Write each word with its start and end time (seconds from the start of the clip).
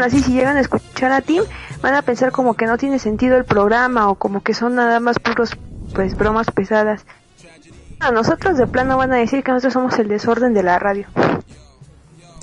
digámoslo 0.00 0.18
así, 0.18 0.22
si 0.22 0.32
llegan 0.32 0.56
a 0.56 0.60
escuchar 0.60 1.12
a 1.12 1.20
Tim, 1.20 1.42
van 1.82 1.94
a 1.94 2.02
pensar 2.02 2.32
como 2.32 2.54
que 2.54 2.66
no 2.66 2.78
tiene 2.78 2.98
sentido 2.98 3.36
el 3.36 3.44
programa 3.44 4.08
o 4.08 4.14
como 4.14 4.42
que 4.42 4.54
son 4.54 4.74
nada 4.74 5.00
más 5.00 5.18
puros, 5.18 5.56
pues, 5.94 6.16
bromas 6.16 6.50
pesadas. 6.50 7.04
A 8.00 8.10
nosotros 8.10 8.56
de 8.56 8.66
plano 8.66 8.96
van 8.96 9.12
a 9.12 9.16
decir 9.16 9.42
que 9.42 9.52
nosotros 9.52 9.74
somos 9.74 9.98
el 9.98 10.08
desorden 10.08 10.54
de 10.54 10.62
la 10.62 10.78
radio. 10.78 11.06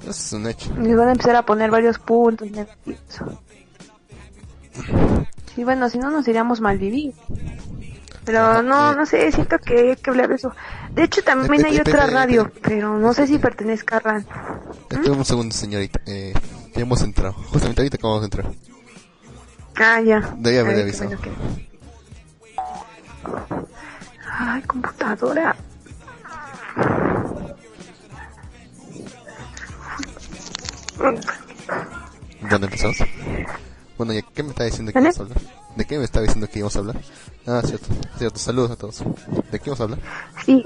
Eso 0.02 0.10
es 0.10 0.34
un 0.34 0.48
hecho. 0.48 0.72
Y 0.82 0.94
van 0.94 1.10
a 1.10 1.12
empezar 1.14 1.36
a 1.36 1.44
poner 1.44 1.72
varios 1.72 1.98
puntos. 1.98 2.48
Y 5.56 5.64
bueno, 5.64 5.90
si 5.90 5.98
no 5.98 6.12
nos 6.12 6.28
iríamos 6.28 6.62
mal 6.62 6.78
vivir. 6.78 7.16
Pero 8.24 8.62
no, 8.62 8.94
no 8.94 9.06
sé, 9.06 9.32
siento 9.32 9.58
que 9.58 9.92
hay 9.92 9.96
que 9.96 10.10
hablar 10.10 10.28
de 10.28 10.36
eso. 10.36 10.54
De 10.92 11.04
hecho, 11.04 11.24
también 11.24 11.66
hay 11.66 11.80
otra 11.80 12.06
radio, 12.08 12.52
pero 12.62 13.00
no 13.00 13.14
sé 13.14 13.26
si 13.26 13.40
pertenezca 13.40 13.98
a 13.98 14.00
RAN. 14.00 14.26
Espera 14.90 15.14
un 15.14 15.26
segundo, 15.26 15.56
señorita. 15.56 16.02
Eh, 16.06 16.34
ya 16.78 16.84
hemos 16.84 17.02
entrado. 17.02 17.34
Justamente 17.34 17.82
ahorita 17.82 17.98
acabamos 17.98 18.22
de 18.22 18.26
entrar. 18.26 18.52
Ah, 19.76 20.02
ya. 20.02 20.20
De 20.38 20.60
ahí 20.60 20.66
qué 20.76 20.82
avisado. 20.82 21.10
que- 21.22 21.32
Ay, 24.40 24.62
computadora. 24.64 25.56
¿Dónde 32.50 32.68
empezamos? 32.68 32.98
Bueno, 33.98 34.14
¿y 34.14 34.22
qué 34.24 34.44
me 34.44 34.50
está 34.50 34.64
diciendo 34.66 34.92
que 34.92 35.00
íbamos 35.00 35.20
a 35.20 35.24
hablar? 35.24 35.38
¿De 35.76 35.86
qué 35.86 35.98
me 35.98 36.04
estaba 36.06 36.24
diciendo 36.24 36.48
que 36.48 36.60
íbamos 36.60 36.76
a 36.76 36.80
hablar? 36.80 36.96
Ah, 37.46 37.62
cierto, 37.66 37.88
cierto. 38.18 38.40
Saludos 38.40 38.72
a 38.72 38.76
todos. 38.76 39.04
¿De 39.52 39.60
qué 39.60 39.66
íbamos 39.70 39.80
a 39.80 39.84
hablar? 39.84 40.00
Sí, 40.46 40.66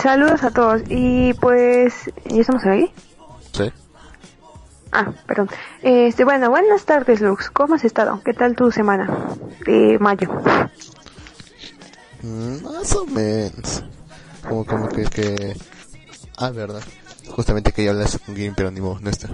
saludos 0.00 0.42
a 0.42 0.50
todos. 0.50 0.82
Y 0.88 1.34
pues, 1.34 1.94
¿ya 2.26 2.40
estamos 2.40 2.64
ahí? 2.64 2.92
Sí. 3.52 3.70
Ah, 4.92 5.10
perdón. 5.26 5.48
Este, 5.82 6.24
bueno, 6.24 6.50
buenas 6.50 6.84
tardes, 6.84 7.20
Lux. 7.20 7.50
¿Cómo 7.50 7.74
has 7.74 7.84
estado? 7.84 8.20
¿Qué 8.24 8.34
tal 8.34 8.54
tu 8.54 8.70
semana 8.70 9.08
de 9.64 9.98
mayo? 9.98 10.28
Mm, 12.22 12.62
Más 12.62 12.94
o 12.94 13.06
menos. 13.06 13.82
Como, 14.46 14.64
como 14.66 14.88
que. 14.88 15.56
Ah, 16.36 16.50
verdad. 16.50 16.82
Justamente 17.30 17.72
quería 17.72 17.92
hablar 17.92 18.08
con 18.26 18.34
Game, 18.34 18.52
pero 18.56 18.70
ni 18.70 18.80
modo, 18.80 18.98
no 19.00 19.08
está. 19.08 19.28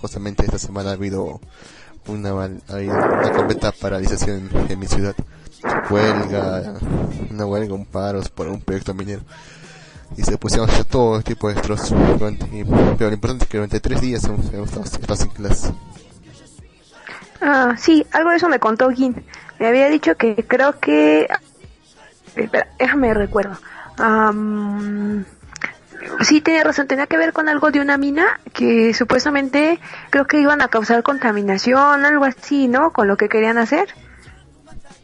Justamente 0.00 0.44
esta 0.44 0.58
semana 0.58 0.90
ha 0.90 0.94
habido 0.94 1.40
una, 2.08 2.30
ha 2.30 2.74
habido 2.74 2.94
una 2.94 3.32
completa 3.32 3.72
paralización 3.72 4.50
en, 4.52 4.72
en 4.72 4.78
mi 4.78 4.86
ciudad. 4.86 5.14
Huelga, 5.90 6.74
una 7.30 7.46
huelga, 7.46 7.74
un 7.74 7.86
paro 7.86 8.20
por 8.34 8.48
un 8.48 8.60
proyecto 8.60 8.94
minero. 8.94 9.22
Y 10.16 10.22
se 10.22 10.38
pusieron 10.38 10.68
a 10.68 10.72
hacer 10.72 10.84
todo 10.84 11.20
tipo 11.22 11.48
de 11.48 11.54
destrozos. 11.54 11.94
Pero 12.18 13.10
lo 13.10 13.14
importante 13.14 13.44
es 13.44 13.50
que 13.50 13.56
durante 13.58 13.80
tres 13.80 14.00
días 14.00 14.24
hemos, 14.24 14.52
hemos 14.52 14.70
estado, 14.70 15.16
sin 15.16 15.30
clases. 15.30 15.72
Ah, 17.40 17.74
sí, 17.76 18.06
algo 18.12 18.30
de 18.30 18.36
eso 18.36 18.48
me 18.48 18.58
contó 18.58 18.90
Gin. 18.90 19.24
Me 19.58 19.66
había 19.66 19.88
dicho 19.88 20.16
que 20.16 20.44
creo 20.46 20.78
que... 20.78 21.28
Espera, 22.34 22.68
déjame 22.78 23.14
recuerdo. 23.14 23.56
Am, 23.98 25.24
sí, 26.20 26.40
tenía 26.40 26.64
razón, 26.64 26.86
tenía 26.86 27.06
que 27.06 27.16
ver 27.16 27.32
con 27.32 27.48
algo 27.48 27.70
de 27.70 27.80
una 27.80 27.96
mina 27.96 28.40
que 28.52 28.92
supuestamente 28.94 29.80
creo 30.10 30.26
que 30.26 30.40
iban 30.40 30.60
a 30.60 30.68
causar 30.68 31.02
contaminación, 31.02 32.04
algo 32.04 32.24
así, 32.24 32.68
¿no? 32.68 32.90
Con 32.92 33.08
lo 33.08 33.16
que 33.16 33.28
querían 33.28 33.58
hacer. 33.58 33.88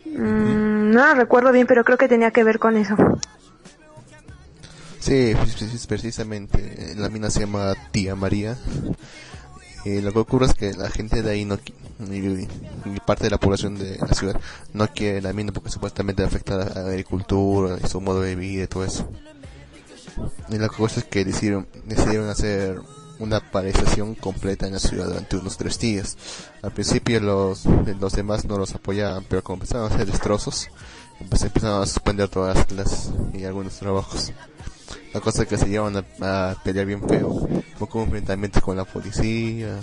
Mm, 0.06 0.90
no 0.90 1.06
lo 1.06 1.14
recuerdo 1.14 1.52
bien, 1.52 1.66
pero 1.66 1.84
creo 1.84 1.96
que 1.98 2.08
tenía 2.08 2.30
que 2.30 2.44
ver 2.44 2.58
con 2.58 2.76
eso. 2.76 2.96
Sí, 5.02 5.32
pues, 5.36 5.56
pues, 5.58 5.86
precisamente. 5.88 6.94
La 6.96 7.08
mina 7.08 7.28
se 7.28 7.40
llama 7.40 7.74
Tía 7.90 8.14
María. 8.14 8.56
Y 9.84 10.00
lo 10.00 10.12
que 10.12 10.18
ocurre 10.20 10.46
es 10.46 10.54
que 10.54 10.72
la 10.74 10.90
gente 10.90 11.22
de 11.22 11.30
ahí 11.30 11.44
no 11.44 11.58
y, 12.10 12.46
parte 13.04 13.24
de 13.24 13.30
la 13.30 13.38
población 13.38 13.76
de 13.76 13.98
la 13.98 14.14
ciudad 14.14 14.40
no 14.72 14.88
quiere 14.88 15.20
la 15.20 15.32
mina 15.32 15.52
porque 15.52 15.70
supuestamente 15.70 16.22
afecta 16.22 16.54
a 16.54 16.82
la 16.82 16.88
agricultura 16.88 17.78
y 17.82 17.88
su 17.88 18.00
modo 18.00 18.20
de 18.20 18.36
vida 18.36 18.64
y 18.64 18.66
todo 18.68 18.84
eso. 18.84 19.08
Y 20.48 20.58
la 20.58 20.68
cosa 20.68 21.00
es 21.00 21.06
que 21.06 21.24
decidieron, 21.24 21.66
decidieron 21.84 22.28
hacer 22.28 22.78
una 23.18 23.40
paralización 23.40 24.14
completa 24.14 24.66
en 24.66 24.74
la 24.74 24.78
ciudad 24.78 25.06
durante 25.06 25.36
unos 25.36 25.56
tres 25.56 25.78
días. 25.78 26.16
Al 26.62 26.72
principio 26.72 27.18
los, 27.20 27.64
los 27.66 28.12
demás 28.12 28.44
no 28.44 28.58
los 28.58 28.74
apoyaban, 28.74 29.24
pero 29.28 29.42
como 29.42 29.56
empezaron 29.56 29.90
a 29.90 29.94
hacer 29.94 30.06
destrozos, 30.06 30.68
pues 31.28 31.42
empezaron 31.42 31.82
a 31.82 31.86
suspender 31.86 32.28
todas 32.28 32.70
las 32.72 33.10
y 33.32 33.44
algunos 33.44 33.78
trabajos. 33.78 34.32
La 35.14 35.20
cosa 35.20 35.44
que 35.46 35.58
se 35.58 35.66
llevan 35.68 35.96
a, 35.96 36.50
a 36.50 36.54
pelear 36.62 36.86
bien 36.86 37.02
feo, 37.06 37.48
con 37.90 38.02
enfrentamientos 38.04 38.62
con 38.62 38.76
la 38.76 38.84
policía, 38.84 39.78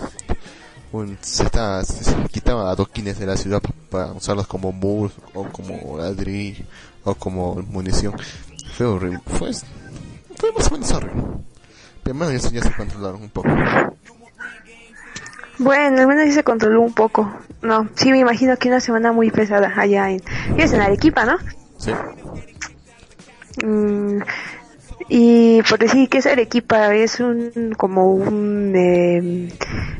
un, 0.91 1.17
se, 1.21 1.43
está, 1.43 1.83
se, 1.85 2.03
se 2.03 2.15
quitaban 2.31 2.65
adoquines 2.67 3.19
de 3.19 3.27
la 3.27 3.37
ciudad 3.37 3.61
pa- 3.61 3.73
para 3.91 4.11
usarlos 4.13 4.47
como 4.47 4.71
muros 4.71 5.13
o 5.35 5.43
como 5.45 5.97
ladrillo 5.99 6.65
o 7.03 7.13
como 7.13 7.55
munición. 7.69 8.13
Fue 8.73 8.87
horrible, 8.87 9.19
fue, 9.37 9.51
fue 10.35 10.51
más 10.57 10.67
o 10.67 10.71
menos 10.71 10.91
horrible. 10.93 11.23
Pero 12.01 12.17
bueno, 12.17 12.31
eso 12.33 12.49
ya 12.49 12.61
se 12.63 12.71
controlaron 12.73 13.21
un 13.21 13.29
poco. 13.29 13.49
Bueno, 15.59 15.99
al 16.01 16.07
menos 16.07 16.25
sí 16.25 16.31
se 16.31 16.43
controló 16.43 16.81
un 16.81 16.93
poco. 16.93 17.31
No, 17.61 17.87
sí 17.95 18.11
me 18.11 18.19
imagino 18.19 18.55
que 18.57 18.69
una 18.69 18.79
semana 18.79 19.11
muy 19.11 19.29
pesada 19.29 19.71
allá 19.75 20.09
en... 20.09 20.23
Es 20.57 20.71
en 20.71 20.79
Arequipa, 20.81 21.25
¿no? 21.25 21.37
¿Sí? 21.77 21.91
Mm, 23.65 24.21
y 25.09 25.61
por 25.63 25.79
decir 25.79 26.07
que 26.09 26.19
es 26.19 26.25
Arequipa, 26.27 26.93
es 26.93 27.19
un 27.19 27.73
como 27.77 28.13
un 28.13 28.73
eh, 28.75 29.49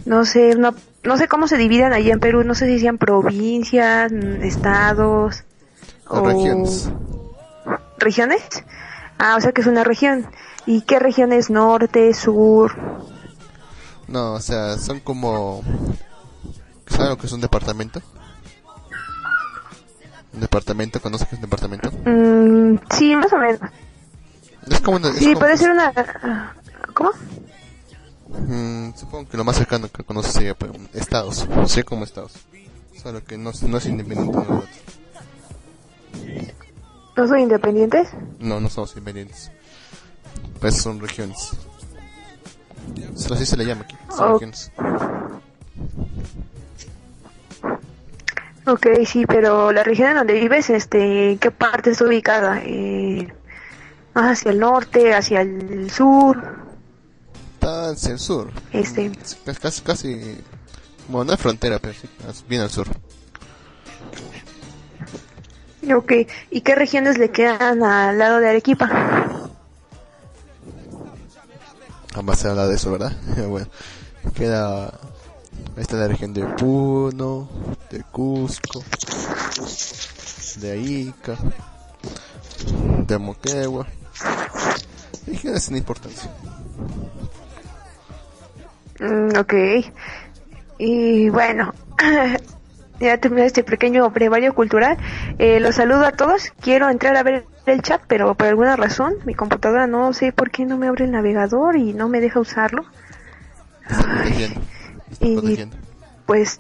no 0.06 0.24
sé, 0.26 0.56
una- 0.56 0.74
no 1.04 1.18
sé 1.18 1.28
cómo 1.28 1.48
se 1.48 1.58
dividan 1.58 1.94
allá 1.94 2.14
en 2.14 2.20
Perú, 2.20 2.44
no 2.44 2.54
sé 2.56 2.68
si 2.68 2.80
sean 2.80 2.98
provincias, 2.98 4.12
estados 4.12 5.44
Las 6.12 6.24
regiones. 6.24 6.90
regiones. 7.98 8.44
Ah, 9.18 9.36
o 9.38 9.42
sea 9.42 9.52
que 9.52 9.62
es 9.62 9.68
una 9.68 9.84
región. 9.84 10.26
¿Y 10.66 10.82
qué 10.82 11.00
regiones? 11.00 11.50
Norte, 11.50 12.14
sur. 12.14 12.74
No, 14.08 14.34
o 14.34 14.40
sea, 14.40 14.78
son 14.78 15.00
como... 15.00 15.62
¿Sabes 16.88 17.10
lo 17.10 17.18
que 17.18 17.28
es 17.28 17.32
un 17.34 17.42
departamento? 17.42 18.02
¿Un 20.34 20.40
departamento? 20.42 21.00
¿Conoces 21.02 21.28
qué 21.28 21.36
es 21.36 21.42
un 21.42 21.50
departamento? 21.50 21.92
Mm, 22.06 22.78
sí, 22.92 23.16
más 23.16 23.32
o 23.34 23.38
menos. 23.38 23.60
Es 24.70 24.80
como 24.82 24.98
una... 24.98 25.10
es 25.10 25.16
Sí, 25.18 25.26
como- 25.28 25.40
puede 25.40 25.58
ser 25.58 25.72
una. 25.72 26.54
¿Cómo? 26.94 27.12
Mm, 28.30 28.94
supongo 28.96 29.28
que 29.30 29.38
lo 29.38 29.44
más 29.44 29.56
cercano 29.58 29.90
que 29.92 30.04
conoces 30.04 30.34
sería 30.34 30.54
pues, 30.56 30.72
estados, 30.94 31.48
sí 31.68 31.84
como 31.84 32.04
estados. 32.04 32.34
Solo 33.02 33.24
que 33.24 33.38
no, 33.38 33.52
no 33.68 33.78
es 33.78 33.86
independiente 33.86 34.38
otro. 34.38 34.64
¿No 37.16 37.28
son 37.28 37.40
independientes? 37.40 38.10
No, 38.40 38.60
no 38.60 38.70
somos 38.70 38.92
independientes. 38.92 39.52
Pues 40.60 40.76
son 40.82 41.00
regiones. 41.00 41.52
Así 43.32 43.46
se 43.46 43.58
le 43.58 43.66
llama 43.66 43.82
aquí. 43.84 43.96
Son 44.10 44.30
Oh. 44.30 44.34
regiones. 44.34 44.72
Ok, 48.68 48.86
sí, 49.06 49.26
pero 49.26 49.72
la 49.72 49.84
región 49.84 50.10
en 50.10 50.18
donde 50.18 50.34
vives, 50.34 50.70
este, 50.70 51.32
¿en 51.32 51.40
qué 51.40 51.50
parte 51.50 51.92
está 51.92 52.06
ubicada? 52.06 52.62
Eh, 52.64 53.28
¿Más 54.20 54.38
hacia 54.40 54.52
el 54.52 54.60
norte, 54.60 55.14
hacia 55.14 55.40
el 55.40 55.90
sur? 55.90 56.38
Está 57.54 57.92
hacia 57.92 58.12
el 58.12 58.20
sur. 58.20 58.52
Este. 58.74 59.10
Casi, 59.46 59.62
casi, 59.62 59.82
casi... 59.82 60.38
Bueno, 61.08 61.24
no 61.24 61.34
es 61.36 61.40
frontera, 61.40 61.80
pero 61.80 61.94
sí, 61.94 62.10
bien 62.50 62.62
al 62.64 62.70
sur. 62.70 62.88
Ok, 65.96 66.12
¿y 66.52 66.60
qué 66.60 66.76
regiones 66.76 67.18
le 67.18 67.32
quedan 67.32 67.82
al 67.82 68.18
lado 68.18 68.40
de 68.40 68.50
Arequipa? 68.50 68.90
Ambas 72.14 72.40
se 72.40 72.50
habla 72.50 72.68
de 72.68 72.76
eso, 72.76 72.92
¿verdad? 72.92 73.16
bueno, 73.48 73.68
queda... 74.36 74.88
Ahí 75.78 75.82
está 75.82 75.96
la 75.96 76.10
región 76.10 76.34
de 76.34 76.44
Puno, 76.46 77.48
de 77.90 78.04
Cusco, 78.04 78.84
de 80.58 80.78
Ica, 80.78 81.38
de 83.08 83.18
Moquegua. 83.18 83.88
Regiones 85.28 85.64
sin 85.64 85.78
importancia. 85.78 86.30
Mm, 89.00 89.38
ok, 89.38 89.54
y 90.78 91.30
bueno, 91.30 91.74
ya 93.00 93.18
terminé 93.18 93.46
este 93.46 93.64
pequeño 93.64 94.10
brevario 94.10 94.54
cultural. 94.54 94.98
Eh, 95.38 95.60
los 95.60 95.76
saludo 95.76 96.06
a 96.06 96.12
todos. 96.12 96.52
Quiero 96.62 96.90
entrar 96.90 97.16
a 97.16 97.24
ver 97.24 97.46
el 97.66 97.82
chat, 97.82 98.02
pero 98.08 98.34
por 98.36 98.48
alguna 98.48 98.76
razón 98.76 99.16
mi 99.26 99.36
computadora 99.36 99.88
no 99.88 100.12
sé 100.14 100.32
por 100.32 100.52
qué 100.52 100.66
no 100.66 100.78
me 100.78 100.88
abre 100.88 101.06
el 101.06 101.12
navegador 101.12 101.78
y 101.78 101.94
no 101.94 102.10
me 102.10 102.20
deja 102.20 102.40
usarlo. 102.40 102.86
Está 105.12 105.26
Y- 105.26 105.68
pues 106.26 106.60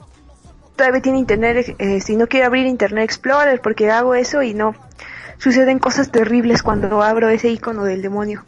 todavía 0.75 1.01
tiene 1.01 1.19
internet, 1.19 1.75
eh, 1.77 2.01
si 2.01 2.15
no 2.15 2.27
quiero 2.27 2.47
abrir 2.47 2.65
Internet 2.65 3.03
Explorer 3.03 3.61
porque 3.61 3.91
hago 3.91 4.15
eso 4.15 4.41
y 4.41 4.53
no 4.53 4.73
suceden 5.37 5.79
cosas 5.79 6.11
terribles 6.11 6.63
cuando 6.63 7.01
abro 7.01 7.29
ese 7.29 7.49
icono 7.49 7.83
del 7.83 8.01
demonio. 8.01 8.43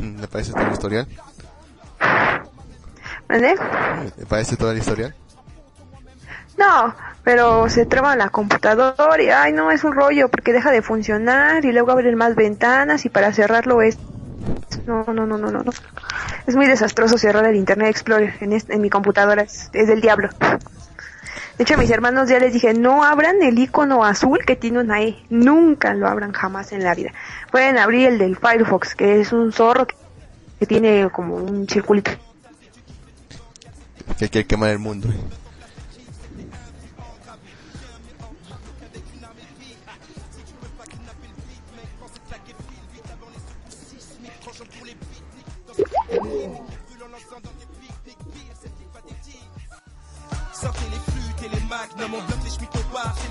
Mm, 0.00 0.20
¿Le 0.20 0.28
parece 0.28 0.52
tu 0.52 0.62
historial? 0.72 1.08
¿Vale? 3.28 3.54
¿Te 4.16 4.26
parece 4.26 4.56
toda 4.56 4.72
la 4.72 4.78
historia? 4.78 5.14
No, 6.58 6.94
pero 7.24 7.68
se 7.68 7.86
traba 7.86 8.14
la 8.16 8.28
computadora 8.28 9.22
y 9.22 9.30
ay 9.30 9.52
no 9.52 9.70
es 9.70 9.84
un 9.84 9.94
rollo 9.94 10.28
porque 10.28 10.52
deja 10.52 10.70
de 10.70 10.82
funcionar 10.82 11.64
y 11.64 11.72
luego 11.72 11.92
abren 11.92 12.14
más 12.16 12.34
ventanas 12.34 13.04
y 13.04 13.08
para 13.08 13.32
cerrarlo 13.32 13.80
es 13.82 13.98
no 14.86 15.04
no 15.04 15.26
no 15.26 15.38
no 15.38 15.50
no 15.50 15.62
no 15.62 15.72
es 16.46 16.56
muy 16.56 16.66
desastroso 16.66 17.16
cerrar 17.16 17.44
el 17.46 17.56
Internet 17.56 17.88
Explorer 17.88 18.34
en, 18.40 18.52
en 18.52 18.80
mi 18.80 18.90
computadora 18.90 19.42
es, 19.42 19.70
es 19.72 19.86
del 19.86 20.00
diablo 20.00 20.28
de 21.62 21.64
hecho 21.64 21.78
mis 21.78 21.90
hermanos 21.90 22.28
ya 22.28 22.40
les 22.40 22.52
dije 22.52 22.74
no 22.74 23.04
abran 23.04 23.40
el 23.40 23.56
icono 23.56 24.04
azul 24.04 24.40
que 24.44 24.56
tiene 24.56 24.80
una 24.80 25.00
E. 25.00 25.16
Nunca 25.30 25.94
lo 25.94 26.08
abran 26.08 26.32
jamás 26.32 26.72
en 26.72 26.82
la 26.82 26.92
vida. 26.92 27.12
Pueden 27.52 27.78
abrir 27.78 28.08
el 28.08 28.18
del 28.18 28.36
Firefox 28.36 28.96
que 28.96 29.20
es 29.20 29.32
un 29.32 29.52
zorro 29.52 29.86
que, 29.86 30.66
tiene 30.66 31.08
como 31.12 31.36
un 31.36 31.68
circulito. 31.68 32.10
Que 34.18 34.28
quiere 34.28 34.44
quemar 34.44 34.70
el 34.70 34.80
mundo 34.80 35.08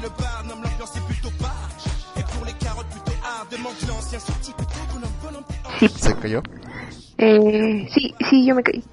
le 0.01 0.10
bar, 0.10 0.43
nomme 0.48 0.63
l'ambiance 0.63 0.96
est 0.96 1.05
plutôt 1.08 1.31
barge. 1.39 1.86
Et 2.17 2.24
pour 2.24 2.46
les 2.46 2.53
carottes 2.53 2.88
plutôt 2.88 3.17
hard, 3.24 3.50
demande 3.51 3.74
l'ancien 3.88 4.20
sorti 4.20 4.51
plutôt 4.53 4.74
qu'on 4.91 5.00
en 5.03 5.12
bonhomme 5.24 5.43
¿Se 5.98 6.13
cayó? 6.15 6.41
eh, 7.17 7.88
sí 7.93 8.13
sí 8.29 8.46
yo 8.46 8.55
me 8.55 8.63
caí 8.63 8.84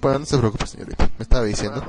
Bueno, 0.00 0.20
no 0.20 0.24
se 0.26 0.38
preocupe, 0.38 0.66
señorita. 0.66 1.08
Me 1.18 1.22
estaba 1.22 1.44
diciendo. 1.44 1.84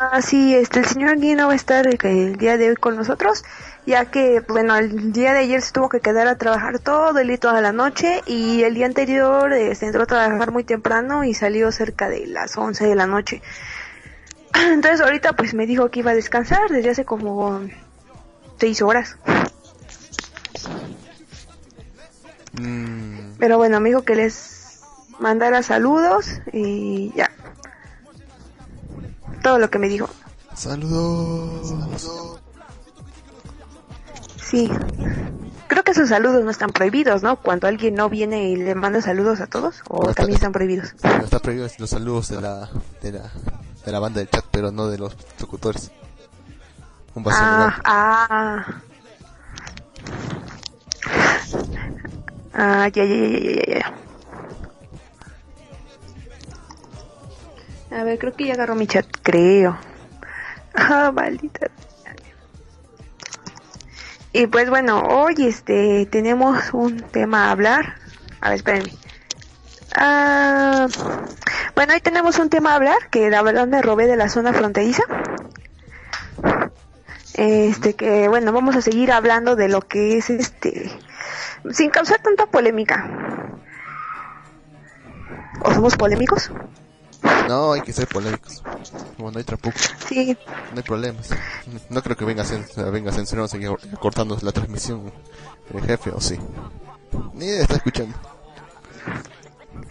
Ah, 0.00 0.22
sí, 0.22 0.54
este, 0.54 0.80
el 0.80 0.86
señor 0.86 1.16
Guy 1.18 1.34
no 1.34 1.46
va 1.48 1.52
a 1.54 1.56
estar 1.56 1.86
eh, 1.88 1.98
el 2.04 2.36
día 2.36 2.56
de 2.56 2.70
hoy 2.70 2.76
con 2.76 2.94
nosotros, 2.96 3.44
ya 3.84 4.04
que, 4.06 4.40
bueno, 4.48 4.76
el 4.76 5.12
día 5.12 5.32
de 5.32 5.40
ayer 5.40 5.60
se 5.60 5.72
tuvo 5.72 5.88
que 5.88 5.98
quedar 6.00 6.28
a 6.28 6.36
trabajar 6.36 6.78
todo 6.78 7.18
el 7.18 7.26
día 7.26 7.34
y 7.36 7.38
toda 7.38 7.60
la 7.60 7.72
noche, 7.72 8.22
y 8.26 8.62
el 8.62 8.74
día 8.74 8.86
anterior 8.86 9.52
eh, 9.52 9.74
se 9.74 9.86
entró 9.86 10.02
a 10.02 10.06
trabajar 10.06 10.52
muy 10.52 10.62
temprano 10.62 11.24
y 11.24 11.34
salió 11.34 11.72
cerca 11.72 12.08
de 12.08 12.26
las 12.28 12.56
11 12.56 12.86
de 12.86 12.94
la 12.94 13.06
noche. 13.06 13.42
Entonces 14.72 15.00
ahorita 15.00 15.34
pues 15.34 15.54
me 15.54 15.66
dijo 15.66 15.90
que 15.90 16.00
iba 16.00 16.10
a 16.10 16.14
descansar 16.14 16.68
desde 16.70 16.90
hace 16.90 17.04
como 17.04 17.60
seis 18.58 18.82
horas. 18.82 19.16
Mm, 22.52 23.34
Pero 23.38 23.56
bueno, 23.58 23.80
me 23.80 23.90
dijo 23.90 24.02
que 24.02 24.14
les 24.16 24.80
mandara 25.18 25.62
saludos 25.62 26.26
y 26.52 27.12
ya. 27.14 27.30
Todo 29.42 29.58
lo 29.58 29.70
que 29.70 29.78
me 29.78 29.88
dijo. 29.88 30.08
saludos. 30.54 32.08
Sí. 34.42 34.70
Creo 35.68 35.84
que 35.84 35.90
esos 35.92 36.08
saludos 36.08 36.42
no 36.42 36.50
están 36.50 36.70
prohibidos, 36.70 37.22
¿no? 37.22 37.36
Cuando 37.36 37.66
alguien 37.68 37.94
no 37.94 38.08
viene 38.08 38.48
y 38.48 38.56
le 38.56 38.74
manda 38.74 39.02
saludos 39.02 39.40
a 39.40 39.46
todos, 39.46 39.82
o 39.88 40.02
No, 40.02 40.10
está- 40.10 40.22
también 40.22 40.36
están 40.36 40.52
prohibidos. 40.52 40.94
No 41.04 41.24
está 41.24 41.38
prohibido 41.38 41.68
los 41.78 41.90
saludos 41.90 42.28
de 42.28 42.40
la, 42.40 42.70
de 43.02 43.12
la, 43.12 43.30
de 43.84 43.92
la 43.92 43.98
banda 43.98 44.20
del 44.20 44.30
chat, 44.30 44.44
pero 44.50 44.70
no 44.70 44.88
de 44.88 44.98
los 44.98 45.16
locutores. 45.40 45.90
Un 47.14 47.24
vaso 47.24 47.38
Ah, 47.40 47.80
ah. 47.84 48.66
Ah, 52.54 52.88
ya, 52.88 53.04
ya, 53.04 53.16
ya, 53.16 53.38
ya, 53.38 53.50
ya, 53.52 53.78
ya. 53.78 53.94
A 57.90 58.04
ver, 58.04 58.18
creo 58.18 58.34
que 58.34 58.46
ya 58.46 58.54
agarró 58.54 58.74
mi 58.74 58.86
chat, 58.86 59.06
creo. 59.22 59.78
Ah, 60.74 61.10
maldita. 61.14 61.70
Y 64.32 64.46
pues 64.46 64.68
bueno, 64.68 65.00
hoy 65.00 65.34
este 65.38 66.06
tenemos 66.06 66.72
un 66.72 67.00
tema 67.00 67.46
a 67.46 67.50
hablar. 67.52 67.94
A 68.40 68.50
ver, 68.50 68.58
espérenme. 68.58 68.92
Ah, 69.94 70.86
bueno, 71.74 71.94
hoy 71.94 72.00
tenemos 72.00 72.38
un 72.38 72.50
tema 72.50 72.72
a 72.72 72.76
hablar 72.76 73.08
que 73.10 73.30
la 73.30 73.42
verdad 73.42 73.66
me 73.66 73.82
robé 73.82 74.06
de 74.06 74.16
la 74.16 74.28
zona 74.28 74.52
fronteriza. 74.52 75.02
Este 77.34 77.94
que 77.94 78.28
bueno, 78.28 78.52
vamos 78.52 78.74
a 78.76 78.82
seguir 78.82 79.12
hablando 79.12 79.54
de 79.56 79.68
lo 79.68 79.80
que 79.82 80.18
es 80.18 80.28
este 80.30 80.90
sin 81.70 81.90
causar 81.90 82.20
tanta 82.20 82.46
polémica. 82.46 83.08
¿O 85.62 85.72
somos 85.72 85.96
polémicos? 85.96 86.50
No, 87.48 87.72
hay 87.72 87.80
que 87.80 87.92
ser 87.92 88.06
polémicos. 88.06 88.62
Como 89.16 89.30
no 89.30 89.38
hay 89.38 89.44
trapuco, 89.44 89.76
Sí. 90.06 90.36
no 90.72 90.76
hay 90.76 90.82
problemas. 90.82 91.30
No 91.90 92.02
creo 92.02 92.16
que 92.16 92.24
venga 92.24 92.44
a, 92.44 92.82
venga 92.90 93.10
a 93.10 93.14
censurarnos 93.14 93.54
y 93.54 94.44
la 94.44 94.52
transmisión 94.52 95.12
el 95.74 95.82
jefe, 95.84 96.10
o 96.10 96.20
sí. 96.20 96.38
Ni 97.34 97.48
está 97.48 97.74
escuchando. 97.76 98.16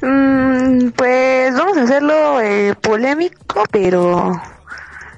Mm, 0.01 0.89
pues 0.89 1.55
vamos 1.55 1.77
a 1.77 1.83
hacerlo 1.83 2.39
eh, 2.41 2.75
polémico, 2.79 3.63
pero 3.71 4.39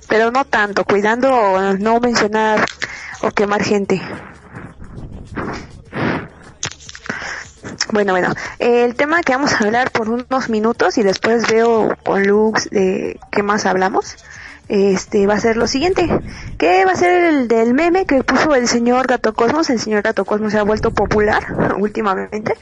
pero 0.07 0.31
no 0.31 0.43
tanto, 0.43 0.83
cuidando 0.85 1.77
no 1.77 1.99
mencionar 1.99 2.65
o 3.21 3.31
quemar 3.31 3.63
gente. 3.63 4.01
Bueno, 7.91 8.13
bueno, 8.13 8.33
el 8.59 8.95
tema 8.95 9.21
que 9.21 9.33
vamos 9.33 9.53
a 9.53 9.65
hablar 9.65 9.91
por 9.91 10.09
unos 10.09 10.49
minutos 10.49 10.97
y 10.97 11.03
después 11.03 11.47
veo 11.49 11.95
con 12.03 12.23
Lux 12.23 12.69
de 12.69 13.19
qué 13.31 13.43
más 13.43 13.65
hablamos. 13.65 14.15
Este 14.67 15.25
va 15.25 15.33
a 15.33 15.39
ser 15.39 15.57
lo 15.57 15.65
siguiente, 15.65 16.07
que 16.59 16.85
va 16.85 16.91
a 16.91 16.95
ser 16.95 17.25
el 17.25 17.47
del 17.47 17.73
meme 17.73 18.05
que 18.05 18.23
puso 18.23 18.53
el 18.53 18.67
señor 18.67 19.07
Gato 19.07 19.33
Cosmos. 19.33 19.69
El 19.71 19.79
señor 19.79 20.03
Gato 20.03 20.25
Cosmos 20.25 20.51
se 20.51 20.59
ha 20.59 20.63
vuelto 20.63 20.91
popular 20.91 21.75
últimamente 21.79 22.53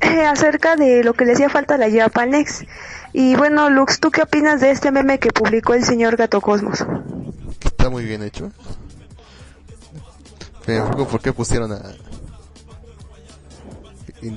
acerca 0.00 0.76
de 0.76 1.04
lo 1.04 1.14
que 1.14 1.24
le 1.24 1.32
hacía 1.32 1.48
falta 1.48 1.74
a 1.74 1.78
la 1.78 1.90
Japanex. 1.90 2.64
Y 3.12 3.36
bueno, 3.36 3.70
Lux, 3.70 4.00
¿tú 4.00 4.10
qué 4.10 4.22
opinas 4.22 4.60
de 4.60 4.70
este 4.70 4.90
meme 4.92 5.18
que 5.18 5.30
publicó 5.32 5.74
el 5.74 5.84
señor 5.84 6.16
Gato 6.16 6.40
Cosmos? 6.40 6.84
Está 7.64 7.90
muy 7.90 8.04
bien 8.04 8.22
hecho. 8.22 8.50
Pero, 10.64 10.90
¿por 11.08 11.20
qué 11.20 11.32
pusieron 11.32 11.72
a... 11.72 11.82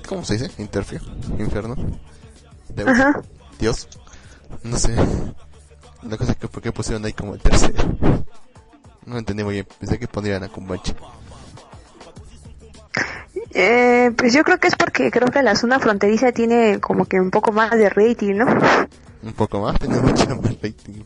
¿Cómo 0.08 0.24
se 0.24 0.38
dice? 0.38 0.52
Interfio. 0.62 1.02
Infierno. 1.38 1.76
Deus. 2.70 2.90
Ajá. 2.90 3.22
Dios. 3.60 3.88
No 4.64 4.78
sé. 4.78 4.96
La 6.04 6.18
cosa 6.18 6.32
es 6.32 6.38
que 6.38 6.48
por 6.48 6.64
qué 6.64 6.72
pusieron 6.72 7.04
ahí 7.06 7.14
como 7.14 7.36
el 7.36 7.42
tercero. 7.42 7.84
No 9.06 9.18
entendí 9.18 9.44
muy 9.44 9.56
bien. 9.56 9.68
Pensé 9.80 10.00
que 10.00 10.08
pondrían 10.08 10.44
a 10.44 10.50
Kumbachi. 10.50 10.96
Eh, 13.54 14.12
pues 14.18 14.34
yo 14.34 14.44
creo 14.44 14.58
que 14.60 14.68
es 14.68 14.76
porque 14.76 15.12
creo 15.12 15.28
que 15.30 15.44
la 15.44 15.56
zona 15.56 15.80
fronteriza 15.80 16.32
tiene 16.32 16.80
como 16.80 17.06
que 17.06 17.20
un 17.20 17.30
poco 17.32 17.52
más 17.52 17.72
de 17.72 17.90
rating, 17.90 18.36
¿no? 18.36 18.46
Un 19.22 19.34
poco 19.34 19.62
más, 19.62 19.78
tiene 19.80 20.00
mucho 20.00 20.28
más 20.36 20.62
rating. 20.62 21.04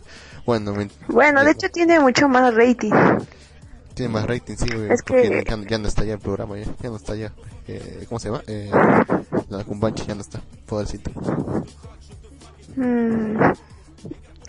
Bueno, 1.09 1.43
de 1.43 1.51
hecho 1.51 1.67
tiene 1.69 1.99
mucho 1.99 2.29
más 2.29 2.53
rating. 2.55 2.91
tiene 3.93 4.13
más 4.13 4.25
rating, 4.27 4.55
sí, 4.55 4.69
güey, 4.73 4.91
Es 4.91 5.03
porque 5.03 5.43
que- 5.43 5.67
ya, 5.69 5.77
no 5.77 5.87
está 5.87 6.03
ya 6.05 6.13
el 6.13 6.19
programa, 6.19 6.57
ya, 6.57 6.65
ya 6.81 6.89
no 6.89 6.95
está 6.95 7.15
ya. 7.15 7.33
Eh, 7.67 8.05
¿Cómo 8.07 8.19
se 8.19 8.29
llama? 8.29 8.43
Eh, 8.47 8.71
la 9.49 9.63
Kumbachi 9.65 10.05
ya 10.05 10.15
no 10.15 10.21
está. 10.21 10.39
Podercito. 10.65 11.11
Mm, 12.75 13.37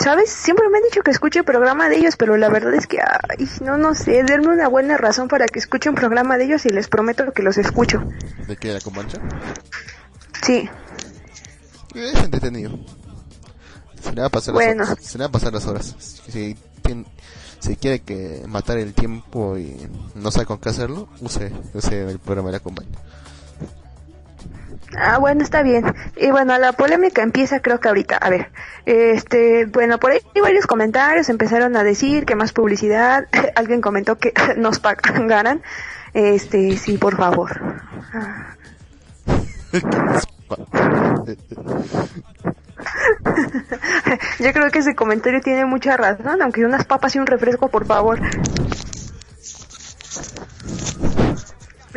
¿Sabes? 0.01 0.31
Siempre 0.31 0.69
me 0.71 0.79
han 0.79 0.85
dicho 0.85 1.03
que 1.03 1.11
escuche 1.11 1.41
el 1.41 1.45
programa 1.45 1.89
de 1.89 1.97
ellos, 1.99 2.17
pero 2.17 2.37
la 2.37 2.49
verdad 2.49 2.73
es 2.75 2.87
que, 2.87 2.99
ay, 3.01 3.49
no, 3.63 3.77
no 3.79 3.95
sé, 3.95 4.23
denme 4.23 4.49
una 4.49 4.69
buena 4.69 4.97
razón 4.97 5.27
para 5.29 5.47
que 5.47 5.59
escuche 5.59 5.89
un 5.89 5.97
programa 5.97 6.39
de 6.39 6.45
ellos 6.45 6.65
y 6.67 6.69
les 6.71 6.89
prometo 6.89 7.33
que 7.33 7.43
los 7.43 7.59
escucho. 7.59 8.03
¿De 8.47 8.57
qué 8.57 8.73
la 8.73 8.81
Kumbacha? 8.81 9.19
Sí, 10.45 10.69
Es 11.95 12.23
entretenido. 12.23 12.79
Se 14.03 14.13
le 14.13 14.21
va 14.21 14.29
a 14.29 14.31
pasar 14.31 14.55
Bueno. 14.55 14.83
las 14.85 14.93
horas. 14.93 15.05
Se 15.05 15.19
le 15.19 15.25
va 15.25 15.29
a 15.29 15.33
pasar 15.33 15.53
las 15.53 15.67
horas. 15.67 15.97
Si, 15.99 16.57
tien- 16.83 17.07
si 17.59 17.75
quiere 17.77 18.01
que 18.01 18.45
matar 18.47 18.79
el 18.79 18.95
tiempo 18.95 19.59
y 19.59 19.77
no 20.15 20.31
sabe 20.31 20.47
con 20.47 20.59
qué 20.59 20.69
hacerlo, 20.69 21.09
use, 21.21 21.53
use 21.75 22.09
el 22.09 22.19
programa 22.21 22.51
de 22.51 22.59
la 22.59 22.61
Kumbacha. 22.61 22.89
Ah, 24.97 25.19
bueno, 25.19 25.43
está 25.43 25.63
bien. 25.63 25.85
Y 26.17 26.31
bueno, 26.31 26.57
la 26.59 26.73
polémica 26.73 27.23
empieza 27.23 27.61
creo 27.61 27.81
que 27.81 27.89
ahorita. 27.89 28.17
A 28.17 28.31
ver, 28.31 28.51
este, 28.87 29.67
bueno, 29.67 29.99
por 29.99 30.13
ahí 30.13 30.21
varios 30.41 30.67
comentarios 30.67 31.29
empezaron 31.29 31.77
a 31.77 31.85
decir 31.85 32.25
que 32.25 32.35
más 32.35 32.53
publicidad. 32.53 33.27
Alguien 33.55 33.81
comentó 33.81 34.19
que 34.19 34.33
nos 34.57 34.79
pagan. 34.79 35.63
Este, 36.15 36.77
sí, 36.77 36.97
por 36.97 37.17
favor. 37.17 37.61
Ah, 38.15 38.55
Yo 44.39 44.53
creo 44.53 44.71
que 44.71 44.79
ese 44.79 44.95
comentario 44.95 45.41
tiene 45.41 45.67
mucha 45.67 45.97
razón, 45.97 46.41
aunque 46.41 46.65
unas 46.65 46.85
papas 46.85 47.17
y 47.17 47.19
un 47.19 47.27
refresco, 47.27 47.69
por 47.69 47.87
favor. 47.87 48.21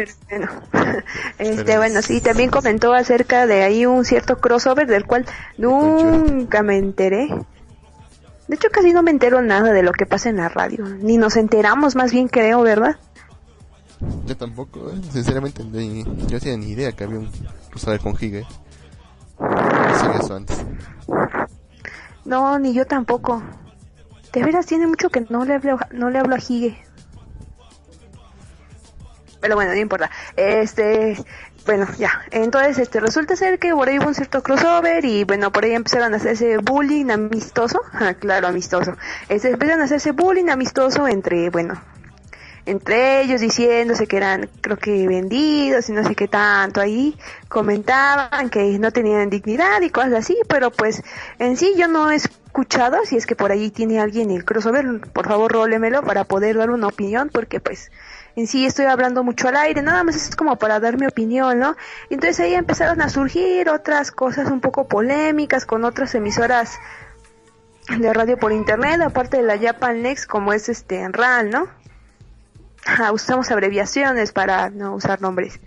Pero 0.02 0.14
bueno, 0.30 0.52
este, 1.38 1.78
bueno, 1.78 2.02
sí, 2.02 2.22
también 2.22 2.50
comentó 2.50 2.94
acerca 2.94 3.46
de 3.46 3.64
ahí 3.64 3.86
un 3.86 4.06
cierto 4.06 4.38
crossover 4.40 4.88
del 4.88 5.06
cual 5.06 5.26
nunca 5.58 6.64
me 6.64 6.78
enteré. 6.78 7.28
De 8.48 8.56
hecho, 8.56 8.70
casi 8.72 8.94
no 8.94 9.04
me 9.04 9.12
entero 9.12 9.42
nada 9.42 9.72
de 9.72 9.84
lo 9.84 9.92
que 9.94 10.06
pasa 10.06 10.30
en 10.30 10.38
la 10.38 10.50
radio. 10.50 10.86
Ni 10.86 11.18
nos 11.18 11.38
enteramos, 11.38 11.96
más 11.96 12.12
bien 12.12 12.28
creo, 12.28 12.62
¿verdad? 12.62 12.98
Yo 14.26 14.36
tampoco, 14.36 14.90
¿eh? 14.90 15.00
sinceramente, 15.12 15.64
yo 15.64 15.70
no 15.72 16.40
tenía 16.40 16.58
ni 16.58 16.72
idea 16.72 16.92
que 16.92 17.04
había 17.04 17.20
un 17.20 17.30
crossover 17.70 18.00
con. 18.00 18.14
No 19.40 20.14
eso 20.20 20.36
antes. 20.36 20.66
No, 22.26 22.60
ni 22.60 22.74
yo 22.74 22.86
tampoco. 22.86 23.42
De 24.34 24.44
veras 24.44 24.66
tiene 24.66 24.88
mucho 24.88 25.10
que 25.10 25.22
no 25.30 25.46
le 25.46 25.56
hablo, 25.56 25.78
no 25.92 26.10
le 26.10 26.20
hablo 26.20 26.36
a 26.36 26.40
Hige. 26.40 26.78
Pero 29.42 29.56
bueno, 29.56 29.72
no 29.72 29.78
importa. 29.78 30.10
Este, 30.38 31.18
bueno, 31.66 31.88
ya. 31.98 32.22
Entonces, 32.32 32.78
este, 32.78 33.00
resulta 33.00 33.36
ser 33.36 33.60
que 33.60 33.72
por 33.72 33.90
ahí 33.90 34.00
hubo 34.00 34.08
un 34.08 34.16
cierto 34.16 34.42
crossover 34.44 35.04
y 35.04 35.24
bueno, 35.24 35.52
por 35.52 35.66
ahí 35.66 35.74
empezaron 35.74 36.14
a 36.14 36.18
hacerse 36.18 36.58
bullying 36.58 37.10
amistoso. 37.10 37.82
Ah, 37.94 38.16
claro, 38.16 38.48
amistoso. 38.48 38.98
Este, 39.30 39.50
empezaron 39.50 39.82
a 39.82 39.84
hacerse 39.84 40.12
bullying 40.12 40.50
amistoso 40.50 41.08
entre, 41.08 41.52
bueno, 41.52 41.80
entre 42.66 43.22
ellos 43.22 43.42
diciéndose 43.42 44.08
que 44.08 44.18
eran, 44.18 44.50
creo 44.62 44.78
que 44.78 45.08
vendidos 45.08 45.90
y 45.90 45.94
no 45.94 46.04
sé 46.04 46.16
qué 46.16 46.28
tanto 46.28 46.82
ahí. 46.82 47.18
Comentaban 47.48 48.50
que 48.50 48.78
no 48.80 48.92
tenían 48.92 49.30
dignidad 49.30 49.82
y 49.82 49.90
cosas 49.90 50.14
así, 50.14 50.38
pero 50.48 50.72
pues 50.72 51.04
en 51.40 51.58
sí 51.58 51.74
yo 51.78 51.88
no 51.88 52.12
he 52.12 52.16
escuchado. 52.16 52.98
Si 53.06 53.18
es 53.18 53.26
que 53.26 53.36
por 53.36 53.52
ahí 53.52 53.72
tiene 53.72 54.00
alguien 54.00 54.32
el 54.32 54.46
crossover, 54.46 55.02
por 55.14 55.28
favor 55.28 55.52
rólemelo 55.52 56.04
para 56.04 56.24
poder 56.24 56.58
dar 56.58 56.70
una 56.70 56.88
opinión 56.88 57.30
porque 57.32 57.60
pues 57.60 57.92
en 58.36 58.48
sí 58.48 58.66
estoy 58.66 58.86
hablando 58.86 59.24
mucho 59.24 59.48
al 59.48 59.58
aire, 59.58 59.82
nada 59.82 60.04
más 60.04 60.16
es 60.16 60.36
como 60.36 60.56
para 60.58 60.80
dar 60.80 60.98
mi 60.98 61.08
opinión, 61.08 61.60
¿no? 61.60 61.76
Entonces 62.10 62.40
ahí 62.40 62.54
empezaron 62.54 63.02
a 63.02 63.10
surgir 63.10 63.70
otras 63.70 64.12
cosas 64.12 64.50
un 64.50 64.62
poco 64.62 64.88
polémicas 64.88 65.66
con 65.66 65.84
otras 65.84 66.16
emisoras 66.16 66.78
de 67.90 68.14
radio 68.14 68.38
por 68.38 68.52
internet, 68.52 69.02
aparte 69.02 69.38
de 69.38 69.44
la 69.44 69.58
Japan 69.58 70.02
Next, 70.02 70.28
como 70.28 70.54
es 70.54 70.70
este 70.70 71.02
en 71.02 71.14
RAL, 71.14 71.50
¿no? 71.50 71.68
usamos 73.14 73.52
abreviaciones 73.52 74.32
para 74.32 74.70
no 74.70 74.96
usar 74.96 75.22
nombres. 75.22 75.60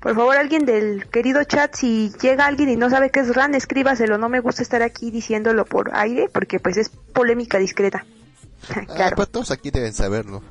Por 0.00 0.14
favor, 0.14 0.36
alguien 0.36 0.64
del 0.64 1.08
querido 1.08 1.42
chat, 1.44 1.74
si 1.74 2.12
llega 2.20 2.46
alguien 2.46 2.68
y 2.68 2.76
no 2.76 2.90
sabe 2.90 3.10
qué 3.10 3.20
es 3.20 3.34
RAN, 3.34 3.54
escríbaselo. 3.54 4.18
No 4.18 4.28
me 4.28 4.40
gusta 4.40 4.62
estar 4.62 4.82
aquí 4.82 5.10
diciéndolo 5.10 5.64
por 5.64 5.90
aire 5.96 6.28
porque 6.32 6.60
pues 6.60 6.76
es 6.76 6.90
polémica 6.90 7.58
discreta. 7.58 8.04
claro. 8.68 8.94
Ah, 8.94 9.12
pues 9.16 9.28
todos 9.30 9.50
aquí 9.50 9.70
deben 9.70 9.92
saberlo. 9.92 10.42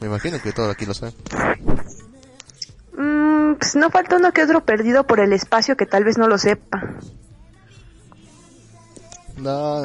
Me 0.00 0.06
imagino 0.06 0.40
que 0.40 0.52
todos 0.52 0.72
aquí 0.72 0.86
lo 0.86 0.94
saben. 0.94 1.14
Mm, 2.96 3.54
pues 3.54 3.76
no 3.76 3.90
falta 3.90 4.16
uno 4.16 4.32
que 4.32 4.42
otro 4.42 4.64
perdido 4.64 5.06
por 5.06 5.20
el 5.20 5.32
espacio 5.32 5.76
que 5.76 5.86
tal 5.86 6.04
vez 6.04 6.18
no 6.18 6.28
lo 6.28 6.38
sepa. 6.38 6.82
No, 9.36 9.82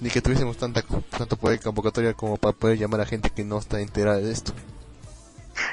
ni 0.00 0.08
que 0.08 0.22
tuviésemos 0.22 0.56
tanta 0.56 0.82
tanto 1.16 1.36
poder 1.36 1.60
convocatoria 1.60 2.14
como 2.14 2.38
para 2.38 2.56
poder 2.56 2.78
llamar 2.78 3.02
a 3.02 3.06
gente 3.06 3.30
que 3.30 3.44
no 3.44 3.58
está 3.58 3.80
enterada 3.80 4.18
de 4.18 4.32
esto. 4.32 4.52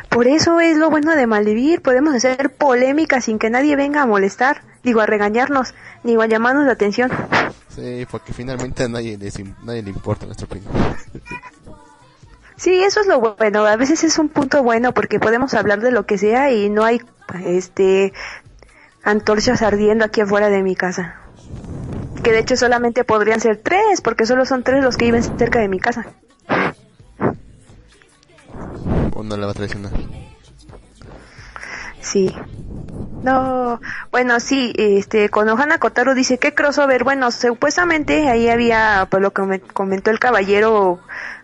Por 0.09 0.27
eso 0.27 0.59
es 0.59 0.77
lo 0.77 0.89
bueno 0.89 1.15
de 1.15 1.27
Malvivir, 1.27 1.81
podemos 1.81 2.13
hacer 2.13 2.53
polémica 2.53 3.21
sin 3.21 3.39
que 3.39 3.49
nadie 3.49 3.75
venga 3.75 4.01
a 4.01 4.05
molestar, 4.05 4.61
digo 4.83 4.99
a 4.99 5.05
regañarnos, 5.05 5.73
ni 6.03 6.15
a 6.15 6.25
llamarnos 6.25 6.65
la 6.65 6.73
atención. 6.73 7.11
Sí, 7.69 8.05
porque 8.09 8.33
finalmente 8.33 8.83
a 8.83 8.89
nadie, 8.89 9.17
nadie 9.63 9.83
le 9.83 9.89
importa 9.89 10.25
nuestra 10.25 10.45
opinión. 10.45 10.73
Sí, 12.57 12.83
eso 12.83 13.01
es 13.01 13.07
lo 13.07 13.19
bueno. 13.19 13.65
A 13.65 13.75
veces 13.75 14.03
es 14.03 14.17
un 14.17 14.29
punto 14.29 14.63
bueno 14.63 14.93
porque 14.93 15.19
podemos 15.19 15.53
hablar 15.53 15.79
de 15.79 15.91
lo 15.91 16.05
que 16.05 16.17
sea 16.17 16.51
y 16.51 16.69
no 16.69 16.83
hay 16.83 17.01
este 17.45 18.13
antorchas 19.03 19.61
ardiendo 19.61 20.03
aquí 20.03 20.21
afuera 20.21 20.49
de 20.49 20.63
mi 20.63 20.75
casa. 20.75 21.21
Que 22.23 22.31
de 22.31 22.39
hecho 22.39 22.57
solamente 22.57 23.03
podrían 23.03 23.39
ser 23.39 23.57
tres 23.57 24.01
porque 24.01 24.25
solo 24.25 24.45
son 24.45 24.63
tres 24.63 24.83
los 24.83 24.97
que 24.97 25.05
viven 25.05 25.23
cerca 25.23 25.59
de 25.59 25.69
mi 25.69 25.79
casa. 25.79 26.07
¿O 29.13 29.23
no 29.23 29.37
la 29.37 29.45
va 29.45 29.51
a 29.51 29.55
traicionar? 29.55 29.91
Sí. 32.01 32.35
No, 33.23 33.81
bueno, 34.11 34.39
sí, 34.39 34.73
este, 34.77 35.29
con 35.29 35.49
Ohana 35.49 35.79
Kotaro 35.79 36.13
dice, 36.15 36.37
¿qué 36.37 36.53
crossover? 36.53 37.03
Bueno, 37.03 37.31
supuestamente 37.31 38.29
ahí 38.29 38.47
había, 38.47 39.07
pues 39.09 39.21
lo 39.21 39.31
que 39.31 39.59
comentó 39.73 40.11
el 40.11 40.19
caballero 40.19 40.99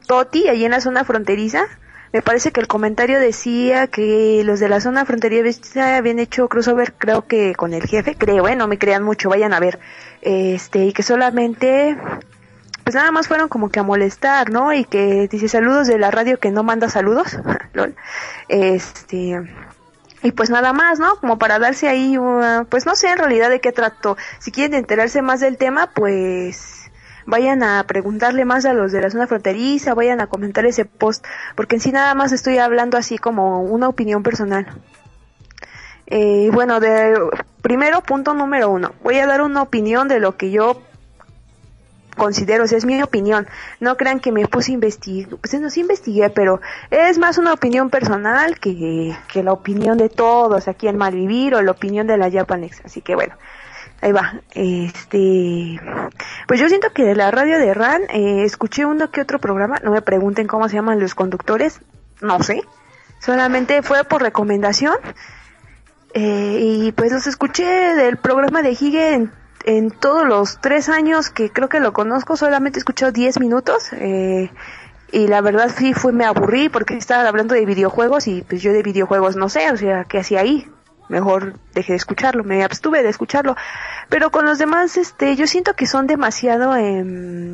Toti, 0.08 0.48
ahí 0.48 0.66
en 0.66 0.72
la 0.72 0.82
zona 0.82 1.04
fronteriza. 1.04 1.66
Me 2.12 2.22
parece 2.22 2.52
que 2.52 2.62
el 2.62 2.68
comentario 2.68 3.20
decía 3.20 3.88
que 3.88 4.44
los 4.46 4.60
de 4.60 4.70
la 4.70 4.80
zona 4.80 5.04
fronteriza 5.04 5.98
habían 5.98 6.20
hecho 6.20 6.48
crossover, 6.48 6.94
creo 6.94 7.26
que 7.26 7.56
con 7.56 7.74
el 7.74 7.88
jefe, 7.88 8.16
creo, 8.16 8.48
eh, 8.48 8.56
no 8.56 8.68
me 8.68 8.78
crean 8.78 9.02
mucho, 9.04 9.30
vayan 9.30 9.52
a 9.52 9.60
ver. 9.60 9.80
Este, 10.22 10.86
y 10.86 10.94
que 10.94 11.02
solamente, 11.02 11.98
pues 12.84 12.96
nada 12.96 13.12
más 13.12 13.28
fueron 13.28 13.50
como 13.50 13.70
que 13.70 13.80
a 13.80 13.84
molestar, 13.84 14.52
¿no? 14.52 14.72
Y 14.74 14.86
que 14.86 15.28
dice 15.28 15.48
saludos 15.48 15.88
de 15.88 15.98
la 15.98 16.12
radio 16.12 16.39
que 16.39 16.52
no 16.52 16.62
manda 16.62 16.88
saludos, 16.88 17.39
Este, 18.48 19.42
y 20.22 20.32
pues 20.32 20.50
nada 20.50 20.72
más, 20.72 21.00
¿no? 21.00 21.16
Como 21.18 21.38
para 21.38 21.60
darse 21.60 21.88
ahí, 21.89 22.16
pues 22.70 22.86
no 22.86 22.96
sé 22.96 23.10
en 23.10 23.18
realidad 23.18 23.50
de 23.50 23.60
qué 23.60 23.72
trato. 23.72 24.18
Si 24.39 24.52
quieren 24.52 24.76
enterarse 24.76 25.22
más 25.22 25.39
del 25.39 25.58
tema, 25.58 25.89
pues 25.94 26.83
vayan 27.26 27.64
a 27.64 27.84
preguntarle 27.86 28.46
más 28.46 28.66
a 28.66 28.74
los 28.74 28.92
de 28.92 29.02
la 29.02 29.10
zona 29.10 29.28
fronteriza, 29.28 29.94
vayan 29.94 30.22
a 30.22 30.28
comentar 30.28 30.66
ese 30.66 30.86
post, 30.86 31.26
porque 31.56 31.76
en 31.76 31.82
sí 31.82 31.92
nada 31.92 32.14
más 32.16 32.32
estoy 32.32 32.58
hablando 32.58 32.98
así 32.98 33.18
como 33.18 33.62
una 33.62 33.88
opinión 33.88 34.24
personal. 34.24 34.68
Eh, 36.08 36.50
bueno, 36.54 36.80
de, 36.80 37.18
primero, 37.62 38.02
punto 38.02 38.34
número 38.34 38.70
uno, 38.70 38.94
voy 39.04 39.20
a 39.20 39.28
dar 39.28 39.42
una 39.42 39.62
opinión 39.62 40.08
de 40.08 40.20
lo 40.20 40.38
que 40.38 40.52
yo 40.52 40.82
considero, 42.16 42.66
o 42.66 42.68
sea, 42.68 42.78
es 42.78 42.86
mi 42.86 43.02
opinión. 43.02 43.48
No 43.80 43.98
crean 43.98 44.20
que 44.20 44.32
me 44.32 44.48
puse 44.48 44.72
a 44.72 44.76
investigar, 44.76 45.38
pues 45.40 45.60
no 45.60 45.70
sí 45.70 45.82
investigué, 45.82 46.30
pero 46.30 46.62
es 46.92 47.18
más 47.18 47.38
una 47.38 47.54
opinión 47.54 47.90
personal 47.90 48.60
que, 48.60 49.16
que 49.32 49.44
la 49.44 49.54
opinión 49.54 49.98
de 49.98 50.10
todos 50.10 50.68
aquí 50.68 50.88
en 50.88 50.98
Malvivir 50.98 51.56
o 51.56 51.62
la 51.62 51.72
opinión 51.72 52.08
de 52.08 52.18
la 52.18 52.30
Japanex. 52.32 52.82
Así 52.86 53.02
que 53.02 53.16
bueno, 53.16 53.36
Ahí 54.04 54.12
va. 54.12 54.42
Este, 54.54 55.80
pues 56.46 56.60
yo 56.60 56.68
siento 56.68 56.92
que 56.92 57.06
de 57.06 57.16
la 57.16 57.32
radio 57.32 57.58
de 57.58 57.74
RAN 57.74 58.02
eh, 58.10 58.44
escuché 58.44 58.86
uno 58.86 59.10
que 59.12 59.22
otro 59.22 59.39
programa. 59.39 59.80
No 59.82 59.92
me 59.92 60.02
pregunten 60.02 60.46
cómo 60.46 60.68
se 60.68 60.76
llaman 60.76 61.00
los 61.00 61.16
conductores. 61.16 61.80
No 62.20 62.44
sé. 62.44 62.63
Solamente 63.20 63.82
fue 63.82 64.04
por 64.04 64.22
recomendación. 64.22 64.98
Eh, 66.13 66.60
y 66.62 66.92
pues 66.92 67.13
los 67.13 67.28
escuché 67.28 67.63
del 67.63 68.18
programa 68.18 68.62
de 68.62 68.72
Hige 68.72 69.30
en, 69.63 69.92
todos 69.92 70.28
los 70.28 70.60
tres 70.60 70.89
años 70.89 71.30
que 71.30 71.50
creo 71.50 71.70
que 71.70 71.80
lo 71.80 71.94
conozco. 71.94 72.36
Solamente 72.36 72.80
he 72.80 72.82
escuchado 72.82 73.13
diez 73.13 73.39
minutos. 73.39 73.94
Eh, 73.94 74.52
y 75.13 75.28
la 75.28 75.39
verdad 75.39 75.72
sí 75.74 75.94
fue, 75.94 76.12
me 76.12 76.26
aburrí 76.26 76.68
porque 76.68 76.98
estaba 76.98 77.26
hablando 77.26 77.56
de 77.56 77.66
videojuegos 77.66 78.28
y 78.28 78.42
pues 78.42 78.62
yo 78.62 78.74
de 78.74 78.84
videojuegos 78.84 79.38
no 79.38 79.48
sé, 79.48 79.72
o 79.72 79.78
sea, 79.78 80.04
¿qué 80.04 80.20
hacía 80.20 80.42
ahí? 80.42 80.68
Mejor 81.10 81.54
dejé 81.74 81.94
de 81.94 81.98
escucharlo, 81.98 82.44
me 82.44 82.63
abstuve 82.63 83.04
de 83.04 83.10
escucharlo. 83.10 83.56
Pero 84.10 84.32
con 84.32 84.46
los 84.46 84.58
demás, 84.58 84.98
este, 84.98 85.36
yo 85.36 85.48
siento 85.48 85.74
que 85.74 85.88
son 85.88 86.08
demasiado, 86.08 86.76
eh, 86.76 87.54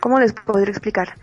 ¿cómo 0.00 0.20
les 0.20 0.32
podría 0.32 0.70
explicar? 0.70 1.14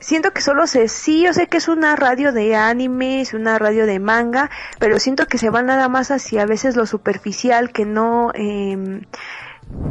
Siento 0.00 0.32
que 0.32 0.42
solo 0.42 0.66
se, 0.66 0.88
sí, 0.88 1.22
yo 1.22 1.32
sé 1.32 1.46
que 1.46 1.56
es 1.56 1.68
una 1.68 1.96
radio 1.96 2.32
de 2.32 2.54
anime, 2.54 3.22
es 3.22 3.32
una 3.32 3.58
radio 3.58 3.86
de 3.86 3.98
manga, 3.98 4.50
pero 4.78 4.98
siento 4.98 5.26
que 5.26 5.38
se 5.38 5.48
va 5.48 5.62
nada 5.62 5.88
más 5.88 6.10
hacia 6.10 6.42
a 6.42 6.46
veces 6.46 6.76
lo 6.76 6.84
superficial, 6.84 7.72
que 7.72 7.86
no, 7.86 8.30
eh, 8.34 9.00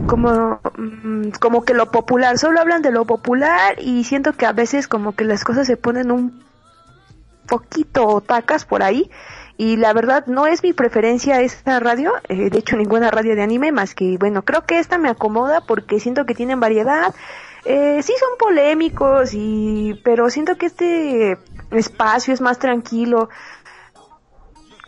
como, 0.05 0.59
mm, 0.77 1.29
como 1.39 1.65
que 1.65 1.73
lo 1.73 1.89
popular, 1.89 2.37
solo 2.37 2.59
hablan 2.59 2.83
de 2.83 2.91
lo 2.91 3.05
popular 3.05 3.77
y 3.79 4.03
siento 4.03 4.33
que 4.33 4.45
a 4.45 4.53
veces 4.53 4.87
como 4.87 5.15
que 5.15 5.23
las 5.23 5.43
cosas 5.43 5.65
se 5.65 5.77
ponen 5.77 6.11
un 6.11 6.43
poquito 7.47 8.21
tacas 8.21 8.65
por 8.65 8.83
ahí 8.83 9.09
y 9.57 9.77
la 9.77 9.93
verdad 9.93 10.25
no 10.25 10.47
es 10.47 10.63
mi 10.63 10.73
preferencia 10.73 11.41
esta 11.41 11.79
radio, 11.79 12.13
eh, 12.27 12.49
de 12.49 12.59
hecho 12.59 12.75
ninguna 12.75 13.11
radio 13.11 13.35
de 13.35 13.43
anime 13.43 13.71
más 13.71 13.93
que, 13.93 14.17
bueno, 14.17 14.43
creo 14.43 14.65
que 14.65 14.79
esta 14.79 14.97
me 14.97 15.09
acomoda 15.09 15.61
porque 15.61 15.99
siento 15.99 16.25
que 16.25 16.33
tienen 16.33 16.59
variedad, 16.59 17.13
eh, 17.65 18.01
sí 18.01 18.13
son 18.19 18.37
polémicos 18.37 19.33
y, 19.33 19.99
pero 20.03 20.29
siento 20.29 20.57
que 20.57 20.65
este 20.65 21.37
espacio 21.71 22.33
es 22.33 22.41
más 22.41 22.59
tranquilo. 22.59 23.29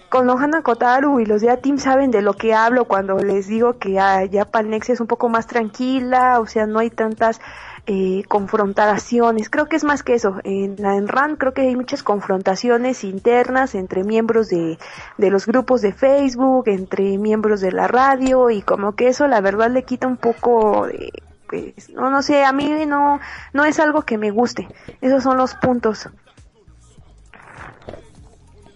Con 0.09 0.29
Ohana 0.29 0.61
Kotaru 0.61 1.19
y 1.19 1.25
los 1.25 1.41
de 1.41 1.55
Team 1.57 1.77
saben 1.77 2.11
de 2.11 2.21
lo 2.21 2.33
que 2.33 2.53
hablo 2.53 2.85
cuando 2.85 3.17
les 3.17 3.47
digo 3.47 3.79
que 3.79 3.93
ya 3.93 4.45
Palnex 4.49 4.89
es 4.89 5.01
un 5.01 5.07
poco 5.07 5.29
más 5.29 5.45
tranquila, 5.47 6.39
o 6.39 6.45
sea, 6.45 6.67
no 6.67 6.79
hay 6.79 6.89
tantas 6.89 7.41
eh, 7.87 8.23
confrontaciones. 8.27 9.49
Creo 9.49 9.67
que 9.67 9.75
es 9.75 9.83
más 9.83 10.03
que 10.03 10.15
eso. 10.15 10.37
En 10.43 10.75
la 10.79 10.95
en 10.95 11.07
RAN 11.07 11.35
creo 11.35 11.53
que 11.53 11.61
hay 11.61 11.75
muchas 11.75 12.03
confrontaciones 12.03 13.03
internas 13.03 13.75
entre 13.75 14.03
miembros 14.03 14.49
de, 14.49 14.77
de 15.17 15.29
los 15.29 15.45
grupos 15.45 15.81
de 15.81 15.93
Facebook, 15.93 16.67
entre 16.67 17.17
miembros 17.17 17.61
de 17.61 17.71
la 17.71 17.87
radio 17.87 18.49
y 18.49 18.61
como 18.61 18.93
que 18.95 19.07
eso 19.07 19.27
la 19.27 19.41
verdad 19.41 19.69
le 19.69 19.83
quita 19.83 20.07
un 20.07 20.17
poco 20.17 20.87
de 20.87 21.11
pues, 21.47 21.89
no 21.91 22.09
no 22.09 22.21
sé, 22.23 22.43
a 22.43 22.51
mí 22.51 22.85
no 22.87 23.19
no 23.53 23.65
es 23.65 23.79
algo 23.79 24.01
que 24.01 24.17
me 24.17 24.31
guste. 24.31 24.67
Esos 25.01 25.21
son 25.23 25.37
los 25.37 25.53
puntos. 25.55 26.09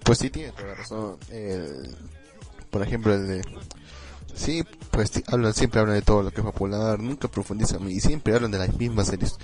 Pues 0.04 0.18
sí, 0.20 0.30
tiene 0.30 0.52
toda 0.52 0.70
la 0.70 0.76
razón. 0.76 1.18
El- 1.30 1.96
por 2.72 2.84
ejemplo, 2.84 3.14
el 3.16 3.28
de... 3.28 3.42
Sí, 4.36 4.64
pues 4.92 5.12
hablan, 5.28 5.54
siempre 5.54 5.80
hablan 5.80 5.96
de 5.96 6.02
todo 6.02 6.24
lo 6.24 6.32
que 6.32 6.42
es 6.42 6.46
popular, 6.46 7.00
nunca 7.00 7.28
profundizan 7.28 7.90
y 7.90 8.00
siempre 8.00 8.36
hablan 8.36 8.52
de 8.52 8.60
las 8.60 8.76
mismas 8.78 9.08
series. 9.08 9.38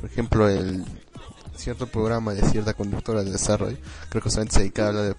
Por 0.00 0.10
ejemplo, 0.10 0.48
el 0.48 0.84
cierto 1.56 1.86
programa 1.86 2.34
de 2.34 2.42
cierta 2.48 2.74
conductora 2.74 3.22
de 3.22 3.30
desarrollo, 3.30 3.78
creo 4.08 4.22
que 4.22 4.30
solamente 4.30 4.54
se 4.54 4.60
dedicaba 4.60 4.88
a 4.88 4.90
hablar 4.90 5.04
de, 5.04 5.16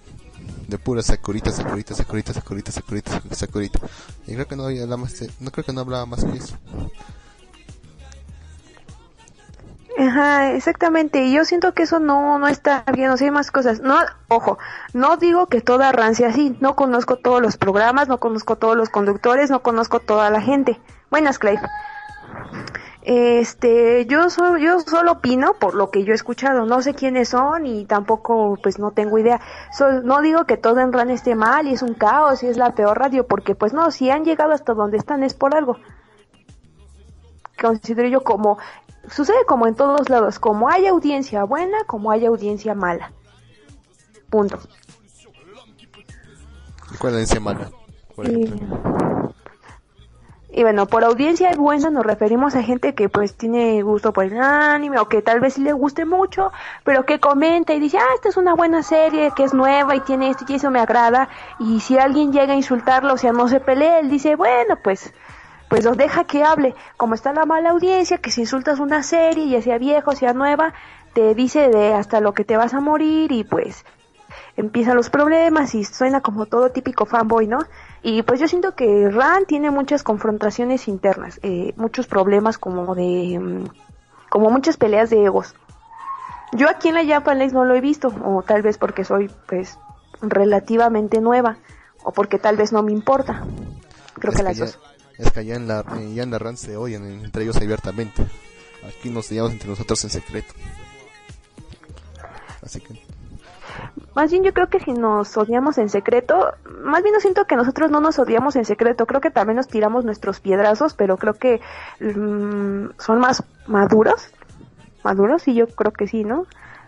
de 0.68 0.78
pura 0.78 1.02
Sakurita, 1.02 1.50
Sakurita, 1.50 1.94
Sakurita, 1.94 2.32
Sakurita, 2.32 2.72
Sakurita, 2.72 3.22
Sakurita. 3.32 3.80
Y 4.26 4.34
creo 4.34 4.46
que 4.46 4.56
no 4.56 4.64
había 4.64 4.86
más 4.86 5.14
no 5.40 5.50
creo 5.50 5.64
que 5.64 5.72
no 5.72 5.80
hablaba 5.80 6.06
más 6.06 6.24
que 6.24 6.38
eso. 6.38 6.56
Ajá, 10.16 10.52
exactamente. 10.54 11.24
Y 11.24 11.34
yo 11.34 11.44
siento 11.44 11.74
que 11.74 11.82
eso 11.82 12.00
no, 12.00 12.38
no 12.38 12.48
está 12.48 12.84
bien, 12.90 13.10
o 13.10 13.18
sea, 13.18 13.26
hay 13.26 13.30
más 13.30 13.50
cosas. 13.50 13.80
No, 13.80 13.96
ojo, 14.28 14.56
no 14.94 15.18
digo 15.18 15.46
que 15.48 15.60
toda 15.60 15.92
RAN 15.92 16.14
sea 16.14 16.28
así. 16.28 16.56
No 16.60 16.74
conozco 16.74 17.16
todos 17.16 17.42
los 17.42 17.58
programas, 17.58 18.08
no 18.08 18.18
conozco 18.18 18.56
todos 18.56 18.78
los 18.78 18.88
conductores, 18.88 19.50
no 19.50 19.60
conozco 19.60 20.00
toda 20.00 20.30
la 20.30 20.40
gente. 20.40 20.80
Buenas, 21.10 21.38
Clive. 21.38 21.60
Este, 23.02 24.06
yo 24.06 24.26
yo 24.56 24.80
solo 24.80 25.12
opino 25.12 25.52
por 25.60 25.74
lo 25.74 25.90
que 25.90 26.02
yo 26.02 26.12
he 26.12 26.16
escuchado. 26.16 26.64
No 26.64 26.80
sé 26.80 26.94
quiénes 26.94 27.28
son 27.28 27.66
y 27.66 27.84
tampoco, 27.84 28.56
pues, 28.62 28.78
no 28.78 28.92
tengo 28.92 29.18
idea. 29.18 29.42
No 30.02 30.22
digo 30.22 30.46
que 30.46 30.56
todo 30.56 30.80
en 30.80 30.94
RAN 30.94 31.10
esté 31.10 31.34
mal 31.34 31.66
y 31.66 31.74
es 31.74 31.82
un 31.82 31.92
caos 31.92 32.42
y 32.42 32.46
es 32.46 32.56
la 32.56 32.74
peor 32.74 32.98
radio, 32.98 33.26
porque, 33.26 33.54
pues, 33.54 33.74
no, 33.74 33.90
si 33.90 34.08
han 34.08 34.24
llegado 34.24 34.52
hasta 34.52 34.72
donde 34.72 34.96
están 34.96 35.22
es 35.24 35.34
por 35.34 35.54
algo 35.54 35.76
considero 37.60 38.08
yo 38.08 38.22
como 38.22 38.58
sucede 39.10 39.44
como 39.46 39.66
en 39.66 39.74
todos 39.74 40.08
lados, 40.08 40.38
como 40.38 40.68
hay 40.68 40.86
audiencia 40.86 41.44
buena, 41.44 41.78
como 41.86 42.10
hay 42.10 42.26
audiencia 42.26 42.74
mala. 42.74 43.12
Punto. 44.30 44.58
¿Y 46.92 46.96
cuál 46.98 47.18
es 47.18 47.34
la 47.34 47.40
mala? 47.40 47.70
Por 48.14 48.28
Y, 48.28 48.50
y 50.56 50.62
bueno, 50.62 50.86
por 50.86 51.04
audiencia 51.04 51.52
buena 51.54 51.90
nos 51.90 52.06
referimos 52.06 52.54
a 52.54 52.62
gente 52.62 52.94
que 52.94 53.10
pues 53.10 53.34
tiene 53.34 53.82
gusto 53.82 54.14
por 54.14 54.24
el 54.24 54.40
anime 54.40 54.98
o 54.98 55.06
que 55.06 55.20
tal 55.20 55.38
vez 55.38 55.52
sí 55.54 55.60
le 55.60 55.74
guste 55.74 56.06
mucho, 56.06 56.50
pero 56.82 57.04
que 57.04 57.20
comenta 57.20 57.74
y 57.74 57.80
dice, 57.80 57.98
ah, 57.98 58.14
esta 58.14 58.30
es 58.30 58.38
una 58.38 58.54
buena 58.54 58.82
serie, 58.82 59.32
que 59.36 59.44
es 59.44 59.52
nueva 59.52 59.94
y 59.94 60.00
tiene 60.00 60.30
esto 60.30 60.46
y 60.48 60.54
eso 60.54 60.70
me 60.70 60.80
agrada. 60.80 61.28
Y 61.58 61.80
si 61.80 61.98
alguien 61.98 62.32
llega 62.32 62.54
a 62.54 62.56
insultarlo, 62.56 63.14
o 63.14 63.18
sea, 63.18 63.32
no 63.32 63.48
se 63.48 63.60
pelea, 63.60 63.98
él 63.98 64.08
dice, 64.08 64.34
bueno, 64.34 64.78
pues 64.82 65.12
pues 65.68 65.84
los 65.84 65.96
deja 65.96 66.24
que 66.24 66.44
hable. 66.44 66.74
Como 66.96 67.14
está 67.14 67.32
la 67.32 67.44
mala 67.46 67.70
audiencia, 67.70 68.18
que 68.18 68.30
si 68.30 68.42
insultas 68.42 68.78
una 68.80 69.02
serie, 69.02 69.48
ya 69.48 69.62
sea 69.62 69.78
vieja 69.78 70.10
o 70.10 70.14
sea 70.16 70.32
nueva, 70.32 70.74
te 71.12 71.34
dice 71.34 71.68
de 71.70 71.94
hasta 71.94 72.20
lo 72.20 72.34
que 72.34 72.44
te 72.44 72.56
vas 72.56 72.74
a 72.74 72.80
morir 72.80 73.32
y 73.32 73.44
pues 73.44 73.84
empiezan 74.56 74.96
los 74.96 75.10
problemas 75.10 75.74
y 75.74 75.84
suena 75.84 76.20
como 76.20 76.46
todo 76.46 76.70
típico 76.70 77.04
fanboy, 77.06 77.46
¿no? 77.46 77.58
Y 78.02 78.22
pues 78.22 78.38
yo 78.40 78.48
siento 78.48 78.74
que 78.74 79.10
Ran 79.10 79.44
tiene 79.46 79.70
muchas 79.70 80.02
confrontaciones 80.02 80.88
internas, 80.88 81.40
eh, 81.42 81.72
muchos 81.76 82.06
problemas 82.06 82.58
como 82.58 82.94
de, 82.94 83.38
mm, 83.38 83.64
como 84.30 84.50
muchas 84.50 84.76
peleas 84.76 85.10
de 85.10 85.24
egos. 85.24 85.54
Yo 86.52 86.68
aquí 86.70 86.88
en 86.88 86.94
la 86.94 87.04
Japan 87.04 87.38
League 87.38 87.52
no 87.52 87.64
lo 87.64 87.74
he 87.74 87.80
visto, 87.80 88.08
o 88.24 88.42
tal 88.42 88.62
vez 88.62 88.78
porque 88.78 89.04
soy 89.04 89.30
pues 89.48 89.78
relativamente 90.22 91.20
nueva, 91.20 91.56
o 92.04 92.12
porque 92.12 92.38
tal 92.38 92.56
vez 92.56 92.72
no 92.72 92.82
me 92.82 92.92
importa. 92.92 93.42
Creo 94.14 94.30
Es 94.32 94.36
que 94.36 94.42
las 94.42 94.56
ya- 94.56 94.64
dos. 94.66 94.78
Es 95.18 95.30
que 95.30 95.40
allá 95.40 95.56
en 95.56 95.66
la, 95.66 95.84
ya 96.14 96.22
en 96.22 96.30
la 96.30 96.38
RAN 96.38 96.56
se 96.56 96.76
odian 96.76 97.04
entre 97.04 97.44
ellos 97.44 97.56
abiertamente. 97.56 98.26
Aquí 98.86 99.10
nos 99.10 99.30
odiamos 99.30 99.52
entre 99.52 99.70
nosotros 99.70 100.02
en 100.04 100.10
secreto. 100.10 100.54
Así 102.62 102.80
que, 102.80 103.00
Más 104.14 104.30
bien 104.30 104.42
yo 104.42 104.52
creo 104.52 104.68
que 104.68 104.80
si 104.80 104.92
nos 104.92 105.36
odiamos 105.36 105.78
en 105.78 105.88
secreto, 105.88 106.52
más 106.82 107.02
bien 107.02 107.14
no 107.14 107.20
siento 107.20 107.46
que 107.46 107.56
nosotros 107.56 107.90
no 107.90 108.00
nos 108.00 108.18
odiamos 108.18 108.56
en 108.56 108.64
secreto, 108.64 109.06
creo 109.06 109.20
que 109.20 109.30
también 109.30 109.56
nos 109.56 109.68
tiramos 109.68 110.04
nuestros 110.04 110.40
piedrazos, 110.40 110.94
pero 110.94 111.16
creo 111.16 111.34
que 111.34 111.60
mm, 112.00 112.98
son 112.98 113.20
más 113.20 113.44
maduros, 113.66 114.30
maduros, 115.04 115.42
sí, 115.42 115.54
yo 115.54 115.68
creo 115.68 115.92
que 115.92 116.08
sí, 116.08 116.24
¿no? 116.24 116.46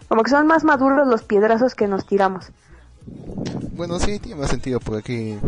Como 0.09 0.23
que 0.23 0.31
son 0.31 0.47
más 0.47 0.65
maduros 0.65 1.07
los 1.07 1.23
piedrazos 1.23 1.75
que 1.75 1.87
nos 1.87 2.07
tiramos. 2.07 2.51
bueno, 3.73 3.99
sí, 4.01 4.19
tiene 4.19 4.41
más 4.41 4.51
sentido 4.51 4.81
porque 4.81 4.99
aquí 4.99 5.39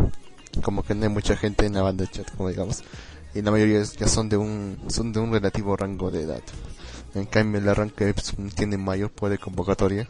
como 0.62 0.82
que 0.82 0.94
no 0.94 1.04
hay 1.04 1.08
mucha 1.08 1.36
gente 1.36 1.66
en 1.66 1.74
la 1.74 1.82
banda 1.82 2.06
chat, 2.06 2.28
como 2.36 2.48
digamos. 2.48 2.82
Y 3.34 3.42
la 3.42 3.50
mayoría 3.50 3.82
ya 3.82 4.08
son 4.08 4.28
de 4.28 4.36
un 4.36 4.78
son 4.88 5.12
de 5.12 5.20
un 5.20 5.32
relativo 5.32 5.76
rango 5.76 6.10
de 6.10 6.22
edad. 6.24 6.42
En 7.14 7.24
cambio, 7.26 7.60
la 7.60 7.74
RAN 7.74 7.90
que 7.90 8.12
pues, 8.14 8.34
tiene 8.54 8.76
mayor 8.76 9.10
poder 9.10 9.38
de 9.38 9.44
convocatoria 9.44 10.08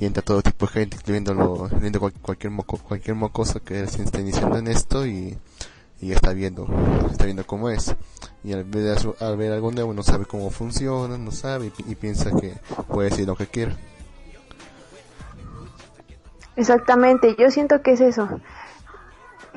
y 0.00 0.06
entra 0.06 0.22
todo 0.22 0.42
tipo 0.42 0.66
de 0.66 0.72
gente, 0.72 0.96
incluyendo, 0.96 1.34
lo, 1.34 1.66
incluyendo 1.66 2.00
cual- 2.00 2.12
cualquier 2.20 2.50
moco, 2.50 2.78
cualquier 2.78 3.14
mocoso 3.16 3.62
que 3.62 3.86
se 3.86 4.02
está 4.02 4.20
iniciando 4.20 4.58
en 4.58 4.68
esto 4.68 5.06
y, 5.06 5.36
y 6.00 6.12
está 6.12 6.32
viendo, 6.32 6.66
está 7.10 7.24
viendo 7.26 7.46
cómo 7.46 7.68
es. 7.70 7.94
Y 8.44 8.52
al 8.52 8.64
ver, 8.64 8.96
al 9.20 9.36
ver 9.36 9.60
nuevo 9.62 9.92
no 9.94 10.02
sabe 10.02 10.24
cómo 10.24 10.50
funciona, 10.50 11.16
no 11.18 11.30
sabe 11.30 11.70
y 11.86 11.94
piensa 11.94 12.30
que 12.30 12.54
puede 12.88 13.10
decir 13.10 13.26
lo 13.26 13.36
que 13.36 13.46
quiera. 13.46 13.76
Exactamente, 16.56 17.34
yo 17.38 17.50
siento 17.50 17.82
que 17.82 17.92
es 17.92 18.00
eso. 18.00 18.28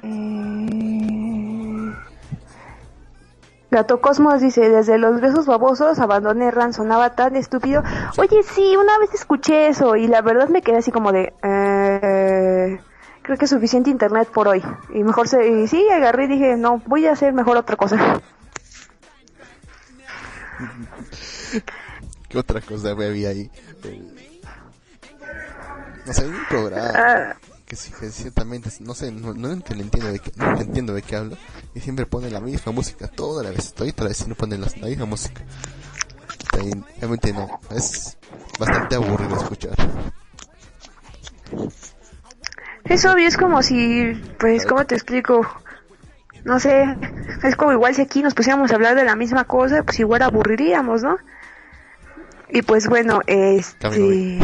Eh... 0.03 1.91
Gato 3.71 3.99
Cosmos 3.99 4.39
dice, 4.41 4.69
desde 4.69 4.97
los 4.97 5.19
besos 5.19 5.45
babosos 5.47 5.99
abandoné 5.99 6.49
Ran, 6.51 6.71
sonaba 6.73 7.15
tan 7.15 7.35
estúpido. 7.35 7.83
Oye, 8.17 8.41
sí, 8.43 8.77
una 8.77 8.97
vez 8.99 9.13
escuché 9.13 9.67
eso 9.67 9.95
y 9.97 10.07
la 10.07 10.21
verdad 10.21 10.47
me 10.47 10.61
quedé 10.61 10.77
así 10.77 10.91
como 10.91 11.11
de... 11.11 11.33
eh, 11.43 12.79
creo 13.21 13.37
que 13.37 13.43
es 13.45 13.51
suficiente 13.51 13.89
internet 13.89 14.29
por 14.33 14.47
hoy. 14.47 14.63
Y 14.93 15.03
mejor 15.03 15.27
se... 15.27 15.45
Y 15.49 15.67
sí, 15.67 15.85
agarré 15.89 16.23
y 16.25 16.27
dije, 16.27 16.55
no, 16.55 16.81
voy 16.85 17.05
a 17.07 17.11
hacer 17.11 17.33
mejor 17.33 17.57
otra 17.57 17.75
cosa. 17.75 17.97
¿Qué 22.29 22.37
otra 22.37 22.61
cosa 22.61 22.91
había 22.91 23.29
ahí? 23.29 23.49
El- 23.83 24.13
No 26.05 26.13
sé, 26.13 26.25
un 26.27 26.45
programa 26.47 26.91
Ah, 26.95 27.35
que 27.65 27.75
que 27.75 28.09
ciertamente, 28.11 28.69
no 28.81 28.93
sé, 28.93 29.11
no, 29.11 29.33
no 29.33 29.49
ent- 29.49 29.71
entiendo 29.71 30.11
de 30.11 30.19
qué, 30.19 30.31
no 30.35 30.59
entiendo 30.59 30.93
de 30.93 31.01
qué 31.01 31.15
habla 31.15 31.37
y 31.73 31.79
siempre 31.79 32.05
pone 32.05 32.29
la 32.29 32.39
misma 32.39 32.71
música 32.71 33.07
toda 33.07 33.43
la 33.43 33.49
vez, 33.49 33.73
toda 33.73 33.91
la 33.97 34.03
vez 34.05 34.27
no 34.27 34.35
ponen 34.35 34.61
la, 34.61 34.67
la 34.79 34.87
misma 34.87 35.05
música. 35.05 35.41
Y 36.61 36.71
realmente 36.99 37.33
no, 37.33 37.59
es 37.71 38.17
bastante 38.59 38.95
aburrido 38.95 39.35
escuchar. 39.35 39.75
es 42.85 43.05
obvio, 43.05 43.27
es 43.27 43.35
como 43.37 43.61
si... 43.61 44.13
Pues, 44.39 44.65
¿cómo 44.65 44.85
te 44.85 44.95
explico? 44.95 45.45
No 46.45 46.59
sé, 46.59 46.95
es 47.43 47.55
como 47.55 47.71
igual 47.73 47.95
si 47.95 48.03
aquí 48.03 48.21
nos 48.21 48.35
pusiéramos 48.35 48.71
a 48.71 48.75
hablar 48.75 48.95
de 48.95 49.03
la 49.03 49.15
misma 49.15 49.45
cosa, 49.45 49.81
pues 49.83 49.99
igual 49.99 50.21
aburriríamos, 50.21 51.01
¿no? 51.01 51.17
Y 52.49 52.61
pues 52.61 52.87
bueno, 52.87 53.19
este... 53.25 54.39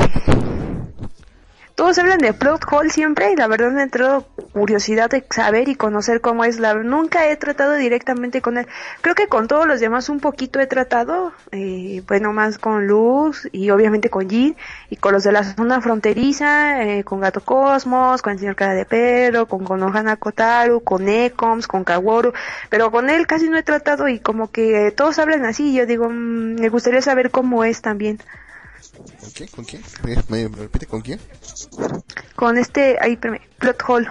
Todos 1.81 1.97
hablan 1.97 2.19
de 2.19 2.33
plot 2.33 2.63
hole 2.71 2.91
siempre 2.91 3.31
y 3.31 3.35
la 3.35 3.47
verdad 3.47 3.71
me 3.71 3.81
entrado 3.81 4.27
curiosidad 4.53 5.09
de 5.09 5.25
saber 5.31 5.67
y 5.67 5.73
conocer 5.73 6.21
cómo 6.21 6.43
es 6.43 6.59
la... 6.59 6.75
Nunca 6.75 7.27
he 7.27 7.35
tratado 7.37 7.73
directamente 7.73 8.39
con 8.39 8.59
él. 8.59 8.67
Creo 9.01 9.15
que 9.15 9.25
con 9.25 9.47
todos 9.47 9.65
los 9.65 9.79
demás 9.79 10.07
un 10.07 10.19
poquito 10.19 10.59
he 10.59 10.67
tratado, 10.67 11.33
eh, 11.51 12.03
bueno, 12.07 12.33
más 12.33 12.59
con 12.59 12.85
Luz 12.85 13.49
y 13.51 13.71
obviamente 13.71 14.11
con 14.11 14.29
Jin 14.29 14.55
y 14.91 14.97
con 14.97 15.13
los 15.13 15.23
de 15.23 15.31
la 15.31 15.43
zona 15.43 15.81
fronteriza, 15.81 16.83
eh, 16.83 17.03
con 17.03 17.19
Gato 17.19 17.41
Cosmos, 17.41 18.21
con 18.21 18.33
el 18.33 18.37
señor 18.37 18.55
Cara 18.55 18.75
de 18.75 18.85
Perro, 18.85 19.47
con 19.47 19.63
Konohana 19.63 20.17
Kotaru, 20.17 20.83
con 20.83 21.09
Ecoms, 21.09 21.65
con 21.65 21.83
Kaworu, 21.83 22.31
pero 22.69 22.91
con 22.91 23.09
él 23.09 23.25
casi 23.25 23.49
no 23.49 23.57
he 23.57 23.63
tratado 23.63 24.07
y 24.07 24.19
como 24.19 24.51
que 24.51 24.93
todos 24.95 25.17
hablan 25.17 25.45
así 25.45 25.73
yo 25.73 25.87
digo, 25.87 26.09
mm, 26.09 26.59
me 26.59 26.69
gustaría 26.69 27.01
saber 27.01 27.31
cómo 27.31 27.63
es 27.63 27.81
también. 27.81 28.19
¿Con 29.19 29.29
quién? 29.31 29.49
¿Con 29.49 29.65
quién? 29.65 29.81
¿Me, 30.29 30.49
me 30.49 30.55
repite 30.57 30.85
con 30.87 31.01
quién? 31.01 31.19
Con 32.35 32.57
este, 32.57 32.97
ahí, 33.01 33.13
espérame, 33.13 33.39
plot 33.57 33.83
hole. 33.87 34.07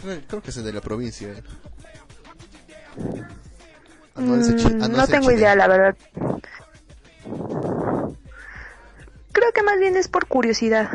Creo, 0.00 0.20
creo 0.26 0.42
que 0.42 0.50
es 0.50 0.56
el 0.56 0.64
de 0.64 0.72
la 0.72 0.80
provincia. 0.80 1.28
eh. 1.32 1.42
Ah, 4.14 4.20
no, 4.20 4.34
ah, 4.34 4.38
Mm, 4.38 4.92
no 4.92 5.06
tengo 5.06 5.30
idea, 5.32 5.54
la 5.56 5.68
verdad. 5.68 5.96
Creo 9.32 9.52
que 9.54 9.62
más 9.62 9.78
bien 9.78 9.96
es 9.96 10.08
por 10.08 10.26
curiosidad. 10.26 10.90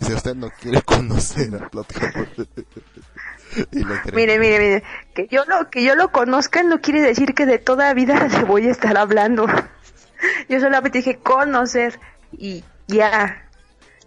Si 0.00 0.12
usted 0.12 0.34
no 0.34 0.50
quiere 0.50 0.82
conocer 0.82 1.54
a 1.62 1.68
Plot 1.70 1.86
Hole. 1.96 2.48
Mire, 4.12 4.38
mire, 4.38 4.58
mire, 4.58 4.82
que 5.14 5.28
yo 5.28 5.44
lo 5.44 5.70
que 5.70 5.84
yo 5.84 5.94
lo 5.94 6.10
conozca 6.10 6.62
no 6.62 6.80
quiere 6.80 7.00
decir 7.00 7.34
que 7.34 7.46
de 7.46 7.58
toda 7.58 7.94
vida 7.94 8.28
le 8.38 8.44
voy 8.44 8.66
a 8.66 8.70
estar 8.70 8.96
hablando. 8.96 9.46
Yo 10.48 10.58
solamente 10.58 10.98
dije 10.98 11.18
conocer 11.18 12.00
y 12.32 12.64
ya. 12.86 13.42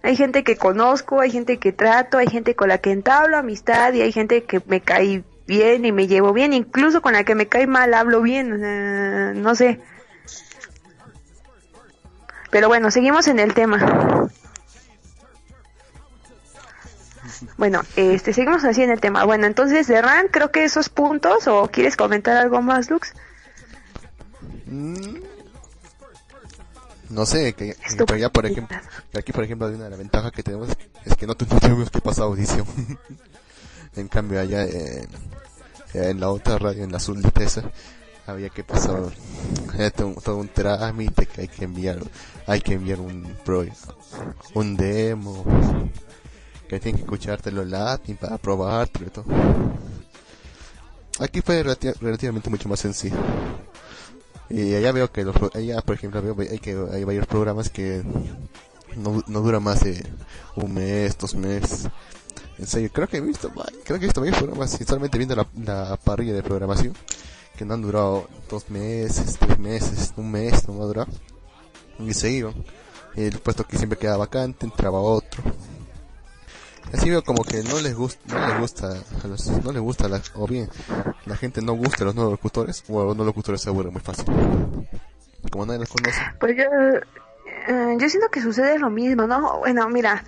Hay 0.01 0.15
gente 0.15 0.43
que 0.43 0.55
conozco, 0.55 1.21
hay 1.21 1.29
gente 1.29 1.57
que 1.57 1.71
trato, 1.71 2.17
hay 2.17 2.27
gente 2.27 2.55
con 2.55 2.69
la 2.69 2.79
que 2.79 2.91
entablo 2.91 3.37
amistad 3.37 3.93
y 3.93 4.01
hay 4.01 4.11
gente 4.11 4.43
que 4.45 4.61
me 4.65 4.81
cae 4.81 5.23
bien 5.45 5.85
y 5.85 5.91
me 5.91 6.07
llevo 6.07 6.33
bien, 6.33 6.53
incluso 6.53 7.01
con 7.01 7.13
la 7.13 7.23
que 7.23 7.35
me 7.35 7.47
cae 7.47 7.67
mal 7.67 7.93
hablo 7.93 8.21
bien, 8.21 9.41
no 9.41 9.53
sé. 9.53 9.79
Pero 12.49 12.67
bueno, 12.67 12.89
seguimos 12.89 13.27
en 13.27 13.39
el 13.39 13.53
tema. 13.53 14.29
Bueno, 17.57 17.81
este, 17.95 18.33
seguimos 18.33 18.63
así 18.63 18.83
en 18.83 18.91
el 18.91 18.99
tema. 18.99 19.25
Bueno, 19.25 19.45
entonces 19.45 19.87
de 19.87 20.01
RAN 20.01 20.27
creo 20.31 20.51
que 20.51 20.63
esos 20.63 20.89
puntos, 20.89 21.47
o 21.47 21.67
quieres 21.67 21.95
comentar 21.95 22.37
algo 22.37 22.61
más, 22.61 22.89
Lux? 22.89 23.13
Mm. 24.65 25.17
No 27.09 27.25
sé, 27.25 27.53
que, 27.53 27.73
que 27.75 28.19
ya 28.19 28.29
por 28.29 28.45
ejemplo, 28.45 28.77
aquí 29.17 29.31
por 29.31 29.43
ejemplo 29.43 29.67
hay 29.67 29.75
una 29.75 29.85
de 29.85 29.89
las 29.91 29.99
ventajas 29.99 30.31
que 30.33 30.43
tenemos 30.43 30.67
es 31.05 31.15
que 31.15 31.25
no 31.25 31.35
tenemos 31.35 31.89
que 31.91 32.01
pasar 32.01 32.25
audición. 32.25 32.65
en 33.95 34.07
cambio 34.07 34.39
allá 34.39 34.65
en, 34.65 35.07
en, 35.93 36.19
la 36.19 36.29
otra 36.29 36.57
radio, 36.57 36.83
en 36.83 36.91
la 36.91 36.97
azul 36.97 37.21
de 37.21 37.31
Tesa, 37.31 37.63
había 38.27 38.49
que 38.49 38.63
pasar 38.63 39.03
todo, 39.95 40.13
todo, 40.23 40.37
un 40.37 40.49
trámite 40.49 41.25
que 41.25 41.41
hay 41.41 41.47
que 41.47 41.63
enviar, 41.63 41.99
hay 42.45 42.61
que 42.61 42.73
enviar 42.73 42.99
un 42.99 43.23
pro, 43.45 43.65
un 44.53 44.75
demo, 44.75 45.45
que 46.67 46.79
tienen 46.79 46.97
que 46.97 47.03
escuchártelo 47.03 47.61
en 47.61 47.71
latín 47.71 48.17
para 48.17 48.37
probártelo 48.37 49.07
y 49.07 49.09
todo. 49.09 49.25
Aquí 51.19 51.41
fue 51.41 51.63
relativamente 51.63 52.49
mucho 52.49 52.69
más 52.69 52.79
sencillo. 52.79 53.17
Y 54.49 54.75
allá 54.75 54.91
veo 54.91 55.11
que, 55.11 55.23
los, 55.23 55.35
allá 55.53 55.81
por 55.81 55.95
ejemplo, 55.95 56.21
veo 56.21 56.35
que 56.35 56.77
hay 56.91 57.03
varios 57.03 57.25
programas 57.25 57.69
que 57.69 58.03
no, 58.95 59.23
no 59.27 59.41
duran 59.41 59.63
más 59.63 59.83
de 59.83 60.05
un 60.55 60.73
mes, 60.73 61.17
dos 61.17 61.35
meses. 61.35 61.87
En 62.57 62.65
serio, 62.65 62.89
creo 62.91 63.07
que 63.07 63.17
he 63.17 63.21
visto, 63.21 63.51
creo 63.83 63.99
que 63.99 64.05
he 64.05 64.07
visto 64.07 64.21
varios 64.21 64.37
programas, 64.37 64.77
solamente 64.85 65.17
viendo 65.17 65.35
la, 65.35 65.47
la 65.63 65.97
parrilla 65.97 66.33
de 66.33 66.43
programación, 66.43 66.93
que 67.55 67.65
no 67.65 67.73
han 67.73 67.81
durado 67.81 68.27
dos 68.49 68.69
meses, 68.69 69.37
tres 69.39 69.59
meses, 69.59 70.13
un 70.17 70.31
mes, 70.31 70.67
no 70.67 70.81
ha 70.81 70.85
durado. 70.85 71.11
Y 71.99 72.13
se 72.13 72.31
iban. 72.31 72.53
Y 73.15 73.23
el 73.23 73.39
puesto 73.39 73.65
que 73.65 73.77
siempre 73.77 73.97
quedaba 73.97 74.17
vacante, 74.17 74.65
entraba 74.65 74.99
otro. 74.99 75.43
Así 76.93 77.09
veo 77.09 77.23
como 77.23 77.43
que 77.43 77.63
no 77.63 77.79
les 77.79 77.95
gusta, 77.95 78.33
no 78.33 78.47
les 78.47 78.59
gusta, 78.59 78.87
a 79.23 79.27
los, 79.27 79.47
no 79.63 79.71
les 79.71 79.81
gusta 79.81 80.07
la, 80.07 80.21
o 80.35 80.47
bien 80.47 80.69
la 81.25 81.35
gente 81.35 81.61
no 81.61 81.73
gusta 81.73 82.03
a 82.03 82.05
los 82.05 82.15
nuevos 82.15 82.31
locutores 82.31 82.83
o 82.87 83.01
a 83.01 83.05
los 83.05 83.15
nuevos 83.15 83.27
locutores 83.27 83.61
se 83.61 83.69
aburren 83.69 83.93
muy 83.93 84.01
fácil. 84.01 84.25
Como 85.51 85.65
nadie 85.65 85.79
los 85.79 85.89
conoce. 85.89 86.21
Pues 86.39 86.55
yo, 86.55 86.63
eh, 87.67 87.97
yo 87.99 88.09
siento 88.09 88.29
que 88.29 88.41
sucede 88.41 88.79
lo 88.79 88.89
mismo, 88.89 89.27
¿no? 89.27 89.59
Bueno, 89.59 89.87
mira, 89.89 90.23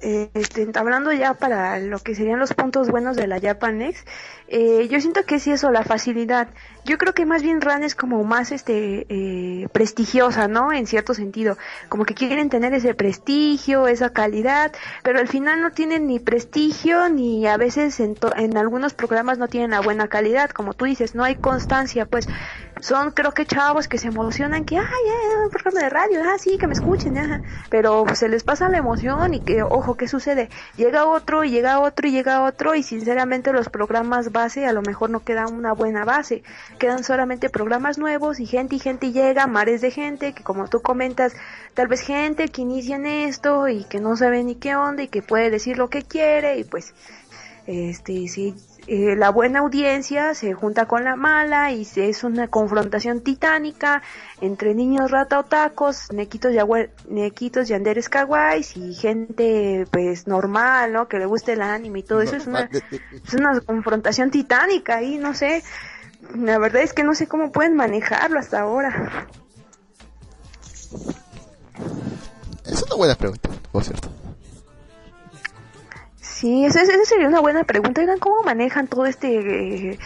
este, 0.00 0.68
hablando 0.74 1.12
ya 1.12 1.34
para 1.34 1.78
lo 1.78 1.98
que 1.98 2.14
serían 2.14 2.38
los 2.38 2.54
puntos 2.54 2.90
buenos 2.90 3.16
de 3.16 3.26
la 3.26 3.40
Japanex, 3.40 4.04
eh, 4.48 4.88
yo 4.88 5.00
siento 5.00 5.24
que 5.24 5.36
es 5.36 5.46
eso, 5.46 5.70
la 5.70 5.82
facilidad. 5.82 6.48
Yo 6.84 6.96
creo 6.96 7.12
que 7.12 7.26
más 7.26 7.42
bien 7.42 7.60
RAN 7.60 7.82
es 7.82 7.94
como 7.94 8.24
más 8.24 8.50
este 8.50 9.06
eh, 9.08 9.68
prestigiosa, 9.72 10.48
¿no? 10.48 10.72
En 10.72 10.86
cierto 10.86 11.12
sentido, 11.12 11.58
como 11.88 12.04
que 12.04 12.14
quieren 12.14 12.48
tener 12.48 12.72
ese 12.72 12.94
prestigio, 12.94 13.88
esa 13.88 14.10
calidad, 14.10 14.72
pero 15.02 15.18
al 15.18 15.28
final 15.28 15.60
no 15.60 15.72
tienen 15.72 16.06
ni 16.06 16.18
prestigio 16.18 17.08
ni 17.08 17.46
a 17.46 17.56
veces 17.56 18.00
en, 18.00 18.16
en 18.36 18.56
algunos 18.56 18.94
programas 18.94 19.38
no 19.38 19.48
tienen 19.48 19.72
la 19.72 19.80
buena 19.80 20.08
calidad, 20.08 20.50
como 20.50 20.72
tú 20.72 20.86
dices, 20.86 21.14
no 21.14 21.24
hay 21.24 21.34
constancia, 21.34 22.06
pues 22.06 22.28
son 22.80 23.10
creo 23.12 23.32
que 23.32 23.46
chavos 23.46 23.88
que 23.88 23.98
se 23.98 24.08
emocionan 24.08 24.64
que 24.64 24.78
ay, 24.78 24.84
un 25.44 25.50
programa 25.50 25.80
de 25.80 25.90
radio, 25.90 26.20
ah 26.24 26.38
sí, 26.38 26.58
que 26.58 26.66
me 26.66 26.74
escuchen, 26.74 27.18
ajá. 27.18 27.42
pero 27.70 28.04
se 28.14 28.28
les 28.28 28.44
pasa 28.44 28.68
la 28.68 28.78
emoción 28.78 29.34
y 29.34 29.40
que 29.40 29.62
ojo, 29.62 29.96
¿qué 29.96 30.08
sucede? 30.08 30.48
Llega 30.76 31.04
otro 31.04 31.44
y 31.44 31.50
llega 31.50 31.80
otro 31.80 32.08
y 32.08 32.12
llega 32.12 32.42
otro 32.42 32.74
y 32.74 32.82
sinceramente 32.82 33.52
los 33.52 33.68
programas 33.68 34.32
base 34.32 34.66
a 34.66 34.72
lo 34.72 34.82
mejor 34.82 35.10
no 35.10 35.20
quedan 35.20 35.54
una 35.54 35.72
buena 35.72 36.04
base 36.04 36.42
quedan 36.78 37.04
solamente 37.04 37.50
programas 37.50 37.98
nuevos 37.98 38.40
y 38.40 38.46
gente 38.46 38.76
y 38.76 38.78
gente 38.78 39.12
llega, 39.12 39.46
mares 39.46 39.80
de 39.80 39.90
gente, 39.90 40.32
que 40.32 40.42
como 40.42 40.68
tú 40.68 40.80
comentas, 40.80 41.34
tal 41.74 41.88
vez 41.88 42.00
gente 42.00 42.48
que 42.48 42.62
inicia 42.62 42.96
en 42.96 43.06
esto 43.06 43.68
y 43.68 43.84
que 43.84 44.00
no 44.00 44.16
sabe 44.16 44.44
ni 44.44 44.54
qué 44.54 44.76
onda 44.76 45.02
y 45.02 45.08
que 45.08 45.22
puede 45.22 45.50
decir 45.50 45.78
lo 45.78 45.88
que 45.90 46.02
quiere 46.02 46.58
y 46.58 46.64
pues 46.64 46.94
este 47.68 48.26
si 48.28 48.54
eh, 48.86 49.14
la 49.14 49.28
buena 49.28 49.58
audiencia 49.58 50.32
se 50.32 50.54
junta 50.54 50.86
con 50.86 51.04
la 51.04 51.16
mala 51.16 51.70
y 51.70 51.86
es 51.96 52.24
una 52.24 52.48
confrontación 52.48 53.20
titánica 53.20 54.02
entre 54.40 54.74
niños 54.74 55.10
rata 55.10 55.42
tacos, 55.42 56.10
nequitos, 56.10 56.54
nequitos 57.10 57.68
yanderes 57.68 58.08
kawais 58.08 58.74
y 58.78 58.94
gente 58.94 59.86
pues 59.90 60.26
normal, 60.26 60.94
¿no? 60.94 61.08
Que 61.08 61.18
le 61.18 61.26
guste 61.26 61.52
el 61.52 61.60
anime 61.60 61.98
y 61.98 62.02
todo 62.04 62.22
eso. 62.22 62.36
Es 62.36 62.46
una, 62.46 62.70
es 62.72 63.34
una 63.34 63.60
confrontación 63.60 64.30
titánica 64.30 65.02
y 65.02 65.18
no 65.18 65.34
sé, 65.34 65.62
la 66.34 66.58
verdad 66.58 66.80
es 66.80 66.94
que 66.94 67.04
no 67.04 67.14
sé 67.14 67.26
cómo 67.26 67.52
pueden 67.52 67.76
manejarlo 67.76 68.38
hasta 68.38 68.60
ahora. 68.60 69.28
Es 72.64 72.82
una 72.84 72.94
buena 72.96 73.14
pregunta, 73.14 73.50
por 73.70 73.84
cierto. 73.84 74.08
Sí, 76.38 76.64
esa, 76.64 76.86
sería 77.04 77.26
una 77.26 77.40
buena 77.40 77.64
pregunta. 77.64 78.00
¿cómo 78.20 78.42
manejan 78.44 78.86
todo 78.86 79.06
este... 79.06 79.90
Eh, 79.90 79.98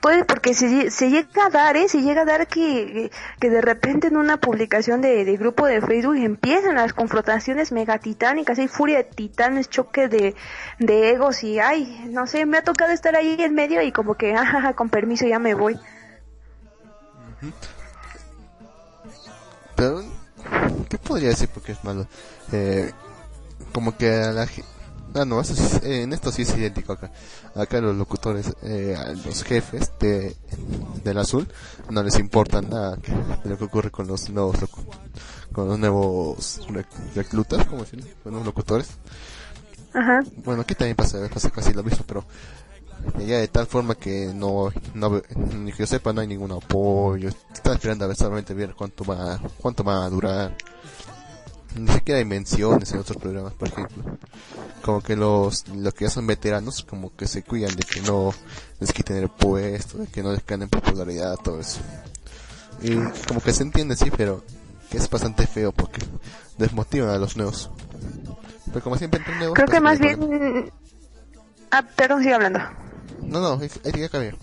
puede 0.00 0.24
porque 0.24 0.54
se, 0.54 0.88
se, 0.92 1.10
llega 1.10 1.46
a 1.46 1.50
dar, 1.50 1.76
¿eh? 1.76 1.88
Se 1.88 2.00
llega 2.00 2.22
a 2.22 2.24
dar 2.24 2.46
que, 2.46 3.10
que 3.40 3.50
de 3.50 3.60
repente 3.60 4.06
en 4.06 4.16
una 4.16 4.36
publicación 4.36 5.00
de, 5.00 5.24
de, 5.24 5.36
grupo 5.36 5.66
de 5.66 5.80
Facebook 5.80 6.14
empiezan 6.16 6.76
las 6.76 6.92
confrontaciones 6.92 7.72
megatitánicas, 7.72 8.60
hay 8.60 8.68
furia 8.68 8.98
de 8.98 9.04
titanes, 9.04 9.68
choque 9.68 10.06
de, 10.06 10.36
de 10.78 11.10
egos 11.10 11.42
y, 11.42 11.58
ay, 11.58 12.06
no 12.10 12.28
sé, 12.28 12.46
me 12.46 12.58
ha 12.58 12.62
tocado 12.62 12.92
estar 12.92 13.16
ahí 13.16 13.36
en 13.36 13.54
medio 13.54 13.82
y 13.82 13.90
como 13.90 14.14
que, 14.14 14.34
ajá, 14.36 14.74
con 14.74 14.90
permiso 14.90 15.26
ya 15.26 15.40
me 15.40 15.54
voy. 15.54 15.76
Pero, 19.74 20.04
¿qué 20.88 20.98
podría 20.98 21.30
decir 21.30 21.48
porque 21.52 21.72
es 21.72 21.82
malo? 21.82 22.06
Eh, 22.52 22.92
como 23.72 23.96
que 23.96 24.08
la 24.08 24.46
Ah, 25.14 25.24
no, 25.24 25.42
en 25.82 26.12
esto 26.12 26.32
sí 26.32 26.42
es 26.42 26.56
idéntico 26.56 26.94
acá. 26.94 27.10
Acá 27.54 27.80
los 27.80 27.96
locutores, 27.96 28.54
eh, 28.62 28.96
los 29.24 29.42
jefes 29.44 29.92
de, 30.00 30.34
del 31.04 31.18
azul, 31.18 31.46
no 31.90 32.02
les 32.02 32.18
importa 32.18 32.62
nada 32.62 32.96
de 32.96 33.50
lo 33.50 33.58
que 33.58 33.64
ocurre 33.64 33.90
con 33.90 34.06
los 34.06 34.30
nuevos, 34.30 34.56
con 35.52 35.68
los 35.68 35.78
nuevos 35.78 36.60
reclutas, 37.14 37.66
como 37.66 37.82
decirlo, 37.82 38.06
con 38.22 38.32
los 38.34 38.44
locutores. 38.44 38.88
Ajá. 39.92 40.20
Bueno, 40.44 40.62
aquí 40.62 40.74
también 40.74 40.96
pasa, 40.96 41.18
pasa 41.28 41.50
casi 41.50 41.74
lo 41.74 41.82
mismo, 41.82 42.04
pero 42.06 42.24
ya 43.18 43.38
de 43.38 43.48
tal 43.48 43.66
forma 43.66 43.94
que 43.94 44.32
no, 44.34 44.72
no 44.94 45.22
ni 45.58 45.72
que 45.72 45.78
yo 45.78 45.86
sepa 45.86 46.12
no 46.12 46.22
hay 46.22 46.26
ningún 46.26 46.52
apoyo. 46.52 47.28
Están 47.52 47.74
esperando 47.74 48.04
a 48.04 48.08
ver 48.08 48.16
solamente 48.16 48.54
ver 48.54 48.74
cuánto 48.74 49.04
va, 49.04 49.38
cuánto 49.60 49.84
va 49.84 50.04
a 50.04 50.10
durar 50.10 50.56
ni 51.76 51.92
siquiera 51.92 52.18
hay 52.18 52.24
menciones 52.24 52.92
en 52.92 53.00
otros 53.00 53.16
programas, 53.18 53.52
por 53.54 53.68
ejemplo. 53.68 54.18
Como 54.82 55.00
que 55.00 55.16
los, 55.16 55.68
los 55.68 55.94
que 55.94 56.04
ya 56.06 56.10
son 56.10 56.26
veteranos, 56.26 56.82
como 56.82 57.14
que 57.14 57.26
se 57.26 57.42
cuidan 57.42 57.74
de 57.76 57.82
que 57.82 58.00
no 58.00 58.34
les 58.80 58.92
quiten 58.92 59.16
el 59.16 59.28
puesto, 59.28 59.98
de 59.98 60.06
que 60.06 60.22
no 60.22 60.32
les 60.32 60.42
caen 60.42 60.62
en 60.62 60.68
popularidad, 60.68 61.36
todo 61.36 61.60
eso. 61.60 61.80
Y 62.82 62.96
como 63.26 63.40
que 63.40 63.52
se 63.52 63.62
entiende, 63.62 63.96
sí, 63.96 64.10
pero 64.16 64.42
que 64.90 64.98
es 64.98 65.08
bastante 65.08 65.46
feo 65.46 65.72
porque 65.72 66.00
desmotivan 66.58 67.10
a 67.10 67.18
los 67.18 67.36
nuevos. 67.36 67.70
Pero 68.66 68.82
como 68.82 68.96
siempre 68.96 69.20
entre 69.20 69.36
nuevos... 69.36 69.54
Creo 69.54 69.66
que 69.66 69.80
pues, 69.80 69.82
más 69.82 69.98
bien... 69.98 70.72
Ah, 71.70 71.82
perdón, 71.96 72.22
sigue 72.22 72.34
hablando. 72.34 72.60
No, 73.22 73.40
no, 73.40 73.60
ahí 73.60 74.00
ya 74.00 74.08
cambió. 74.08 74.36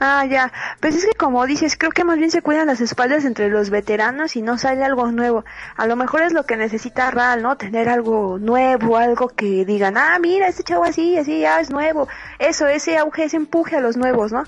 Ah, 0.00 0.24
ya. 0.26 0.52
Pues 0.80 0.96
es 0.96 1.06
que 1.06 1.14
como 1.14 1.46
dices, 1.46 1.76
creo 1.76 1.90
que 1.90 2.04
más 2.04 2.18
bien 2.18 2.30
se 2.30 2.42
cuidan 2.42 2.66
las 2.66 2.80
espaldas 2.80 3.24
entre 3.24 3.48
los 3.48 3.70
veteranos 3.70 4.36
y 4.36 4.42
no 4.42 4.58
sale 4.58 4.84
algo 4.84 5.10
nuevo. 5.10 5.44
A 5.76 5.86
lo 5.86 5.96
mejor 5.96 6.22
es 6.22 6.32
lo 6.32 6.44
que 6.44 6.56
necesita 6.56 7.10
RAL, 7.10 7.42
¿no? 7.42 7.56
Tener 7.56 7.88
algo 7.88 8.38
nuevo, 8.38 8.96
algo 8.96 9.28
que 9.28 9.64
digan, 9.64 9.96
ah, 9.96 10.18
mira, 10.20 10.48
este 10.48 10.62
chavo 10.62 10.84
así, 10.84 11.16
así, 11.18 11.40
ya 11.40 11.60
es 11.60 11.70
nuevo. 11.70 12.08
Eso, 12.38 12.66
ese 12.66 12.98
auge, 12.98 13.24
ese 13.24 13.36
empuje 13.36 13.76
a 13.76 13.80
los 13.80 13.96
nuevos, 13.96 14.32
¿no? 14.32 14.44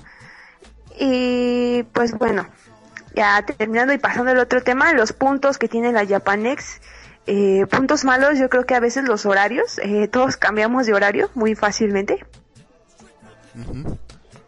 Y 0.99 1.83
pues 1.93 2.13
bueno, 2.17 2.47
ya 3.15 3.43
terminando 3.43 3.93
y 3.93 3.97
pasando 3.97 4.31
al 4.31 4.39
otro 4.39 4.61
tema, 4.63 4.93
los 4.93 5.13
puntos 5.13 5.57
que 5.57 5.67
tiene 5.67 5.91
la 5.91 6.05
Japanex. 6.05 6.81
Eh, 7.29 7.65
puntos 7.69 8.05
malos, 8.05 8.39
yo 8.39 8.49
creo 8.49 8.65
que 8.65 8.73
a 8.73 8.79
veces 8.79 9.03
los 9.03 9.25
horarios, 9.25 9.79
eh, 9.79 10.07
todos 10.07 10.37
cambiamos 10.37 10.85
de 10.85 10.93
horario 10.93 11.29
muy 11.35 11.55
fácilmente 11.55 12.25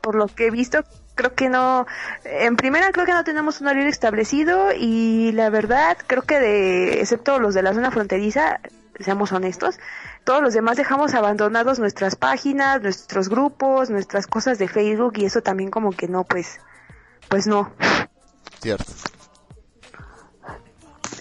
por 0.02 0.16
lo 0.16 0.28
que 0.28 0.48
he 0.48 0.52
visto, 0.52 0.84
creo 1.16 1.34
que 1.36 1.50
no, 1.50 1.86
en 2.24 2.56
primera 2.56 2.92
creo 2.92 3.06
que 3.06 3.12
no 3.12 3.24
tenemos 3.24 3.60
un 3.60 3.68
horario 3.68 3.90
establecido 3.90 4.72
y 4.74 5.32
la 5.34 5.50
verdad 5.50 5.98
creo 6.08 6.24
que 6.24 6.40
de, 6.40 7.02
excepto 7.02 7.40
los 7.40 7.54
de 7.54 7.62
la 7.62 7.74
zona 7.74 7.92
fronteriza, 7.92 8.62
seamos 9.00 9.32
honestos, 9.32 9.80
todos 10.24 10.42
los 10.42 10.54
demás 10.54 10.78
dejamos 10.78 11.14
abandonados 11.14 11.80
nuestras 11.80 12.16
páginas, 12.16 12.82
nuestros 12.82 13.30
grupos, 13.30 13.90
nuestras 13.90 14.28
cosas 14.28 14.60
de 14.60 14.68
Facebook 14.68 15.14
y 15.18 15.26
eso 15.26 15.42
también 15.42 15.72
como 15.72 15.92
que 15.92 16.08
no, 16.08 16.24
pues, 16.24 16.60
pues 17.28 17.48
no. 17.48 17.72
Cierto. 18.62 18.94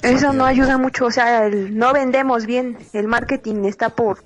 Eso 0.02 0.32
no 0.32 0.44
ayuda 0.44 0.78
mucho, 0.78 1.06
o 1.06 1.10
sea, 1.10 1.48
no 1.48 1.92
vendemos 1.92 2.46
bien, 2.46 2.78
el 2.92 3.08
marketing 3.08 3.64
está 3.64 3.88
por, 3.88 4.22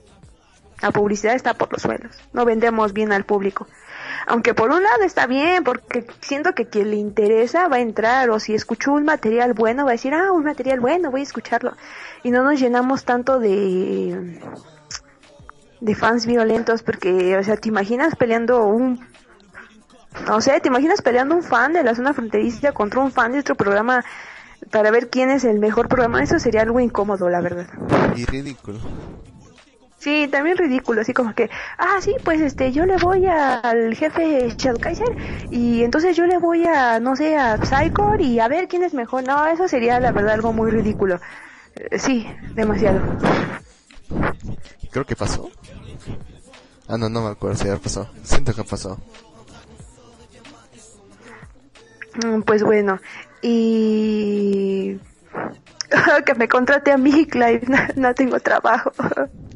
la 0.82 0.90
publicidad 0.90 1.34
está 1.34 1.54
por 1.54 1.72
los 1.72 1.80
suelos, 1.80 2.14
no 2.34 2.44
vendemos 2.44 2.92
bien 2.92 3.12
al 3.12 3.24
público. 3.24 3.66
Aunque 4.26 4.54
por 4.54 4.70
un 4.70 4.82
lado 4.82 5.02
está 5.04 5.26
bien, 5.26 5.64
porque 5.64 6.06
siento 6.20 6.54
que 6.54 6.66
quien 6.66 6.90
le 6.90 6.96
interesa 6.96 7.68
va 7.68 7.76
a 7.76 7.80
entrar, 7.80 8.30
o 8.30 8.38
si 8.38 8.54
escuchó 8.54 8.92
un 8.92 9.04
material 9.04 9.52
bueno 9.54 9.84
va 9.84 9.90
a 9.90 9.92
decir, 9.92 10.14
ah, 10.14 10.32
un 10.32 10.44
material 10.44 10.80
bueno, 10.80 11.10
voy 11.10 11.20
a 11.20 11.24
escucharlo. 11.24 11.76
Y 12.22 12.30
no 12.30 12.42
nos 12.42 12.60
llenamos 12.60 13.04
tanto 13.04 13.38
de 13.38 14.40
de 15.80 15.96
fans 15.96 16.26
violentos 16.26 16.84
porque, 16.84 17.36
o 17.36 17.42
sea, 17.42 17.56
te 17.56 17.68
imaginas 17.68 18.14
peleando 18.14 18.64
un 18.66 19.00
no 20.26 20.40
sé, 20.40 20.60
¿te 20.60 20.68
imaginas 20.68 21.02
peleando 21.02 21.34
un 21.34 21.42
fan 21.42 21.72
de 21.72 21.82
la 21.82 21.94
zona 21.94 22.12
fronteriza 22.12 22.72
contra 22.72 23.00
un 23.00 23.10
fan 23.10 23.32
de 23.32 23.40
otro 23.40 23.54
programa 23.54 24.04
para 24.70 24.90
ver 24.90 25.08
quién 25.08 25.30
es 25.30 25.44
el 25.44 25.58
mejor 25.58 25.88
programa? 25.88 26.22
Eso 26.22 26.38
sería 26.38 26.62
algo 26.62 26.80
incómodo, 26.80 27.28
la 27.28 27.40
verdad. 27.40 27.66
Y 28.14 28.24
ridículo. 28.24 28.78
Sí, 30.02 30.26
también 30.26 30.56
ridículo, 30.56 31.02
así 31.02 31.12
como 31.12 31.32
que, 31.32 31.48
ah, 31.78 31.98
sí, 32.00 32.12
pues 32.24 32.40
este, 32.40 32.72
yo 32.72 32.84
le 32.86 32.96
voy 32.96 33.24
al 33.26 33.94
jefe 33.94 34.48
Kaiser 34.80 35.06
y 35.48 35.84
entonces 35.84 36.16
yo 36.16 36.26
le 36.26 36.38
voy 36.38 36.66
a, 36.66 36.98
no 36.98 37.14
sé, 37.14 37.36
a 37.36 37.64
Psychor 37.64 38.20
y 38.20 38.40
a 38.40 38.48
ver 38.48 38.66
quién 38.66 38.82
es 38.82 38.94
mejor. 38.94 39.22
No, 39.22 39.46
eso 39.46 39.68
sería 39.68 40.00
la 40.00 40.10
verdad 40.10 40.32
algo 40.32 40.52
muy 40.52 40.72
ridículo. 40.72 41.20
Eh, 41.76 42.00
sí, 42.00 42.26
demasiado. 42.56 43.00
Creo 44.90 45.06
que 45.06 45.14
pasó. 45.14 45.48
Ah, 46.88 46.98
no, 46.98 47.08
no 47.08 47.22
me 47.22 47.30
acuerdo 47.30 47.56
si 47.56 47.66
ya 47.66 47.76
pasó. 47.76 48.10
Siento 48.24 48.52
que 48.54 48.64
pasó. 48.64 48.98
Mm, 52.24 52.40
pues 52.40 52.64
bueno, 52.64 52.98
y 53.40 54.98
que 56.26 56.34
me 56.34 56.48
contrate 56.48 56.90
a 56.90 56.98
mí, 56.98 57.24
Clive, 57.24 57.62
no, 57.94 58.12
tengo 58.16 58.40
trabajo. 58.40 58.90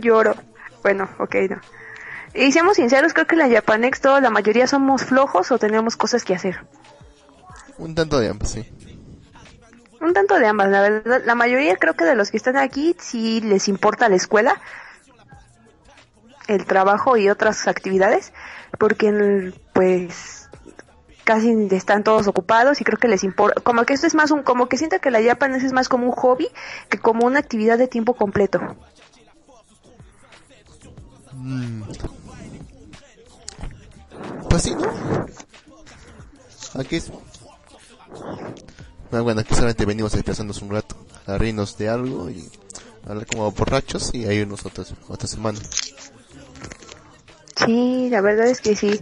Lloro. 0.00 0.34
Bueno, 0.82 1.08
ok, 1.18 1.34
no. 1.50 1.60
Y 2.34 2.52
seamos 2.52 2.76
sinceros, 2.76 3.14
creo 3.14 3.26
que 3.26 3.34
en 3.34 3.38
la 3.38 3.48
Japanex 3.48 4.00
toda 4.00 4.20
la 4.20 4.30
mayoría 4.30 4.66
somos 4.66 5.04
flojos 5.04 5.50
o 5.50 5.58
tenemos 5.58 5.96
cosas 5.96 6.24
que 6.24 6.34
hacer. 6.34 6.66
Un 7.78 7.94
tanto 7.94 8.18
de 8.18 8.28
ambas, 8.28 8.50
sí. 8.50 8.70
Un 10.00 10.12
tanto 10.12 10.38
de 10.38 10.46
ambas, 10.46 10.68
la 10.68 10.82
verdad. 10.82 11.22
La 11.24 11.34
mayoría 11.34 11.76
creo 11.76 11.94
que 11.94 12.04
de 12.04 12.14
los 12.14 12.30
que 12.30 12.36
están 12.36 12.56
aquí 12.56 12.94
sí 12.98 13.40
les 13.40 13.68
importa 13.68 14.08
la 14.08 14.16
escuela, 14.16 14.60
el 16.46 16.66
trabajo 16.66 17.16
y 17.16 17.30
otras 17.30 17.66
actividades, 17.66 18.32
porque 18.78 19.52
pues 19.72 20.48
casi 21.24 21.68
están 21.72 22.04
todos 22.04 22.28
ocupados 22.28 22.80
y 22.80 22.84
creo 22.84 22.98
que 22.98 23.08
les 23.08 23.24
importa, 23.24 23.60
como 23.60 23.84
que 23.84 23.94
esto 23.94 24.06
es 24.06 24.14
más 24.14 24.30
un, 24.30 24.42
como 24.42 24.68
que 24.68 24.76
siento 24.76 25.00
que 25.00 25.10
la 25.10 25.22
Japan 25.22 25.54
es 25.54 25.72
más 25.72 25.88
como 25.88 26.06
un 26.06 26.12
hobby 26.12 26.48
que 26.88 26.98
como 26.98 27.26
una 27.26 27.40
actividad 27.40 27.78
de 27.78 27.88
tiempo 27.88 28.14
completo. 28.14 28.60
Mm. 31.46 31.82
Pues 34.50 34.62
sí, 34.62 34.74
¿no? 34.74 35.26
Aquí 36.80 36.96
es... 36.96 37.12
Bueno, 39.12 39.40
aquí 39.40 39.54
solamente 39.54 39.86
venimos 39.86 40.12
desplazándonos 40.12 40.60
un 40.62 40.70
rato 40.70 40.96
a 41.26 41.38
reírnos 41.38 41.78
de 41.78 41.88
algo 41.88 42.28
y 42.30 42.50
hablar 43.06 43.26
como 43.26 43.52
borrachos 43.52 44.12
y 44.12 44.26
ahí 44.26 44.40
unos 44.40 44.66
otros, 44.66 44.92
otra 45.08 45.28
semana. 45.28 45.60
Sí, 47.64 48.08
la 48.10 48.20
verdad 48.20 48.48
es 48.48 48.60
que 48.60 48.74
sí. 48.74 49.00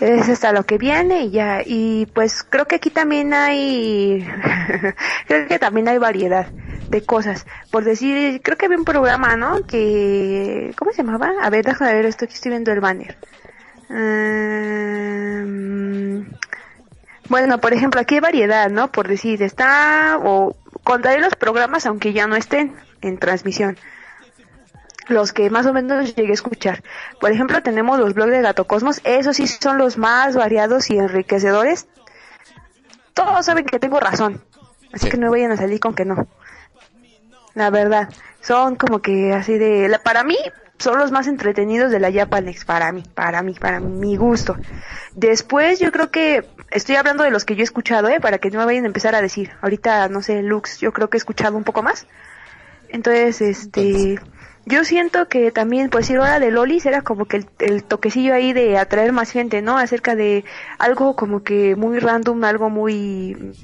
Es 0.00 0.28
hasta 0.28 0.52
lo 0.52 0.64
que 0.66 0.78
viene 0.78 1.26
y 1.26 1.30
ya. 1.30 1.62
Y 1.64 2.06
pues 2.06 2.42
creo 2.42 2.66
que 2.66 2.74
aquí 2.74 2.90
también 2.90 3.32
hay, 3.32 4.26
creo 5.28 5.46
que 5.46 5.58
también 5.60 5.86
hay 5.86 5.98
variedad 5.98 6.48
de 6.88 7.04
cosas. 7.04 7.46
Por 7.70 7.84
decir, 7.84 8.40
creo 8.42 8.56
que 8.56 8.66
había 8.66 8.78
un 8.78 8.84
programa, 8.84 9.36
¿no? 9.36 9.66
Que, 9.66 10.72
¿cómo 10.76 10.92
se 10.92 10.98
llamaba? 10.98 11.32
A 11.42 11.50
ver, 11.50 11.64
déjame 11.64 11.94
ver 11.94 12.06
esto, 12.06 12.26
que 12.26 12.34
estoy 12.34 12.50
viendo 12.50 12.72
el 12.72 12.80
banner. 12.80 13.16
Um, 13.88 15.46
bueno, 17.28 17.58
por 17.58 17.72
ejemplo, 17.72 18.00
aquí 18.00 18.14
hay 18.16 18.20
variedad, 18.20 18.70
¿no? 18.70 18.90
Por 18.90 19.08
decir, 19.08 19.42
está, 19.42 20.18
o 20.22 20.56
contaré 20.84 21.20
los 21.20 21.34
programas 21.36 21.86
aunque 21.86 22.12
ya 22.12 22.26
no 22.26 22.36
estén 22.36 22.74
en 23.00 23.18
transmisión 23.18 23.76
los 25.08 25.32
que 25.32 25.50
más 25.50 25.66
o 25.66 25.72
menos 25.72 26.14
llegué 26.14 26.30
a 26.30 26.34
escuchar. 26.34 26.82
Por 27.20 27.30
ejemplo, 27.30 27.62
tenemos 27.62 27.98
los 27.98 28.14
blogs 28.14 28.32
de 28.32 28.42
Gato 28.42 28.66
Cosmos, 28.66 29.00
esos 29.04 29.36
sí 29.36 29.46
son 29.46 29.78
los 29.78 29.98
más 29.98 30.36
variados 30.36 30.90
y 30.90 30.98
enriquecedores. 30.98 31.86
Todos 33.14 33.46
saben 33.46 33.64
que 33.64 33.78
tengo 33.78 34.00
razón, 34.00 34.42
así 34.92 35.08
que 35.08 35.16
no 35.16 35.30
vayan 35.30 35.52
a 35.52 35.56
salir 35.56 35.80
con 35.80 35.94
que 35.94 36.04
no. 36.04 36.26
La 37.56 37.70
verdad, 37.70 38.08
son 38.40 38.76
como 38.76 39.00
que 39.00 39.32
así 39.32 39.56
de... 39.56 39.98
para 40.04 40.22
mí, 40.22 40.36
son 40.78 40.98
los 40.98 41.10
más 41.10 41.26
entretenidos 41.26 41.90
de 41.90 41.98
la 41.98 42.12
Japanex, 42.12 42.66
para 42.66 42.92
mí, 42.92 43.02
para 43.14 43.42
mí, 43.42 43.54
para 43.54 43.80
mi 43.80 44.16
gusto. 44.16 44.56
Después 45.14 45.80
yo 45.80 45.90
creo 45.90 46.10
que 46.10 46.46
estoy 46.70 46.96
hablando 46.96 47.24
de 47.24 47.30
los 47.30 47.46
que 47.46 47.56
yo 47.56 47.62
he 47.62 47.64
escuchado, 47.64 48.08
¿eh? 48.08 48.20
Para 48.20 48.36
que 48.36 48.50
no 48.50 48.58
me 48.58 48.66
vayan 48.66 48.84
a 48.84 48.88
empezar 48.88 49.14
a 49.14 49.22
decir. 49.22 49.52
Ahorita, 49.62 50.06
no 50.10 50.20
sé, 50.20 50.42
Lux, 50.42 50.78
yo 50.80 50.92
creo 50.92 51.08
que 51.08 51.16
he 51.16 51.18
escuchado 51.18 51.56
un 51.56 51.64
poco 51.64 51.82
más. 51.82 52.06
Entonces, 52.90 53.40
este 53.40 54.20
yo 54.66 54.84
siento 54.84 55.28
que 55.28 55.52
también, 55.52 55.88
pues 55.90 56.10
ir 56.10 56.18
ahora 56.18 56.40
de 56.40 56.50
Lolis 56.50 56.84
era 56.84 57.00
como 57.02 57.24
que 57.26 57.46
el, 57.60 57.84
toquecillo 57.84 58.34
ahí 58.34 58.52
de 58.52 58.76
atraer 58.76 59.12
más 59.12 59.30
gente, 59.30 59.62
¿no? 59.62 59.78
Acerca 59.78 60.16
de 60.16 60.44
algo 60.78 61.16
como 61.16 61.42
que 61.42 61.76
muy 61.76 62.00
random, 62.00 62.44
algo 62.44 62.68
muy... 62.68 63.54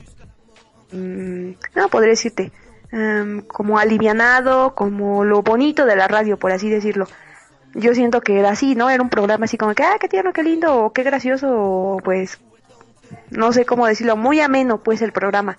Mm, 0.92 1.50
no, 1.74 1.88
podría 1.90 2.10
decirte. 2.10 2.52
Em, 2.92 3.40
como 3.42 3.78
alivianado, 3.78 4.74
como 4.74 5.24
lo 5.24 5.42
bonito 5.42 5.86
de 5.86 5.96
la 5.96 6.08
radio, 6.08 6.38
por 6.38 6.52
así 6.52 6.68
decirlo. 6.68 7.08
Yo 7.74 7.94
siento 7.94 8.20
que 8.20 8.38
era 8.38 8.50
así, 8.50 8.74
¿no? 8.74 8.90
Era 8.90 9.02
un 9.02 9.08
programa 9.08 9.46
así 9.46 9.56
como 9.56 9.74
que, 9.74 9.82
ah, 9.82 9.96
qué 9.98 10.08
tierno, 10.08 10.32
qué 10.32 10.42
lindo, 10.42 10.84
o 10.84 10.92
qué 10.92 11.02
gracioso, 11.02 11.98
pues, 12.04 12.38
no 13.30 13.52
sé 13.52 13.64
cómo 13.64 13.86
decirlo, 13.86 14.16
muy 14.16 14.40
ameno, 14.40 14.82
pues, 14.82 15.00
el 15.02 15.12
programa 15.12 15.56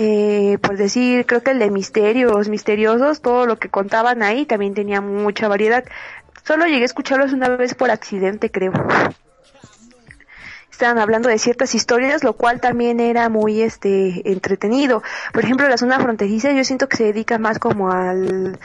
eh, 0.00 0.58
por 0.62 0.76
decir, 0.76 1.26
creo 1.26 1.42
que 1.42 1.50
el 1.50 1.58
de 1.58 1.72
misterios, 1.72 2.48
misteriosos, 2.48 3.20
todo 3.20 3.46
lo 3.46 3.58
que 3.58 3.68
contaban 3.68 4.22
ahí 4.22 4.46
también 4.46 4.72
tenía 4.72 5.00
mucha 5.00 5.48
variedad. 5.48 5.84
Solo 6.44 6.66
llegué 6.66 6.82
a 6.82 6.84
escucharlos 6.84 7.32
una 7.32 7.48
vez 7.48 7.74
por 7.74 7.90
accidente, 7.90 8.48
creo. 8.48 8.72
Estaban 10.78 11.00
hablando 11.00 11.28
de 11.28 11.40
ciertas 11.40 11.74
historias, 11.74 12.22
lo 12.22 12.34
cual 12.34 12.60
también 12.60 13.00
era 13.00 13.28
muy 13.28 13.62
este 13.62 14.30
entretenido. 14.30 15.02
Por 15.32 15.42
ejemplo, 15.42 15.68
la 15.68 15.76
zona 15.76 15.98
fronteriza 15.98 16.52
yo 16.52 16.62
siento 16.62 16.88
que 16.88 16.96
se 16.96 17.02
dedica 17.02 17.36
más 17.36 17.58
como 17.58 17.90
al 17.90 18.60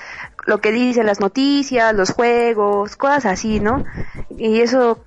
lo 0.46 0.62
que 0.62 0.72
dicen 0.72 1.08
las 1.08 1.20
noticias, 1.20 1.92
los 1.96 2.12
juegos, 2.12 2.98
cosas 2.98 3.26
así, 3.26 3.60
¿no? 3.60 3.84
Y 4.38 4.62
eso 4.62 5.04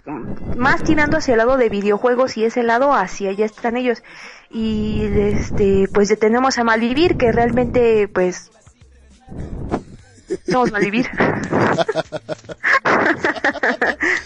más 0.56 0.82
tirando 0.82 1.18
hacia 1.18 1.34
el 1.34 1.38
lado 1.38 1.56
de 1.56 1.68
videojuegos 1.68 2.36
y 2.38 2.44
ese 2.44 2.64
lado 2.64 2.92
hacia 2.92 3.30
allá 3.30 3.44
están 3.44 3.76
ellos 3.76 4.02
y 4.50 5.04
este 5.16 5.86
pues 5.94 6.08
detenemos 6.08 6.58
a 6.58 6.64
Malvivir 6.64 7.16
que 7.16 7.30
realmente 7.30 8.08
pues 8.08 8.50
somos 10.48 10.72
Malvivir 10.72 11.08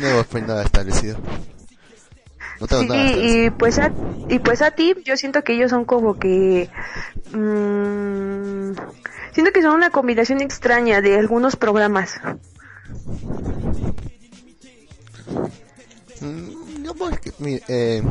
no 0.00 0.24
pues 0.24 0.46
nada 0.46 0.62
establecido 0.62 1.18
no 2.60 2.66
tengo 2.66 2.84
nada 2.84 3.10
y 3.12 3.50
pues 3.50 3.78
a, 3.78 3.92
y 4.28 4.38
pues 4.38 4.62
a 4.62 4.70
ti 4.72 4.94
yo 5.04 5.16
siento 5.16 5.42
que 5.42 5.54
ellos 5.54 5.70
son 5.70 5.84
como 5.84 6.18
que 6.18 6.68
mmm, 7.32 8.72
siento 9.32 9.52
que 9.52 9.62
son 9.62 9.74
una 9.74 9.90
combinación 9.90 10.40
extraña 10.40 11.00
de 11.00 11.18
algunos 11.18 11.56
programas 11.56 12.20
mm, 16.20 16.60
eh, 17.46 18.02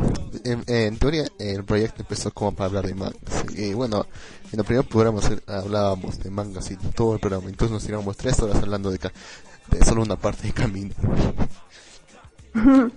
en, 0.44 0.98
teoría 0.98 1.28
el 1.38 1.64
proyecto 1.64 2.02
empezó 2.02 2.32
como 2.32 2.54
para 2.54 2.68
hablar 2.68 2.88
de 2.88 2.96
mangas. 2.96 3.46
Y 3.56 3.74
bueno, 3.74 4.06
en 4.52 4.60
el 4.60 4.66
primer 4.66 4.86
programa 4.88 5.22
hablábamos 5.48 6.20
de 6.20 6.30
mangas 6.30 6.72
y 6.72 6.78
todo 6.78 7.14
el 7.14 7.20
programa. 7.20 7.50
Entonces 7.50 7.72
nos 7.74 7.86
tiramos 7.86 8.18
tres 8.18 8.40
horas 8.40 8.58
hablando 8.58 8.90
de, 8.92 9.00
de 9.70 9.86
solo 9.86 10.02
una 10.02 10.16
parte 10.16 10.48
de 10.48 10.54
camino. 10.54 10.94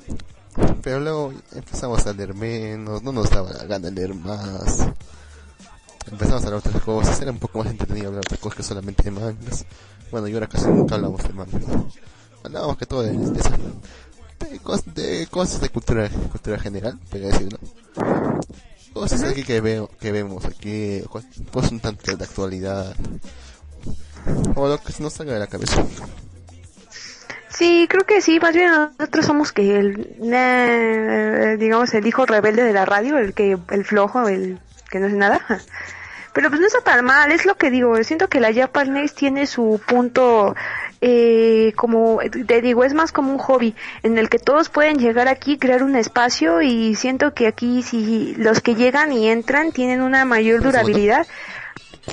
Pero 0.83 1.01
luego 1.01 1.33
empezamos 1.55 2.07
a 2.07 2.13
leer 2.13 2.35
menos, 2.35 3.03
no 3.03 3.13
nos 3.13 3.31
daba 3.31 3.53
la 3.53 3.65
gana 3.65 3.89
de 3.89 3.93
leer 3.93 4.15
más. 4.15 4.87
Empezamos 6.11 6.43
a 6.43 6.47
hablar 6.47 6.61
otras 6.61 6.83
cosas, 6.83 7.21
era 7.23 7.31
un 7.31 7.39
poco 7.39 7.61
más 7.61 7.69
entretenido 7.69 8.09
hablar 8.09 8.25
otras 8.27 8.41
cosas 8.41 8.57
que 8.57 8.63
solamente 8.63 9.03
de 9.03 9.13
mangas. 9.13 9.65
Bueno, 10.11 10.29
y 10.29 10.35
ahora 10.35 10.49
casi 10.49 10.67
nunca 10.67 10.97
hablamos 10.97 11.23
de 11.23 11.33
mangas. 11.33 11.63
Hablábamos 12.43 12.77
que 12.77 12.87
todo 12.87 13.03
de, 13.03 13.13
de, 13.13 13.41
de, 14.51 14.59
cosas, 14.59 14.95
de 14.95 15.29
cosas 15.31 15.61
de 15.61 15.69
cultura, 15.71 16.11
cultura 16.31 16.59
general, 16.59 16.99
podría 17.09 17.29
decirlo. 17.29 17.59
Cosas 18.93 19.23
aquí 19.23 19.43
que, 19.43 19.61
veo, 19.61 19.89
que 20.01 20.13
vemos 20.13 20.45
aquí, 20.45 21.01
cosas 21.09 21.73
un 21.73 21.81
tanto 21.81 22.15
de 22.15 22.25
actualidad. 22.25 22.95
O 24.55 24.69
lo 24.69 24.79
que 24.79 24.93
se 24.93 25.03
nos 25.03 25.15
salga 25.15 25.33
de 25.33 25.39
la 25.39 25.47
cabeza. 25.47 25.83
Sí, 27.55 27.87
creo 27.89 28.05
que 28.05 28.21
sí, 28.23 28.41
más 28.41 28.55
bien 28.55 28.71
nosotros 28.71 29.27
somos 29.27 29.53
que 29.53 29.79
el, 29.79 30.17
digamos, 31.59 31.93
el 31.93 32.07
hijo 32.07 32.25
rebelde 32.25 32.65
de 32.65 32.73
la 32.73 32.87
radio, 32.87 33.19
el 33.19 33.35
que, 33.35 33.59
el 33.71 33.85
flojo, 33.85 34.27
el 34.29 34.59
que 34.91 34.99
no 34.99 35.07
hace 35.07 35.17
nada. 35.17 35.41
Pero 36.33 36.49
pues 36.49 36.61
no 36.63 36.67
está 36.67 36.81
tan 36.81 37.05
mal, 37.05 37.31
es 37.31 37.45
lo 37.45 37.57
que 37.57 37.71
digo, 37.71 38.03
siento 38.05 38.29
que 38.29 38.41
la 38.41 38.55
Japan 38.55 38.95
Next 38.95 39.19
tiene 39.19 39.47
su 39.47 39.79
punto, 39.87 40.57
eh, 41.03 41.75
como 41.77 42.21
te 42.47 42.63
digo, 42.63 42.85
es 42.85 42.95
más 42.95 43.13
como 43.13 43.33
un 43.33 43.39
hobby 43.39 43.75
en 44.03 44.17
el 44.17 44.31
que 44.31 44.39
todos 44.39 44.71
pueden 44.71 44.97
llegar 44.99 45.29
aquí, 45.29 45.59
crear 45.59 45.83
un 45.83 45.95
espacio 45.95 46.63
y 46.63 46.95
siento 46.95 47.35
que 47.35 47.47
aquí 47.47 47.83
si 47.83 48.35
los 48.37 48.63
que 48.63 48.75
llegan 48.75 49.13
y 49.13 49.29
entran 49.29 49.73
tienen 49.73 50.01
una 50.01 50.25
mayor 50.25 50.63
durabilidad 50.63 51.27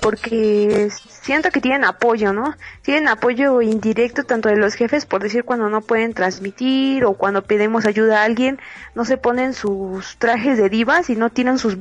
porque 0.02 0.90
siento 1.08 1.50
que 1.52 1.62
tienen 1.62 1.84
apoyo, 1.84 2.34
¿no? 2.34 2.56
Tienen 2.84 3.08
apoyo 3.08 3.62
indirecto 3.62 4.24
tanto 4.24 4.50
de 4.50 4.58
los 4.58 4.76
jefes 4.76 5.06
por 5.06 5.22
decir 5.22 5.44
cuando 5.44 5.70
no 5.70 5.82
pueden 5.82 6.14
transmitir 6.14 7.06
o 7.06 7.14
cuando 7.14 7.44
pedimos 7.44 7.86
ayuda 7.86 8.22
a 8.22 8.26
alguien, 8.26 8.60
no 8.96 9.06
se 9.06 9.18
ponen 9.18 9.54
sus 9.54 10.18
trajes 10.18 10.58
de 10.58 10.70
divas 10.70 11.10
y 11.10 11.16
no 11.16 11.30
tiran 11.30 11.58
sus 11.58 11.78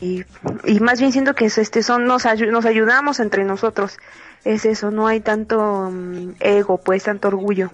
y, 0.00 0.24
y 0.64 0.80
más 0.80 0.98
bien 0.98 1.12
siento 1.12 1.34
que 1.34 1.44
este 1.44 1.82
son 1.82 2.06
nos, 2.06 2.24
nos 2.24 2.64
ayudamos 2.64 3.20
entre 3.20 3.44
nosotros. 3.44 3.98
Es 4.44 4.64
eso, 4.64 4.90
no 4.90 5.06
hay 5.06 5.20
tanto 5.20 5.90
mm, 5.92 6.36
ego, 6.40 6.78
pues 6.78 7.04
tanto 7.04 7.28
orgullo 7.28 7.70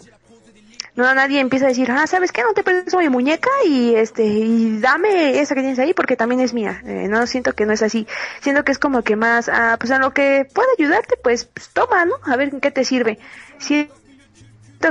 no 0.99 1.15
nadie 1.15 1.39
empieza 1.39 1.67
a 1.67 1.69
decir, 1.69 1.89
ah, 1.93 2.09
¿sabes 2.09 2.33
qué? 2.33 2.43
No 2.43 2.55
te 2.55 2.65
presto 2.65 2.99
mi 2.99 3.09
muñeca 3.09 3.49
y 3.65 3.95
este, 3.95 4.25
y 4.25 4.81
dame 4.81 5.39
esa 5.39 5.55
que 5.55 5.61
tienes 5.61 5.79
ahí 5.79 5.95
porque 5.95 6.17
también 6.17 6.41
es 6.41 6.53
mía. 6.53 6.83
Eh, 6.85 7.07
no 7.09 7.25
siento 7.29 7.53
que 7.53 7.67
no 7.67 7.73
es 7.73 7.83
así. 7.83 8.09
Siento 8.41 8.65
que 8.65 8.73
es 8.73 8.81
como 8.81 9.03
que 9.03 9.15
más, 9.15 9.49
ah, 9.49 9.77
pues 9.79 9.93
en 9.93 10.01
lo 10.01 10.13
que 10.13 10.45
pueda 10.53 10.67
ayudarte, 10.77 11.17
pues, 11.23 11.45
pues, 11.45 11.69
toma, 11.69 12.05
¿no? 12.05 12.17
A 12.25 12.35
ver 12.35 12.49
en 12.49 12.61
qué 12.61 12.73
te 12.73 12.85
sirve. 12.85 13.21
Siento 13.59 13.95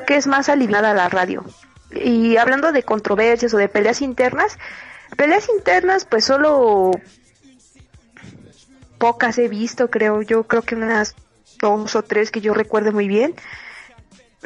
que 0.07 0.15
es 0.15 0.27
más 0.27 0.47
aliviada 0.47 0.93
la 0.93 1.09
radio. 1.09 1.43
Y 1.91 2.37
hablando 2.37 2.71
de 2.71 2.83
controversias 2.83 3.53
o 3.53 3.57
de 3.57 3.67
peleas 3.67 4.01
internas, 4.01 4.57
peleas 5.17 5.49
internas, 5.57 6.05
pues 6.05 6.23
solo 6.23 6.91
pocas 8.97 9.37
he 9.39 9.49
visto, 9.49 9.89
creo. 9.89 10.21
Yo 10.21 10.43
creo 10.43 10.61
que 10.61 10.75
unas 10.75 11.15
dos 11.59 11.97
o 11.97 12.01
tres 12.01 12.31
que 12.31 12.39
yo 12.39 12.53
recuerdo 12.53 12.93
muy 12.93 13.09
bien 13.09 13.35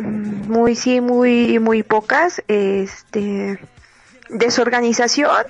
muy 0.01 0.75
sí 0.75 1.01
muy 1.01 1.59
muy 1.59 1.83
pocas 1.83 2.43
este 2.47 3.59
desorganización. 4.29 5.45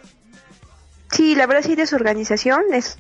Sí 1.12 1.36
la 1.36 1.48
verdad 1.48 1.64
sí 1.64 1.76
desorganización 1.76 2.64
es 2.74 2.98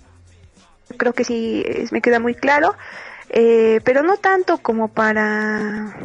creo 0.98 1.14
que 1.14 1.24
sí 1.24 1.64
me 1.92 2.02
queda 2.02 2.20
muy 2.20 2.36
claro 2.36 2.76
eh, 3.30 3.80
pero 3.86 4.04
no 4.04 4.18
tanto 4.18 4.58
como 4.58 4.90
para 4.90 5.96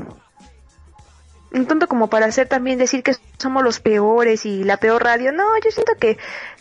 no 1.50 1.66
tanto 1.66 1.88
como 1.88 2.08
para 2.08 2.26
hacer 2.26 2.46
también 2.48 2.78
decir 2.78 3.02
que 3.02 3.16
somos 3.38 3.64
los 3.64 3.80
peores 3.80 4.46
y 4.46 4.62
la 4.62 4.76
peor 4.76 5.02
radio. 5.02 5.32
No 5.32 5.44
yo 5.64 5.70
siento 5.70 5.94
que 5.98 6.18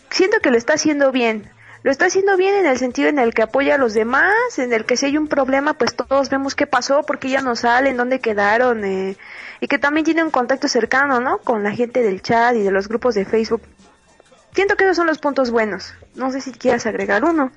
siento 0.10 0.40
que 0.40 0.50
lo 0.50 0.58
está 0.58 0.74
haciendo 0.74 1.12
bien 1.12 1.52
lo 1.86 1.92
está 1.92 2.08
haciendo 2.08 2.36
bien 2.36 2.56
en 2.56 2.66
el 2.66 2.80
sentido 2.80 3.10
en 3.10 3.20
el 3.20 3.32
que 3.32 3.44
apoya 3.44 3.76
a 3.76 3.78
los 3.78 3.94
demás, 3.94 4.58
en 4.58 4.74
el 4.74 4.86
que 4.86 4.98
si 4.98 5.06
hay 5.06 5.20
un 5.20 5.28
problema, 5.28 5.76
pues 5.76 5.96
todos 5.96 6.32
vemos 6.32 6.56
qué 6.56 6.66
pasó, 6.66 7.04
por 7.04 7.20
qué 7.20 7.30
ya 7.30 7.42
no 7.42 7.56
salen, 7.56 7.96
dónde 7.96 8.20
quedaron, 8.20 8.84
eh, 8.84 9.16
y 9.62 9.68
que 9.68 9.78
también 9.78 10.04
tiene 10.04 10.24
un 10.24 10.32
contacto 10.32 10.68
cercano, 10.68 11.20
¿no? 11.20 11.38
Con 11.38 11.62
la 11.62 11.70
gente 11.74 12.02
del 12.02 12.24
chat 12.24 12.56
y 12.56 12.64
de 12.64 12.72
los 12.72 12.88
grupos 12.88 13.14
de 13.14 13.26
Facebook. 13.26 13.62
Siento 14.56 14.76
que 14.76 14.86
esos 14.86 14.98
son 14.98 15.06
los 15.06 15.20
puntos 15.20 15.52
buenos. 15.52 15.94
No 16.16 16.32
sé 16.32 16.42
si 16.42 16.54
quieras 16.54 16.88
agregar 16.88 17.24
uno. 17.24 17.52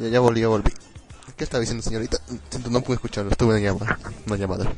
Ya, 0.00 0.08
ya 0.08 0.18
volví, 0.18 0.40
ya 0.40 0.48
volví. 0.48 0.72
¿Qué 1.36 1.44
estaba 1.44 1.60
diciendo, 1.60 1.84
señorita? 1.84 2.18
Siento, 2.50 2.68
no 2.68 2.80
pude 2.80 2.96
escucharlo, 2.96 3.30
estuve 3.30 3.58
en 3.58 3.62
llamada, 3.62 3.96
una 4.26 4.36
llamada. 4.36 4.72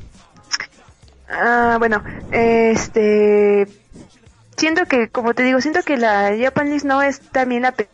Ah, 1.26 1.76
bueno, 1.78 2.05
este 2.30 3.66
siento 4.57 4.87
que, 4.87 5.09
como 5.09 5.35
te 5.35 5.43
digo, 5.43 5.61
siento 5.61 5.83
que 5.83 5.97
la 5.97 6.33
Japanese 6.39 6.87
no 6.87 7.03
es 7.03 7.21
también 7.21 7.63
la 7.63 7.73
peor 7.73 7.89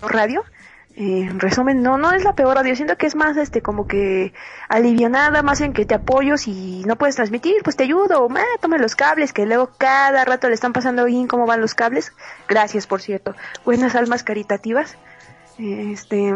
radio. 0.00 0.44
Eh, 0.96 1.28
en 1.30 1.38
resumen, 1.38 1.80
no, 1.80 1.96
no 1.96 2.10
es 2.12 2.24
la 2.24 2.34
peor 2.34 2.56
radio, 2.56 2.74
siento 2.74 2.96
que 2.96 3.06
es 3.06 3.14
más, 3.14 3.36
este, 3.36 3.62
como 3.62 3.86
que 3.86 4.32
alivianada, 4.68 5.42
más 5.42 5.60
en 5.60 5.72
que 5.72 5.86
te 5.86 5.94
apoyo, 5.94 6.36
si 6.36 6.82
no 6.86 6.96
puedes 6.96 7.14
transmitir, 7.14 7.62
pues 7.62 7.76
te 7.76 7.84
ayudo, 7.84 8.26
tome 8.60 8.78
los 8.80 8.96
cables, 8.96 9.32
que 9.32 9.46
luego 9.46 9.70
cada 9.78 10.24
rato 10.24 10.48
le 10.48 10.54
están 10.54 10.72
pasando 10.72 11.04
bien 11.04 11.28
cómo 11.28 11.46
van 11.46 11.60
los 11.60 11.76
cables. 11.76 12.12
Gracias, 12.48 12.88
por 12.88 13.00
cierto. 13.00 13.36
Buenas 13.64 13.94
almas 13.94 14.24
caritativas. 14.24 14.96
Este, 15.56 16.34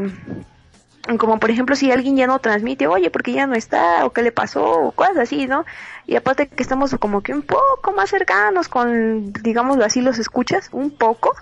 como 1.19 1.41
por 1.41 1.51
ejemplo 1.51 1.75
si 1.75 1.91
alguien 1.91 2.17
ya 2.17 2.27
no 2.27 2.39
transmite, 2.39 2.87
oye, 2.87 3.11
porque 3.11 3.33
ya 3.33 3.47
no 3.47 3.55
está, 3.55 4.07
o 4.07 4.13
qué 4.13 4.23
le 4.23 4.33
pasó, 4.33 4.65
o 4.65 4.93
cosas 4.93 5.19
así, 5.19 5.47
¿no? 5.47 5.65
Y 6.07 6.17
aparte 6.17 6.49
que 6.49 6.63
estamos 6.63 6.95
como 7.01 7.23
que 7.23 7.35
un 7.35 7.43
poco 7.43 7.93
más 7.93 8.11
cercanos 8.11 8.69
con, 8.69 9.33
digamos 9.33 9.79
así, 9.79 10.01
los 10.01 10.19
escuchas, 10.19 10.69
un 10.73 10.91
poco. 10.91 11.35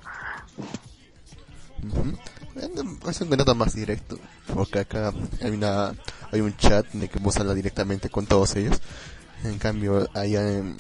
Es 3.08 3.20
un 3.20 3.28
método 3.28 3.54
más 3.54 3.74
directo, 3.74 4.18
porque 4.54 4.80
acá 4.80 5.12
hay 5.42 5.50
una 5.50 5.92
hay 6.32 6.40
un 6.40 6.56
chat 6.56 6.86
de 6.92 7.08
que 7.08 7.18
vos 7.18 7.36
hablar 7.38 7.56
directamente 7.56 8.08
con 8.08 8.26
todos 8.26 8.56
ellos. 8.56 8.80
En 9.44 9.58
cambio, 9.58 10.08
allá 10.14 10.58
en, 10.58 10.76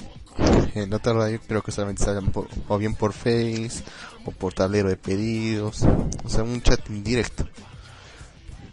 en 0.74 0.92
otra 0.92 1.12
radio 1.12 1.40
creo 1.46 1.62
que 1.62 1.72
solamente 1.72 2.04
salen 2.04 2.32
o 2.68 2.78
bien 2.78 2.94
por 2.94 3.12
Face 3.12 3.82
o 4.24 4.30
por 4.30 4.52
tablero 4.52 4.88
de 4.88 4.96
pedidos, 4.96 5.82
o 6.24 6.28
sea, 6.28 6.44
un 6.44 6.62
chat 6.62 6.88
indirecto 6.90 7.46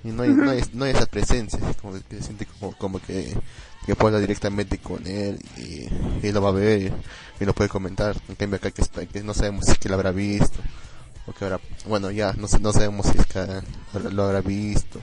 y 0.07 0.11
no 0.11 0.23
hay, 0.23 0.29
no 0.29 0.49
hay, 0.49 0.63
no 0.73 0.85
hay 0.85 0.91
esa 0.91 1.05
presencia, 1.05 1.59
como 1.81 1.93
que 1.93 2.15
se 2.15 2.23
siente 2.23 2.45
como, 2.45 2.71
como 2.77 2.99
que, 2.99 3.37
que 3.85 3.95
puede 3.95 4.15
hablar 4.15 4.21
directamente 4.21 4.77
con 4.77 5.05
él 5.05 5.37
y, 5.57 5.87
él 6.25 6.33
lo 6.33 6.41
va 6.41 6.49
a 6.49 6.53
ver 6.53 6.93
y, 7.39 7.45
lo 7.45 7.53
puede 7.53 7.69
comentar. 7.69 8.15
En 8.29 8.35
cambio 8.35 8.55
acá 8.55 8.71
que, 8.71 8.81
está, 8.81 9.01
no 9.23 9.33
sabemos 9.33 9.65
si 9.65 9.71
es 9.71 9.77
que 9.77 9.89
lo 9.89 9.95
habrá 9.95 10.11
visto 10.11 10.59
o 11.25 11.33
que 11.33 11.43
habrá, 11.43 11.59
bueno 11.87 12.09
ya, 12.09 12.31
no, 12.33 12.47
no 12.61 12.71
sabemos 12.71 13.07
si 13.07 13.17
es 13.17 13.25
que 13.25 13.45
lo 14.11 14.23
habrá 14.23 14.39
visto 14.39 15.01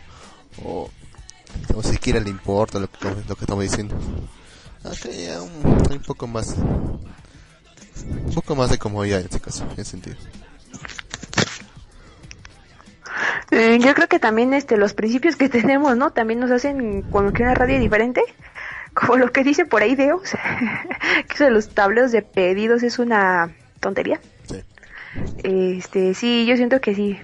o, 0.64 0.88
o 1.74 1.82
siquiera 1.82 2.18
le 2.18 2.30
importa 2.30 2.78
lo 2.78 2.90
que, 2.90 3.10
lo 3.28 3.36
que 3.36 3.44
estamos 3.44 3.62
diciendo. 3.62 3.94
Acá 4.84 5.10
ya 5.10 5.42
un, 5.42 5.66
un 5.90 6.02
poco 6.06 6.26
más, 6.26 6.54
un 6.56 8.32
poco 8.34 8.56
más 8.56 8.70
de 8.70 8.78
comodidad 8.78 9.20
en 9.20 9.26
este 9.26 9.40
caso, 9.40 9.64
en 9.64 9.72
ese 9.72 9.84
sentido. 9.84 10.16
Eh, 13.50 13.78
yo 13.80 13.94
creo 13.94 14.08
que 14.08 14.18
también 14.18 14.54
este 14.54 14.76
los 14.76 14.94
principios 14.94 15.36
que 15.36 15.48
tenemos, 15.60 15.96
¿no? 15.96 16.10
También 16.10 16.40
nos 16.40 16.50
hacen 16.50 17.02
cuando 17.02 17.32
que 17.32 17.42
una 17.42 17.54
radio 17.54 17.78
diferente, 17.78 18.22
como 18.92 19.16
lo 19.16 19.32
que 19.32 19.44
dice 19.44 19.66
por 19.66 19.82
ahí 19.82 19.94
Deus, 19.94 20.30
que 21.28 21.34
eso 21.34 21.44
de 21.44 21.50
los 21.50 21.70
tableros 21.70 22.12
de 22.12 22.22
pedidos 22.22 22.82
es 22.82 22.98
una 22.98 23.54
tontería. 23.80 24.20
Sí. 24.48 24.62
Este, 25.42 26.14
sí, 26.14 26.46
yo 26.46 26.56
siento 26.56 26.80
que 26.80 26.94
sí. 26.94 27.18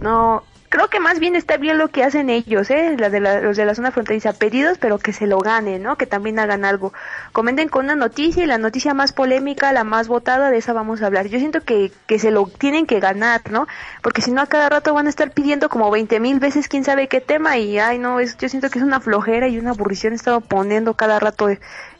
No, 0.00 0.44
creo 0.74 0.88
que 0.88 0.98
más 0.98 1.20
bien 1.20 1.36
está 1.36 1.56
bien 1.56 1.78
lo 1.78 1.86
que 1.86 2.02
hacen 2.02 2.28
ellos, 2.28 2.68
¿eh? 2.68 2.96
La 2.98 3.08
de 3.08 3.20
los 3.20 3.56
de 3.56 3.64
la 3.64 3.76
zona 3.76 3.92
fronteriza, 3.92 4.32
pedidos, 4.32 4.76
pero 4.76 4.98
que 4.98 5.12
se 5.12 5.28
lo 5.28 5.38
ganen, 5.38 5.84
¿no? 5.84 5.96
Que 5.96 6.04
también 6.04 6.40
hagan 6.40 6.64
algo. 6.64 6.92
Comenten 7.32 7.68
con 7.68 7.84
una 7.84 7.94
noticia 7.94 8.42
y 8.42 8.46
la 8.46 8.58
noticia 8.58 8.92
más 8.92 9.12
polémica, 9.12 9.72
la 9.72 9.84
más 9.84 10.08
votada, 10.08 10.50
de 10.50 10.56
esa 10.56 10.72
vamos 10.72 11.00
a 11.00 11.06
hablar. 11.06 11.28
Yo 11.28 11.38
siento 11.38 11.60
que, 11.60 11.92
que 12.08 12.18
se 12.18 12.32
lo 12.32 12.46
tienen 12.46 12.86
que 12.86 12.98
ganar, 12.98 13.42
¿no? 13.52 13.68
Porque 14.02 14.20
si 14.20 14.32
no, 14.32 14.42
a 14.42 14.48
cada 14.48 14.68
rato 14.68 14.92
van 14.92 15.06
a 15.06 15.10
estar 15.10 15.30
pidiendo 15.30 15.68
como 15.68 15.92
20 15.92 16.18
mil 16.18 16.40
veces 16.40 16.66
quién 16.66 16.82
sabe 16.82 17.06
qué 17.06 17.20
tema 17.20 17.56
y, 17.56 17.78
ay, 17.78 18.00
no, 18.00 18.18
es, 18.18 18.36
yo 18.38 18.48
siento 18.48 18.68
que 18.68 18.80
es 18.80 18.84
una 18.84 18.98
flojera 18.98 19.46
y 19.46 19.60
una 19.60 19.70
aburrición 19.70 20.12
estar 20.12 20.42
poniendo 20.42 20.94
cada 20.94 21.20
rato 21.20 21.50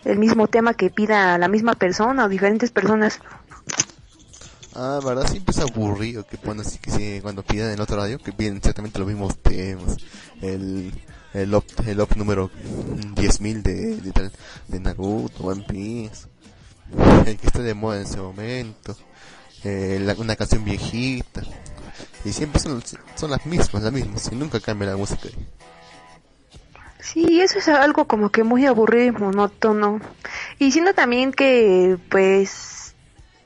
el 0.04 0.18
mismo 0.18 0.48
tema 0.48 0.74
que 0.74 0.90
pida 0.90 1.38
la 1.38 1.46
misma 1.46 1.74
persona 1.74 2.24
o 2.24 2.28
diferentes 2.28 2.72
personas. 2.72 3.20
Ah, 4.76 5.00
verdad, 5.04 5.28
siempre 5.28 5.52
es 5.52 5.60
aburrido 5.60 6.26
que 6.26 6.36
cuando, 6.36 6.64
que 6.82 7.20
cuando 7.22 7.44
piden 7.44 7.70
en 7.70 7.80
otro 7.80 7.96
radio, 7.96 8.18
que 8.18 8.32
piden 8.32 8.56
exactamente 8.56 8.98
los 8.98 9.06
mismos 9.06 9.38
temas. 9.38 9.96
El, 10.42 10.92
el 11.32 11.54
op, 11.54 11.64
el 11.86 12.00
op 12.00 12.16
número 12.16 12.50
10.000 12.50 13.62
de, 13.62 13.96
de, 13.96 14.30
de 14.68 14.80
Naruto, 14.80 15.44
One 15.44 15.64
Piece. 15.68 16.26
El 17.26 17.36
que 17.36 17.46
está 17.46 17.60
de 17.60 17.74
moda 17.74 17.98
en 17.98 18.02
ese 18.02 18.18
momento. 18.18 18.96
Eh, 19.62 20.14
una 20.18 20.36
canción 20.36 20.64
viejita. 20.64 21.42
Y 22.24 22.32
siempre 22.32 22.60
son, 22.60 22.82
son 23.14 23.30
las 23.30 23.46
mismas, 23.46 23.82
las 23.82 23.92
mismas. 23.92 24.30
Y 24.32 24.34
nunca 24.34 24.58
cambia 24.58 24.90
la 24.90 24.96
música. 24.96 25.28
Sí, 26.98 27.40
eso 27.40 27.58
es 27.58 27.68
algo 27.68 28.06
como 28.06 28.30
que 28.30 28.42
muy 28.42 28.66
aburrido 28.66 29.06
y 29.06 29.12
monótono. 29.12 30.00
Y 30.58 30.72
siendo 30.72 30.94
también 30.94 31.32
que, 31.32 31.98
pues, 32.08 32.73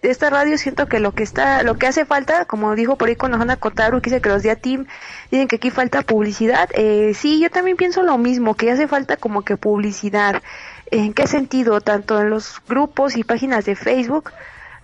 esta 0.02 0.30
radio 0.30 0.56
siento 0.58 0.86
que 0.86 1.00
lo 1.00 1.12
que 1.12 1.22
está, 1.22 1.62
lo 1.62 1.76
que 1.76 1.86
hace 1.86 2.04
falta, 2.04 2.44
como 2.44 2.74
dijo 2.74 2.96
por 2.96 3.08
ahí 3.08 3.16
con 3.16 3.32
Johanna 3.32 3.56
Kotaru, 3.56 4.00
que 4.00 4.10
dice 4.10 4.22
que 4.22 4.28
los 4.28 4.42
días 4.42 4.60
team 4.60 4.86
dicen 5.30 5.48
que 5.48 5.56
aquí 5.56 5.70
falta 5.70 6.02
publicidad, 6.02 6.68
eh, 6.74 7.12
sí, 7.14 7.40
yo 7.40 7.50
también 7.50 7.76
pienso 7.76 8.02
lo 8.02 8.16
mismo, 8.18 8.54
que 8.54 8.70
hace 8.70 8.86
falta 8.86 9.16
como 9.16 9.42
que 9.42 9.56
publicidad. 9.56 10.42
¿En 10.90 11.12
qué 11.12 11.26
sentido? 11.26 11.80
Tanto 11.80 12.20
en 12.20 12.30
los 12.30 12.62
grupos 12.66 13.16
y 13.16 13.24
páginas 13.24 13.64
de 13.64 13.74
Facebook, 13.74 14.32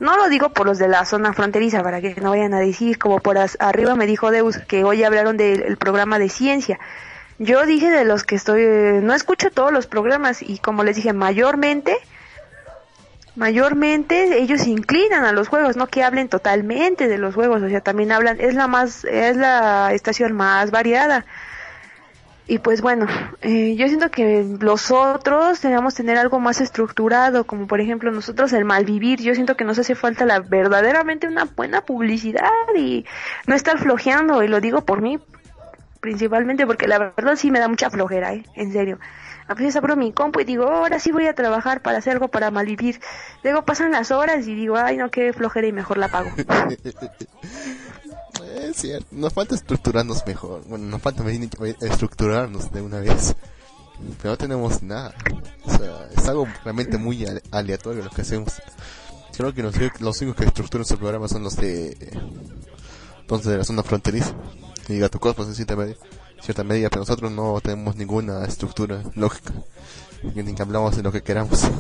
no 0.01 0.17
lo 0.17 0.29
digo 0.29 0.51
por 0.51 0.67
los 0.67 0.79
de 0.79 0.89
la 0.89 1.05
zona 1.05 1.33
fronteriza, 1.33 1.83
para 1.83 2.01
que 2.01 2.15
no 2.21 2.31
vayan 2.31 2.53
a 2.53 2.59
decir, 2.59 2.99
como 2.99 3.21
por 3.21 3.39
arriba 3.39 3.95
me 3.95 4.07
dijo 4.07 4.31
Deus, 4.31 4.59
que 4.59 4.85
hoy 4.85 5.05
hablaron 5.05 5.37
del 5.37 5.77
programa 5.77 6.19
de 6.19 6.29
ciencia. 6.29 6.79
Yo 7.39 7.67
dije 7.67 7.91
de 7.91 8.05
los 8.05 8.25
que 8.25 8.35
estoy, 8.35 8.65
no 9.03 9.15
escucho 9.15 9.51
todos 9.51 9.73
los 9.73 9.87
programas 9.87 10.43
y 10.43 10.59
como 10.59 10.85
les 10.85 10.97
dije, 10.97 11.13
mayormente 11.13 11.97
mayormente 13.37 14.39
ellos 14.39 14.63
se 14.63 14.71
inclinan 14.71 15.25
a 15.25 15.33
los 15.33 15.49
juegos, 15.49 15.77
no 15.77 15.87
que 15.87 16.03
hablen 16.03 16.29
totalmente 16.29 17.09
de 17.09 17.19
los 17.19 17.35
juegos, 17.35 17.63
o 17.63 17.69
sea, 17.69 17.81
también 17.81 18.13
hablan, 18.13 18.41
es 18.41 18.55
la 18.55 18.69
más, 18.69 19.05
es 19.05 19.37
la 19.37 19.93
estación 19.93 20.33
más 20.33 20.71
variada. 20.71 21.25
Y 22.47 22.59
pues 22.59 22.83
bueno, 22.83 23.07
eh, 23.41 23.75
yo 23.75 23.89
siento 23.89 24.11
que 24.11 24.45
los 24.61 24.91
otros 24.91 25.63
debemos 25.63 25.95
tener 25.95 26.19
algo 26.19 26.41
más 26.41 26.61
estructurado, 26.61 27.45
como 27.45 27.67
por 27.67 27.81
ejemplo 27.81 28.11
nosotros 28.11 28.53
el 28.53 28.67
malvivir, 28.67 29.21
yo 29.23 29.35
siento 29.35 29.57
que 29.57 29.65
nos 29.65 29.79
hace 29.79 29.95
falta 29.95 30.27
la 30.27 30.41
verdaderamente 30.41 31.27
una 31.27 31.45
buena 31.45 31.81
publicidad 31.81 32.51
y 32.77 33.07
no 33.47 33.55
estar 33.55 33.79
flojeando, 33.79 34.43
y 34.43 34.49
lo 34.49 34.61
digo 34.61 34.83
por 34.83 35.01
mí 35.01 35.19
principalmente 36.01 36.67
porque 36.67 36.87
la 36.87 36.99
verdad 36.99 37.35
sí 37.35 37.51
me 37.51 37.61
da 37.61 37.67
mucha 37.67 37.89
flojera, 37.89 38.35
¿eh? 38.35 38.45
en 38.57 38.73
serio. 38.73 38.99
A 39.47 39.55
veces 39.55 39.77
abro 39.77 39.97
mi 39.97 40.13
compu 40.13 40.41
y 40.41 40.45
digo, 40.45 40.65
ahora 40.69 40.99
sí 40.99 41.13
voy 41.13 41.27
a 41.27 41.35
trabajar 41.35 41.83
para 41.83 41.99
hacer 41.99 42.15
algo 42.15 42.29
para 42.29 42.51
malvivir. 42.51 43.01
Luego 43.43 43.65
pasan 43.65 43.93
las 43.93 44.11
horas 44.11 44.47
y 44.47 44.55
digo, 44.55 44.77
ay 44.77 44.97
no, 44.97 45.11
qué 45.11 45.33
flojera 45.33 45.67
y 45.67 45.73
mejor 45.73 45.99
la 45.99 46.09
pago. 46.09 46.31
Es 48.55 48.77
cierto, 48.77 49.07
nos 49.13 49.33
falta 49.33 49.55
estructurarnos 49.55 50.27
mejor. 50.27 50.63
Bueno, 50.67 50.87
nos 50.87 51.01
falta 51.01 51.25
estructurarnos 51.81 52.73
de 52.73 52.83
una 52.83 52.99
vez. 52.99 53.35
Pero 54.21 54.33
no 54.33 54.37
tenemos 54.37 54.83
nada. 54.83 55.15
O 55.65 55.71
sea, 55.71 56.09
es 56.17 56.29
algo 56.29 56.47
realmente 56.65 56.99
muy 56.99 57.27
aleatorio 57.51 58.03
lo 58.03 58.11
que 58.11 58.23
hacemos. 58.23 58.55
Creo 59.37 59.53
que 59.55 59.63
los, 59.63 59.75
los 60.01 60.21
únicos 60.21 60.43
que 60.43 60.49
estructuran 60.49 60.85
su 60.85 60.99
programa 60.99 61.29
son 61.29 61.43
los 61.43 61.57
de. 61.57 61.97
Entonces, 63.21 63.53
de 63.53 63.59
la 63.59 63.65
zona 63.65 63.83
fronteriza. 63.83 64.35
Y 64.89 64.99
Gato 64.99 65.19
Cosmos 65.19 65.49
en 65.49 65.55
cierta 65.55 65.77
medida, 65.77 65.97
cierta 66.41 66.65
medida, 66.65 66.89
pero 66.91 67.01
nosotros 67.01 67.31
no 67.31 67.61
tenemos 67.61 67.97
ninguna 67.97 68.45
estructura 68.45 69.03
lógica. 69.15 69.53
Ni 70.23 70.55
que 70.55 70.63
hablamos 70.63 70.97
de 70.97 71.03
lo 71.03 71.13
que 71.13 71.23
queramos. 71.23 71.71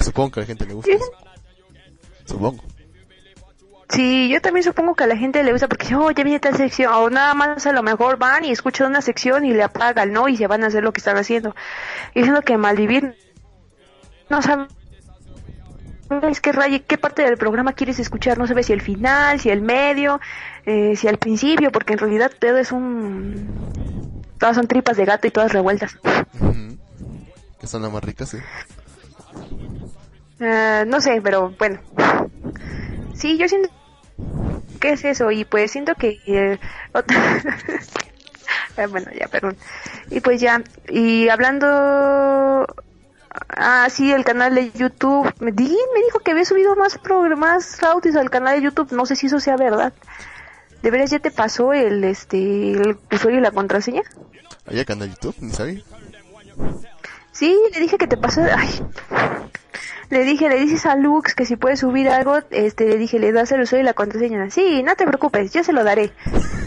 Supongo 0.00 0.32
que 0.32 0.40
a 0.40 0.42
la 0.42 0.46
gente 0.46 0.66
le 0.66 0.74
gusta. 0.74 0.92
Supongo. 2.24 2.62
Sí, 3.88 4.30
yo 4.30 4.40
también 4.40 4.64
supongo 4.64 4.94
que 4.94 5.04
a 5.04 5.06
la 5.06 5.16
gente 5.16 5.44
le 5.44 5.52
gusta 5.52 5.68
porque, 5.68 5.94
oh, 5.94 6.10
ya 6.10 6.24
viene 6.24 6.40
tal 6.40 6.56
sección, 6.56 6.92
o 6.94 7.10
nada 7.10 7.34
más 7.34 7.66
a 7.66 7.72
lo 7.72 7.82
mejor 7.82 8.16
van 8.16 8.44
y 8.44 8.50
escuchan 8.50 8.86
una 8.86 9.02
sección 9.02 9.44
y 9.44 9.52
le 9.52 9.62
apagan, 9.62 10.12
¿no? 10.12 10.28
Y 10.28 10.36
se 10.38 10.46
van 10.46 10.64
a 10.64 10.68
hacer 10.68 10.82
lo 10.82 10.92
que 10.92 11.00
están 11.00 11.18
haciendo. 11.18 11.54
Diciendo 12.14 12.40
que 12.40 12.56
malvivir 12.56 13.16
no 14.30 14.40
sabe 14.40 14.66
es 16.22 16.40
que 16.40 16.52
raye, 16.52 16.82
qué 16.82 16.98
parte 16.98 17.22
del 17.22 17.36
programa 17.36 17.72
quieres 17.72 17.98
escuchar, 17.98 18.38
no 18.38 18.46
sabes 18.46 18.66
si 18.66 18.72
el 18.72 18.82
final, 18.82 19.40
si 19.40 19.50
el 19.50 19.62
medio, 19.62 20.20
eh, 20.66 20.94
si 20.96 21.08
al 21.08 21.18
principio, 21.18 21.72
porque 21.72 21.94
en 21.94 21.98
realidad 21.98 22.30
todo 22.38 22.58
es 22.58 22.72
un... 22.72 24.22
Todas 24.38 24.56
son 24.56 24.66
tripas 24.66 24.96
de 24.96 25.04
gato 25.04 25.26
y 25.26 25.30
todas 25.30 25.52
revueltas. 25.52 25.96
Que 27.60 27.66
son 27.66 27.82
las 27.82 27.92
más 27.92 28.02
ricas, 28.02 28.30
sí. 28.30 28.38
Uh, 30.40 30.84
no 30.86 31.00
sé, 31.00 31.20
pero 31.22 31.54
bueno. 31.58 31.78
Sí, 33.14 33.38
yo 33.38 33.48
siento 33.48 33.70
¿qué 34.82 34.92
es 34.92 35.04
eso? 35.04 35.30
Y 35.30 35.44
pues 35.44 35.70
siento 35.70 35.94
que... 35.94 36.18
Eh, 36.26 36.58
ah, 38.76 38.86
bueno, 38.88 39.10
ya, 39.18 39.28
perdón. 39.28 39.56
Y 40.10 40.20
pues 40.20 40.40
ya, 40.40 40.62
y 40.88 41.28
hablando... 41.28 42.66
Ah, 43.48 43.88
sí, 43.90 44.12
el 44.12 44.24
canal 44.24 44.54
de 44.54 44.70
YouTube. 44.72 45.32
Me, 45.40 45.52
me 45.52 46.02
dijo 46.04 46.18
que 46.24 46.32
había 46.32 46.44
subido 46.44 46.76
más 46.76 46.98
programas 46.98 47.82
audios 47.82 48.16
al 48.16 48.30
canal 48.30 48.56
de 48.56 48.62
YouTube. 48.62 48.92
No 48.92 49.06
sé 49.06 49.16
si 49.16 49.26
eso 49.26 49.40
sea 49.40 49.56
verdad. 49.56 49.92
¿De 50.82 50.90
veras 50.90 51.10
ya 51.10 51.20
te 51.20 51.30
pasó 51.30 51.72
el 51.72 52.02
este 52.04 52.72
el 52.72 52.98
usuario 53.10 53.38
y 53.38 53.42
la 53.42 53.52
contraseña? 53.52 54.02
¿Hay 54.66 54.84
canal 54.84 55.08
de 55.08 55.14
YouTube? 55.14 55.36
¿Ni 55.40 55.52
sabía? 55.52 55.80
Sí, 57.30 57.56
le 57.72 57.80
dije 57.80 57.98
que 57.98 58.08
te 58.08 58.16
pasó. 58.16 58.42
Ay, 58.42 58.82
le 60.10 60.24
dije, 60.24 60.48
le 60.50 60.56
dices 60.56 60.84
a 60.84 60.94
Lux 60.96 61.34
que 61.34 61.46
si 61.46 61.56
puede 61.56 61.76
subir 61.76 62.08
algo, 62.08 62.38
este, 62.50 62.86
le 62.86 62.98
dije, 62.98 63.18
le 63.18 63.32
das 63.32 63.50
el 63.52 63.62
usuario 63.62 63.82
y 63.82 63.86
la 63.86 63.94
contraseña. 63.94 64.50
Sí, 64.50 64.82
no 64.82 64.94
te 64.94 65.06
preocupes, 65.06 65.52
yo 65.52 65.64
se 65.64 65.72
lo 65.72 65.84
daré. 65.84 66.12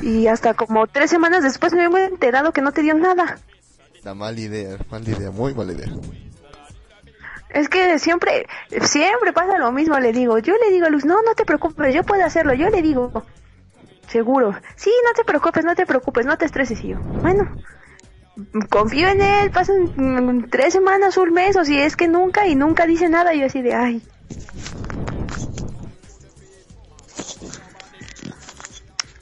Y 0.01 0.25
hasta 0.27 0.55
como 0.55 0.87
tres 0.87 1.11
semanas 1.11 1.43
después 1.43 1.73
me 1.73 1.83
he 1.83 2.05
enterado 2.05 2.53
que 2.53 2.61
no 2.61 2.71
te 2.71 2.81
dio 2.81 2.95
nada. 2.95 3.37
La 4.03 4.15
mala 4.15 4.39
idea, 4.39 4.77
mala 4.89 5.09
idea, 5.09 5.29
muy 5.29 5.53
mala 5.53 5.73
idea. 5.73 5.89
Es 7.55 7.69
que 7.69 7.99
siempre, 7.99 8.47
siempre 8.81 9.31
pasa 9.31 9.57
lo 9.57 9.71
mismo, 9.71 9.97
le 9.97 10.11
digo. 10.11 10.37
Yo 10.39 10.55
le 10.57 10.71
digo 10.71 10.87
a 10.87 10.89
Luz, 10.89 11.05
no, 11.05 11.23
no 11.23 11.35
te 11.35 11.45
preocupes, 11.45 11.95
yo 11.95 12.03
puedo 12.03 12.25
hacerlo. 12.25 12.53
Yo 12.53 12.69
le 12.69 12.81
digo, 12.81 13.23
seguro. 14.09 14.53
Sí, 14.75 14.91
no 15.05 15.13
te 15.13 15.23
preocupes, 15.23 15.63
no 15.63 15.73
te 15.73 15.85
preocupes, 15.85 16.25
no 16.25 16.37
te 16.37 16.43
estreses. 16.43 16.83
Yo, 16.83 16.99
bueno, 16.99 17.49
confío 18.69 19.07
en 19.07 19.21
él, 19.21 19.51
pasan 19.51 20.47
tres 20.49 20.73
semanas, 20.73 21.15
un 21.15 21.31
mes, 21.31 21.55
o 21.55 21.63
si 21.63 21.79
es 21.79 21.95
que 21.95 22.09
nunca 22.09 22.45
y 22.45 22.55
nunca 22.55 22.85
dice 22.85 23.07
nada, 23.07 23.33
yo 23.33 23.45
así 23.45 23.61
de, 23.61 23.73
ay. 23.73 24.03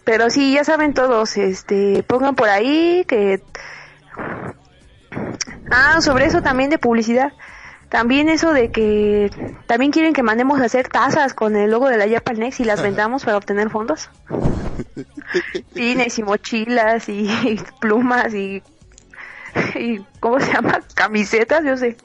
Pero 0.06 0.32
sí, 0.32 0.54
ya 0.54 0.64
saben 0.64 0.96
todos, 0.96 1.38
este, 1.38 2.02
pongan 2.02 2.34
por 2.34 2.50
ahí 2.50 3.06
que... 3.08 3.44
Ah, 5.70 6.02
sobre 6.02 6.26
eso 6.26 6.42
también 6.42 6.72
de 6.72 6.80
publicidad. 6.80 7.32
También 7.94 8.28
eso 8.28 8.54
de 8.54 8.72
que 8.72 9.30
también 9.68 9.92
quieren 9.92 10.14
que 10.14 10.24
mandemos 10.24 10.60
a 10.60 10.66
hacer 10.66 10.88
tazas 10.88 11.36
con 11.36 11.56
el 11.56 11.70
logo 11.70 11.90
de 11.90 11.98
la 11.98 12.10
Japan 12.10 12.40
Next 12.40 12.60
y 12.60 12.64
las 12.64 12.82
vendamos 12.82 13.24
para 13.24 13.38
obtener 13.38 13.70
fondos. 13.70 14.10
Pines 15.76 16.18
y 16.18 16.24
mochilas 16.24 17.08
y 17.08 17.30
plumas 17.80 18.34
y 18.34 18.64
y 19.76 20.00
¿cómo 20.20 20.40
se 20.40 20.52
llama? 20.52 20.80
Camisetas, 20.96 21.64
yo 21.64 21.78
sé. 21.78 21.96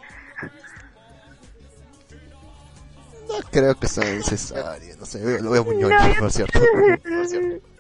No 3.26 3.38
creo 3.50 3.74
que 3.74 3.88
sea 3.88 4.04
necesario, 4.04 4.94
no 4.98 5.06
sé, 5.06 5.40
lo 5.40 5.52
veo 5.52 5.64
muy 5.64 5.76
no, 5.76 5.88
por 6.18 6.30
cierto. 6.30 6.60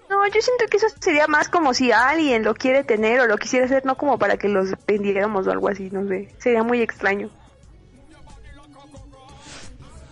No, 0.08 0.26
yo 0.28 0.40
siento 0.40 0.64
que 0.70 0.78
eso 0.78 0.86
sería 0.98 1.26
más 1.26 1.50
como 1.50 1.74
si 1.74 1.92
alguien 1.92 2.42
lo 2.42 2.54
quiere 2.54 2.84
tener 2.84 3.20
o 3.20 3.26
lo 3.26 3.36
quisiera 3.36 3.66
hacer, 3.66 3.84
no 3.84 3.98
como 3.98 4.18
para 4.18 4.38
que 4.38 4.48
los 4.48 4.70
vendiéramos 4.86 5.46
o 5.46 5.50
algo 5.50 5.68
así, 5.68 5.90
no 5.90 6.08
sé. 6.08 6.34
Sería 6.38 6.62
muy 6.62 6.80
extraño. 6.80 7.30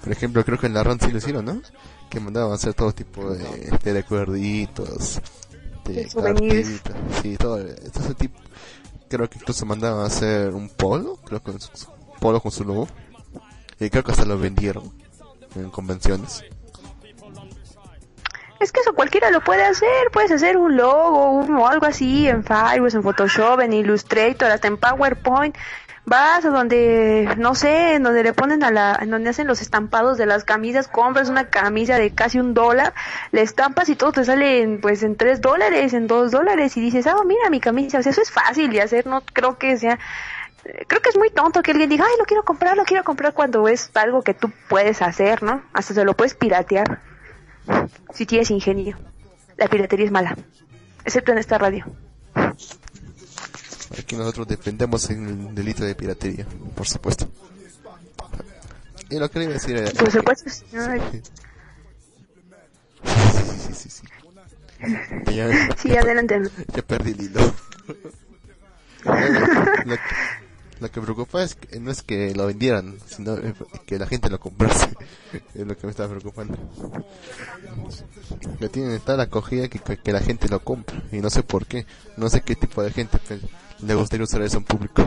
Por 0.07 0.13
ejemplo, 0.13 0.45
creo 0.45 0.57
que 0.57 0.69
en 0.69 0.75
la 0.75 0.85
RAN 0.85 1.01
sí 1.01 1.11
lo 1.11 1.19
hicieron, 1.19 1.45
¿no? 1.45 1.61
Que 2.09 2.21
mandaban 2.21 2.53
a 2.53 2.55
hacer 2.55 2.75
todo 2.75 2.93
tipo 2.93 3.29
de, 3.29 3.77
de 3.83 3.93
recuerditos, 3.93 5.21
de, 5.85 6.05
de 6.05 6.81
sí, 7.21 7.37
todo, 7.37 7.59
ese 7.59 8.15
tipo, 8.15 8.39
creo 9.09 9.29
que 9.29 9.41
incluso 9.41 9.67
mandaban 9.67 10.05
a 10.05 10.07
hacer 10.07 10.55
un 10.55 10.69
polo, 10.69 11.17
creo 11.25 11.43
que 11.43 11.51
un 11.51 11.59
polo 12.21 12.41
con 12.41 12.53
su 12.53 12.65
logo. 12.65 12.87
Y 13.81 13.91
creo 13.91 14.05
que 14.05 14.13
hasta 14.13 14.25
lo 14.25 14.39
vendieron 14.39 14.93
en 15.57 15.71
convenciones. 15.71 16.45
Es 18.61 18.71
que 18.71 18.79
eso 18.83 18.95
cualquiera 18.95 19.33
lo 19.33 19.41
puede 19.41 19.65
hacer, 19.65 20.13
puedes 20.13 20.31
hacer 20.31 20.57
un 20.57 20.77
logo 20.77 21.41
o 21.41 21.67
algo 21.67 21.85
así 21.85 22.29
en 22.29 22.45
Fireworks, 22.45 22.95
en 22.95 23.03
Photoshop, 23.03 23.59
en 23.59 23.73
Illustrator, 23.73 24.53
hasta 24.53 24.69
en 24.69 24.77
PowerPoint. 24.77 25.57
Vas 26.07 26.45
a 26.45 26.51
donde, 26.51 27.29
no 27.37 27.57
sé, 27.57 27.95
en 27.95 28.05
donde 28.05 28.23
le 28.23 28.33
ponen 28.33 28.63
a 28.63 28.71
la, 28.71 28.97
en 29.01 29.11
donde 29.11 29.31
hacen 29.31 29.49
los 29.49 29.61
estampados 29.61 30.17
de 30.17 30.25
las 30.25 30.45
camisas, 30.45 30.87
compras 30.87 31.29
una 31.29 31.51
camisa 31.51 31.97
de 31.97 32.13
casi 32.13 32.39
un 32.39 32.55
dólar, 32.55 32.95
le 33.33 33.43
estampas 33.43 33.89
y 33.89 33.97
todo 33.97 34.13
te 34.13 34.25
sale 34.25 34.63
en, 34.63 34.81
pues 34.81 35.03
en 35.03 35.17
tres 35.17 35.41
dólares, 35.41 35.95
en 35.95 36.07
dos 36.07 36.31
dólares 36.31 36.77
y 36.77 36.81
dices, 36.81 37.09
ah, 37.09 37.17
mira 37.27 37.51
mi 37.51 37.59
camisa, 37.59 37.99
o 37.99 38.03
sea, 38.05 38.13
eso 38.13 38.23
es 38.23 38.31
fácil 38.31 38.71
de 38.71 38.83
hacer, 38.83 39.05
no 39.09 39.21
creo 39.33 39.59
que 39.59 39.77
sea, 39.79 39.99
creo 40.87 41.03
que 41.03 41.09
es 41.09 41.19
muy 41.19 41.31
tonto 41.31 41.61
que 41.61 41.73
alguien 41.73 41.91
diga, 41.91 42.05
ay, 42.09 42.15
lo 42.21 42.25
quiero 42.25 42.45
comprar, 42.45 42.77
lo 42.77 42.85
quiero 42.85 43.03
comprar 43.03 43.35
cuando 43.35 43.67
es 43.67 43.91
algo 43.95 44.23
que 44.23 44.33
tú 44.33 44.53
puedes 44.69 45.03
hacer, 45.03 45.43
¿no? 45.43 45.63
Hasta 45.73 45.93
se 45.93 46.05
lo 46.05 46.15
puedes 46.15 46.35
piratear 46.35 47.01
si 48.13 48.27
tienes 48.27 48.53
ingenio. 48.53 48.97
La 49.57 49.67
piratería 49.67 50.07
es 50.07 50.13
mala, 50.13 50.37
excepto 51.05 51.33
en 51.33 51.39
esta 51.39 51.59
radio. 51.59 51.85
Aquí 53.99 54.17
nosotros 54.17 54.47
defendemos 54.47 55.09
el 55.11 55.55
delito 55.55 55.85
de 55.85 55.95
piratería, 55.95 56.47
por 56.75 56.87
supuesto. 56.87 57.29
Y 59.09 59.19
lo 59.19 59.31
que 59.31 59.39
le 59.39 59.45
iba 59.45 59.53
a 59.53 59.59
decir 59.59 59.77
era... 59.77 59.91
Por 59.93 60.11
supuesto. 60.11 60.51
Sí, 60.51 60.65
sí, 63.67 63.75
sí, 63.75 63.89
sí. 63.91 64.03
Ya, 65.33 65.49
sí, 65.77 65.97
adelante. 65.97 66.43
Ya 66.75 66.83
perdí 66.83 67.13
el 67.13 67.23
hilo. 67.23 67.55
lo, 70.81 70.91
que 70.91 71.01
me 71.01 71.05
preocupa 71.07 71.43
es 71.43 71.55
que 71.55 71.79
no 71.81 71.91
es 71.91 72.03
que 72.03 72.35
lo 72.35 72.47
vendieran, 72.47 72.99
sino 73.07 73.39
que 73.87 73.99
la 73.99 74.07
gente 74.07 74.29
lo 74.29 74.41
comprase. 74.41 74.89
es 75.55 75.67
lo 75.67 75.77
que 75.77 75.87
me 75.87 75.91
está 75.91 76.09
preocupando. 76.09 76.59
Que 78.59 78.69
tienen 78.69 79.01
tal 79.01 79.21
acogida 79.21 79.69
que, 79.69 79.79
que, 79.79 80.13
la 80.13 80.21
gente 80.21 80.49
lo 80.49 80.61
compra. 80.61 81.03
Y 81.13 81.19
no 81.19 81.31
sé 81.31 81.43
por 81.43 81.67
qué. 81.67 81.87
No 82.17 82.29
sé 82.29 82.43
qué 82.43 82.57
tipo 82.57 82.83
de 82.83 82.91
gente 82.91 83.19
le 83.83 83.95
gustaría 83.95 84.25
usar 84.25 84.43
eso 84.43 84.59
en 84.59 84.65
público. 84.65 85.05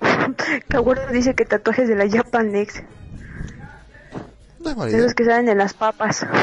Kaworu 0.68 1.00
dice 1.12 1.34
que 1.34 1.44
tatuajes 1.44 1.88
de 1.88 1.96
la 1.96 2.08
Japan 2.08 2.52
Next. 2.52 2.82
No 4.60 4.86
Esos 4.86 5.14
que 5.14 5.24
salen 5.24 5.48
en 5.48 5.58
las 5.58 5.74
papas. 5.74 6.26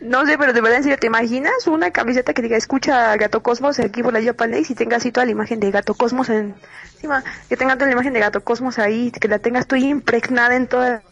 No 0.00 0.26
sé, 0.26 0.36
pero 0.36 0.52
de 0.52 0.60
verdad, 0.60 0.78
en 0.78 0.82
serio, 0.84 0.98
¿te 0.98 1.06
imaginas 1.06 1.66
una 1.66 1.90
camiseta 1.90 2.34
que 2.34 2.42
diga 2.42 2.56
escucha 2.56 3.16
Gato 3.16 3.42
Cosmos 3.42 3.78
aquí 3.78 4.02
por 4.02 4.12
la 4.12 4.22
Japan 4.22 4.52
y 4.54 4.74
tenga 4.74 4.96
así 4.96 5.12
toda 5.12 5.26
la 5.26 5.32
imagen 5.32 5.60
de 5.60 5.70
Gato 5.70 5.94
Cosmos 5.94 6.28
en, 6.28 6.54
encima, 6.94 7.22
que 7.48 7.56
tenga 7.56 7.74
toda 7.74 7.86
la 7.86 7.92
imagen 7.92 8.12
de 8.12 8.20
Gato 8.20 8.42
Cosmos 8.42 8.78
ahí, 8.78 9.10
que 9.12 9.28
la 9.28 9.38
tengas 9.38 9.66
tú 9.66 9.76
impregnada 9.76 10.56
en 10.56 10.66
toda 10.66 11.02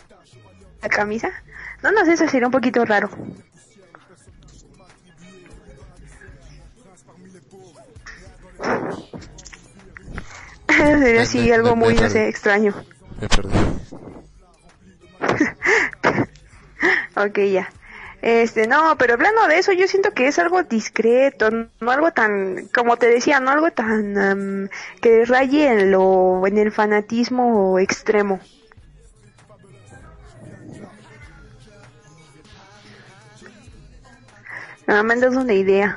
la 0.83 0.89
camisa? 0.89 1.31
No, 1.83 1.93
no 1.93 2.05
sé, 2.05 2.15
eso 2.15 2.27
sería 2.29 2.49
un 2.49 2.53
poquito 2.53 2.85
raro. 2.85 3.11
sería 10.69 11.23
así 11.23 11.51
algo 11.53 11.77
muy, 11.77 11.95
no 11.95 12.09
sé, 12.09 12.29
extraño. 12.29 12.75
Me 13.21 13.29
perdí. 13.29 13.53
ok, 17.17 17.39
ya. 17.51 17.69
Este, 18.23 18.67
no, 18.67 18.97
pero 18.99 19.15
hablando 19.15 19.47
de 19.47 19.59
eso, 19.59 19.73
yo 19.73 19.89
siento 19.89 20.11
que 20.11 20.27
es 20.27 20.39
algo 20.39 20.63
discreto, 20.63 21.51
no 21.51 21.91
algo 21.91 22.13
tan, 22.13 22.69
como 22.69 22.99
te 22.99 23.09
decía, 23.09 23.41
no 23.41 23.51
algo 23.51 23.71
tan 23.71 24.19
am, 24.19 24.69
que 25.01 25.25
raye 25.25 25.69
en 25.69 25.91
lo, 25.91 26.47
en 26.47 26.59
el 26.59 26.71
fanatismo 26.71 27.79
extremo. 27.79 28.41
Nada 34.87 35.03
más 35.03 35.21
das 35.21 35.37
una 35.37 35.55
idea. 35.55 35.97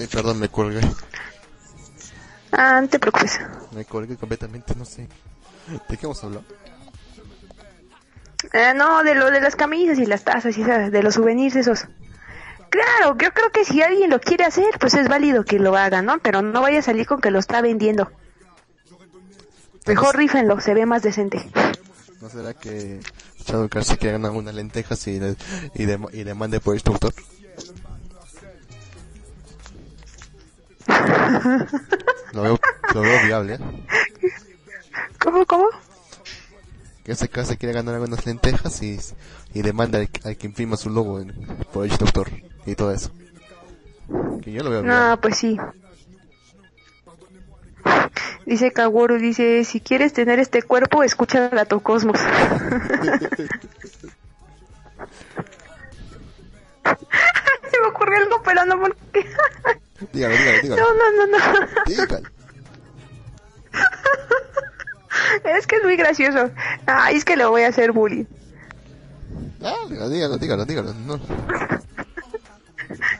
Ay, 0.00 0.06
perdón, 0.06 0.38
me 0.38 0.48
colgué. 0.48 0.80
Ah, 2.52 2.80
no 2.80 2.88
te 2.88 2.98
preocupes. 2.98 3.38
Me 3.72 3.84
colgué 3.84 4.16
completamente, 4.16 4.74
no 4.74 4.86
sé. 4.86 5.06
¿De 5.90 5.96
qué 5.98 6.06
hemos 6.06 6.24
hablado? 6.24 6.42
Eh, 8.54 8.72
no, 8.74 9.04
de 9.04 9.14
lo 9.14 9.30
de 9.30 9.42
las 9.42 9.56
camisas 9.56 9.98
y 9.98 10.06
las 10.06 10.24
tazas 10.24 10.56
y 10.56 10.64
¿sabes? 10.64 10.90
de 10.90 11.02
los 11.02 11.14
souvenirs 11.14 11.54
esos. 11.56 11.84
Claro, 12.70 13.14
yo 13.18 13.30
creo 13.32 13.50
que 13.52 13.66
si 13.66 13.82
alguien 13.82 14.08
lo 14.08 14.20
quiere 14.20 14.44
hacer, 14.44 14.70
pues 14.80 14.94
es 14.94 15.06
válido 15.06 15.44
que 15.44 15.58
lo 15.58 15.76
haga, 15.76 16.00
¿no? 16.00 16.18
Pero 16.20 16.40
no 16.40 16.62
vaya 16.62 16.78
a 16.78 16.82
salir 16.82 17.06
con 17.06 17.20
que 17.20 17.30
lo 17.30 17.38
está 17.38 17.60
vendiendo. 17.60 18.10
Mejor 19.86 20.16
rífenlo, 20.16 20.62
se 20.62 20.72
ve 20.72 20.86
más 20.86 21.02
decente. 21.02 21.46
¿No 22.22 22.30
será 22.30 22.54
que 22.54 23.00
Shadow 23.44 23.68
Car 23.68 23.84
se 23.84 23.98
quiere 23.98 24.12
ganar 24.12 24.30
unas 24.30 24.54
lentejas 24.54 25.06
y 25.08 25.20
le, 25.20 25.36
y 25.74 25.84
le, 25.84 25.98
y 26.14 26.24
le 26.24 26.32
mande 26.32 26.58
por 26.60 26.74
este 26.74 26.90
Lo 32.32 32.42
veo, 32.42 32.60
lo 32.94 33.00
veo 33.00 33.24
viable, 33.24 33.54
¿eh? 33.54 33.58
¿Cómo, 35.18 35.44
cómo? 35.46 35.66
Que 37.04 37.12
ese 37.12 37.28
caso 37.28 37.56
quiere 37.56 37.74
ganar 37.74 37.94
algunas 37.94 38.24
lentejas 38.26 38.82
y, 38.82 38.98
y 39.54 39.62
demanda 39.62 39.98
al, 39.98 40.08
al 40.24 40.36
que 40.36 40.46
imprima 40.46 40.76
su 40.76 40.90
logo 40.90 41.20
en, 41.20 41.32
por 41.72 41.86
este 41.86 42.04
autor 42.04 42.30
y 42.66 42.74
todo 42.74 42.92
eso. 42.92 43.10
Que 44.42 44.52
yo 44.52 44.62
lo 44.62 44.70
veo 44.70 44.82
viable. 44.82 45.08
No, 45.10 45.20
pues 45.20 45.36
sí. 45.38 45.58
Dice 48.46 48.72
Kaworu, 48.72 49.18
dice, 49.18 49.64
si 49.64 49.80
quieres 49.80 50.12
tener 50.12 50.38
este 50.38 50.62
cuerpo, 50.62 51.02
escucha 51.02 51.48
Gato 51.48 51.80
Cosmos. 51.80 52.18
Me 57.80 57.88
ocurrió 57.88 58.18
algo, 58.18 58.42
pero 58.44 58.64
no 58.64 58.80
porque... 58.80 59.26
Dígalo, 60.12 60.34
dígalo, 60.36 60.62
dígalo. 60.62 60.82
No, 60.82 60.94
no, 60.94 61.26
no, 61.26 61.38
no. 61.38 61.38
Dígalo. 61.86 62.28
Es 65.44 65.66
que 65.66 65.76
es 65.76 65.84
muy 65.84 65.96
gracioso. 65.96 66.50
Ay, 66.86 67.16
es 67.16 67.24
que 67.24 67.36
le 67.36 67.44
voy 67.44 67.62
a 67.62 67.68
hacer 67.68 67.92
bullying. 67.92 68.24
Dígalo, 69.58 70.08
dígalo, 70.08 70.38
dígalo, 70.38 70.64
dígalo. 70.64 70.94
No. 70.94 71.18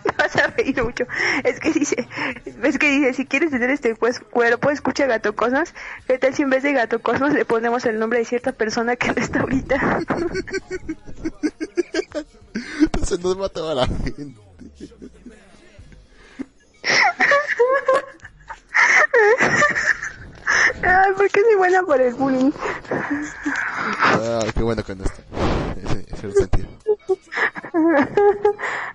Te 0.03 0.13
vas 0.19 0.37
a 0.37 0.47
reír 0.49 0.83
mucho. 0.83 1.05
Es 1.45 1.61
que 1.61 1.73
dice, 1.73 2.09
es 2.63 2.79
que 2.79 2.91
dice, 2.91 3.15
si 3.15 3.27
quieres 3.27 3.51
tener 3.51 3.71
este 3.71 3.95
pues, 3.95 4.21
cuerpo, 4.21 4.71
escucha 4.71 5.07
Gato 5.07 5.35
Cosmos. 5.35 5.75
¿Qué 6.07 6.19
tal 6.19 6.35
si 6.35 6.43
en 6.43 6.51
vez 6.51 6.63
de 6.63 6.73
Gato 6.73 7.01
Cosmos 7.01 7.33
le 7.33 7.45
ponemos 7.45 7.85
el 7.85 7.99
nombre 7.99 8.19
de 8.19 8.25
cierta 8.25 8.53
persona 8.53 8.97
que 8.97 9.13
no 9.13 9.23
está 9.23 9.41
ahorita? 9.41 10.01
Entonces 12.81 13.21
nos 13.21 13.37
mata 13.37 13.71
a 13.71 13.75
la 13.75 13.87
gente. 13.87 14.35
Ay, 20.83 21.13
¿por 21.17 21.31
qué 21.31 21.41
soy 21.41 21.57
buena 21.57 21.83
por 21.83 22.01
el 22.01 22.15
bullying? 22.15 22.51
Ah, 23.89 24.45
qué 24.55 24.63
bueno 24.63 24.83
que 24.83 24.95
no 24.95 25.05
está. 25.05 25.23
Ese, 25.83 26.01
ese 26.01 26.15
es 26.15 26.25
el 26.25 26.35
sentido. 26.35 26.69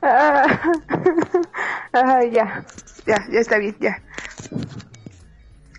Ah, 0.01 0.45
ah, 1.93 2.23
ya, 2.25 2.65
ya, 3.07 3.17
ya 3.31 3.39
está 3.39 3.57
bien, 3.57 3.75
ya. 3.79 4.01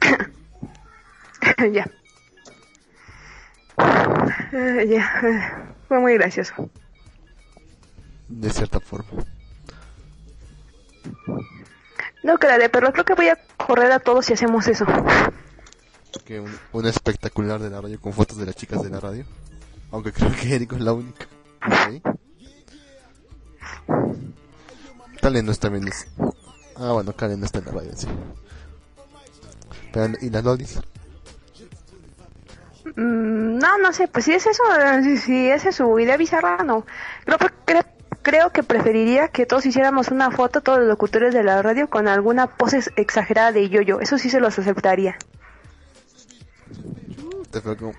ya. 1.72 1.86
Ah, 3.78 4.82
ya, 4.88 5.74
fue 5.86 6.00
muy 6.00 6.14
gracioso. 6.14 6.70
De 8.28 8.50
cierta 8.50 8.80
forma. 8.80 9.24
No, 12.26 12.36
de 12.38 12.68
perro, 12.68 12.92
creo 12.92 13.04
que 13.04 13.14
voy 13.14 13.28
a 13.28 13.38
correr 13.56 13.92
a 13.92 14.00
todos 14.00 14.26
si 14.26 14.32
hacemos 14.32 14.66
eso. 14.66 14.84
Que 16.24 16.40
un, 16.40 16.52
un 16.72 16.86
espectacular 16.86 17.60
de 17.60 17.70
la 17.70 17.80
radio 17.80 18.00
con 18.00 18.12
fotos 18.12 18.36
de 18.36 18.46
las 18.46 18.56
chicas 18.56 18.82
de 18.82 18.90
la 18.90 18.98
radio. 18.98 19.24
Aunque 19.92 20.12
creo 20.12 20.32
que 20.32 20.56
Eric 20.56 20.72
es 20.72 20.80
la 20.80 20.92
única. 20.92 21.24
¿Sí? 21.88 22.02
Kalen 25.22 25.46
no 25.46 25.52
está 25.52 25.68
bien. 25.68 25.88
Ah, 26.74 26.90
bueno, 26.94 27.12
Kalen 27.12 27.38
no 27.38 27.46
está 27.46 27.60
en 27.60 27.66
la 27.66 27.70
radio, 27.70 27.92
sí. 27.94 28.08
Pero, 29.92 30.14
¿Y 30.20 30.30
las 30.30 30.42
lolis? 30.42 30.80
Mm, 32.96 33.58
no, 33.58 33.78
no 33.78 33.92
sé, 33.92 34.08
pues 34.08 34.24
si 34.24 34.32
es 34.32 34.44
eso, 34.46 34.64
eh, 34.80 35.00
si, 35.04 35.16
si 35.16 35.48
esa 35.48 35.68
es 35.68 35.76
su 35.76 35.96
idea 36.00 36.16
bizarra, 36.16 36.64
no. 36.64 36.84
Creo, 37.24 37.38
creo, 37.64 37.82
creo 38.26 38.50
que 38.50 38.64
preferiría 38.64 39.28
que 39.28 39.46
todos 39.46 39.64
hiciéramos 39.66 40.08
una 40.08 40.32
foto, 40.32 40.60
todos 40.60 40.80
los 40.80 40.88
locutores 40.88 41.32
de 41.32 41.44
la 41.44 41.62
radio, 41.62 41.88
con 41.88 42.08
alguna 42.08 42.48
pose 42.48 42.80
exagerada 42.96 43.52
de 43.52 43.68
yo-yo. 43.68 44.00
Eso 44.00 44.18
sí 44.18 44.30
se 44.30 44.40
los 44.40 44.58
aceptaría. 44.58 45.16
Pero 47.52 47.76
¿cómo, 47.76 47.92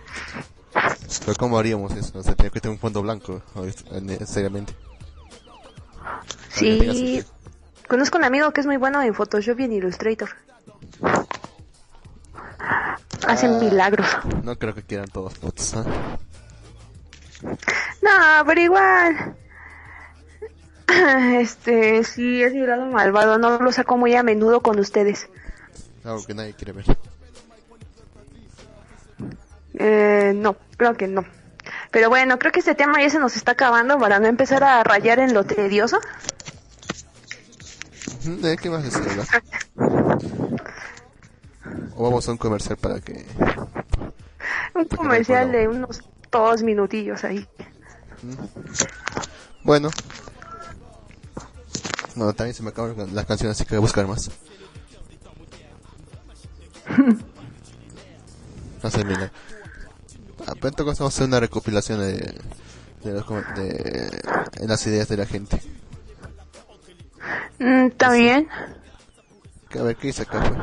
pero 1.26 1.38
¿cómo 1.40 1.58
haríamos 1.58 1.94
eso? 1.96 2.20
O 2.20 2.24
sea, 2.24 2.36
tenía 2.36 2.50
que 2.52 2.60
tener 2.60 2.74
un 2.76 2.80
fondo 2.80 3.02
blanco, 3.02 3.42
eh, 3.64 4.26
seriamente. 4.26 4.74
Sí, 6.50 7.24
conozco 7.88 8.18
un 8.18 8.26
amigo 8.26 8.52
que 8.52 8.60
es 8.60 8.68
muy 8.68 8.76
bueno 8.76 9.02
en 9.02 9.14
Photoshop 9.14 9.62
y 9.62 9.64
en 9.64 9.72
Illustrator. 9.72 10.30
Hacen 13.26 13.54
Ah. 13.56 13.60
milagros. 13.62 14.08
No 14.44 14.58
creo 14.58 14.74
que 14.76 14.84
quieran 14.84 15.08
todas 15.08 15.36
fotos, 15.38 15.74
¿ah? 15.76 15.86
No, 18.02 18.46
pero 18.46 18.60
igual. 18.62 19.38
Este, 21.40 22.04
sí, 22.04 22.42
es 22.42 22.54
mi 22.54 22.66
lado 22.66 22.86
malvado. 22.88 23.38
No 23.38 23.60
lo 23.60 23.72
saco 23.72 23.98
muy 23.98 24.16
a 24.16 24.24
menudo 24.24 24.62
con 24.62 24.80
ustedes. 24.80 25.30
Algo 26.04 26.26
que 26.26 26.34
nadie 26.34 26.54
quiere 26.54 26.72
ver. 26.74 26.86
Eh, 29.80 30.34
no, 30.36 30.56
creo 30.78 30.96
que 30.96 31.08
no. 31.08 31.26
Pero 31.92 32.10
bueno, 32.10 32.40
creo 32.40 32.52
que 32.52 32.60
este 32.60 32.76
tema 32.76 33.02
ya 33.02 33.10
se 33.10 33.20
nos 33.20 33.36
está 33.36 33.52
acabando 33.52 34.00
para 34.00 34.20
no 34.20 34.28
empezar 34.28 34.64
a 34.64 34.84
rayar 34.84 35.20
en 35.20 35.34
lo 35.34 35.44
tedioso. 35.46 36.00
¿De 38.24 38.58
qué 38.58 38.70
más 38.70 38.84
les 38.84 38.96
hablar? 38.96 39.28
O 41.96 42.04
vamos 42.04 42.28
a 42.28 42.32
un 42.32 42.38
comercial 42.38 42.78
para 42.78 43.00
que... 43.00 43.26
Un 44.74 44.86
comercial 44.86 45.52
de 45.52 45.68
unos 45.68 46.04
dos 46.32 46.62
minutillos 46.64 47.24
ahí. 47.24 47.48
Bueno. 49.64 49.90
No, 52.18 52.34
también 52.34 52.56
se 52.56 52.64
me 52.64 52.70
acaban 52.70 53.14
las 53.14 53.26
canciones, 53.26 53.56
así 53.56 53.64
que 53.66 53.76
voy 53.76 53.78
a 53.78 53.82
buscar 53.82 54.08
más. 54.08 54.30
No 58.84 58.92
sé, 58.92 59.04
mira. 59.04 59.32
Ah, 60.46 60.54
caso 60.86 60.86
vamos 60.86 61.02
a 61.02 61.06
hacer 61.08 61.28
una 61.28 61.40
recopilación 61.40 62.00
de, 62.00 62.40
de, 63.04 63.12
los 63.12 63.26
com- 63.26 63.44
de, 63.56 63.72
de 64.60 64.68
las 64.68 64.86
ideas 64.88 65.08
de 65.10 65.18
la 65.18 65.26
gente. 65.26 65.60
Mm, 67.60 67.90
También. 67.98 68.48
Que 69.70 69.80
A 69.80 69.84
ver, 69.84 69.96
¿qué 69.98 70.08
dice 70.08 70.22
acá? 70.22 70.40
pues? 70.40 70.62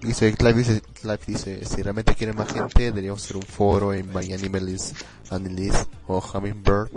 Dice, 0.00 0.32
Clive 0.34 0.58
dice, 0.60 0.80
Clive 1.00 1.18
dice, 1.26 1.64
si 1.64 1.82
realmente 1.82 2.14
quieren 2.14 2.36
más 2.36 2.52
gente, 2.52 2.84
deberíamos 2.84 3.22
hacer 3.22 3.36
un 3.36 3.42
foro 3.42 3.92
en 3.92 4.08
My 4.14 4.32
Animalist, 4.32 4.96
Animalist 5.30 5.88
o 6.06 6.18
Hummingbird. 6.20 6.88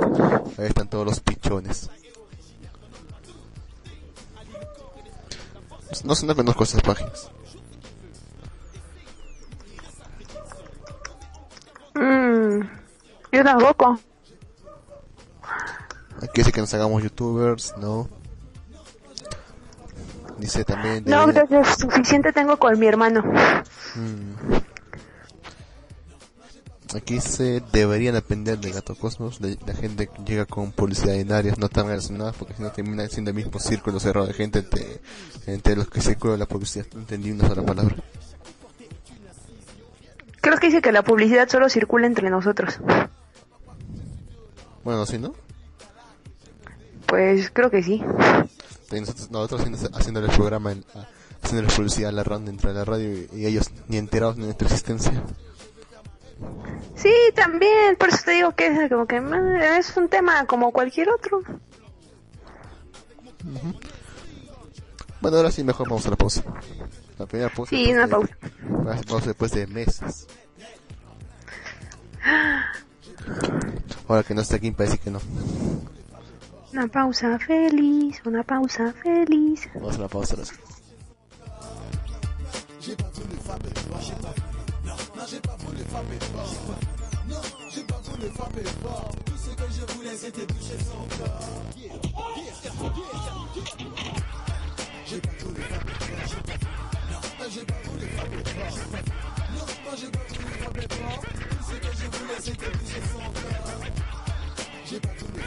Ahí 0.59 0.67
están 0.67 0.87
todos 0.89 1.05
los 1.05 1.19
pichones. 1.19 1.89
No 6.03 6.15
sé, 6.15 6.25
no 6.25 6.35
conozco 6.35 6.63
esas 6.63 6.81
páginas. 6.81 7.29
Mm, 11.93 12.61
Yo 13.31 13.43
tampoco. 13.43 13.99
Aquí 16.21 16.31
dice 16.41 16.51
que 16.51 16.61
nos 16.61 16.73
hagamos 16.73 17.03
youtubers, 17.03 17.73
no. 17.77 18.07
Dice 20.37 20.65
también... 20.65 21.03
No, 21.05 21.21
debería- 21.27 21.45
gracias. 21.49 21.79
Suficiente 21.79 22.33
tengo 22.33 22.57
con 22.57 22.77
mi 22.77 22.87
hermano. 22.87 23.23
Mm. 23.95 24.55
Aquí 26.95 27.19
se 27.19 27.61
deberían 27.73 28.15
aprender 28.15 28.57
de 28.59 28.71
Gato 28.71 28.95
Cosmos, 28.95 29.39
de 29.41 29.57
la 29.65 29.73
gente 29.73 30.07
que 30.07 30.23
llega 30.23 30.45
con 30.45 30.71
publicidad 30.71 31.15
en 31.15 31.31
áreas 31.31 31.57
no 31.57 31.67
tan 31.67 31.87
relacionadas, 31.87 32.35
porque 32.37 32.53
si 32.53 32.63
no 32.63 32.71
termina 32.71 33.07
siendo 33.09 33.31
el 33.31 33.35
mismo 33.35 33.59
círculo 33.59 33.99
cerrado 33.99 34.27
de 34.27 34.33
gente 34.33 34.59
entre, 34.59 35.01
entre 35.47 35.75
los 35.75 35.89
que 35.89 35.99
circula 36.01 36.37
la 36.37 36.45
publicidad. 36.45 36.85
No 36.93 36.99
entendí 37.01 37.31
una 37.31 37.47
sola 37.47 37.63
palabra. 37.63 37.95
Creo 40.41 40.57
que 40.57 40.67
dice 40.67 40.81
que 40.81 40.91
la 40.91 41.03
publicidad 41.03 41.49
solo 41.49 41.67
circula 41.69 42.07
entre 42.07 42.29
nosotros. 42.29 42.79
Bueno, 44.83 45.05
si 45.05 45.17
no, 45.17 45.33
Pues 47.07 47.49
creo 47.51 47.69
que 47.71 47.83
sí. 47.83 48.01
nosotros, 48.91 49.31
nosotros 49.31 49.61
haciendo, 49.93 50.19
el 50.21 50.29
programa, 50.31 50.71
en- 50.71 50.85
a- 50.93 51.07
haciéndole 51.41 51.73
publicidad 51.75 52.09
a 52.09 52.13
la 52.13 52.23
ronda 52.23 52.51
dentro 52.51 52.69
de 52.71 52.75
la 52.79 52.85
radio 52.85 53.11
y, 53.11 53.29
y 53.33 53.45
ellos 53.47 53.69
ni 53.87 53.97
enterados 53.97 54.37
de 54.37 54.43
nuestra 54.43 54.67
existencia. 54.67 55.23
Sí, 56.95 57.13
también. 57.35 57.95
Por 57.97 58.09
eso 58.09 58.19
te 58.25 58.31
digo 58.31 58.51
que 58.53 58.67
es 58.67 58.89
como 58.89 59.05
que 59.05 59.17
eh, 59.17 59.77
es 59.77 59.95
un 59.97 60.07
tema 60.09 60.45
como 60.45 60.71
cualquier 60.71 61.09
otro. 61.09 61.41
Bueno, 65.21 65.37
ahora 65.37 65.51
sí, 65.51 65.63
mejor 65.63 65.87
vamos 65.89 66.05
a 66.07 66.09
la 66.11 66.15
pausa. 66.15 66.43
La 67.17 67.25
primera 67.25 67.49
pausa. 67.49 67.69
Sí, 67.69 67.91
una 67.91 68.05
de- 68.05 68.11
pausa. 68.11 68.35
Pausa 69.07 69.25
después 69.27 69.51
de 69.51 69.67
meses. 69.67 70.27
Ahora 74.07 74.23
que 74.23 74.33
no 74.35 74.41
está 74.41 74.57
aquí, 74.57 74.71
parece 74.71 74.97
que 74.99 75.09
no. 75.09 75.19
Una 76.73 76.87
pausa 76.87 77.39
feliz, 77.39 78.21
una 78.25 78.43
pausa 78.43 78.93
feliz. 78.93 79.61
Vamos 79.73 79.95
a 79.95 79.99
la 80.01 80.07
pausa. 80.07 80.35
ahora 80.35 80.45
sí. 80.45 80.55
C'était 90.25 90.41
sans 90.83 91.05
corps 91.19 91.39
J'ai 95.07 95.19
pas 95.19 95.29
voulu 95.39 95.53
frapper 95.67 95.93
fort 95.93 96.31
J'ai 97.45 97.61
pas 97.61 97.77
voulu 97.83 98.07
Non, 99.53 99.65
j'ai 99.95 100.09
pas 100.09 100.23
voulu 100.25 100.87
fort 100.89 101.21
Tout 101.21 101.63
ce 101.63 101.75
que 101.75 101.91
je 101.93 102.05
voulais 102.17 102.39
c'était 102.39 102.71
touché 102.71 103.01
sans 103.13 103.29
corps 103.29 103.85
J'ai 104.89 104.99
pas 104.99 105.13
voulu 105.19 105.41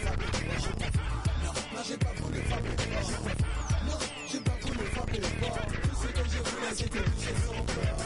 Non, 1.44 1.82
j'ai 1.84 1.96
pas 1.96 2.12
voulu 2.20 2.40
frapper 2.42 2.72
Non, 3.84 3.98
j'ai 4.30 4.40
pas 4.40 4.56
voulu 4.62 4.84
frapper 4.92 5.18
que 5.18 6.30
je 6.30 6.38
voulais 6.50 6.74
c'était 6.76 7.02
touché 7.02 7.32
sans 7.44 7.64
corps 7.64 7.97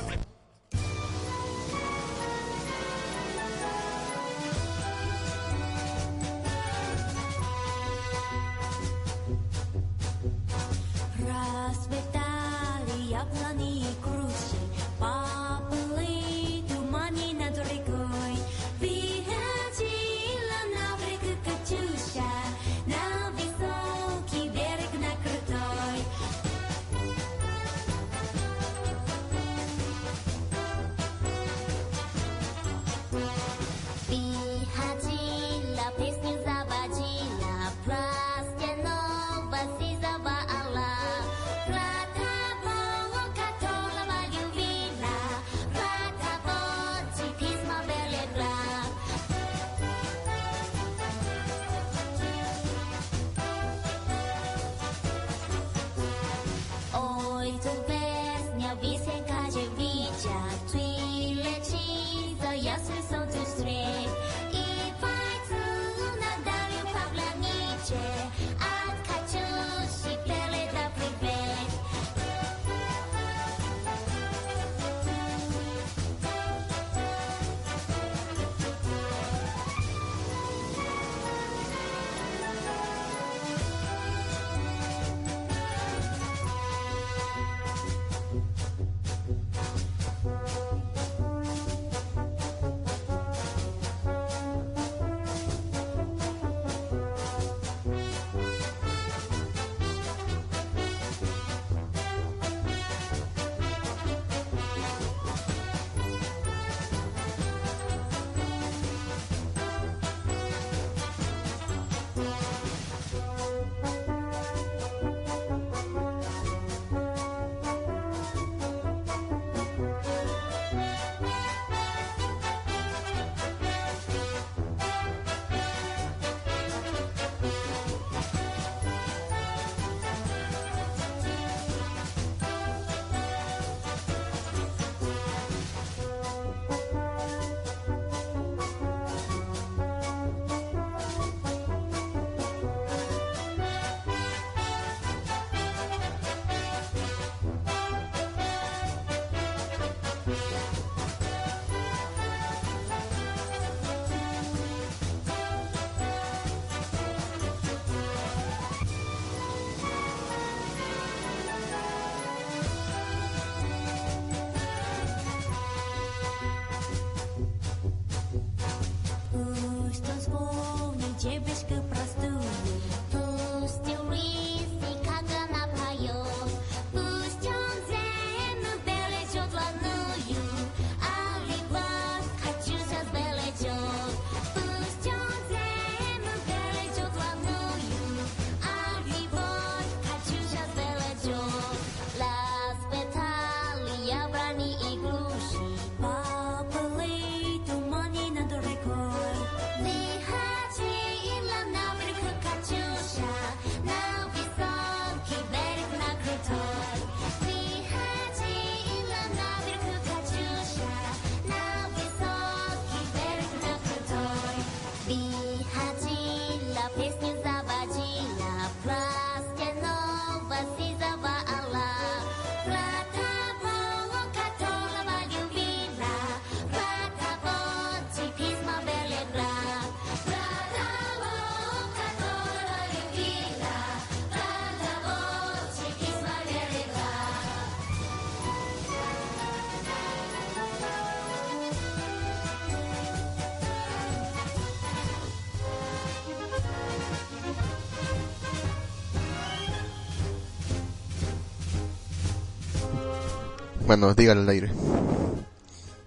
Bueno, 253.87 254.15
dígala 254.15 254.41
al 254.43 254.49
aire. 254.49 254.71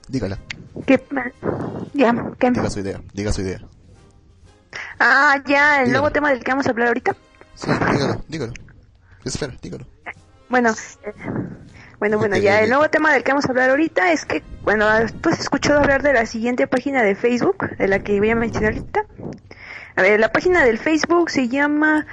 Dígala. 0.08 0.38
¿Qué? 0.86 1.02
Ya, 1.94 2.14
¿qué? 2.40 2.52
Diga 2.52 2.70
su 2.70 2.80
idea. 2.80 3.02
Diga 3.14 3.32
su 3.34 3.42
idea. 3.42 3.60
Ah, 5.00 5.42
ya, 5.46 5.80
el 5.80 5.86
Dígalo. 5.86 5.92
nuevo 6.02 6.12
tema 6.14 6.30
del 6.30 6.44
que 6.44 6.52
vamos 6.52 6.68
a 6.68 6.72
hablar 6.72 6.88
ahorita. 6.90 7.16
Sí, 7.56 7.68
dígalo, 7.92 8.24
dígalo. 8.28 8.54
Espera, 9.24 9.54
dígalo. 9.62 9.88
Bueno, 10.50 10.72
eh, 11.04 11.14
bueno, 12.00 12.18
bueno, 12.18 12.38
ya 12.38 12.62
el 12.62 12.70
nuevo 12.70 12.90
tema 12.90 13.12
del 13.14 13.24
que 13.24 13.32
vamos 13.32 13.46
a 13.46 13.50
hablar 13.50 13.70
ahorita 13.72 14.12
es 14.12 14.26
que, 14.26 14.44
bueno, 14.64 14.86
tú 15.22 15.30
has 15.30 15.40
escuchado 15.40 15.80
hablar 15.80 16.04
de 16.04 16.14
la 16.14 16.26
siguiente 16.26 16.68
página 16.68 17.02
de 17.02 17.16
Facebook, 17.16 17.76
de 17.78 17.88
la 17.88 18.00
que 18.00 18.20
voy 18.20 18.30
a 18.30 18.36
mencionar 18.36 18.74
ahorita. 18.74 19.06
A 19.96 20.02
ver, 20.02 20.20
la 20.20 20.32
página 20.32 20.64
del 20.66 20.78
Facebook 20.78 21.30
se 21.32 21.48
llama 21.48 22.06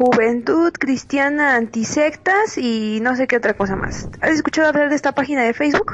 Juventud 0.00 0.72
Cristiana 0.72 1.56
Antisectas 1.56 2.56
y 2.56 3.00
no 3.02 3.16
sé 3.16 3.26
qué 3.26 3.36
otra 3.36 3.52
cosa 3.54 3.76
más. 3.76 4.08
¿Has 4.22 4.30
escuchado 4.30 4.66
hablar 4.68 4.88
de 4.88 4.96
esta 4.96 5.12
página 5.12 5.42
de 5.42 5.52
Facebook? 5.52 5.92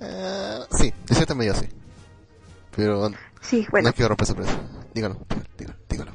Eh, 0.00 0.58
sí, 0.70 0.94
de 1.04 1.14
cierta 1.16 1.34
medida 1.34 1.52
sí. 1.54 1.66
Pero 2.76 3.10
Sí, 3.40 3.66
bueno. 3.72 3.88
no 3.88 3.92
quiero 3.92 4.10
romper 4.10 4.26
sorpresa. 4.28 4.52
Dígalo, 4.94 5.18
dígalo, 5.58 5.76
dígalo. 5.88 6.12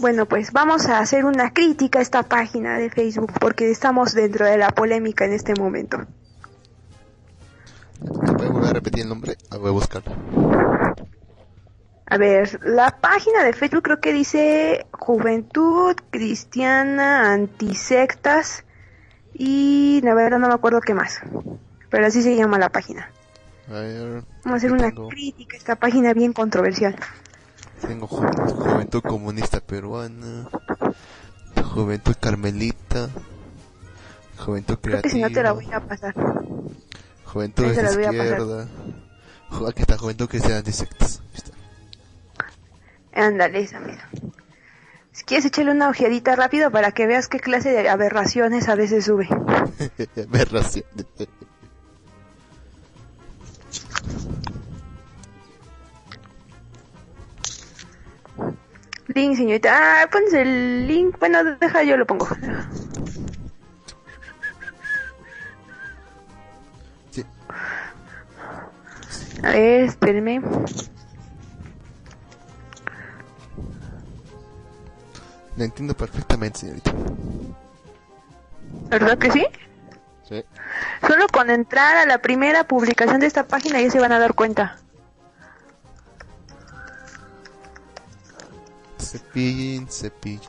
Bueno, 0.00 0.26
pues 0.26 0.50
vamos 0.52 0.86
a 0.86 0.98
hacer 0.98 1.24
una 1.24 1.52
crítica 1.52 2.00
a 2.00 2.02
esta 2.02 2.24
página 2.24 2.76
de 2.76 2.90
Facebook 2.90 3.32
porque 3.40 3.70
estamos 3.70 4.12
dentro 4.12 4.46
de 4.46 4.58
la 4.58 4.70
polémica 4.70 5.24
en 5.24 5.34
este 5.34 5.54
momento. 5.54 5.98
¿Me 8.00 8.32
puede 8.32 8.50
volver 8.50 8.70
a 8.70 8.72
repetir 8.72 9.02
el 9.04 9.08
nombre? 9.08 9.36
Voy 9.56 9.68
a 9.68 9.72
buscarlo. 9.72 10.12
A 12.10 12.18
ver, 12.18 12.58
la 12.64 12.90
página 13.00 13.44
de 13.44 13.52
Facebook 13.52 13.82
creo 13.84 14.00
que 14.00 14.12
dice 14.12 14.86
Juventud 14.92 15.94
Cristiana 16.10 17.32
Antisectas 17.32 18.64
y 19.32 20.00
la 20.02 20.14
verdad 20.14 20.38
no 20.40 20.48
me 20.48 20.54
acuerdo 20.54 20.80
qué 20.80 20.92
más. 20.92 21.20
Pero 21.88 22.06
así 22.06 22.22
se 22.22 22.34
llama 22.36 22.58
la 22.58 22.68
página. 22.68 23.08
A 23.68 23.72
ver. 23.74 24.24
Vamos 24.44 24.52
a 24.52 24.56
hacer 24.56 24.72
una 24.72 24.88
tengo, 24.88 25.08
crítica 25.08 25.56
a 25.56 25.58
esta 25.58 25.76
página 25.76 26.12
bien 26.12 26.32
controversial. 26.32 26.96
tengo 27.80 28.08
Ju- 28.08 28.54
Juventud 28.54 29.02
Comunista 29.02 29.60
Peruana, 29.60 30.48
Juventud 31.74 32.16
Carmelita, 32.18 33.08
Juventud 34.38 34.78
Creo 34.82 35.00
que 35.02 35.08
si 35.10 35.20
Creativa, 35.20 35.28
no 35.28 35.34
te 35.34 35.42
la 35.44 35.52
voy 35.52 35.72
a 35.72 35.80
pasar. 35.80 36.14
Juventud 37.24 37.64
de 37.66 37.82
las 37.82 37.94
voy 37.94 38.04
a 38.04 38.08
pasar. 38.08 38.26
Izquierda. 38.26 38.68
Aquí 39.68 39.82
está, 39.82 39.96
Juventud 39.98 40.28
Cristiana 40.28 40.58
Antisectas. 40.58 41.22
Está. 41.34 41.50
Ándale, 43.12 43.60
esa 43.60 43.80
mira. 43.80 44.08
Si 45.12 45.24
quieres 45.24 45.44
echarle 45.44 45.72
una 45.72 45.88
ojeadita 45.88 46.36
rápido 46.36 46.70
para 46.70 46.92
que 46.92 47.06
veas 47.06 47.28
qué 47.28 47.40
clase 47.40 47.70
de 47.70 47.88
aberraciones 47.88 48.68
a 48.68 48.76
veces 48.76 49.04
sube. 49.04 49.28
Aberración. 50.28 50.84
Link, 59.08 59.36
señorita. 59.36 60.02
Ah, 60.02 60.08
pones 60.10 60.32
el 60.32 60.86
link. 60.86 61.18
Bueno, 61.18 61.42
deja, 61.56 61.82
yo 61.82 61.96
lo 61.96 62.06
pongo. 62.06 62.28
Sí. 67.10 67.24
A 69.42 69.50
ver, 69.50 69.84
espérenme. 69.84 70.40
La 75.60 75.66
entiendo 75.66 75.94
perfectamente, 75.94 76.60
señorita. 76.60 76.90
¿Verdad 78.88 79.18
que 79.18 79.30
sí? 79.30 79.46
Sí. 80.26 80.42
Solo 81.06 81.26
con 81.28 81.50
entrar 81.50 81.98
a 81.98 82.06
la 82.06 82.22
primera 82.22 82.64
publicación 82.64 83.20
de 83.20 83.26
esta 83.26 83.46
página 83.46 83.78
ya 83.78 83.90
se 83.90 84.00
van 84.00 84.10
a 84.12 84.18
dar 84.18 84.32
cuenta. 84.32 84.78
Cepillín, 88.98 89.86
cepillín. 89.86 90.48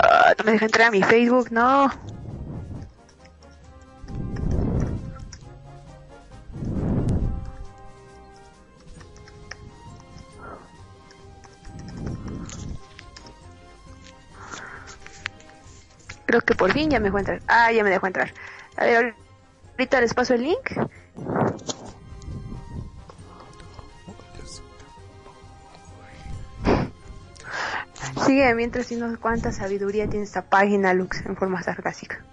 Ah, 0.00 0.32
no 0.38 0.44
me 0.46 0.52
deja 0.52 0.64
entrar 0.64 0.88
a 0.88 0.90
mi 0.90 1.02
Facebook, 1.02 1.48
no. 1.50 1.92
Creo 16.34 16.42
que 16.42 16.56
por 16.56 16.72
fin 16.72 16.90
ya 16.90 16.98
me 16.98 17.04
dejó 17.04 17.20
entrar. 17.20 17.40
Ah, 17.46 17.70
ya 17.70 17.84
me 17.84 17.90
dejó 17.90 18.08
entrar. 18.08 18.34
A 18.76 18.86
ver, 18.86 19.14
ahorita 19.74 20.00
les 20.00 20.14
paso 20.14 20.34
el 20.34 20.42
link. 20.42 20.68
Sigue 28.26 28.52
mientras 28.56 28.90
no 28.90 29.16
cuánta 29.20 29.52
sabiduría 29.52 30.10
tiene 30.10 30.24
esta 30.24 30.42
página, 30.42 30.92
Lux, 30.92 31.24
en 31.24 31.36
forma 31.36 31.62
sarcástica. 31.62 32.24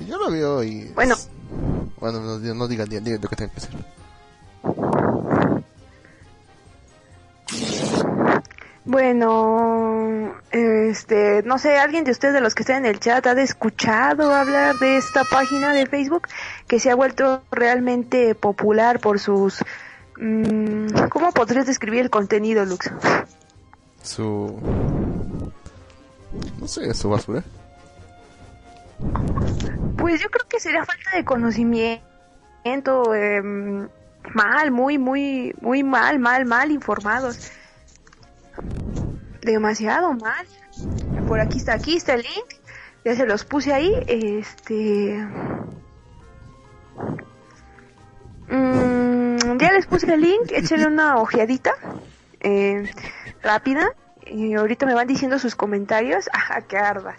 Yo 0.00 0.18
lo 0.18 0.30
veo 0.30 0.62
y... 0.62 0.90
Bueno. 0.94 1.14
Bueno, 1.98 2.20
no, 2.20 2.38
no 2.38 2.68
digan, 2.68 2.86
digan, 2.86 3.02
digan 3.02 3.22
lo 3.22 3.30
que 3.30 3.36
tengo 3.36 3.52
que 3.52 3.60
hacer. 3.60 3.70
Bueno, 8.86 10.32
este, 10.52 11.42
no 11.42 11.58
sé, 11.58 11.76
alguien 11.76 12.04
de 12.04 12.12
ustedes 12.12 12.34
de 12.34 12.40
los 12.40 12.54
que 12.54 12.62
están 12.62 12.84
en 12.84 12.86
el 12.86 13.00
chat 13.00 13.26
ha 13.26 13.32
escuchado 13.32 14.32
hablar 14.32 14.76
de 14.76 14.96
esta 14.96 15.24
página 15.24 15.72
de 15.72 15.86
Facebook 15.86 16.28
que 16.68 16.78
se 16.78 16.92
ha 16.92 16.94
vuelto 16.94 17.42
realmente 17.50 18.36
popular 18.36 19.00
por 19.00 19.18
sus... 19.18 19.64
mm, 20.18 21.08
¿Cómo 21.10 21.32
podrías 21.32 21.66
describir 21.66 22.02
el 22.02 22.10
contenido, 22.10 22.64
Lux? 22.64 22.92
Su... 24.02 24.56
No 26.60 26.68
sé, 26.68 26.94
su 26.94 27.10
basura. 27.10 27.42
Pues 29.98 30.22
yo 30.22 30.30
creo 30.30 30.46
que 30.48 30.60
sería 30.60 30.84
falta 30.84 31.10
de 31.16 31.24
conocimiento, 31.24 32.02
em, 33.16 33.88
mal, 34.32 34.70
muy, 34.70 34.96
muy, 34.96 35.56
muy 35.60 35.82
mal, 35.82 36.20
mal, 36.20 36.44
mal 36.44 36.70
informados. 36.70 37.50
Demasiado 39.42 40.12
mal. 40.14 40.46
Por 41.28 41.40
aquí 41.40 41.58
está, 41.58 41.74
aquí 41.74 41.96
está 41.96 42.14
el 42.14 42.22
link. 42.22 42.60
Ya 43.04 43.14
se 43.14 43.26
los 43.26 43.44
puse 43.44 43.72
ahí. 43.72 43.92
Este. 44.08 45.24
Mm, 48.48 49.58
ya 49.58 49.72
les 49.72 49.86
puse 49.86 50.12
el 50.12 50.20
link. 50.20 50.50
Échenle 50.50 50.86
una 50.86 51.16
ojeadita. 51.16 51.72
eh, 52.40 52.90
rápida. 53.42 53.92
Y 54.26 54.54
ahorita 54.54 54.86
me 54.86 54.94
van 54.94 55.06
diciendo 55.06 55.38
sus 55.38 55.54
comentarios. 55.54 56.28
Ajá, 56.32 56.62
que 56.62 56.76
arda. 56.78 57.14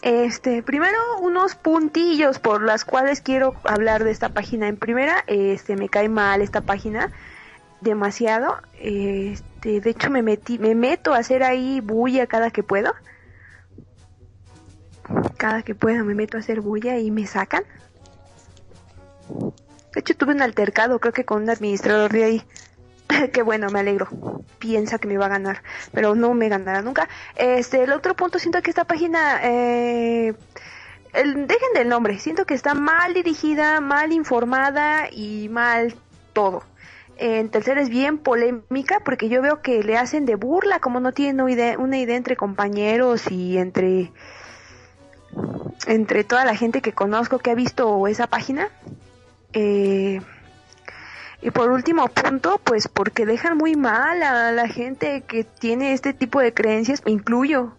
Este, 0.00 0.62
primero 0.62 0.98
unos 1.20 1.54
puntillos 1.54 2.38
por 2.40 2.62
las 2.62 2.84
cuales 2.84 3.20
quiero 3.20 3.54
hablar 3.64 4.02
de 4.04 4.10
esta 4.10 4.30
página. 4.30 4.68
En 4.68 4.76
primera, 4.76 5.22
este, 5.26 5.76
me 5.76 5.88
cae 5.88 6.08
mal 6.08 6.40
esta 6.42 6.60
página 6.62 7.10
demasiado. 7.80 8.56
Este, 8.80 9.51
de 9.62 9.90
hecho 9.90 10.10
me 10.10 10.22
metí, 10.22 10.58
me 10.58 10.74
meto 10.74 11.14
a 11.14 11.18
hacer 11.18 11.42
ahí 11.42 11.80
bulla 11.80 12.26
cada 12.26 12.50
que 12.50 12.62
puedo. 12.62 12.92
Cada 15.36 15.62
que 15.62 15.74
puedo 15.74 16.04
me 16.04 16.14
meto 16.14 16.36
a 16.36 16.40
hacer 16.40 16.60
bulla 16.60 16.98
y 16.98 17.10
me 17.10 17.26
sacan. 17.26 17.64
De 19.94 20.00
hecho 20.00 20.16
tuve 20.16 20.32
un 20.32 20.42
altercado, 20.42 20.98
creo 21.00 21.12
que 21.12 21.24
con 21.24 21.42
un 21.42 21.50
administrador 21.50 22.12
de 22.12 22.24
ahí. 22.24 22.42
que 23.32 23.42
bueno, 23.42 23.68
me 23.70 23.80
alegro. 23.80 24.08
Piensa 24.58 24.98
que 24.98 25.08
me 25.08 25.18
va 25.18 25.26
a 25.26 25.30
ganar, 25.30 25.62
pero 25.92 26.14
no 26.14 26.34
me 26.34 26.48
ganará 26.48 26.82
nunca. 26.82 27.08
Este, 27.36 27.82
el 27.82 27.92
otro 27.92 28.14
punto 28.14 28.38
siento 28.38 28.62
que 28.62 28.70
esta 28.70 28.84
página, 28.84 29.40
eh, 29.42 30.34
el- 31.12 31.46
dejen 31.46 31.72
del 31.74 31.88
nombre, 31.88 32.18
siento 32.18 32.46
que 32.46 32.54
está 32.54 32.74
mal 32.74 33.12
dirigida, 33.12 33.80
mal 33.80 34.12
informada 34.12 35.08
y 35.10 35.48
mal 35.50 35.94
todo. 36.32 36.62
En 37.24 37.50
tercero 37.50 37.80
es 37.80 37.88
bien 37.88 38.18
polémica 38.18 38.98
porque 38.98 39.28
yo 39.28 39.40
veo 39.42 39.62
que 39.62 39.84
le 39.84 39.96
hacen 39.96 40.26
de 40.26 40.34
burla, 40.34 40.80
como 40.80 40.98
no 40.98 41.12
tienen 41.12 41.40
una 41.78 41.96
idea, 41.96 42.16
entre 42.16 42.34
compañeros 42.34 43.30
y 43.30 43.58
entre 43.58 44.10
entre 45.86 46.24
toda 46.24 46.44
la 46.44 46.56
gente 46.56 46.82
que 46.82 46.92
conozco 46.92 47.38
que 47.38 47.52
ha 47.52 47.54
visto 47.54 48.08
esa 48.08 48.26
página. 48.26 48.70
Eh, 49.52 50.20
y 51.42 51.50
por 51.52 51.70
último 51.70 52.08
punto, 52.08 52.60
pues 52.64 52.88
porque 52.88 53.24
dejan 53.24 53.56
muy 53.56 53.76
mal 53.76 54.20
a 54.24 54.50
la 54.50 54.66
gente 54.66 55.22
que 55.22 55.44
tiene 55.44 55.92
este 55.92 56.12
tipo 56.14 56.40
de 56.40 56.52
creencias, 56.52 57.04
me 57.04 57.12
incluyo. 57.12 57.72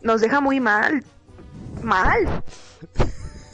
Nos 0.00 0.22
deja 0.22 0.40
muy 0.40 0.60
mal. 0.60 1.04
Mal. 1.82 2.42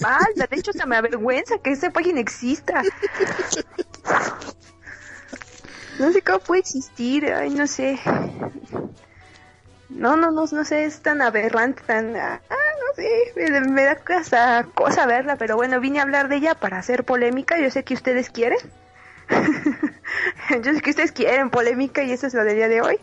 Mal. 0.00 0.26
De 0.36 0.56
hecho, 0.56 0.72
se 0.72 0.86
me 0.86 0.94
avergüenza 0.94 1.58
que 1.58 1.72
esta 1.72 1.90
página 1.90 2.20
exista. 2.20 2.84
No 6.02 6.10
sé 6.10 6.20
cómo 6.20 6.40
puede 6.40 6.60
existir. 6.62 7.26
Ay, 7.26 7.50
no 7.50 7.68
sé. 7.68 7.96
No, 9.88 10.16
no, 10.16 10.32
no, 10.32 10.46
no 10.50 10.64
sé, 10.64 10.84
es 10.84 11.00
tan 11.00 11.22
aberrante, 11.22 11.80
tan... 11.86 12.16
Ah, 12.16 12.40
no 12.50 12.94
sé, 12.96 13.32
me, 13.36 13.60
me 13.60 13.84
da 13.84 14.00
hasta 14.18 14.66
cosa 14.74 15.06
verla, 15.06 15.36
pero 15.36 15.54
bueno, 15.54 15.78
vine 15.78 16.00
a 16.00 16.02
hablar 16.02 16.28
de 16.28 16.38
ella 16.38 16.56
para 16.56 16.78
hacer 16.78 17.04
polémica, 17.04 17.56
yo 17.56 17.70
sé 17.70 17.84
que 17.84 17.94
ustedes 17.94 18.30
quieren. 18.30 18.58
yo 20.64 20.74
sé 20.74 20.80
que 20.80 20.90
ustedes 20.90 21.12
quieren 21.12 21.50
polémica 21.50 22.02
y 22.02 22.10
eso 22.10 22.26
es 22.26 22.34
lo 22.34 22.42
del 22.42 22.56
día 22.56 22.66
de 22.66 22.80
hoy. 22.80 22.98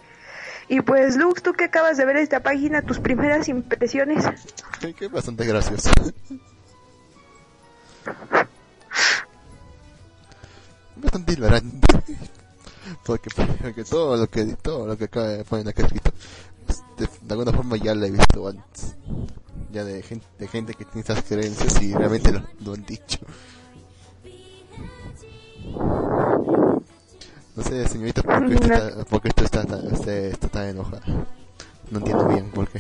Y 0.67 0.81
pues, 0.81 1.15
Lux, 1.15 1.41
tú 1.41 1.53
que 1.53 1.63
acabas 1.63 1.95
de 1.95 2.03
ver 2.03 2.17
esta 2.17 2.41
página, 2.41 2.81
tus 2.81 2.99
primeras 2.99 3.47
impresiones. 3.47 4.25
Que 4.97 5.07
bastante 5.07 5.45
gracioso. 5.45 5.89
bastante 10.97 11.33
hilarante. 11.33 12.09
Porque, 13.10 13.30
porque 13.62 13.84
todo 13.86 14.16
lo 14.18 14.28
que 14.28 14.45
todo 14.62 14.86
lo 14.86 14.95
que 14.95 15.05
acaba 15.05 15.30
de 15.30 15.43
poner 15.43 15.68
acá 15.68 15.82
escrito 15.82 16.12
de, 16.95 17.10
de 17.24 17.34
alguna 17.34 17.51
forma 17.51 17.76
ya 17.78 17.95
lo 17.95 18.05
he 18.05 18.12
visto 18.12 18.47
antes. 18.47 18.95
Ya 19.72 19.84
de 19.84 20.03
gente, 20.03 20.28
de 20.38 20.47
gente 20.47 20.76
que 20.76 20.86
tiene 20.86 21.01
esas 21.01 21.24
creencias 21.24 21.82
y 21.82 21.91
realmente 21.91 22.32
lo, 22.32 22.43
lo 22.64 22.74
han 22.74 22.86
dicho. 22.86 23.20
No 27.55 27.64
sé, 27.64 27.88
señorita, 27.88 28.22
¿por 28.22 28.47
qué 28.47 28.53
usted 28.53 28.72
está, 28.72 29.05
por 29.05 29.22
qué 29.22 29.30
usted 29.30 29.43
está, 29.45 30.28
está 30.28 30.47
tan 30.47 30.68
enojada? 30.68 31.01
No 31.89 31.97
entiendo 31.97 32.28
bien 32.28 32.51
por 32.51 32.68
qué. 32.70 32.80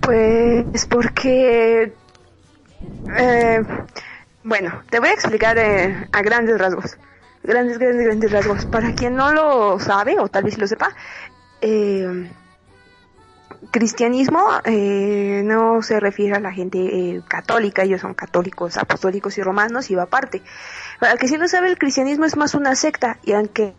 Pues 0.00 0.86
porque... 0.86 1.92
eh, 3.16 3.62
bueno, 4.42 4.82
te 4.90 4.98
voy 4.98 5.10
a 5.10 5.12
explicar 5.12 5.56
eh, 5.56 6.08
a 6.10 6.22
grandes 6.22 6.58
rasgos. 6.58 6.96
Grandes, 7.48 7.78
grandes, 7.78 8.04
grandes 8.04 8.30
rasgos. 8.30 8.66
Para 8.66 8.94
quien 8.94 9.16
no 9.16 9.32
lo 9.32 9.80
sabe, 9.80 10.20
o 10.20 10.28
tal 10.28 10.44
vez 10.44 10.58
lo 10.58 10.66
sepa, 10.66 10.94
eh, 11.62 12.30
cristianismo 13.70 14.46
eh, 14.64 15.40
no 15.46 15.80
se 15.80 15.98
refiere 15.98 16.36
a 16.36 16.40
la 16.40 16.52
gente 16.52 16.78
eh, 16.78 17.22
católica, 17.26 17.84
ellos 17.84 18.02
son 18.02 18.12
católicos, 18.12 18.76
apostólicos 18.76 19.38
y 19.38 19.42
romanos 19.42 19.90
y 19.90 19.94
va 19.94 20.02
aparte. 20.02 20.42
Para 21.00 21.12
el 21.12 21.18
que 21.18 21.26
sí 21.26 21.38
no 21.38 21.48
sabe, 21.48 21.68
el 21.68 21.78
cristianismo 21.78 22.26
es 22.26 22.36
más 22.36 22.54
una 22.54 22.74
secta 22.74 23.18
y 23.24 23.32
aunque 23.32 23.72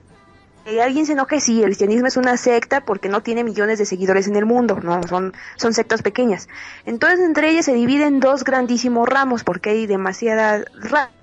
alguien 0.81 1.05
se 1.05 1.13
enoje, 1.13 1.39
sí, 1.39 1.59
el 1.59 1.65
cristianismo 1.65 2.07
es 2.07 2.17
una 2.17 2.37
secta 2.37 2.81
porque 2.81 3.07
no 3.07 3.21
tiene 3.21 3.43
millones 3.43 3.77
de 3.77 3.85
seguidores 3.85 4.27
en 4.27 4.35
el 4.35 4.47
mundo, 4.47 4.79
no, 4.81 5.01
son, 5.03 5.33
son 5.57 5.73
sectas 5.73 6.01
pequeñas. 6.01 6.49
Entonces 6.85 7.19
entre 7.19 7.49
ellas 7.51 7.65
se 7.65 7.73
dividen 7.73 8.19
dos 8.19 8.43
grandísimos 8.43 9.07
ramos 9.07 9.43
porque 9.43 9.69
hay 9.71 9.85
demasiadas 9.85 10.65
ramos, 10.73 11.13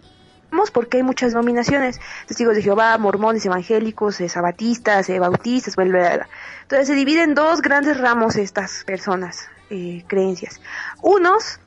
porque 0.72 0.98
hay 0.98 1.02
muchas 1.02 1.32
denominaciones, 1.32 2.00
testigos 2.26 2.54
de 2.54 2.62
Jehová, 2.62 2.96
mormones, 2.98 3.44
evangélicos, 3.46 4.20
eh, 4.20 4.28
sabatistas, 4.28 5.08
eh, 5.08 5.18
bautistas, 5.18 5.76
bla, 5.76 5.84
bla, 5.84 6.16
bla. 6.16 6.28
Entonces 6.62 6.88
se 6.88 6.94
dividen 6.94 7.30
en 7.30 7.34
dos 7.34 7.62
grandes 7.62 7.98
ramos 7.98 8.36
estas 8.36 8.84
personas, 8.84 9.48
eh, 9.70 10.04
creencias. 10.06 10.60
Unos 11.02 11.60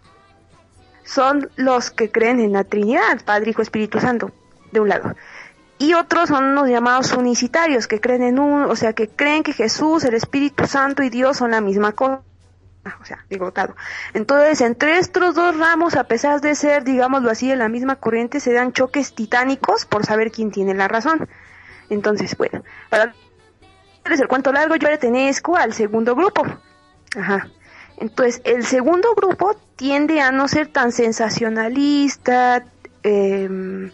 son 1.03 1.49
los 1.55 1.91
que 1.91 2.11
creen 2.11 2.39
en 2.39 2.53
la 2.53 2.63
Trinidad, 2.63 3.23
Padre, 3.25 3.51
Hijo, 3.51 3.61
Espíritu 3.61 3.99
Santo, 3.99 4.31
de 4.71 4.79
un 4.79 4.89
lado. 4.89 5.15
Y 5.77 5.93
otros 5.93 6.29
son 6.29 6.55
los 6.55 6.67
llamados 6.67 7.13
unicitarios, 7.13 7.87
que 7.87 8.01
creen 8.01 8.23
en 8.23 8.39
un, 8.39 8.63
o 8.63 8.75
sea, 8.75 8.93
que 8.93 9.07
creen 9.07 9.43
que 9.43 9.53
Jesús, 9.53 10.03
el 10.03 10.13
Espíritu 10.13 10.67
Santo 10.67 11.03
y 11.03 11.09
Dios 11.09 11.37
son 11.37 11.51
la 11.51 11.61
misma 11.61 11.93
cosa. 11.93 12.21
O 13.01 13.05
sea, 13.05 13.25
digotado. 13.29 13.75
Entonces, 14.13 14.61
entre 14.61 14.97
estos 14.97 15.35
dos 15.35 15.57
ramos, 15.57 15.95
a 15.95 16.05
pesar 16.05 16.41
de 16.41 16.55
ser, 16.55 16.83
digámoslo 16.83 17.29
así, 17.29 17.47
de 17.47 17.55
la 17.55 17.69
misma 17.69 17.97
corriente, 17.97 18.39
se 18.39 18.53
dan 18.53 18.73
choques 18.73 19.13
titánicos 19.13 19.85
por 19.85 20.05
saber 20.05 20.31
quién 20.31 20.51
tiene 20.51 20.73
la 20.73 20.87
razón. 20.87 21.27
Entonces, 21.89 22.37
bueno, 22.37 22.63
para 22.89 23.13
el 24.05 24.27
cuento 24.27 24.51
largo, 24.51 24.75
yo 24.75 24.87
pertenezco 24.87 25.55
al 25.55 25.73
segundo 25.73 26.15
grupo. 26.15 26.45
Ajá. 27.17 27.47
Entonces, 27.97 28.41
el 28.45 28.65
segundo 28.65 29.13
grupo 29.13 29.55
tiende 29.75 30.21
a 30.21 30.31
no 30.31 30.47
ser 30.47 30.67
tan 30.67 30.91
sensacionalista, 30.91 32.63
em, 33.03 33.91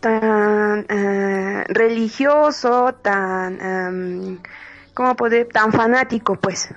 tan 0.00 0.86
eh, 0.88 1.64
religioso, 1.68 2.94
tan, 3.02 3.60
em, 3.60 4.38
¿cómo 4.94 5.16
poder? 5.16 5.48
Tan 5.48 5.72
fanático, 5.72 6.36
pues. 6.36 6.68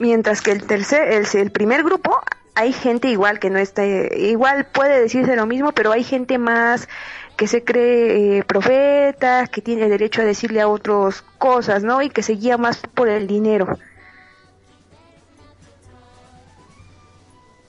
Mientras 0.00 0.40
que 0.40 0.50
el 0.50 0.64
tercer, 0.64 1.12
el, 1.12 1.26
el 1.32 1.52
primer 1.52 1.84
grupo, 1.84 2.18
hay 2.54 2.72
gente 2.72 3.08
igual 3.08 3.38
que 3.38 3.50
no 3.50 3.58
está, 3.58 3.84
igual 3.84 4.66
puede 4.66 5.00
decirse 5.00 5.36
lo 5.36 5.46
mismo, 5.46 5.72
pero 5.72 5.92
hay 5.92 6.02
gente 6.02 6.38
más 6.38 6.88
que 7.36 7.46
se 7.46 7.64
cree 7.64 8.38
eh, 8.38 8.44
profeta, 8.44 9.46
que 9.46 9.62
tiene 9.62 9.88
derecho 9.88 10.20
a 10.20 10.24
decirle 10.24 10.60
a 10.60 10.68
otros 10.68 11.22
cosas, 11.38 11.82
¿no? 11.82 12.02
Y 12.02 12.10
que 12.10 12.22
se 12.22 12.32
guía 12.32 12.58
más 12.58 12.82
por 12.94 13.08
el 13.08 13.26
dinero. 13.26 13.78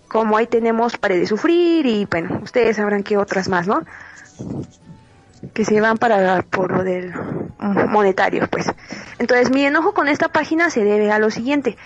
Como 0.10 0.36
ahí 0.36 0.48
tenemos 0.48 0.98
Pared 0.98 1.20
de 1.20 1.28
Sufrir 1.28 1.86
y 1.86 2.06
bueno, 2.06 2.42
ustedes 2.44 2.76
sabrán 2.76 3.04
que 3.04 3.16
otras 3.16 3.48
más, 3.48 3.68
¿no? 3.68 3.84
Que 5.54 5.64
se 5.64 5.80
van 5.80 5.98
para 5.98 6.42
por 6.42 6.72
lo 6.72 6.84
del 6.84 7.14
monetario, 7.60 8.48
pues. 8.50 8.68
Entonces, 9.20 9.52
mi 9.52 9.66
enojo 9.66 9.94
con 9.94 10.10
esta 10.10 10.30
página 10.30 10.70
se 10.70 10.84
debe 10.84 11.12
a 11.12 11.20
lo 11.20 11.30
siguiente. 11.30 11.78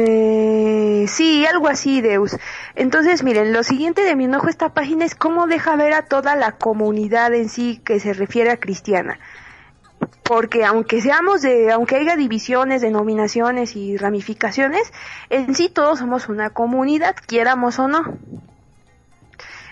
Eh, 0.00 1.06
sí, 1.08 1.44
algo 1.46 1.68
así, 1.68 2.00
Deus. 2.00 2.36
Entonces, 2.76 3.24
miren, 3.24 3.52
lo 3.52 3.62
siguiente 3.62 4.02
de 4.02 4.14
mi 4.14 4.24
enojo 4.24 4.48
esta 4.48 4.72
página 4.72 5.04
es 5.04 5.14
cómo 5.14 5.46
deja 5.46 5.74
ver 5.76 5.92
a 5.92 6.02
toda 6.02 6.36
la 6.36 6.52
comunidad 6.52 7.34
en 7.34 7.48
sí 7.48 7.80
que 7.84 7.98
se 7.98 8.12
refiere 8.12 8.50
a 8.50 8.60
cristiana. 8.60 9.18
Porque 10.22 10.64
aunque 10.64 11.00
seamos 11.00 11.42
de, 11.42 11.72
aunque 11.72 11.96
haya 11.96 12.14
divisiones, 12.14 12.80
denominaciones 12.80 13.74
y 13.74 13.96
ramificaciones, 13.96 14.92
en 15.30 15.56
sí 15.56 15.68
todos 15.68 15.98
somos 15.98 16.28
una 16.28 16.50
comunidad, 16.50 17.16
quieramos 17.26 17.78
o 17.78 17.88
no 17.88 18.04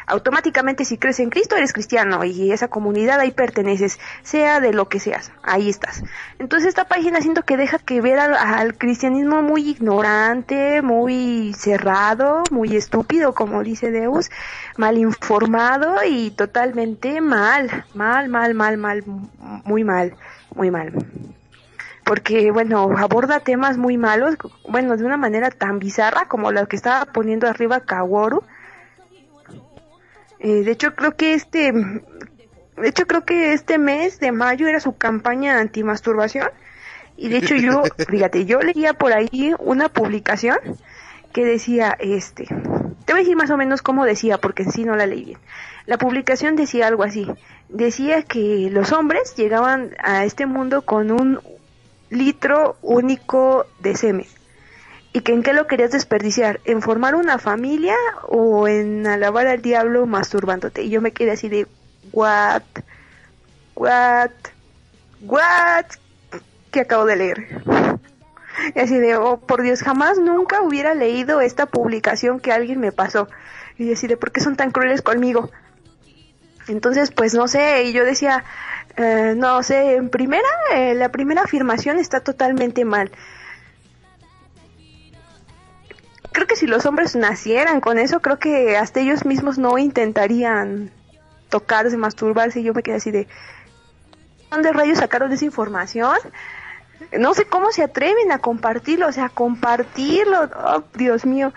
automáticamente 0.06 0.84
si 0.84 0.98
crees 0.98 1.20
en 1.20 1.30
Cristo 1.30 1.56
eres 1.56 1.72
cristiano 1.72 2.24
y 2.24 2.52
esa 2.52 2.68
comunidad 2.68 3.20
ahí 3.20 3.32
perteneces, 3.32 3.98
sea 4.22 4.60
de 4.60 4.72
lo 4.72 4.88
que 4.88 5.00
seas, 5.00 5.32
ahí 5.42 5.68
estás. 5.68 6.02
Entonces 6.38 6.68
esta 6.68 6.84
página 6.84 7.20
siento 7.20 7.42
que 7.42 7.56
deja 7.56 7.78
que 7.78 8.00
ver 8.00 8.18
al, 8.18 8.76
cristianismo 8.78 9.42
muy 9.42 9.68
ignorante, 9.68 10.82
muy 10.82 11.54
cerrado, 11.54 12.42
muy 12.50 12.76
estúpido, 12.76 13.34
como 13.34 13.62
dice 13.62 13.90
Deus, 13.90 14.30
mal 14.76 14.96
informado 14.98 15.96
y 16.08 16.30
totalmente 16.30 17.20
mal, 17.20 17.84
mal, 17.94 18.28
mal, 18.28 18.54
mal, 18.54 18.78
mal, 18.78 19.04
muy 19.64 19.84
mal, 19.84 20.16
muy 20.54 20.70
mal 20.70 20.92
porque 22.04 22.52
bueno, 22.52 22.96
aborda 22.96 23.40
temas 23.40 23.78
muy 23.78 23.98
malos, 23.98 24.36
bueno, 24.68 24.96
de 24.96 25.04
una 25.04 25.16
manera 25.16 25.50
tan 25.50 25.80
bizarra 25.80 26.28
como 26.28 26.52
la 26.52 26.66
que 26.66 26.76
estaba 26.76 27.04
poniendo 27.06 27.48
arriba 27.48 27.80
Kaworu. 27.80 28.44
Eh, 30.40 30.62
de 30.62 30.70
hecho, 30.70 30.94
creo 30.94 31.16
que 31.16 31.34
este, 31.34 31.72
de 31.72 32.88
hecho 32.88 33.06
creo 33.06 33.24
que 33.24 33.52
este 33.52 33.78
mes 33.78 34.20
de 34.20 34.32
mayo 34.32 34.68
era 34.68 34.80
su 34.80 34.96
campaña 34.96 35.58
antimasturbación. 35.58 36.50
Y 37.16 37.28
de 37.28 37.38
hecho 37.38 37.54
yo, 37.54 37.82
fíjate, 38.08 38.44
yo 38.44 38.60
leía 38.60 38.92
por 38.92 39.12
ahí 39.12 39.54
una 39.58 39.88
publicación 39.88 40.58
que 41.32 41.44
decía, 41.44 41.96
este, 41.98 42.44
te 42.44 43.12
voy 43.12 43.20
a 43.20 43.24
decir 43.24 43.36
más 43.36 43.50
o 43.50 43.56
menos 43.56 43.82
cómo 43.82 44.04
decía, 44.04 44.38
porque 44.38 44.64
en 44.64 44.72
sí 44.72 44.84
no 44.84 44.96
la 44.96 45.06
leí 45.06 45.24
bien. 45.24 45.38
La 45.86 45.98
publicación 45.98 46.56
decía 46.56 46.86
algo 46.86 47.04
así, 47.04 47.26
decía 47.68 48.22
que 48.22 48.68
los 48.70 48.92
hombres 48.92 49.34
llegaban 49.36 49.90
a 50.02 50.24
este 50.24 50.46
mundo 50.46 50.82
con 50.82 51.10
un 51.10 51.40
litro 52.10 52.76
único 52.82 53.66
de 53.80 53.96
semen 53.96 54.26
y 55.16 55.22
que 55.22 55.32
en 55.32 55.42
qué 55.42 55.54
lo 55.54 55.66
querías 55.66 55.92
desperdiciar, 55.92 56.60
en 56.66 56.82
formar 56.82 57.14
una 57.14 57.38
familia 57.38 57.96
o 58.28 58.68
en 58.68 59.06
alabar 59.06 59.46
al 59.46 59.62
diablo 59.62 60.04
masturbándote. 60.04 60.82
Y 60.82 60.90
yo 60.90 61.00
me 61.00 61.12
quedé 61.12 61.30
así 61.30 61.48
de, 61.48 61.66
what, 62.12 62.60
what, 63.74 64.30
what, 65.22 65.86
que 66.70 66.80
acabo 66.80 67.06
de 67.06 67.16
leer. 67.16 67.62
Y 68.74 68.78
así 68.78 68.98
de, 68.98 69.16
oh, 69.16 69.38
por 69.38 69.62
Dios, 69.62 69.80
jamás 69.80 70.18
nunca 70.18 70.60
hubiera 70.60 70.92
leído 70.92 71.40
esta 71.40 71.64
publicación 71.64 72.38
que 72.38 72.52
alguien 72.52 72.78
me 72.78 72.92
pasó. 72.92 73.26
Y 73.78 73.90
así 73.90 74.06
de, 74.08 74.18
¿por 74.18 74.32
qué 74.32 74.42
son 74.42 74.54
tan 74.54 74.70
crueles 74.70 75.00
conmigo? 75.00 75.50
Entonces, 76.68 77.10
pues 77.10 77.32
no 77.32 77.48
sé, 77.48 77.84
y 77.84 77.94
yo 77.94 78.04
decía, 78.04 78.44
eh, 78.98 79.32
no 79.34 79.62
sé, 79.62 79.94
en 79.94 80.10
primera, 80.10 80.48
eh, 80.74 80.94
la 80.94 81.08
primera 81.08 81.40
afirmación 81.40 81.98
está 81.98 82.20
totalmente 82.20 82.84
mal 82.84 83.10
creo 86.36 86.46
que 86.46 86.56
si 86.56 86.66
los 86.66 86.84
hombres 86.84 87.16
nacieran 87.16 87.80
con 87.80 87.98
eso, 87.98 88.20
creo 88.20 88.38
que 88.38 88.76
hasta 88.76 89.00
ellos 89.00 89.24
mismos 89.24 89.56
no 89.56 89.78
intentarían 89.78 90.90
tocarse, 91.48 91.96
masturbarse, 91.96 92.60
y 92.60 92.64
yo 92.64 92.74
me 92.74 92.82
quedé 92.82 92.96
así 92.96 93.10
de, 93.10 93.26
¿dónde 94.50 94.70
rayos 94.74 94.98
sacaron 94.98 95.32
esa 95.32 95.46
información? 95.46 96.18
No 97.18 97.32
sé 97.32 97.46
cómo 97.46 97.72
se 97.72 97.82
atreven 97.82 98.32
a 98.32 98.38
compartirlo, 98.40 99.06
o 99.08 99.12
sea, 99.12 99.30
compartirlo, 99.30 100.50
oh, 100.62 100.84
Dios 100.92 101.24
mío. 101.24 101.54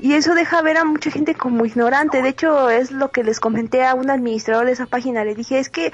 Y 0.00 0.14
eso 0.14 0.34
deja 0.34 0.62
ver 0.62 0.76
a 0.76 0.84
mucha 0.84 1.10
gente 1.10 1.34
como 1.34 1.64
ignorante. 1.64 2.22
De 2.22 2.28
hecho, 2.28 2.70
es 2.70 2.90
lo 2.90 3.10
que 3.10 3.24
les 3.24 3.40
comenté 3.40 3.84
a 3.84 3.94
un 3.94 4.10
administrador 4.10 4.66
de 4.66 4.72
esa 4.72 4.86
página. 4.86 5.24
Le 5.24 5.34
dije, 5.34 5.58
es 5.58 5.68
que 5.68 5.86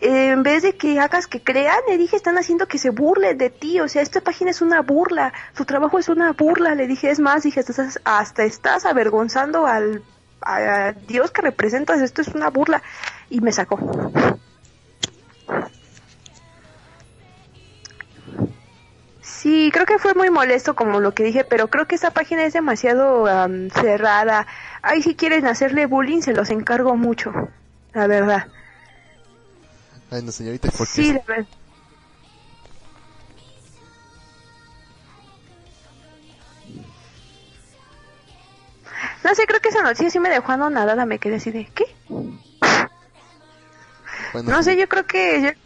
eh, 0.00 0.30
en 0.30 0.42
vez 0.42 0.62
de 0.62 0.76
que 0.76 0.98
hagas 1.00 1.26
que 1.26 1.42
crean, 1.42 1.78
le 1.88 1.98
dije, 1.98 2.16
están 2.16 2.38
haciendo 2.38 2.66
que 2.66 2.78
se 2.78 2.90
burlen 2.90 3.38
de 3.38 3.50
ti. 3.50 3.80
O 3.80 3.88
sea, 3.88 4.02
esta 4.02 4.20
página 4.20 4.50
es 4.50 4.62
una 4.62 4.82
burla. 4.82 5.32
Su 5.56 5.64
trabajo 5.64 5.98
es 5.98 6.08
una 6.08 6.32
burla. 6.32 6.74
Le 6.74 6.86
dije, 6.86 7.10
es 7.10 7.20
más, 7.20 7.42
dije, 7.42 7.62
hasta 8.04 8.44
estás 8.44 8.84
avergonzando 8.84 9.66
al 9.66 10.02
a 10.42 10.92
Dios 11.06 11.30
que 11.30 11.42
representas. 11.42 12.00
Esto 12.00 12.22
es 12.22 12.28
una 12.28 12.50
burla. 12.50 12.82
Y 13.28 13.40
me 13.40 13.52
sacó. 13.52 13.78
Sí, 19.40 19.70
creo 19.72 19.86
que 19.86 19.98
fue 19.98 20.12
muy 20.12 20.28
molesto 20.28 20.74
como 20.76 21.00
lo 21.00 21.14
que 21.14 21.22
dije, 21.22 21.44
pero 21.44 21.68
creo 21.68 21.86
que 21.86 21.94
esta 21.94 22.10
página 22.10 22.44
es 22.44 22.52
demasiado 22.52 23.26
am, 23.26 23.70
cerrada. 23.70 24.46
Ay, 24.82 25.00
si 25.00 25.14
quieren 25.14 25.46
hacerle 25.46 25.86
bullying, 25.86 26.20
se 26.20 26.34
los 26.34 26.50
encargo 26.50 26.94
mucho, 26.94 27.32
la 27.94 28.06
verdad. 28.06 28.48
Ay, 30.10 30.22
no, 30.22 30.30
señorita, 30.30 30.70
¿por 30.70 30.86
qué? 30.86 30.92
Sí, 30.92 31.12
la 31.14 31.22
verdad. 31.26 31.46
No 39.24 39.34
sé, 39.34 39.46
creo 39.46 39.60
que 39.60 39.70
esa 39.70 39.82
noticia 39.82 40.10
sí 40.10 40.20
me 40.20 40.28
dejó 40.28 40.52
anonadada, 40.52 41.06
me 41.06 41.18
quedé 41.18 41.36
así 41.36 41.50
de, 41.50 41.64
¿qué? 41.74 41.86
Bueno, 44.34 44.50
No 44.50 44.62
sé, 44.62 44.76
yo 44.76 44.86
creo 44.86 45.06
que... 45.06 45.56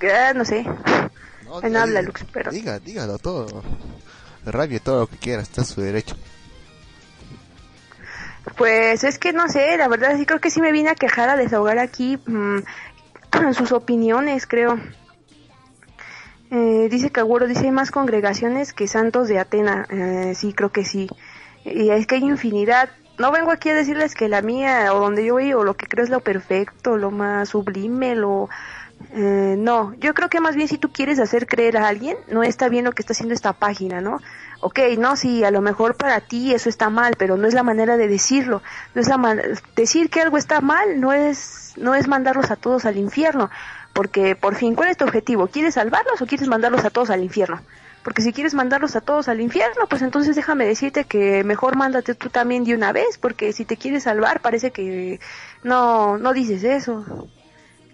Yo, 0.00 0.08
ah, 0.14 0.34
no 0.34 0.44
sé. 0.44 0.64
No, 1.44 1.60
en 1.60 1.68
diga, 1.68 1.82
habla, 1.82 2.02
Lux, 2.02 2.24
pero- 2.32 2.50
Diga, 2.50 2.78
dígalo 2.78 3.18
todo. 3.18 3.62
Rabie 4.44 4.80
todo 4.80 5.00
lo 5.00 5.06
que 5.06 5.16
quiera, 5.16 5.42
está 5.42 5.60
en 5.60 5.66
su 5.66 5.80
derecho. 5.80 6.16
Pues 8.56 9.04
es 9.04 9.18
que 9.18 9.32
no 9.32 9.48
sé, 9.48 9.76
la 9.76 9.88
verdad 9.88 10.16
sí 10.16 10.26
creo 10.26 10.40
que 10.40 10.50
sí 10.50 10.60
me 10.60 10.72
vine 10.72 10.90
a 10.90 10.94
quejar 10.96 11.28
a 11.28 11.36
desahogar 11.36 11.78
aquí 11.78 12.18
mm, 12.26 12.58
sus 13.54 13.72
opiniones, 13.72 14.46
creo. 14.46 14.78
Eh, 16.50 16.88
dice 16.90 17.10
Kaguro, 17.10 17.46
dice 17.46 17.64
hay 17.66 17.70
más 17.70 17.90
congregaciones 17.90 18.72
que 18.72 18.88
santos 18.88 19.28
de 19.28 19.38
Atena. 19.38 19.86
Eh, 19.90 20.34
sí, 20.34 20.52
creo 20.52 20.70
que 20.70 20.84
sí. 20.84 21.08
Y 21.64 21.90
es 21.90 22.06
que 22.06 22.16
hay 22.16 22.24
infinidad. 22.24 22.90
No 23.18 23.30
vengo 23.30 23.52
aquí 23.52 23.70
a 23.70 23.74
decirles 23.74 24.14
que 24.14 24.28
la 24.28 24.42
mía 24.42 24.92
o 24.92 24.98
donde 25.00 25.24
yo 25.24 25.34
voy 25.34 25.52
o 25.52 25.62
lo 25.62 25.74
que 25.74 25.86
creo 25.86 26.04
es 26.04 26.10
lo 26.10 26.20
perfecto, 26.20 26.96
lo 26.96 27.10
más 27.10 27.50
sublime, 27.50 28.14
lo... 28.16 28.48
Eh, 29.10 29.56
no, 29.58 29.94
yo 29.98 30.14
creo 30.14 30.28
que 30.30 30.40
más 30.40 30.54
bien 30.56 30.68
si 30.68 30.78
tú 30.78 30.92
quieres 30.92 31.18
hacer 31.18 31.46
creer 31.46 31.76
a 31.76 31.88
alguien, 31.88 32.16
no 32.28 32.42
está 32.42 32.68
bien 32.68 32.84
lo 32.84 32.92
que 32.92 33.02
está 33.02 33.12
haciendo 33.12 33.34
esta 33.34 33.52
página, 33.58 34.00
¿no? 34.00 34.20
Ok, 34.60 34.78
no, 34.98 35.16
sí, 35.16 35.44
a 35.44 35.50
lo 35.50 35.60
mejor 35.60 35.96
para 35.96 36.20
ti 36.20 36.54
eso 36.54 36.68
está 36.68 36.88
mal, 36.88 37.14
pero 37.18 37.36
no 37.36 37.46
es 37.46 37.52
la 37.54 37.62
manera 37.62 37.96
de 37.96 38.08
decirlo. 38.08 38.62
No 38.94 39.00
es 39.00 39.08
la 39.08 39.18
man- 39.18 39.40
decir 39.76 40.08
que 40.08 40.20
algo 40.22 40.36
está 40.38 40.60
mal 40.60 41.00
no 41.00 41.12
es 41.12 41.72
no 41.76 41.94
es 41.94 42.06
mandarlos 42.08 42.50
a 42.50 42.56
todos 42.56 42.84
al 42.84 42.96
infierno, 42.98 43.50
porque 43.92 44.36
por 44.36 44.54
fin, 44.54 44.74
¿cuál 44.74 44.88
es 44.90 44.96
tu 44.98 45.04
objetivo? 45.04 45.48
¿Quieres 45.48 45.74
salvarlos 45.74 46.20
o 46.22 46.26
quieres 46.26 46.48
mandarlos 46.48 46.84
a 46.84 46.90
todos 46.90 47.10
al 47.10 47.22
infierno? 47.22 47.62
Porque 48.02 48.22
si 48.22 48.32
quieres 48.32 48.54
mandarlos 48.54 48.94
a 48.96 49.00
todos 49.00 49.28
al 49.28 49.40
infierno, 49.40 49.86
pues 49.88 50.02
entonces 50.02 50.36
déjame 50.36 50.66
decirte 50.66 51.04
que 51.06 51.44
mejor 51.44 51.76
mándate 51.76 52.14
tú 52.14 52.30
también 52.30 52.64
de 52.64 52.74
una 52.74 52.92
vez, 52.92 53.18
porque 53.18 53.52
si 53.52 53.64
te 53.64 53.76
quieres 53.76 54.02
salvar 54.04 54.40
parece 54.42 54.70
que 54.72 55.20
no 55.62 56.18
no 56.18 56.32
dices 56.32 56.62
eso. 56.64 57.04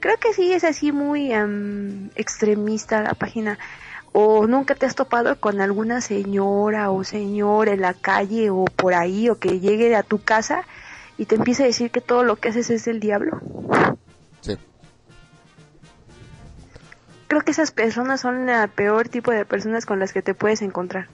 Creo 0.00 0.16
que 0.18 0.32
sí 0.32 0.52
es 0.52 0.64
así 0.64 0.92
muy 0.92 1.32
am, 1.32 2.10
extremista 2.14 3.02
la 3.02 3.14
página. 3.14 3.58
O 4.12 4.46
nunca 4.46 4.74
te 4.74 4.86
has 4.86 4.94
topado 4.94 5.38
con 5.38 5.60
alguna 5.60 6.00
señora 6.00 6.90
o 6.90 7.04
señor 7.04 7.68
en 7.68 7.82
la 7.82 7.94
calle 7.94 8.50
o 8.50 8.64
por 8.64 8.94
ahí 8.94 9.28
o 9.28 9.38
que 9.38 9.60
llegue 9.60 9.94
a 9.94 10.02
tu 10.02 10.22
casa 10.22 10.64
y 11.18 11.26
te 11.26 11.34
empiece 11.34 11.64
a 11.64 11.66
decir 11.66 11.90
que 11.90 12.00
todo 12.00 12.24
lo 12.24 12.36
que 12.36 12.48
haces 12.48 12.70
es 12.70 12.86
el 12.86 13.00
diablo. 13.00 13.40
Sí. 14.40 14.56
Creo 17.26 17.42
que 17.42 17.50
esas 17.50 17.72
personas 17.72 18.20
son 18.20 18.48
el 18.48 18.68
peor 18.70 19.08
tipo 19.08 19.30
de 19.30 19.44
personas 19.44 19.84
con 19.84 19.98
las 19.98 20.12
que 20.12 20.22
te 20.22 20.32
puedes 20.32 20.62
encontrar. 20.62 21.08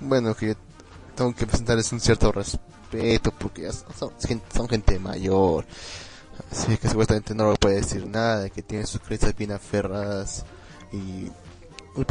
Bueno, 0.00 0.34
que 0.34 0.56
tengo 1.14 1.34
que 1.34 1.46
presentarles 1.46 1.92
un 1.92 2.00
cierto 2.00 2.32
respeto 2.32 3.32
porque 3.32 3.62
ya 3.62 3.72
son, 3.72 4.12
son 4.52 4.68
gente 4.68 4.98
mayor. 4.98 5.66
Así 6.50 6.76
que 6.76 6.88
supuestamente 6.88 7.34
no 7.34 7.50
le 7.50 7.56
puede 7.56 7.76
decir 7.76 8.06
nada, 8.06 8.48
que 8.50 8.62
tienen 8.62 8.86
sus 8.86 9.00
creencias 9.00 9.36
bien 9.36 9.52
aferradas 9.52 10.44
y 10.92 11.30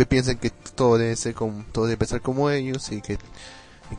piensan 0.08 0.38
que 0.38 0.50
todo 0.50 0.98
debe 0.98 1.16
ser 1.16 1.34
como, 1.34 1.64
todo 1.72 1.86
debe 1.86 2.06
ser 2.06 2.22
como 2.22 2.50
ellos 2.50 2.92
y 2.92 3.02
que, 3.02 3.18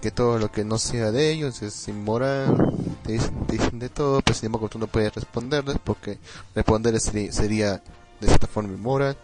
que 0.00 0.10
todo 0.10 0.38
lo 0.38 0.50
que 0.50 0.64
no 0.64 0.78
sea 0.78 1.12
de 1.12 1.30
ellos 1.30 1.62
es 1.62 1.88
inmoral, 1.88 2.74
te 3.04 3.12
dicen, 3.12 3.46
te 3.46 3.56
dicen 3.56 3.78
de 3.78 3.88
todo, 3.88 4.20
pero 4.20 4.34
sin 4.34 4.46
embargo 4.46 4.68
tú 4.68 4.78
no 4.78 4.88
puedes 4.88 5.14
responderles 5.14 5.78
porque 5.82 6.18
responderles 6.54 7.04
sería, 7.04 7.32
sería 7.32 7.82
de 8.20 8.26
cierta 8.26 8.46
forma 8.46 8.72
inmoral 8.72 9.16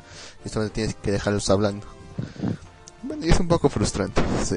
y 0.45 0.49
solamente 0.49 0.75
tienes 0.75 0.95
que 0.95 1.13
dejarlos 1.13 1.51
hablando. 1.51 1.87
Bueno, 3.03 3.27
y 3.27 3.31
es 3.31 3.41
un 3.41 3.49
poco 3.49 3.69
frustrante, 3.69 4.23
sí. 4.45 4.57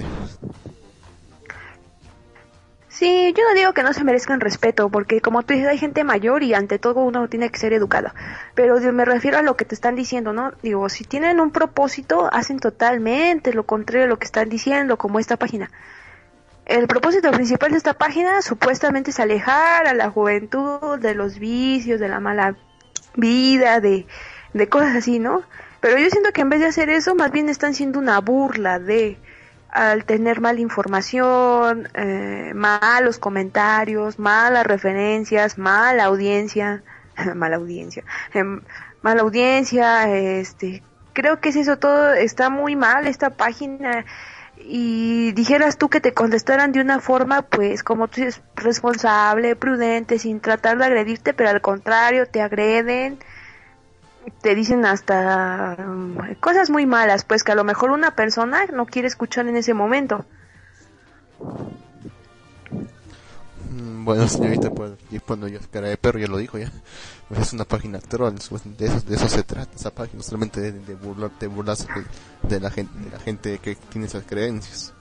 Sí, 2.97 3.33
yo 3.35 3.43
no 3.43 3.53
digo 3.55 3.73
que 3.73 3.83
no 3.83 3.91
se 3.91 4.05
merezcan 4.05 4.39
respeto, 4.39 4.87
porque 4.87 5.19
como 5.19 5.43
tú 5.43 5.53
dices, 5.53 5.67
hay 5.67 5.77
gente 5.77 6.05
mayor 6.05 6.43
y 6.43 6.53
ante 6.53 6.79
todo 6.79 7.01
uno 7.01 7.27
tiene 7.27 7.49
que 7.49 7.59
ser 7.59 7.73
educado. 7.73 8.13
Pero 8.53 8.79
me 8.93 9.03
refiero 9.03 9.37
a 9.37 9.41
lo 9.41 9.57
que 9.57 9.65
te 9.65 9.75
están 9.75 9.95
diciendo, 9.95 10.31
¿no? 10.31 10.53
Digo, 10.63 10.87
si 10.87 11.03
tienen 11.03 11.41
un 11.41 11.51
propósito, 11.51 12.29
hacen 12.31 12.57
totalmente 12.57 13.51
lo 13.51 13.65
contrario 13.65 14.05
a 14.05 14.07
lo 14.07 14.17
que 14.17 14.23
están 14.23 14.47
diciendo, 14.47 14.97
como 14.97 15.19
esta 15.19 15.35
página. 15.35 15.69
El 16.65 16.87
propósito 16.87 17.29
principal 17.31 17.71
de 17.71 17.77
esta 17.77 17.95
página 17.95 18.41
supuestamente 18.41 19.11
es 19.11 19.19
alejar 19.19 19.87
a 19.87 19.93
la 19.93 20.09
juventud 20.09 20.97
de 20.97 21.15
los 21.15 21.37
vicios, 21.37 21.99
de 21.99 22.07
la 22.07 22.21
mala 22.21 22.55
vida, 23.17 23.81
de, 23.81 24.07
de 24.53 24.69
cosas 24.69 24.95
así, 24.95 25.19
¿no? 25.19 25.43
Pero 25.81 25.97
yo 25.97 26.09
siento 26.09 26.31
que 26.31 26.41
en 26.41 26.49
vez 26.49 26.61
de 26.61 26.67
hacer 26.67 26.89
eso, 26.89 27.13
más 27.13 27.31
bien 27.31 27.49
están 27.49 27.73
siendo 27.73 27.99
una 27.99 28.21
burla 28.21 28.79
de 28.79 29.19
al 29.75 30.05
tener 30.05 30.39
mala 30.39 30.61
información, 30.61 31.89
eh, 31.95 32.53
malos 32.55 33.19
comentarios, 33.19 34.17
malas 34.17 34.65
referencias, 34.65 35.57
mala 35.57 36.05
audiencia, 36.05 36.81
mala 37.35 37.57
audiencia, 37.57 38.05
em, 38.33 38.61
mala 39.01 39.21
audiencia, 39.23 40.09
este, 40.09 40.81
creo 41.11 41.41
que 41.41 41.49
es 41.49 41.57
eso 41.57 41.77
todo, 41.77 42.13
está 42.13 42.49
muy 42.49 42.77
mal 42.77 43.05
esta 43.05 43.31
página. 43.31 44.05
Y 44.57 45.33
dijeras 45.33 45.77
tú 45.77 45.89
que 45.89 45.99
te 45.99 46.13
contestaran 46.13 46.71
de 46.71 46.79
una 46.79 47.01
forma, 47.01 47.41
pues 47.41 47.83
como 47.83 48.07
tú 48.07 48.21
dices, 48.21 48.41
responsable, 48.55 49.57
prudente, 49.57 50.19
sin 50.19 50.39
tratar 50.39 50.77
de 50.77 50.85
agredirte, 50.85 51.33
pero 51.33 51.49
al 51.49 51.59
contrario, 51.59 52.27
te 52.27 52.41
agreden, 52.41 53.19
te 54.41 54.55
dicen 54.55 54.85
hasta 54.85 55.75
um, 55.79 56.17
cosas 56.39 56.69
muy 56.69 56.85
malas, 56.85 57.25
pues 57.25 57.43
que 57.43 57.51
a 57.51 57.55
lo 57.55 57.63
mejor 57.63 57.91
una 57.91 58.15
persona 58.15 58.65
no 58.73 58.85
quiere 58.85 59.07
escuchar 59.07 59.47
en 59.47 59.55
ese 59.57 59.73
momento. 59.73 60.25
Mm, 63.71 64.05
Bueno, 64.05 64.27
señorita, 64.27 64.69
pues, 64.69 64.93
y 65.11 65.19
cuando 65.19 65.47
yo 65.47 65.59
cara 65.71 65.89
de 65.89 65.97
perro 65.97 66.19
ya 66.19 66.27
lo 66.27 66.37
dijo 66.37 66.57
ya. 66.57 66.71
Pues 67.27 67.39
es 67.39 67.53
una 67.53 67.65
página 67.65 67.99
troll, 67.99 68.35
pues, 68.49 68.77
de 68.77 68.85
eso, 68.85 69.01
de 69.01 69.15
eso 69.15 69.27
se 69.27 69.43
trata 69.43 69.75
esa 69.75 69.89
página, 69.89 70.21
solamente 70.21 70.61
de, 70.61 70.71
de 70.73 70.93
burlarte, 70.93 71.47
de, 71.47 72.49
de 72.49 72.59
la 72.59 72.69
gente, 72.69 72.99
de 72.99 73.09
la 73.09 73.19
gente 73.19 73.57
que 73.57 73.75
tiene 73.75 74.05
esas 74.07 74.23
creencias. 74.23 74.93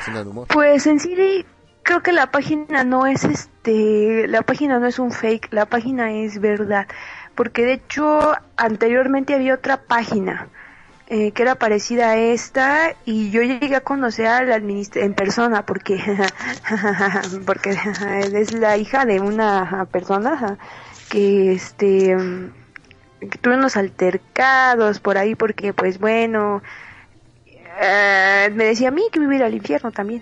Es 0.00 0.08
un 0.08 0.28
humor. 0.28 0.46
Pues 0.48 0.86
en 0.86 1.00
sí 1.00 1.44
creo 1.82 2.02
que 2.02 2.12
la 2.12 2.30
página 2.30 2.84
no 2.84 3.06
es 3.06 3.24
este, 3.24 4.28
la 4.28 4.42
página 4.42 4.78
no 4.78 4.86
es 4.86 5.00
un 5.00 5.10
fake, 5.10 5.52
la 5.52 5.66
página 5.66 6.12
es 6.12 6.40
verdad, 6.40 6.86
porque 7.40 7.64
de 7.64 7.72
hecho 7.72 8.34
anteriormente 8.58 9.34
había 9.34 9.54
otra 9.54 9.78
página 9.78 10.48
eh, 11.06 11.32
que 11.32 11.40
era 11.40 11.54
parecida 11.54 12.10
a 12.10 12.16
esta 12.18 12.94
y 13.06 13.30
yo 13.30 13.40
llegué 13.40 13.74
a 13.74 13.80
conocer 13.80 14.26
al 14.26 14.52
administrador 14.52 15.06
en 15.06 15.14
persona 15.14 15.64
porque 15.64 15.98
porque 17.46 17.78
es 18.34 18.52
la 18.52 18.76
hija 18.76 19.06
de 19.06 19.20
una 19.20 19.86
persona 19.90 20.58
que 21.08 21.52
este 21.52 22.14
que 23.20 23.38
tuve 23.38 23.54
unos 23.54 23.78
altercados 23.78 25.00
por 25.00 25.16
ahí 25.16 25.34
porque 25.34 25.72
pues 25.72 25.98
bueno 25.98 26.62
eh, 27.80 28.50
me 28.52 28.66
decía 28.66 28.88
a 28.88 28.90
mí 28.90 29.04
que 29.10 29.18
me 29.18 29.24
iba 29.24 29.32
a 29.32 29.36
ir 29.36 29.44
al 29.44 29.54
infierno 29.54 29.92
también 29.92 30.20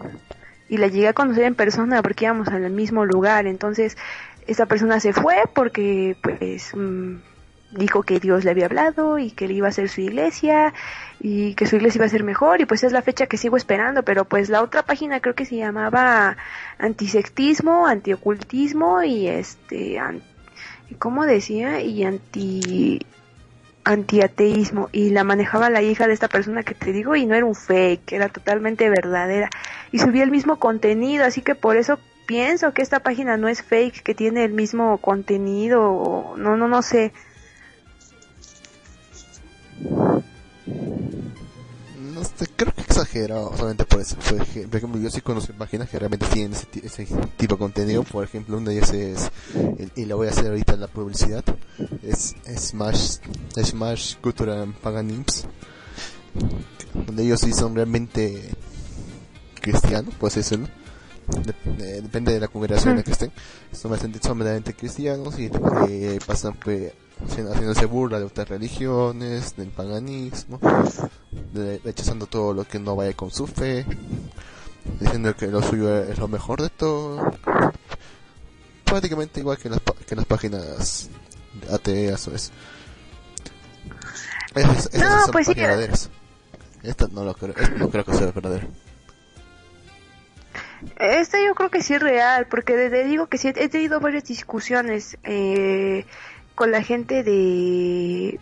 y 0.68 0.76
la 0.76 0.86
llegué 0.86 1.08
a 1.08 1.12
conocer 1.12 1.44
en 1.44 1.54
persona 1.54 2.02
porque 2.02 2.26
íbamos 2.26 2.48
al 2.48 2.70
mismo 2.70 3.04
lugar. 3.04 3.46
Entonces 3.46 3.96
esta 4.48 4.66
persona 4.66 4.98
se 4.98 5.12
fue 5.12 5.36
porque 5.54 6.16
pues 6.22 6.72
mm, 6.74 7.16
dijo 7.72 8.02
que 8.02 8.18
Dios 8.18 8.44
le 8.44 8.50
había 8.50 8.64
hablado 8.66 9.18
y 9.18 9.30
que 9.30 9.46
le 9.46 9.54
iba 9.54 9.66
a 9.66 9.70
hacer 9.70 9.88
su 9.90 10.00
iglesia 10.00 10.72
y 11.20 11.54
que 11.54 11.66
su 11.66 11.76
iglesia 11.76 11.98
iba 11.98 12.06
a 12.06 12.08
ser 12.08 12.24
mejor 12.24 12.60
y 12.60 12.64
pues 12.64 12.82
es 12.82 12.92
la 12.92 13.02
fecha 13.02 13.26
que 13.26 13.36
sigo 13.36 13.56
esperando 13.58 14.02
pero 14.02 14.24
pues 14.24 14.48
la 14.48 14.62
otra 14.62 14.82
página 14.82 15.20
creo 15.20 15.34
que 15.34 15.44
se 15.44 15.56
llamaba 15.56 16.36
antisectismo 16.78 17.86
antiocultismo 17.86 19.02
y 19.02 19.28
este 19.28 19.98
an- 19.98 20.22
¿cómo 20.98 21.26
decía? 21.26 21.80
y 21.82 22.04
anti 22.04 23.00
antiateísmo 23.84 24.88
y 24.92 25.10
la 25.10 25.24
manejaba 25.24 25.70
la 25.70 25.80
hija 25.82 26.06
de 26.06 26.12
esta 26.12 26.28
persona 26.28 26.62
que 26.62 26.74
te 26.74 26.92
digo 26.92 27.16
y 27.16 27.24
no 27.26 27.34
era 27.34 27.46
un 27.46 27.54
fake, 27.54 28.12
era 28.12 28.28
totalmente 28.28 28.88
verdadera 28.90 29.48
y 29.92 29.98
subía 29.98 30.24
el 30.24 30.30
mismo 30.30 30.58
contenido, 30.58 31.24
así 31.24 31.40
que 31.40 31.54
por 31.54 31.76
eso 31.76 31.98
pienso 32.28 32.74
que 32.74 32.82
esta 32.82 33.00
página 33.00 33.38
no 33.38 33.48
es 33.48 33.62
fake, 33.62 34.02
que 34.02 34.14
tiene 34.14 34.44
el 34.44 34.52
mismo 34.52 34.98
contenido, 34.98 36.34
no, 36.36 36.58
no, 36.58 36.68
no 36.68 36.82
sé. 36.82 37.12
No 42.14 42.24
sé, 42.24 42.46
creo 42.54 42.74
que 42.74 42.82
exagerado 42.82 43.56
solamente 43.56 43.84
por 43.86 44.00
eso. 44.00 44.16
Por 44.16 44.40
ej- 44.42 44.66
por 44.68 44.76
ejemplo, 44.76 45.00
yo 45.00 45.08
sí 45.10 45.20
conozco 45.22 45.54
páginas 45.54 45.88
que 45.88 45.98
realmente 45.98 46.26
tienen 46.26 46.52
ese, 46.52 46.66
ese 46.84 47.06
tipo 47.38 47.54
de 47.54 47.58
contenido. 47.58 48.02
Por 48.04 48.24
ejemplo, 48.24 48.58
una 48.58 48.70
de 48.70 48.76
ellas 48.76 48.92
es, 48.92 49.30
y 49.96 50.04
la 50.04 50.14
voy 50.14 50.26
a 50.26 50.30
hacer 50.30 50.48
ahorita 50.48 50.76
la 50.76 50.88
publicidad, 50.88 51.44
es 52.02 52.34
Smash, 52.56 53.18
Smash 53.56 54.16
Culture 54.20 54.52
and 54.52 54.74
Paganisms, 54.74 55.46
donde 57.06 57.22
ellos 57.22 57.40
sí 57.40 57.52
son 57.54 57.74
realmente 57.74 58.50
cristianos, 59.62 60.14
así 60.22 60.40
decirlo. 60.40 60.68
Dep- 61.28 61.80
eh, 61.82 62.00
depende 62.02 62.32
de 62.32 62.40
la 62.40 62.48
congregación 62.48 62.92
en 62.92 62.96
la 62.98 63.02
que 63.02 63.12
estén. 63.12 63.32
Son 63.72 63.90
bastante, 63.90 64.18
son 64.22 64.38
verdaderamente 64.38 64.74
cristianos 64.74 65.38
y 65.38 65.50
eh, 65.88 66.18
pasan 66.26 66.54
pues, 66.54 66.92
haciendo- 67.28 67.52
haciéndose 67.52 67.84
burla 67.86 68.18
de 68.18 68.24
otras 68.24 68.48
religiones, 68.48 69.54
del 69.56 69.68
paganismo, 69.68 70.58
de- 71.52 71.78
rechazando 71.84 72.26
todo 72.26 72.54
lo 72.54 72.64
que 72.64 72.78
no 72.78 72.96
vaya 72.96 73.12
con 73.14 73.30
su 73.30 73.46
fe, 73.46 73.84
diciendo 75.00 75.36
que 75.36 75.48
lo 75.48 75.62
suyo 75.62 76.02
es 76.02 76.18
lo 76.18 76.28
mejor 76.28 76.62
de 76.62 76.70
todo. 76.70 77.30
Prácticamente 78.84 79.40
igual 79.40 79.58
que 79.58 79.68
las, 79.68 79.80
que 80.06 80.16
las 80.16 80.24
páginas 80.24 81.10
ateas 81.70 82.26
o 82.28 82.34
eso. 82.34 82.50
Esas, 84.54 84.86
esas 84.94 85.10
No, 85.10 85.22
son 85.24 85.32
pues 85.32 85.46
sí. 85.46 85.54
verdaderas. 85.54 86.10
Esta 86.82 87.06
no 87.08 87.22
lo 87.24 87.34
creo, 87.34 87.54
no 87.76 87.90
creo 87.90 88.04
que 88.04 88.14
sea 88.14 88.30
verdadera. 88.32 88.66
Esta 90.96 91.38
yo 91.44 91.54
creo 91.54 91.70
que 91.70 91.82
sí 91.82 91.94
es 91.94 92.02
real, 92.02 92.46
porque 92.46 92.76
desde 92.76 93.04
digo 93.04 93.26
que 93.26 93.38
sí, 93.38 93.48
he 93.48 93.68
tenido 93.68 94.00
varias 94.00 94.24
discusiones 94.24 95.16
eh, 95.24 96.04
con 96.54 96.70
la 96.70 96.82
gente 96.82 97.22
de... 97.22 98.38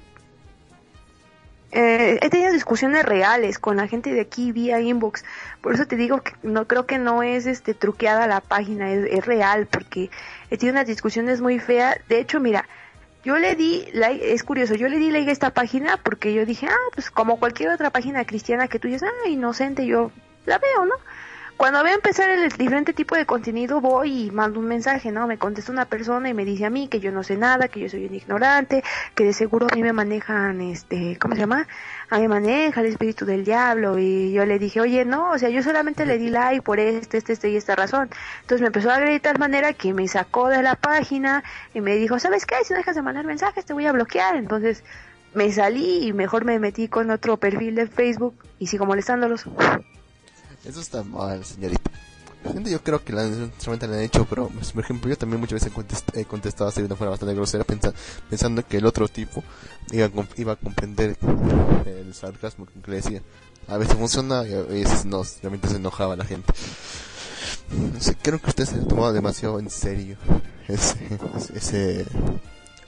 Eh, 1.73 2.19
he 2.23 2.31
tenido 2.31 2.53
discusiones 2.53 3.05
reales 3.05 3.59
con 3.59 3.77
la 3.77 3.89
gente 3.89 4.13
de 4.13 4.21
aquí 4.21 4.53
vía 4.53 4.81
inbox, 4.81 5.25
por 5.61 5.75
eso 5.75 5.87
te 5.87 5.97
digo 5.97 6.23
que 6.23 6.33
no 6.43 6.67
creo 6.67 6.87
que 6.87 6.97
no 6.97 7.23
es 7.23 7.45
este 7.45 7.75
truqueada 7.75 8.27
la 8.27 8.41
página, 8.41 8.93
es, 8.93 9.05
es 9.11 9.27
real, 9.27 9.67
porque 9.67 10.11
he 10.51 10.57
tenido 10.57 10.75
unas 10.75 10.87
discusiones 10.87 11.41
muy 11.41 11.59
feas. 11.59 11.99
De 12.09 12.21
hecho, 12.21 12.41
mira, 12.41 12.67
yo 13.25 13.37
le 13.39 13.57
di 13.57 13.89
like, 13.93 14.33
es 14.33 14.45
curioso, 14.45 14.77
yo 14.77 14.89
le 14.89 14.99
di 14.99 15.11
like 15.11 15.29
a 15.29 15.33
esta 15.33 15.51
página 15.51 15.97
porque 15.97 16.33
yo 16.33 16.47
dije, 16.47 16.69
ah, 16.71 16.91
pues 16.95 17.11
como 17.11 17.41
cualquier 17.41 17.71
otra 17.71 17.91
página 17.91 18.25
cristiana 18.25 18.69
que 18.69 18.79
tú 18.79 18.87
dices, 18.87 19.03
ah, 19.03 19.29
inocente, 19.29 19.85
yo 19.85 20.13
la 20.47 20.59
veo, 20.59 20.87
¿no? 20.87 20.95
Cuando 21.57 21.83
veo 21.83 21.95
empezar 21.95 22.29
el 22.29 22.51
diferente 22.51 22.93
tipo 22.93 23.17
de 23.17 23.25
contenido, 23.25 23.81
voy 23.81 24.27
y 24.27 24.31
mando 24.31 24.61
un 24.61 24.67
mensaje, 24.67 25.11
¿no? 25.11 25.27
Me 25.27 25.39
contesta 25.39 25.73
una 25.73 25.87
persona 25.87 26.29
y 26.29 26.35
me 26.35 26.45
dice 26.45 26.67
a 26.67 26.71
mí 26.71 26.87
que 26.87 27.01
yo 27.01 27.11
no 27.13 27.23
sé 27.23 27.39
nada, 27.39 27.69
que 27.69 27.81
yo 27.81 27.89
soy 27.89 28.05
un 28.05 28.15
ignorante, 28.15 28.85
que 29.15 29.25
de 29.25 29.33
seguro 29.33 29.67
a 29.71 29.75
mí 29.75 29.83
me 29.83 29.95
manejan, 29.95 30.61
este, 30.61 31.17
¿cómo 31.19 31.35
se 31.35 31.41
llama? 31.41 31.67
A 32.11 32.17
mí 32.17 32.23
me 32.23 32.29
maneja 32.29 32.83
el 32.83 32.89
espíritu 32.89 33.25
del 33.25 33.43
diablo. 33.47 33.99
Y 33.99 34.33
yo 34.33 34.45
le 34.45 34.59
dije, 34.59 34.83
oye, 34.83 35.07
no, 35.07 35.31
o 35.31 35.39
sea, 35.39 35.49
yo 35.49 35.63
solamente 35.63 36.05
le 36.05 36.19
di 36.19 36.29
like 36.29 36.61
por 36.61 36.79
este, 36.79 37.17
este, 37.17 37.33
este 37.33 37.49
y 37.49 37.57
esta 37.57 37.75
razón. 37.75 38.11
Entonces 38.43 38.61
me 38.61 38.67
empezó 38.67 38.91
a 38.91 38.97
agredir 38.97 39.15
de 39.15 39.21
tal 39.21 39.39
manera 39.39 39.73
que 39.73 39.95
me 39.95 40.07
sacó 40.09 40.49
de 40.51 40.63
la 40.63 40.75
página 40.75 41.43
y 41.73 41.81
me 41.81 41.97
dijo, 41.97 42.19
¿sabes 42.19 42.45
qué? 42.45 42.57
Si 42.65 42.75
no 42.75 42.79
dejas 42.79 42.97
de 42.97 43.03
mandar 43.03 43.25
mensajes, 43.25 43.65
te 43.65 43.73
voy 43.73 43.87
a 43.87 43.93
bloquear. 43.93 44.37
Entonces 44.37 44.85
me 45.33 45.51
salí 45.53 46.07
y 46.07 46.13
mejor 46.13 46.45
me 46.45 46.59
metí 46.59 46.89
con 46.89 47.11
otro 47.11 47.39
perfil 47.39 47.77
de 47.77 47.87
Facebook 47.87 48.37
y 48.59 48.67
sigo 48.67 48.85
molestándolos. 48.85 49.47
Eso 50.67 50.81
está 50.81 51.03
mal, 51.03 51.45
señorita. 51.45 51.91
Yo 52.65 52.81
creo 52.83 53.03
que 53.03 53.13
la, 53.13 53.23
solamente 53.59 53.89
la 53.89 53.95
han 53.97 54.03
hecho, 54.03 54.25
pero 54.25 54.49
pues, 54.49 54.71
por 54.73 54.85
ejemplo 54.85 55.11
yo 55.11 55.19
también 55.19 55.41
muchas 55.41 55.55
veces 55.65 55.73
he 55.73 55.75
contest- 55.77 56.17
he 56.17 56.25
contestado 56.25 56.69
así 56.71 56.81
de 56.81 56.87
una 56.87 56.95
forma 56.95 57.11
bastante 57.11 57.35
grosera 57.35 57.65
pensa- 57.65 57.93
pensando 58.31 58.65
que 58.65 58.77
el 58.77 58.87
otro 58.87 59.09
tipo 59.09 59.43
iba 59.91 60.07
a, 60.07 60.11
iba 60.37 60.53
a 60.53 60.57
comprender 60.57 61.17
el 61.87 62.15
sarcasmo 62.15 62.67
que 62.67 62.91
le 62.91 62.97
decía. 62.99 63.23
A 63.69 63.79
veces 63.79 63.97
funciona 63.97 64.47
y 64.47 64.55
a 64.55 64.63
veces 64.63 65.05
no, 65.07 65.25
realmente 65.43 65.69
se 65.69 65.77
enojaba 65.77 66.15
la 66.15 66.25
gente. 66.25 66.53
No 67.73 67.99
creo 68.23 68.41
que 68.41 68.51
usted 68.51 68.65
se 68.65 68.77
ha 68.77 68.85
tomado 68.85 69.13
demasiado 69.13 69.59
en 69.59 69.69
serio 69.69 70.17
ese, 70.69 70.97
ese, 71.55 72.07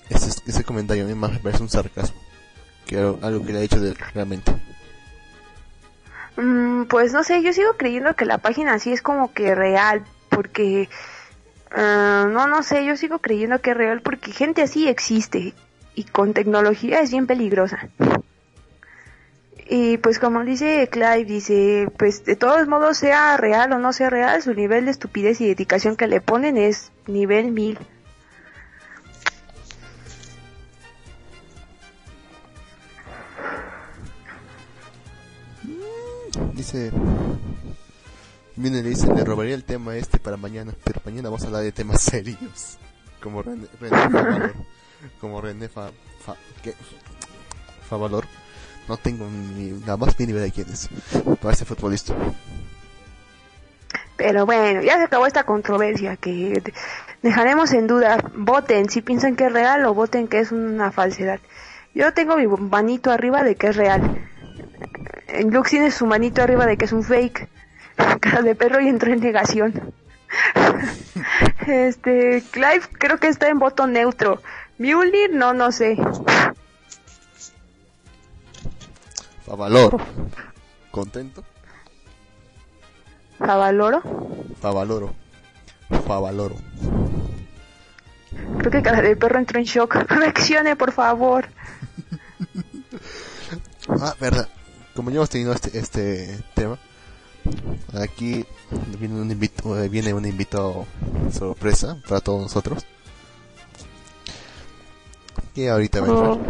ese, 0.08 0.40
ese 0.46 0.64
comentario. 0.64 1.04
A 1.04 1.08
mí 1.08 1.14
me 1.14 1.28
parece 1.40 1.62
un 1.64 1.68
sarcasmo 1.68 2.16
que 2.86 2.96
algo 2.98 3.44
que 3.44 3.52
le 3.52 3.58
ha 3.58 3.62
hecho 3.62 3.80
de, 3.80 3.92
realmente. 3.94 4.52
Mm, 6.38 6.84
pues 6.84 7.12
no 7.12 7.24
sé, 7.24 7.42
yo 7.42 7.52
sigo 7.52 7.72
creyendo 7.76 8.14
que 8.14 8.24
la 8.24 8.38
página 8.38 8.78
sí 8.78 8.92
es 8.92 9.02
como 9.02 9.32
que 9.32 9.56
real, 9.56 10.04
porque 10.28 10.88
ah, 11.72 12.28
no, 12.30 12.46
no 12.46 12.62
sé, 12.62 12.84
yo 12.84 12.96
sigo 12.96 13.18
creyendo 13.18 13.60
que 13.60 13.72
es 13.72 13.76
real 13.76 14.02
porque 14.02 14.30
gente 14.30 14.62
así 14.62 14.86
existe 14.88 15.52
y 15.96 16.04
con 16.04 16.34
tecnología 16.34 17.00
es 17.00 17.10
bien 17.10 17.26
peligrosa. 17.26 17.88
Y 19.68 19.98
pues 19.98 20.20
como 20.20 20.44
dice 20.44 20.88
Clive, 20.88 21.24
dice, 21.24 21.88
pues 21.98 22.24
de 22.24 22.36
todos 22.36 22.68
modos 22.68 22.98
sea 22.98 23.36
real 23.36 23.72
o 23.72 23.78
no 23.78 23.92
sea 23.92 24.08
real, 24.08 24.40
su 24.40 24.54
nivel 24.54 24.84
de 24.84 24.92
estupidez 24.92 25.40
y 25.40 25.48
dedicación 25.48 25.96
que 25.96 26.06
le 26.06 26.20
ponen 26.20 26.56
es 26.56 26.92
nivel 27.08 27.50
mil. 27.50 27.78
Dice, 36.54 36.90
viene 38.56 38.82
le 38.82 38.88
dice, 38.90 39.12
le 39.14 39.24
robaría 39.24 39.54
el 39.54 39.64
tema 39.64 39.96
este 39.96 40.18
para 40.18 40.36
mañana, 40.36 40.72
pero 40.84 41.00
mañana 41.04 41.28
vamos 41.28 41.42
a 41.42 41.46
hablar 41.46 41.62
de 41.62 41.72
temas 41.72 42.00
serios. 42.02 42.78
Como 43.22 43.42
René, 43.42 43.66
René 43.80 43.96
Favalor. 44.10 44.54
Como 45.20 45.40
René 45.40 45.68
Fa, 45.68 45.90
Fa- 46.24 46.36
¿qué? 46.62 46.74
No 48.88 48.96
tengo 48.96 49.26
ni 49.56 49.70
nada 49.80 49.96
más 49.96 50.18
ni 50.18 50.26
idea 50.26 50.42
de 50.42 50.50
quién 50.52 50.68
es. 50.70 50.88
Parece 51.42 51.64
futbolista. 51.64 52.14
Pero 54.16 54.46
bueno, 54.46 54.82
ya 54.82 54.96
se 54.96 55.04
acabó 55.04 55.26
esta 55.26 55.44
controversia 55.44 56.16
que 56.16 56.30
de- 56.60 56.72
dejaremos 57.22 57.72
en 57.72 57.86
duda. 57.86 58.18
Voten 58.34 58.88
si 58.90 59.00
piensan 59.02 59.36
que 59.36 59.46
es 59.46 59.52
real 59.52 59.84
o 59.86 59.94
voten 59.94 60.26
que 60.28 60.40
es 60.40 60.52
una 60.52 60.90
falsedad. 60.90 61.38
Yo 61.94 62.12
tengo 62.14 62.36
mi 62.36 62.46
manito 62.46 63.10
arriba 63.10 63.42
de 63.44 63.54
que 63.56 63.68
es 63.68 63.76
real. 63.76 64.28
Lux 65.44 65.70
tiene 65.70 65.90
su 65.90 66.06
manito 66.06 66.42
arriba 66.42 66.66
de 66.66 66.76
que 66.76 66.86
es 66.86 66.92
un 66.92 67.02
fake. 67.02 67.48
Cara 68.20 68.42
de 68.42 68.54
perro 68.54 68.80
y 68.80 68.88
entró 68.88 69.12
en 69.12 69.20
negación. 69.20 69.92
este, 71.66 72.42
Clive 72.50 72.82
creo 72.98 73.18
que 73.18 73.28
está 73.28 73.48
en 73.48 73.58
voto 73.58 73.86
neutro. 73.86 74.42
Mjolnir, 74.78 75.34
no, 75.34 75.54
no 75.54 75.72
sé. 75.72 75.96
Favalor. 79.44 80.00
¿Contento? 80.90 81.44
Favaloro. 83.38 84.02
Favaloro. 84.60 85.14
Favaloro. 86.06 86.56
Creo 88.58 88.70
que 88.70 88.82
cara 88.82 89.00
de 89.00 89.16
perro 89.16 89.38
entró 89.38 89.58
en 89.58 89.64
shock. 89.64 89.94
Reaccione, 90.08 90.76
por 90.76 90.92
favor. 90.92 91.46
Ah, 93.88 94.14
verdad. 94.20 94.48
Como 94.98 95.10
ya 95.10 95.18
hemos 95.18 95.30
tenido 95.30 95.52
este, 95.52 95.78
este 95.78 96.42
tema, 96.56 96.76
aquí 98.02 98.44
viene 98.98 99.14
un, 99.20 99.30
invito, 99.30 99.80
eh, 99.80 99.88
viene 99.88 100.12
un 100.12 100.26
invitado 100.26 100.86
sorpresa 101.32 102.02
para 102.08 102.20
todos 102.20 102.42
nosotros. 102.42 102.84
Que 105.54 105.70
ahorita 105.70 106.00
va 106.00 106.06
a 106.06 106.10
entrar, 106.10 106.30
Oh. 106.32 106.40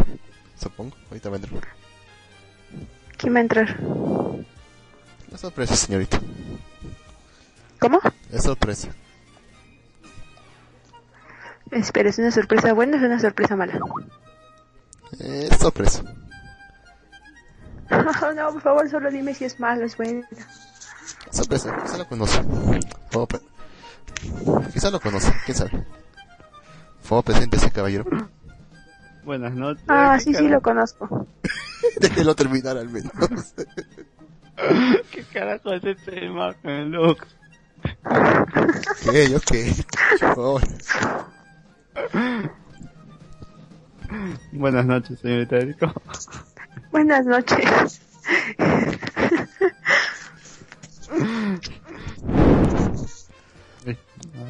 supongo. 0.58 0.96
Ahorita 1.10 1.28
va 1.28 1.36
a 1.36 1.40
entrar. 1.40 1.62
¿Quién 3.18 3.34
va 3.34 3.38
a 3.40 3.42
entrar? 3.42 3.76
La 5.30 5.36
sorpresa, 5.36 5.76
señorita. 5.76 6.18
¿Cómo? 7.78 8.00
Es 8.32 8.44
sorpresa. 8.44 8.88
Espera, 11.70 12.08
¿es 12.08 12.18
una 12.18 12.30
sorpresa 12.30 12.72
buena 12.72 12.96
o 12.96 13.00
es 13.00 13.04
una 13.04 13.20
sorpresa 13.20 13.56
mala? 13.56 13.78
Es 15.20 15.54
sorpresa. 15.58 16.02
no, 18.36 18.52
por 18.52 18.62
favor, 18.62 18.90
solo 18.90 19.10
dime 19.10 19.34
si 19.34 19.44
es 19.44 19.58
malo, 19.60 19.84
es 19.84 19.96
bueno. 19.96 20.22
Sorpresa. 21.30 21.76
Quizá 21.82 21.98
lo 21.98 22.06
conoce. 22.06 22.40
Pe- 23.10 23.40
Quizá 24.72 24.90
lo 24.90 25.00
conoce. 25.00 25.32
¿Quién 25.44 25.56
sabe? 25.56 25.86
Fue 27.02 27.22
presente 27.22 27.56
ese 27.56 27.70
caballero. 27.70 28.04
Buenas 29.24 29.52
noches. 29.54 29.84
Ah, 29.88 30.14
¿Qué 30.18 30.24
sí, 30.24 30.34
sí, 30.34 30.48
lo 30.48 30.60
conozco. 30.60 31.26
Déjelo 32.00 32.34
terminar 32.34 32.76
al 32.76 32.88
menos. 32.88 33.12
¿Qué 35.12 35.22
carajo 35.32 35.72
es 35.72 35.84
esta 35.84 36.14
imagen, 36.16 36.90
loco? 36.90 37.24
¿Qué? 39.04 39.30
¿Yo 39.30 39.38
qué? 39.40 39.72
Por 40.20 40.34
favor. 40.34 40.62
Buenas 44.52 44.86
noches, 44.86 45.18
señorita 45.20 45.56
Erico. 45.56 45.92
Buenas 46.90 47.26
noches. 47.26 48.00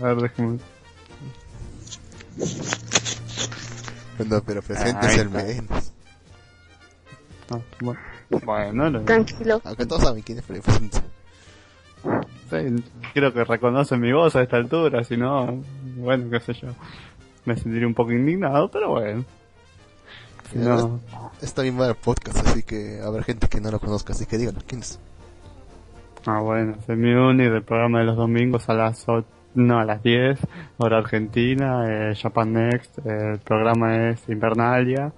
A 0.00 0.04
ver, 0.06 0.16
déjeme. 0.16 0.58
No, 4.28 4.42
pero 4.42 4.62
presentes 4.62 5.10
Ay, 5.10 5.20
al 5.20 5.26
está. 5.26 5.42
menos. 5.42 5.92
Ah, 7.50 7.58
bueno, 7.80 8.00
bueno 8.44 8.90
lo- 8.90 9.02
Tranquilo. 9.04 9.60
Aunque 9.64 9.86
todos 9.86 10.02
saben 10.02 10.22
quién 10.22 10.38
es 10.38 10.44
Freddy 10.44 10.60
Presentes. 10.60 11.02
sí, 12.50 12.84
creo 13.14 13.32
que 13.32 13.44
reconoce 13.44 13.96
mi 13.96 14.12
voz 14.12 14.36
a 14.36 14.42
esta 14.42 14.56
altura, 14.56 15.02
si 15.04 15.16
no, 15.16 15.62
bueno, 15.96 16.28
qué 16.30 16.40
sé 16.40 16.52
yo. 16.54 16.68
Me 17.44 17.56
sentiría 17.56 17.86
un 17.86 17.94
poco 17.94 18.12
indignado, 18.12 18.70
pero 18.70 18.90
bueno. 18.90 19.24
No, 20.54 21.00
Está 21.42 21.62
bien 21.62 21.78
el 21.80 21.94
podcast, 21.94 22.46
así 22.46 22.62
que 22.62 23.00
habrá 23.04 23.22
gente 23.22 23.48
que 23.48 23.60
no 23.60 23.70
lo 23.70 23.78
conozca, 23.78 24.12
así 24.12 24.26
que 24.26 24.38
díganlo, 24.38 24.60
¿quién 24.66 24.80
es? 24.80 24.98
ah, 26.26 26.40
bueno, 26.40 26.76
soy 26.86 26.96
mi 26.96 27.12
uni 27.12 27.44
del 27.44 27.62
programa 27.62 28.00
de 28.00 28.04
los 28.04 28.16
domingos 28.16 28.68
a 28.68 28.74
las 28.74 29.06
no, 29.54 29.78
a 29.78 29.84
las 29.84 30.02
10, 30.02 30.38
hora 30.78 30.98
argentina, 30.98 31.84
eh, 31.88 32.14
Japan 32.14 32.52
Next, 32.52 32.98
eh, 32.98 33.32
el 33.32 33.38
programa 33.38 34.10
es 34.10 34.28
Invernalia. 34.28 35.12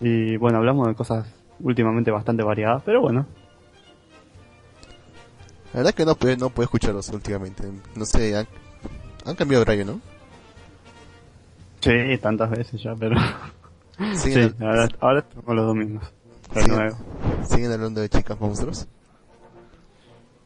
Y 0.00 0.36
bueno, 0.36 0.58
hablamos 0.58 0.88
de 0.88 0.94
cosas 0.94 1.26
últimamente 1.60 2.10
bastante 2.10 2.42
variadas, 2.42 2.82
pero 2.84 3.00
bueno, 3.00 3.26
La 5.72 5.80
verdad 5.80 5.94
que 5.94 6.04
no 6.04 6.14
puedo, 6.14 6.36
no 6.36 6.50
puedo 6.50 6.64
escucharlos 6.64 7.08
últimamente. 7.10 7.64
No 7.94 8.04
sé, 8.04 8.36
han, 8.36 8.46
han 9.24 9.34
cambiado 9.36 9.64
de 9.64 9.70
horario, 9.70 9.92
¿no? 9.94 10.00
sí, 11.80 12.18
tantas 12.20 12.50
veces 12.50 12.82
ya, 12.82 12.94
pero 12.96 13.16
sí, 14.14 14.30
¿Siguen, 14.32 14.54
ahora, 14.60 14.88
ahora 15.00 15.24
los 15.48 15.66
domingos. 15.66 16.04
siguen- 16.54 16.94
siguen 17.44 17.72
hablando 17.72 18.00
de 18.00 18.08
chicas 18.08 18.38
monstruos? 18.40 18.86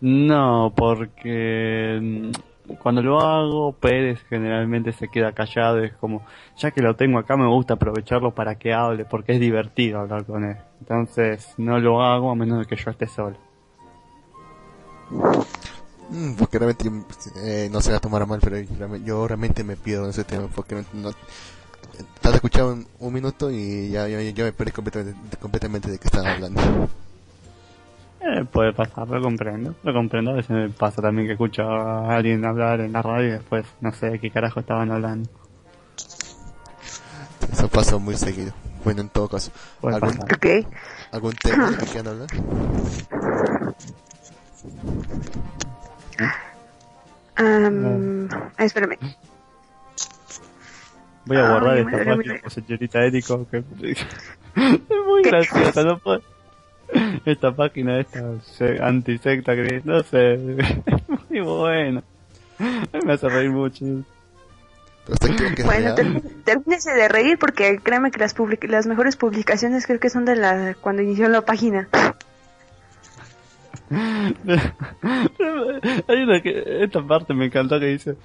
No, 0.00 0.72
porque 0.76 1.98
mm, 2.02 2.74
cuando 2.78 3.02
lo 3.02 3.20
hago, 3.20 3.72
Pérez 3.72 4.20
generalmente 4.28 4.92
se 4.92 5.08
queda 5.08 5.32
callado 5.32 5.82
y 5.82 5.86
es 5.86 5.92
como, 5.94 6.24
ya 6.58 6.70
que 6.72 6.80
lo 6.82 6.96
tengo 6.96 7.18
acá, 7.18 7.36
me 7.36 7.46
gusta 7.46 7.74
aprovecharlo 7.74 8.32
para 8.34 8.56
que 8.56 8.72
hable, 8.72 9.04
porque 9.04 9.32
es 9.32 9.40
divertido 9.40 10.00
hablar 10.00 10.24
con 10.24 10.44
él. 10.44 10.56
Entonces, 10.80 11.54
no 11.58 11.78
lo 11.78 12.02
hago 12.02 12.30
a 12.30 12.34
menos 12.34 12.58
de 12.60 12.66
que 12.66 12.76
yo 12.76 12.90
esté 12.90 13.06
solo. 13.06 13.36
Mm, 16.10 16.34
porque 16.34 16.58
realmente 16.58 16.90
eh, 17.36 17.68
no 17.72 17.80
se 17.80 17.90
va 17.92 17.96
a 17.98 18.00
tomar 18.00 18.22
a 18.22 18.26
mal, 18.26 18.40
pero 18.42 18.58
yo, 18.58 18.74
realmente- 18.76 19.06
yo 19.08 19.26
realmente 19.28 19.64
me 19.64 19.76
pierdo 19.76 20.04
en 20.04 20.10
ese 20.10 20.24
tema. 20.24 20.48
Porque 20.54 20.82
no, 20.92 21.10
estás 21.98 22.34
escuchando 22.34 22.72
un, 22.72 22.86
un 22.98 23.12
minuto 23.12 23.50
y 23.50 23.90
ya, 23.90 24.08
ya, 24.08 24.20
ya 24.20 24.44
me 24.44 24.52
perdí 24.52 24.72
completamente, 24.72 25.36
completamente 25.38 25.90
de 25.90 25.98
qué 25.98 26.08
están 26.08 26.26
hablando. 26.26 26.60
Eh, 28.20 28.44
puede 28.52 28.72
pasar, 28.72 29.08
lo 29.08 29.20
comprendo, 29.20 29.74
lo 29.82 29.92
comprendo. 29.92 30.30
A 30.30 30.34
veces 30.34 30.50
me 30.50 30.68
pasa 30.70 31.02
también 31.02 31.26
que 31.26 31.32
escucho 31.32 31.62
a 31.64 32.14
alguien 32.14 32.44
hablar 32.44 32.80
en 32.80 32.92
la 32.92 33.02
radio 33.02 33.28
y 33.28 33.32
después 33.32 33.66
no 33.80 33.92
sé 33.92 34.10
de 34.10 34.18
qué 34.20 34.30
carajo 34.30 34.60
estaban 34.60 34.90
hablando. 34.92 35.28
Eso 37.52 37.68
pasa 37.68 37.98
muy 37.98 38.14
seguido. 38.16 38.52
Bueno, 38.84 39.02
en 39.02 39.08
todo 39.08 39.28
caso, 39.28 39.50
Puede 39.80 39.96
¿algún, 39.96 40.16
pasar. 40.16 40.34
Ok. 40.34 40.66
¿algún 41.12 41.32
tema 41.34 41.70
de 41.70 41.76
que 41.78 41.86
quieran 41.86 42.06
hablar? 42.08 42.28
Am, 47.36 48.28
espérame. 48.58 48.98
Voy 51.24 51.36
a 51.36 51.46
Ay, 51.46 51.52
borrar 51.52 51.84
me 51.84 51.96
esta 52.00 52.16
mucho. 52.16 52.50
señorita 52.50 53.04
Érico, 53.04 53.46
que 53.50 53.58
es 53.58 53.64
muy 55.06 55.22
graciosa, 55.22 55.84
no 55.84 55.98
puedo- 55.98 56.22
Esta 57.24 57.54
página, 57.54 58.00
esta 58.00 58.22
se- 58.42 58.82
antisecta, 58.82 59.54
que 59.54 59.80
no 59.84 60.02
sé, 60.02 60.34
es 60.86 61.30
muy 61.30 61.40
buena. 61.40 62.02
Me 63.04 63.12
hace 63.12 63.28
reír 63.28 63.50
mucho. 63.50 63.84
Pero 65.04 65.14
usted 65.14 65.34
cree 65.36 65.54
que 65.54 65.62
es 65.62 65.66
Bueno, 65.66 65.94
termínese 66.44 66.92
de 66.92 67.08
reír 67.08 67.38
porque 67.38 67.78
créeme 67.82 68.10
que 68.10 68.18
las, 68.20 68.36
public- 68.36 68.68
las 68.68 68.86
mejores 68.86 69.16
publicaciones 69.16 69.86
creo 69.86 69.98
que 69.98 70.10
son 70.10 70.24
de 70.24 70.36
la 70.36 70.76
cuando 70.80 71.02
inició 71.02 71.28
la 71.28 71.40
página. 71.42 71.88
Hay 76.08 76.22
una 76.22 76.40
que, 76.40 76.82
esta 76.82 77.06
parte 77.06 77.34
me 77.34 77.46
encantó 77.46 77.78
que 77.78 77.86
dice, 77.86 78.16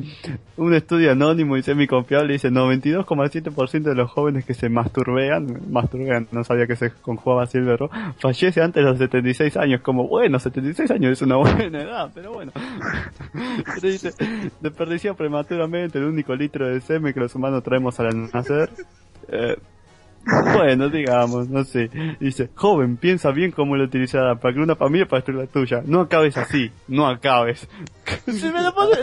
un 0.55 0.73
estudio 0.73 1.11
anónimo 1.11 1.57
y 1.57 1.63
semi-confiable 1.63 2.33
dice 2.33 2.49
92,7% 2.49 3.81
de 3.81 3.95
los 3.95 4.09
jóvenes 4.09 4.45
que 4.45 4.53
se 4.53 4.69
masturbean, 4.69 5.61
masturbean, 5.69 6.27
no 6.31 6.43
sabía 6.43 6.67
que 6.67 6.75
se 6.75 6.91
conjugaba 6.91 7.43
así 7.43 7.59
fallece 8.19 8.61
antes 8.61 8.83
de 8.83 8.89
los 8.89 8.97
76 8.97 9.57
años, 9.57 9.81
como 9.81 10.07
bueno, 10.07 10.39
76 10.39 10.91
años 10.91 11.13
es 11.13 11.21
una 11.21 11.37
buena 11.37 11.81
edad, 11.81 12.11
pero 12.13 12.33
bueno. 12.33 12.51
Pero 13.33 13.81
dice, 13.81 14.11
desperdicia 14.61 15.13
prematuramente 15.13 15.97
el 15.97 16.05
único 16.05 16.35
litro 16.35 16.67
de 16.67 16.81
semen 16.81 17.13
que 17.13 17.19
los 17.19 17.33
humanos 17.35 17.63
traemos 17.63 17.99
al 17.99 18.31
nacer. 18.31 18.69
bueno, 20.53 20.89
digamos, 20.89 21.49
no 21.49 21.63
sé. 21.63 21.89
Dice, 22.19 22.49
joven, 22.55 22.97
piensa 22.97 23.31
bien 23.31 23.51
cómo 23.51 23.75
lo 23.75 23.85
utilizará 23.85 24.35
para 24.35 24.53
que 24.53 24.59
una 24.59 24.75
familia 24.75 25.07
para 25.07 25.19
destruir 25.19 25.41
la 25.41 25.47
tuya. 25.47 25.81
No 25.85 26.01
acabes 26.01 26.37
así, 26.37 26.71
no 26.87 27.07
acabes. 27.07 27.67
si 28.25 28.49
me 28.49 28.61
lo 28.61 28.73
pone, 28.73 28.97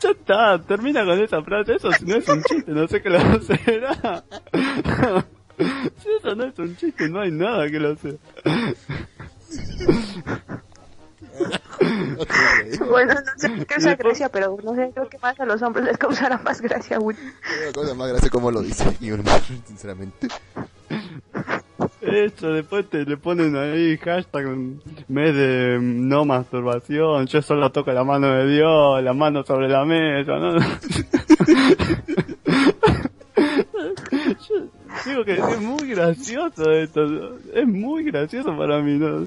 ya 0.00 0.10
está, 0.10 0.60
termina 0.62 1.04
con 1.04 1.20
esa 1.20 1.42
frase. 1.42 1.74
Eso 1.74 1.90
no 2.04 2.16
es 2.16 2.28
un 2.28 2.42
chiste, 2.42 2.72
no 2.72 2.88
sé 2.88 3.02
qué 3.02 3.10
lo 3.10 3.18
será. 3.42 4.24
si 5.98 6.08
eso 6.18 6.34
no 6.34 6.44
es 6.44 6.58
un 6.58 6.76
chiste, 6.76 7.08
no 7.08 7.20
hay 7.20 7.30
nada 7.30 7.68
que 7.68 7.78
lo 7.78 7.96
sea. 7.96 8.14
Bueno, 12.88 13.14
no 13.14 13.32
sé 13.36 13.52
qué 13.54 13.66
causa 13.66 13.94
gracia, 13.94 14.28
pero 14.28 14.56
no 14.62 14.74
sé, 14.74 14.90
creo 14.94 15.08
que 15.08 15.18
más 15.18 15.38
a 15.38 15.44
los 15.44 15.60
hombres 15.62 15.84
les 15.84 15.98
causará 15.98 16.38
más 16.38 16.60
gracia. 16.60 16.98
Una 16.98 17.18
cosa 17.74 17.94
más 17.94 18.08
graciosa 18.08 18.30
como 18.30 18.50
lo 18.50 18.62
dice, 18.62 18.84
uno, 19.02 19.22
sinceramente. 19.66 20.28
Eso, 22.00 22.48
después 22.52 22.88
te 22.88 23.04
le 23.04 23.16
ponen 23.16 23.56
ahí 23.56 23.96
hashtag 23.98 24.46
mes 25.08 25.34
de 25.34 25.78
mm, 25.78 26.08
no 26.08 26.24
masturbación, 26.24 27.26
yo 27.26 27.42
solo 27.42 27.70
toco 27.72 27.90
la 27.92 28.04
mano 28.04 28.28
de 28.32 28.46
Dios, 28.46 29.02
la 29.02 29.12
mano 29.12 29.44
sobre 29.44 29.68
la 29.68 29.84
mesa, 29.84 30.38
¿no? 30.38 30.56
Yo 34.48 34.75
digo 35.04 35.24
que 35.24 35.34
es 35.34 35.60
muy 35.60 35.88
gracioso 35.90 36.70
esto, 36.72 37.36
es 37.54 37.66
muy 37.66 38.04
gracioso 38.04 38.56
para 38.56 38.80
mí, 38.80 38.98
¿no? 38.98 39.26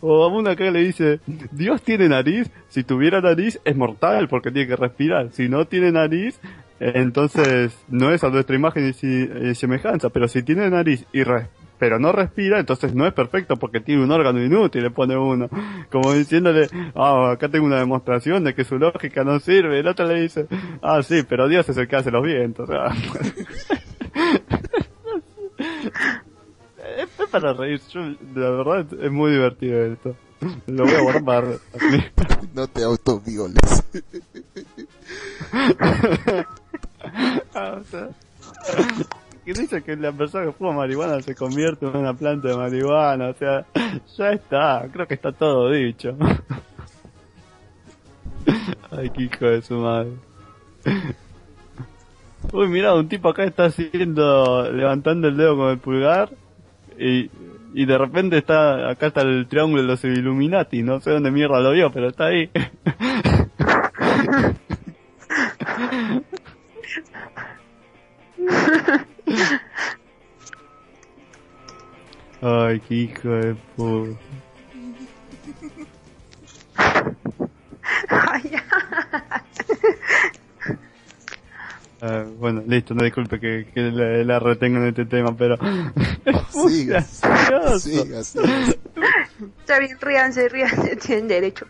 O 0.00 0.28
uno 0.28 0.50
acá 0.50 0.70
le 0.70 0.80
dice, 0.80 1.20
Dios 1.52 1.82
tiene 1.82 2.08
nariz, 2.08 2.50
si 2.68 2.84
tuviera 2.84 3.20
nariz 3.20 3.60
es 3.64 3.76
mortal 3.76 4.28
porque 4.28 4.50
tiene 4.50 4.68
que 4.68 4.76
respirar, 4.76 5.30
si 5.32 5.48
no 5.48 5.66
tiene 5.66 5.92
nariz, 5.92 6.38
entonces 6.80 7.76
no 7.88 8.12
es 8.12 8.22
a 8.24 8.30
nuestra 8.30 8.54
imagen 8.56 8.88
y, 8.88 8.92
si- 8.92 9.54
semejanza, 9.54 10.10
pero 10.10 10.28
si 10.28 10.42
tiene 10.42 10.68
nariz 10.70 11.04
y 11.12 11.22
res- 11.24 11.48
pero 11.78 12.00
no 12.00 12.10
respira, 12.10 12.58
entonces 12.58 12.92
no 12.92 13.06
es 13.06 13.12
perfecto 13.12 13.56
porque 13.56 13.78
tiene 13.80 14.02
un 14.02 14.10
órgano 14.10 14.42
inútil, 14.42 14.82
le 14.82 14.90
pone 14.90 15.16
uno. 15.16 15.48
Como 15.92 16.12
diciéndole, 16.12 16.66
ah, 16.96 17.30
acá 17.34 17.48
tengo 17.48 17.66
una 17.66 17.78
demostración 17.78 18.42
de 18.42 18.52
que 18.52 18.64
su 18.64 18.78
lógica 18.80 19.22
no 19.22 19.38
sirve. 19.38 19.78
El 19.78 19.86
otro 19.86 20.04
le 20.04 20.20
dice, 20.22 20.46
ah, 20.82 21.00
sí, 21.04 21.22
pero 21.28 21.46
Dios 21.46 21.68
es 21.68 21.76
el 21.76 21.86
que 21.86 21.94
hace 21.94 22.10
los 22.10 22.24
vientos. 22.24 22.68
Ah. 22.72 22.92
es 26.98 27.20
es 27.20 27.28
para 27.30 27.52
reír, 27.52 27.80
yo, 27.90 28.00
la 28.34 28.50
verdad 28.50 28.86
es 29.02 29.10
muy 29.10 29.32
divertido 29.32 29.84
esto. 29.84 30.16
Lo 30.66 30.84
voy 30.84 30.94
a 30.94 31.02
guardar. 31.02 31.44
No 32.54 32.66
te 32.66 32.82
autovioles. 32.82 33.84
Ah, 37.54 37.78
o 37.80 37.84
sea, 37.84 38.08
que 39.44 39.52
dice 39.52 39.82
que 39.82 39.96
la 39.96 40.12
persona 40.12 40.46
que 40.46 40.52
fuma 40.52 40.72
marihuana 40.72 41.20
se 41.22 41.34
convierte 41.34 41.86
en 41.86 41.96
una 41.96 42.14
planta 42.14 42.48
de 42.48 42.56
marihuana, 42.56 43.30
o 43.30 43.34
sea, 43.34 43.66
ya 44.16 44.30
está, 44.32 44.88
creo 44.92 45.06
que 45.06 45.14
está 45.14 45.32
todo 45.32 45.70
dicho. 45.70 46.16
Ay, 48.90 49.10
qué 49.10 49.22
hijo 49.24 49.46
de 49.46 49.62
su 49.62 49.74
madre. 49.74 50.12
Uy, 52.52 52.68
mira, 52.68 52.94
un 52.94 53.08
tipo 53.08 53.28
acá 53.28 53.44
está 53.44 53.66
haciendo, 53.66 54.70
levantando 54.72 55.28
el 55.28 55.36
dedo 55.36 55.56
con 55.56 55.70
el 55.70 55.78
pulgar 55.78 56.30
y, 56.98 57.30
y 57.74 57.84
de 57.86 57.98
repente 57.98 58.38
está, 58.38 58.88
acá 58.90 59.08
está 59.08 59.20
el 59.20 59.46
triángulo 59.48 59.82
de 59.82 59.88
los 59.88 60.02
Illuminati, 60.04 60.82
no 60.82 61.00
sé 61.00 61.10
dónde 61.10 61.30
mierda 61.30 61.60
lo 61.60 61.72
vio, 61.72 61.92
pero 61.92 62.08
está 62.08 62.26
ahí. 62.26 62.50
Ay, 72.40 72.80
qué 72.80 72.94
hijo 72.94 73.28
de 73.28 73.54
puta. 73.76 74.18
Eh, 82.00 82.24
bueno, 82.38 82.62
listo, 82.66 82.94
no 82.94 83.02
disculpe 83.02 83.40
que, 83.40 83.66
que 83.74 83.80
la, 83.90 84.22
la 84.22 84.38
retengo 84.38 84.78
en 84.78 84.86
este 84.86 85.04
tema, 85.04 85.36
pero 85.36 85.56
Siga, 86.68 87.02
siga, 87.02 87.78
siga. 87.78 88.20
Está 89.60 89.78
bien, 89.80 89.96
ríanse, 90.00 90.48
ríanse, 90.48 90.96
tienen 91.04 91.28
derecho. 91.28 91.66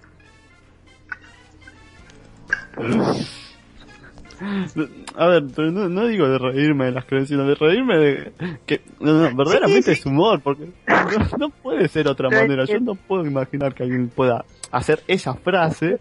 A 5.16 5.26
ver, 5.26 5.44
pero 5.54 5.72
no, 5.72 5.88
no 5.88 6.06
digo 6.06 6.28
de 6.28 6.38
reírme 6.38 6.86
de 6.86 6.92
las 6.92 7.06
creencias, 7.06 7.30
sino 7.36 7.48
de 7.48 7.54
reírme 7.54 7.96
de 7.96 8.32
que 8.66 8.82
no, 9.00 9.12
no, 9.14 9.36
verdaderamente 9.36 9.94
sí. 9.94 10.00
es 10.00 10.06
humor, 10.06 10.40
porque 10.42 10.66
no, 10.86 11.38
no 11.38 11.50
puede 11.50 11.88
ser 11.88 12.06
otra 12.06 12.28
manera. 12.28 12.64
Yo 12.64 12.78
no 12.80 12.94
puedo 12.94 13.24
imaginar 13.24 13.74
que 13.74 13.82
alguien 13.82 14.08
pueda 14.08 14.44
hacer 14.70 15.02
esa 15.08 15.34
frase 15.34 15.98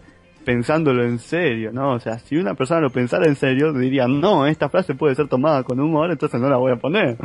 pensándolo 0.48 1.04
en 1.04 1.18
serio, 1.18 1.72
¿no? 1.74 1.92
O 1.92 2.00
sea, 2.00 2.18
si 2.20 2.38
una 2.38 2.54
persona 2.54 2.80
lo 2.80 2.88
pensara 2.88 3.26
en 3.26 3.36
serio, 3.36 3.70
diría, 3.74 4.08
no, 4.08 4.46
esta 4.46 4.70
frase 4.70 4.94
puede 4.94 5.14
ser 5.14 5.28
tomada 5.28 5.62
con 5.62 5.78
humor, 5.78 6.10
entonces 6.10 6.40
no 6.40 6.48
la 6.48 6.56
voy 6.56 6.72
a 6.72 6.76
poner. 6.76 7.18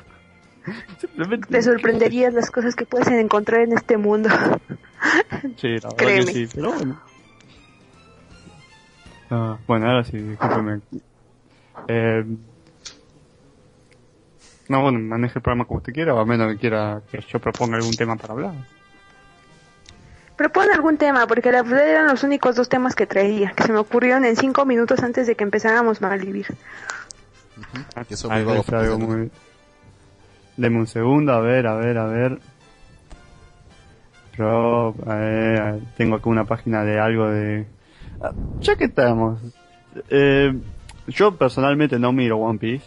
Simplemente... 0.98 1.48
Te 1.48 1.60
sorprenderías 1.60 2.32
las 2.32 2.52
cosas 2.52 2.76
que 2.76 2.86
puedes 2.86 3.08
encontrar 3.08 3.62
en 3.62 3.72
este 3.72 3.96
mundo. 3.96 4.28
Sí, 5.56 5.68
la 5.68 5.88
verdad 5.88 5.96
Créeme. 5.96 6.26
que 6.26 6.32
sí, 6.32 6.48
pero 6.54 6.72
bueno. 6.72 7.00
Ah, 9.30 9.58
bueno, 9.66 9.86
ahora 9.86 10.04
sí, 10.04 10.18
discúlpeme. 10.18 10.80
Eh, 11.88 12.24
no, 14.68 14.82
bueno, 14.82 14.98
maneje 15.00 15.38
el 15.38 15.42
programa 15.42 15.64
como 15.64 15.78
usted 15.78 15.94
quiera, 15.94 16.14
o 16.14 16.20
a 16.20 16.26
menos 16.26 16.52
que 16.52 16.58
quiera 16.58 17.00
que 17.10 17.20
yo 17.22 17.38
proponga 17.40 17.76
algún 17.78 17.96
tema 17.96 18.16
para 18.16 18.34
hablar. 18.34 18.54
Propone 20.40 20.72
algún 20.72 20.96
tema, 20.96 21.26
porque 21.26 21.52
la 21.52 21.62
verdad 21.62 21.86
eran 21.86 22.06
los 22.06 22.24
únicos 22.24 22.56
dos 22.56 22.70
temas 22.70 22.94
que 22.94 23.06
traía, 23.06 23.50
que 23.50 23.62
se 23.62 23.74
me 23.74 23.78
ocurrieron 23.78 24.24
en 24.24 24.36
cinco 24.36 24.64
minutos 24.64 25.02
antes 25.02 25.26
de 25.26 25.34
que 25.34 25.44
empezáramos 25.44 26.00
a 26.00 26.16
vivir. 26.16 26.46
Que 28.08 28.16
son 28.16 28.30
muy 28.32 28.40
Algo, 28.40 28.98
muy... 28.98 29.30
Deme 30.56 30.78
un 30.78 30.86
segundo, 30.86 31.34
a 31.34 31.40
ver, 31.40 31.66
a 31.66 31.74
ver, 31.74 31.98
a 31.98 32.06
ver. 32.06 32.38
Pero, 34.34 34.94
eh, 35.08 35.78
tengo 35.98 36.16
aquí 36.16 36.30
una 36.30 36.46
página 36.46 36.84
de 36.84 36.98
algo 36.98 37.28
de... 37.28 37.66
Ah, 38.22 38.32
Ya 38.60 38.76
que 38.76 38.84
estamos... 38.84 39.42
Eh, 40.08 40.58
yo 41.06 41.36
personalmente 41.36 41.98
no 41.98 42.12
miro 42.12 42.38
One 42.38 42.58
Piece. 42.58 42.86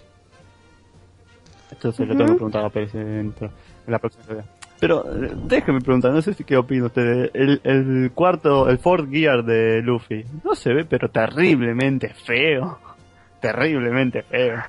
Esto 1.69 1.91
se 1.91 2.03
lo 2.03 2.17
tengo 2.17 2.31
que 2.31 2.33
preguntar 2.33 2.65
a 2.65 2.71
Pérez 2.71 2.93
dentro 2.93 3.51
en 3.85 3.91
la 3.91 3.99
próxima 3.99 4.25
idea. 4.33 4.45
Pero 4.83 5.05
eh, 5.07 5.31
déjeme 5.45 5.79
preguntar, 5.79 6.11
no 6.11 6.21
sé 6.21 6.33
si 6.33 6.43
qué 6.43 6.57
opina 6.57 6.87
usted. 6.87 7.31
El, 7.33 7.61
el 7.63 8.11
cuarto, 8.13 8.67
el 8.69 8.79
fourth 8.79 9.09
gear 9.09 9.45
de 9.45 9.81
Luffy, 9.81 10.25
no 10.43 10.55
se 10.55 10.73
ve 10.73 10.83
pero 10.83 11.09
terriblemente 11.09 12.09
feo. 12.09 12.79
Terriblemente 13.39 14.23
feo. 14.23 14.61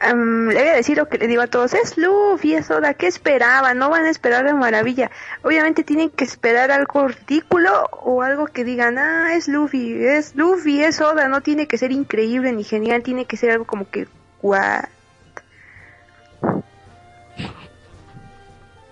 Em, 0.00 0.48
le 0.48 0.58
voy 0.58 0.68
a 0.68 0.74
decir 0.74 0.96
lo 0.96 1.08
que 1.08 1.18
le 1.18 1.28
digo 1.28 1.42
a 1.42 1.46
todos, 1.46 1.74
es 1.74 1.96
Luffy, 1.96 2.54
es 2.54 2.68
Oda, 2.72 2.94
¿qué 2.94 3.06
esperaban? 3.06 3.78
No 3.78 3.88
van 3.88 4.06
a 4.06 4.10
esperar 4.10 4.44
de 4.44 4.52
maravilla. 4.52 5.12
Obviamente 5.44 5.84
tienen 5.84 6.10
que 6.10 6.24
esperar 6.24 6.72
algo 6.72 7.06
ridículo 7.06 7.70
o 8.02 8.22
algo 8.22 8.46
que 8.46 8.64
digan, 8.64 8.98
ah, 8.98 9.32
es 9.32 9.46
Luffy, 9.46 9.92
es 10.04 10.34
Luffy, 10.34 10.82
es 10.82 11.00
Oda, 11.00 11.28
no 11.28 11.40
tiene 11.40 11.68
que 11.68 11.78
ser 11.78 11.92
increíble 11.92 12.50
ni 12.52 12.64
genial, 12.64 13.04
tiene 13.04 13.26
que 13.26 13.36
ser 13.36 13.52
algo 13.52 13.64
como 13.64 13.88
que? 13.88 14.08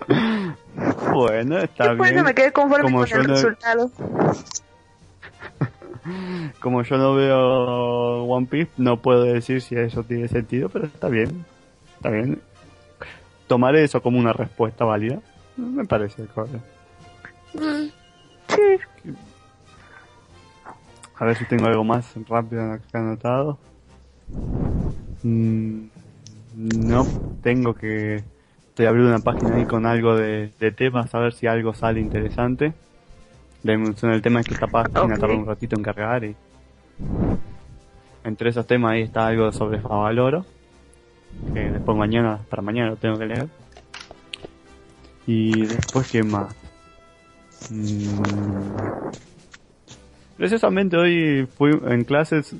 Bueno, 1.13 1.57
está 1.59 1.93
bueno, 1.93 2.13
bien. 2.13 2.25
me 2.25 2.33
quedé 2.35 2.51
conforme 2.51 2.83
Como 2.85 2.99
con 2.99 3.07
el 3.21 3.27
no- 3.27 3.33
resultado. 3.33 3.91
Como 6.61 6.83
yo 6.83 6.97
no 6.97 7.15
veo 7.15 8.23
One 8.23 8.47
Piece, 8.47 8.71
no 8.77 9.01
puedo 9.01 9.23
decir 9.23 9.61
si 9.61 9.75
eso 9.75 10.03
tiene 10.03 10.27
sentido, 10.27 10.69
pero 10.69 10.85
está 10.85 11.07
bien. 11.09 11.45
Está 11.97 12.09
bien. 12.09 12.41
Tomaré 13.47 13.83
eso 13.83 14.01
como 14.01 14.19
una 14.19 14.33
respuesta 14.33 14.85
válida. 14.85 15.19
Me 15.57 15.85
parece 15.85 16.25
correcto. 16.27 16.59
Sí. 17.53 17.91
A 21.15 21.25
ver 21.25 21.37
si 21.37 21.45
tengo 21.45 21.65
algo 21.65 21.83
más 21.83 22.13
rápido 22.27 22.73
acá 22.73 22.99
anotado. 22.99 23.57
Mm, 25.23 25.87
no 26.55 27.07
tengo 27.41 27.73
que... 27.73 28.23
Estoy 28.79 28.87
abriendo 28.87 29.13
una 29.13 29.19
página 29.19 29.55
ahí 29.55 29.65
con 29.65 29.85
algo 29.85 30.15
de, 30.15 30.51
de 30.57 30.71
temas, 30.71 31.13
a 31.13 31.19
ver 31.19 31.33
si 31.33 31.47
algo 31.47 31.73
sale 31.73 31.99
interesante. 31.99 32.71
La 33.63 33.73
emoción 33.73 34.13
del 34.13 34.21
tema 34.21 34.39
es 34.39 34.47
que 34.47 34.53
esta 34.53 34.67
página 34.67 35.01
Ok. 35.01 35.19
tarda 35.19 35.35
un 35.35 35.45
ratito 35.45 35.75
en 35.75 35.83
cargar 35.83 36.23
y... 36.23 36.33
Entre 38.23 38.49
esos 38.51 38.65
temas 38.65 38.93
ahí 38.93 39.01
está 39.01 39.27
algo 39.27 39.51
sobre 39.51 39.81
Favaloro. 39.81 40.45
Que 41.53 41.59
después 41.71 41.97
mañana, 41.97 42.39
para 42.49 42.61
mañana 42.61 42.91
lo 42.91 42.95
tengo 42.95 43.17
que 43.17 43.25
leer. 43.25 43.47
Y 45.27 45.65
después, 45.65 46.09
¿qué 46.09 46.23
más? 46.23 46.55
Mm, 47.69 48.21
Precisamente 50.37 50.95
hoy 50.95 51.49
fui 51.57 51.77
en 51.85 52.05
clases, 52.05 52.55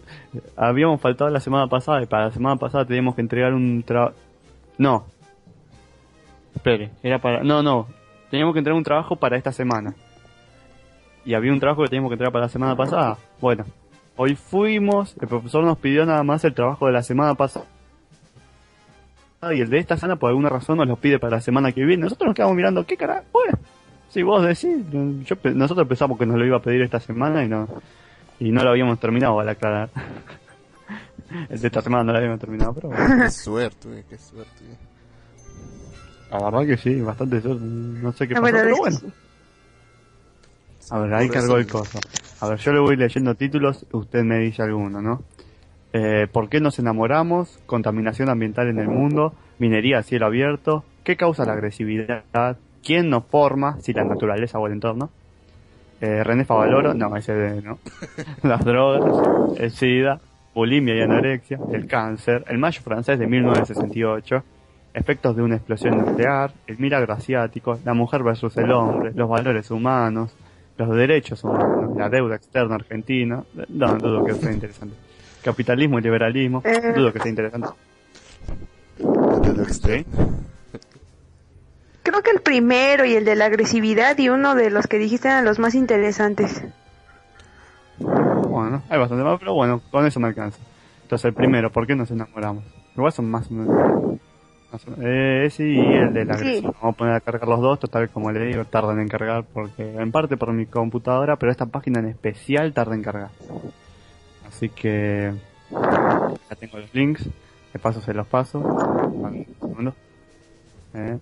habíamos 0.57 0.99
faltado 0.99 1.29
la 1.29 1.39
semana 1.39 1.67
pasada 1.67 2.03
y 2.03 2.07
para 2.07 2.25
la 2.25 2.31
semana 2.33 2.57
pasada 2.57 2.83
teníamos 2.83 3.15
que 3.15 3.21
entregar 3.21 3.53
un 3.53 3.83
trabajo... 3.83 4.15
No. 4.77 5.05
Espere, 6.55 6.91
era 7.03 7.19
para... 7.19 7.43
No, 7.43 7.61
no. 7.63 7.87
Teníamos 8.29 8.53
que 8.53 8.59
entregar 8.59 8.77
un 8.77 8.83
trabajo 8.83 9.15
para 9.15 9.37
esta 9.37 9.51
semana. 9.51 9.93
Y 11.25 11.33
había 11.33 11.51
un 11.51 11.59
trabajo 11.59 11.83
que 11.83 11.89
teníamos 11.89 12.09
que 12.09 12.13
entregar 12.13 12.31
para 12.31 12.45
la 12.45 12.49
semana 12.49 12.75
pasada. 12.75 13.17
Bueno, 13.41 13.65
hoy 14.15 14.35
fuimos, 14.35 15.15
el 15.21 15.27
profesor 15.27 15.63
nos 15.63 15.77
pidió 15.77 16.05
nada 16.05 16.23
más 16.23 16.43
el 16.43 16.53
trabajo 16.53 16.85
de 16.87 16.93
la 16.93 17.03
semana 17.03 17.35
pasada. 17.35 17.65
Y 19.53 19.61
el 19.61 19.69
de 19.69 19.79
esta 19.79 19.95
semana 19.95 20.17
por 20.17 20.29
alguna 20.29 20.49
razón 20.49 20.77
nos 20.77 20.87
lo 20.87 20.97
pide 20.97 21.17
para 21.17 21.37
la 21.37 21.41
semana 21.41 21.71
que 21.71 21.85
viene. 21.85 22.03
Nosotros 22.03 22.27
nos 22.27 22.35
quedamos 22.35 22.55
mirando, 22.55 22.85
¿qué 22.85 22.97
carajo? 22.97 23.23
Bueno, 23.31 23.57
si 24.09 24.21
vos 24.21 24.43
decís, 24.43 24.85
yo, 24.91 25.35
nosotros 25.53 25.87
pensamos 25.87 26.17
que 26.17 26.25
nos 26.25 26.37
lo 26.37 26.45
iba 26.45 26.57
a 26.57 26.61
pedir 26.61 26.81
esta 26.81 26.99
semana 26.99 27.43
y 27.43 27.47
no 27.47 27.67
y 28.39 28.51
no 28.51 28.63
lo 28.63 28.69
habíamos 28.69 28.99
terminado 28.99 29.39
al 29.39 29.49
aclarar. 29.49 29.89
El 31.49 31.59
de 31.59 31.67
esta 31.67 31.81
semana 31.81 32.03
no 32.05 32.11
lo 32.13 32.17
habíamos 32.17 32.39
terminado, 32.39 32.73
pero 32.73 32.89
bueno, 32.89 33.23
Qué 33.23 33.31
suerte, 33.31 34.03
qué 34.09 34.17
suerte. 34.17 34.65
La 36.31 36.43
verdad 36.43 36.65
que 36.65 36.77
sí, 36.77 37.01
bastante 37.01 37.41
suerte, 37.41 37.63
no 37.63 38.11
sé 38.13 38.27
qué 38.27 38.35
Ah, 38.35 38.41
pasó, 38.41 38.53
pero 38.53 38.77
bueno. 38.77 38.97
A 40.91 40.99
ver, 40.99 41.13
ahí 41.13 41.27
Por 41.27 41.35
cargó 41.35 41.57
el 41.57 41.67
coso. 41.67 41.99
A 42.41 42.49
ver, 42.49 42.57
yo 42.59 42.73
le 42.73 42.79
voy 42.79 42.95
leyendo 42.95 43.35
títulos, 43.35 43.85
usted 43.91 44.23
me 44.23 44.39
dice 44.39 44.61
alguno, 44.63 45.01
¿no? 45.01 45.21
Eh, 45.93 46.27
¿Por 46.31 46.49
qué 46.49 46.59
nos 46.59 46.79
enamoramos? 46.79 47.59
Contaminación 47.65 48.29
ambiental 48.29 48.67
en 48.67 48.79
el 48.79 48.87
mundo, 48.87 49.33
minería 49.57 49.99
a 49.99 50.03
cielo 50.03 50.27
abierto, 50.27 50.83
¿qué 51.03 51.15
causa 51.15 51.45
la 51.45 51.53
agresividad? 51.53 52.57
¿Quién 52.83 53.09
nos 53.09 53.25
forma? 53.25 53.79
Si 53.81 53.93
la 53.93 54.03
naturaleza 54.03 54.59
o 54.59 54.67
el 54.67 54.73
entorno. 54.73 55.09
Eh, 56.01 56.23
René 56.23 56.45
Favaloro, 56.45 56.93
no, 56.93 57.15
ese 57.17 57.33
de, 57.33 57.61
no. 57.61 57.79
Las 58.43 58.63
drogas, 58.63 59.57
el 59.59 59.71
SIDA, 59.71 60.21
bulimia 60.55 60.95
y 60.95 61.01
anorexia, 61.01 61.59
el 61.73 61.87
cáncer, 61.87 62.45
el 62.47 62.57
mayo 62.57 62.81
francés 62.81 63.19
de 63.19 63.27
1968, 63.27 64.43
efectos 64.93 65.35
de 65.35 65.43
una 65.43 65.55
explosión 65.55 65.97
nuclear, 65.97 66.51
el 66.67 66.77
milagro 66.79 67.13
asiático, 67.13 67.79
la 67.85 67.93
mujer 67.93 68.23
versus 68.23 68.55
el 68.57 68.71
hombre, 68.71 69.11
los 69.13 69.29
valores 69.29 69.69
humanos, 69.71 70.31
los 70.77 70.89
derechos 70.95 71.43
humanos, 71.43 71.95
la 71.97 72.09
deuda 72.09 72.35
externa 72.35 72.75
argentina, 72.75 73.43
no, 73.69 73.95
dudo 73.95 74.25
que 74.25 74.33
sea 74.33 74.51
interesante. 74.51 74.95
Capitalismo 75.43 75.99
y 75.99 76.01
liberalismo, 76.01 76.61
Eh. 76.65 76.93
dudo 76.95 77.13
que 77.13 77.19
sea 77.19 77.29
interesante. 77.29 77.69
Externo. 79.61 80.05
Creo 82.03 82.21
que 82.21 82.31
el 82.31 82.41
primero 82.41 83.05
y 83.05 83.13
el 83.13 83.25
de 83.25 83.35
la 83.35 83.45
agresividad 83.45 84.17
y 84.17 84.29
uno 84.29 84.55
de 84.55 84.69
los 84.69 84.87
que 84.87 84.97
dijiste 84.97 85.27
eran 85.27 85.45
los 85.45 85.59
más 85.59 85.75
interesantes. 85.75 86.63
Bueno, 87.99 88.81
hay 88.89 88.97
bastante 88.99 89.23
más, 89.23 89.37
pero 89.39 89.53
bueno, 89.53 89.81
con 89.91 90.05
eso 90.05 90.19
me 90.19 90.27
alcanza. 90.27 90.57
Entonces, 91.03 91.25
el 91.25 91.33
primero, 91.33 91.71
¿por 91.71 91.85
qué 91.85 91.95
nos 91.95 92.09
enamoramos? 92.11 92.63
Igual 92.95 93.11
son 93.11 93.29
más 93.29 93.49
o 93.49 93.53
menos. 93.53 94.19
Eh, 95.01 95.45
ese 95.47 95.67
y 95.67 95.79
el 95.79 96.13
de 96.13 96.25
la 96.25 96.35
Sí. 96.37 96.43
agresión. 96.43 96.73
Vamos 96.81 96.93
a 96.93 96.97
poner 96.97 97.13
a 97.15 97.19
cargar 97.21 97.47
los 97.47 97.59
dos, 97.59 97.79
total, 97.79 98.09
como 98.09 98.31
le 98.31 98.45
digo, 98.45 98.65
tardan 98.65 98.99
en 98.99 99.07
cargar, 99.07 99.43
porque 99.51 99.95
en 99.95 100.11
parte 100.11 100.37
por 100.37 100.53
mi 100.53 100.65
computadora, 100.67 101.37
pero 101.37 101.51
esta 101.51 101.65
página 101.65 101.99
en 101.99 102.07
especial 102.07 102.71
tarda 102.73 102.93
en 102.95 103.01
cargar. 103.01 103.29
Así 104.47 104.69
que. 104.69 105.33
Ya 105.71 106.55
tengo 106.59 106.77
los 106.77 106.93
links, 106.93 107.27
de 107.73 107.79
paso 107.79 108.01
se 108.01 108.13
los 108.13 108.27
paso. 108.27 108.59
Vale, 108.61 109.47
un 109.61 109.69
segundo. 109.69 109.93
Eh. 110.93 111.17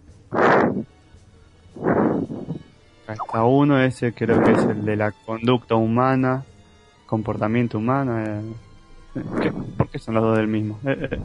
Acá 3.08 3.14
está 3.14 3.44
uno, 3.44 3.80
ese 3.82 4.14
creo 4.14 4.44
que 4.44 4.52
es 4.52 4.64
el 4.64 4.84
de 4.84 4.96
la 4.98 5.12
conducta 5.26 5.76
humana, 5.76 6.44
comportamiento 7.06 7.78
humano. 7.78 8.20
eh. 8.20 8.42
¿Qué? 9.42 9.52
¿Por 9.52 9.88
qué 9.90 10.00
son 10.00 10.16
los 10.16 10.24
dos 10.24 10.38
del 10.38 10.48
mismo? 10.48 10.80
Eh, 10.86 11.18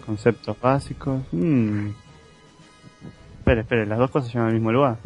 Conceptos 0.00 0.60
básicos. 0.60 1.22
Mm. 1.32 1.88
Espere, 3.38 3.60
espere, 3.62 3.86
las 3.86 3.98
dos 3.98 4.10
cosas 4.10 4.28
se 4.28 4.34
llaman 4.34 4.48
al 4.48 4.54
mismo 4.54 4.72
lugar. 4.72 4.96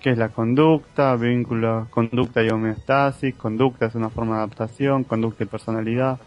¿Qué 0.00 0.10
es 0.10 0.18
la 0.18 0.28
conducta? 0.28 1.16
Vínculo, 1.16 1.88
conducta 1.90 2.42
y 2.42 2.50
homeostasis. 2.50 3.34
Conducta 3.34 3.86
es 3.86 3.94
una 3.94 4.10
forma 4.10 4.36
de 4.36 4.42
adaptación. 4.42 5.04
Conducta 5.04 5.42
y 5.44 5.46
personalidad. 5.46 6.18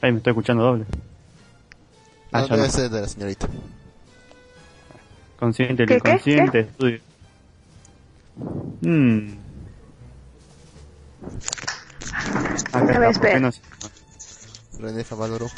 Ay, 0.00 0.12
me 0.12 0.18
estoy 0.18 0.32
escuchando 0.32 0.64
doble. 0.64 0.84
Ah, 2.32 2.44
No, 2.50 2.56
no. 2.56 2.64
ser 2.68 2.90
de 2.90 3.00
la 3.00 3.08
señorita. 3.08 3.46
Consciente, 5.38 5.84
el 5.84 5.88
¿Qué, 5.88 6.00
qué, 6.00 6.08
inconsciente, 6.10 6.60
estudio. 6.60 7.00
Hmm. 8.82 9.34
Acá 12.72 12.78
A 12.78 12.82
ver, 12.82 12.94
está, 12.94 12.98
¿por 12.98 13.00
qué 13.00 13.08
espera. 13.10 13.40
no 13.40 13.52
se- 13.52 13.60
René 14.78 15.04
Favaloro. 15.04 15.46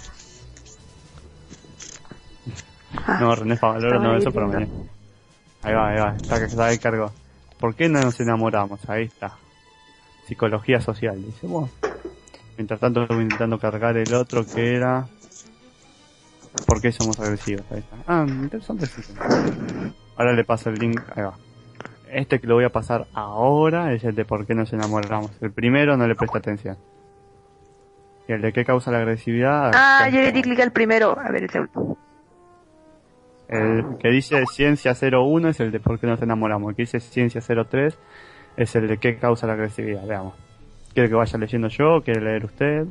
No, 3.21 3.35
René 3.35 3.57
Favaloro 3.57 4.01
no, 4.01 4.17
eso 4.17 4.31
viendo. 4.31 4.53
mañana. 4.53 4.73
Ahí 5.63 5.75
va, 5.75 5.89
ahí 5.91 5.99
va, 6.01 6.17
está, 6.17 6.37
está 6.45 6.67
ahí 6.67 6.79
cargo. 6.79 7.13
¿Por 7.59 7.75
qué 7.75 7.89
no 7.89 8.01
nos 8.01 8.19
enamoramos? 8.21 8.89
Ahí 8.89 9.05
está. 9.05 9.37
Psicología 10.27 10.81
social, 10.81 11.23
dice. 11.23 11.47
Bueno. 11.47 11.69
Mientras 12.57 12.81
tanto 12.81 13.03
estoy 13.03 13.23
intentando 13.23 13.59
cargar 13.59 13.97
el 13.97 14.13
otro 14.15 14.47
que 14.47 14.75
era... 14.75 15.07
¿Por 16.67 16.81
qué 16.81 16.91
somos 16.91 17.21
agresivos? 17.21 17.65
Ahí 17.71 17.81
está. 17.81 17.97
Ah, 18.07 18.25
interesante. 18.27 18.87
sí. 18.87 19.03
Ahora 20.17 20.33
le 20.33 20.45
paso 20.45 20.71
el 20.71 20.77
link. 20.77 21.01
Ahí 21.15 21.23
va. 21.23 21.35
Este 22.11 22.41
que 22.41 22.47
lo 22.47 22.55
voy 22.55 22.65
a 22.65 22.71
pasar 22.71 23.07
ahora 23.13 23.93
es 23.93 24.05
el 24.05 24.15
de 24.15 24.25
por 24.25 24.47
qué 24.47 24.55
nos 24.55 24.73
enamoramos. 24.73 25.31
El 25.41 25.53
primero 25.53 25.97
no 25.97 26.07
le 26.07 26.15
presta 26.15 26.39
atención. 26.39 26.79
Y 28.29 28.33
el 28.33 28.43
de 28.43 28.53
qué 28.53 28.65
causa 28.65 28.91
la 28.91 28.99
agresividad... 28.99 29.71
Ah, 29.75 30.09
yo 30.09 30.21
le 30.21 30.33
di 30.33 30.43
clic 30.43 30.61
al 30.61 30.73
primero. 30.73 31.19
A 31.19 31.31
ver, 31.31 31.45
el 31.45 31.51
segundo. 31.51 31.97
El 33.49 33.99
que 33.99 34.09
dice 34.09 34.45
Ciencia 34.53 34.95
01 34.95 35.51
es 35.51 35.61
el 35.61 35.71
de 35.71 35.79
por 35.79 36.01
qué 36.01 36.07
nos 36.07 36.21
enamoramos. 36.21 36.71
El 36.71 36.77
que 36.77 36.83
dice 36.83 36.99
Ciencia 36.99 37.41
03 37.41 37.97
es 38.57 38.75
el 38.75 38.89
de 38.89 38.99
qué 38.99 39.19
causa 39.19 39.47
la 39.47 39.53
agresividad. 39.53 40.05
Veamos. 40.07 40.35
¿Quiere 40.93 41.09
que 41.09 41.15
vaya 41.15 41.39
leyendo 41.39 41.69
yo? 41.69 42.03
¿Quiere 42.03 42.21
leer 42.21 42.45
usted? 42.47 42.87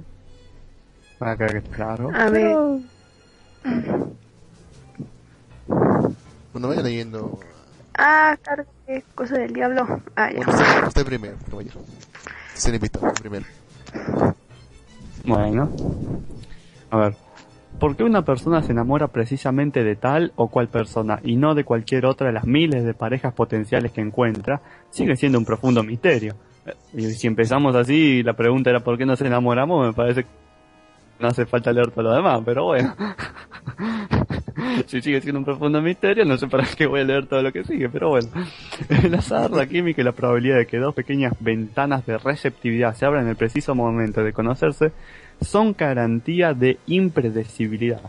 Van 1.20 1.30
a 1.32 1.36
creer 1.36 1.52
que 1.52 1.58
está 1.58 1.76
claro. 1.76 2.12
A 2.14 2.30
ver. 2.30 2.56
Bueno, 6.54 6.68
vaya 6.70 6.82
leyendo. 6.82 7.40
Ah, 7.98 8.38
claro, 8.42 8.66
qué 8.86 9.04
cosa 9.16 9.38
del 9.38 9.54
diablo. 9.54 10.02
Ah, 10.16 10.30
ya. 10.32 10.38
Bueno, 10.38 10.52
usted, 10.52 10.88
usted 10.88 11.06
primero, 11.06 11.36
caballero. 11.50 11.82
Se 12.54 12.70
le 12.70 12.76
invitó, 12.76 13.02
primero. 13.14 13.46
Bueno. 15.26 15.70
A 16.90 16.98
ver. 16.98 17.16
¿Por 17.80 17.98
qué 17.98 18.04
una 18.04 18.24
persona 18.24 18.64
se 18.64 18.72
enamora 18.72 19.10
precisamente 19.10 19.84
de 19.84 19.98
tal 19.98 20.32
o 20.38 20.48
cual 20.48 20.70
persona 20.70 21.20
y 21.24 21.36
no 21.36 21.56
de 21.56 21.66
cualquier 21.66 22.06
otra 22.06 22.28
de 22.28 22.34
las 22.34 22.46
miles 22.46 22.86
de 22.86 22.94
parejas 22.94 23.34
potenciales 23.34 23.92
que 23.92 24.00
encuentra? 24.02 24.62
Sigue 24.92 25.18
siendo 25.18 25.38
un 25.38 25.46
profundo 25.46 25.84
misterio. 25.84 26.36
Eh, 26.66 26.74
Y 26.94 27.02
si 27.12 27.28
empezamos 27.28 27.76
así, 27.76 28.24
la 28.24 28.34
pregunta 28.34 28.70
era 28.70 28.80
¿por 28.80 28.98
qué 28.98 29.06
nos 29.06 29.20
enamoramos? 29.22 29.88
Me 29.88 29.94
parece 29.94 30.26
no 31.20 31.28
hace 31.28 31.46
falta 31.46 31.72
leer 31.72 31.92
todo 31.92 32.04
lo 32.04 32.16
demás, 32.16 32.42
pero 32.46 32.66
bueno. 32.66 32.96
si 34.88 35.02
sigue 35.02 35.22
siendo 35.22 35.40
un 35.40 35.46
profundo 35.46 35.82
misterio, 35.82 36.26
no 36.26 36.38
sé 36.38 36.48
para 36.48 36.66
qué 36.66 36.86
voy 36.86 37.02
a 37.02 37.04
leer 37.04 37.28
todo 37.28 37.42
lo 37.42 37.52
que 37.52 37.64
sigue, 37.64 37.90
pero 37.90 38.10
bueno. 38.10 38.30
El 38.90 39.14
azar, 39.16 39.52
la 39.52 39.66
química 39.68 40.02
y 40.02 40.04
la 40.04 40.12
probabilidad 40.12 40.58
de 40.58 40.68
que 40.68 40.78
dos 40.78 40.94
pequeñas 40.94 41.34
ventanas 41.40 42.06
de 42.06 42.18
receptividad 42.18 42.96
se 42.96 43.06
abran 43.06 43.24
en 43.24 43.30
el 43.30 43.36
preciso 43.36 43.76
momento 43.76 44.24
de 44.24 44.34
conocerse 44.34 44.92
son 45.42 45.76
garantía 45.78 46.54
de 46.54 46.80
impredecibilidad. 46.88 48.02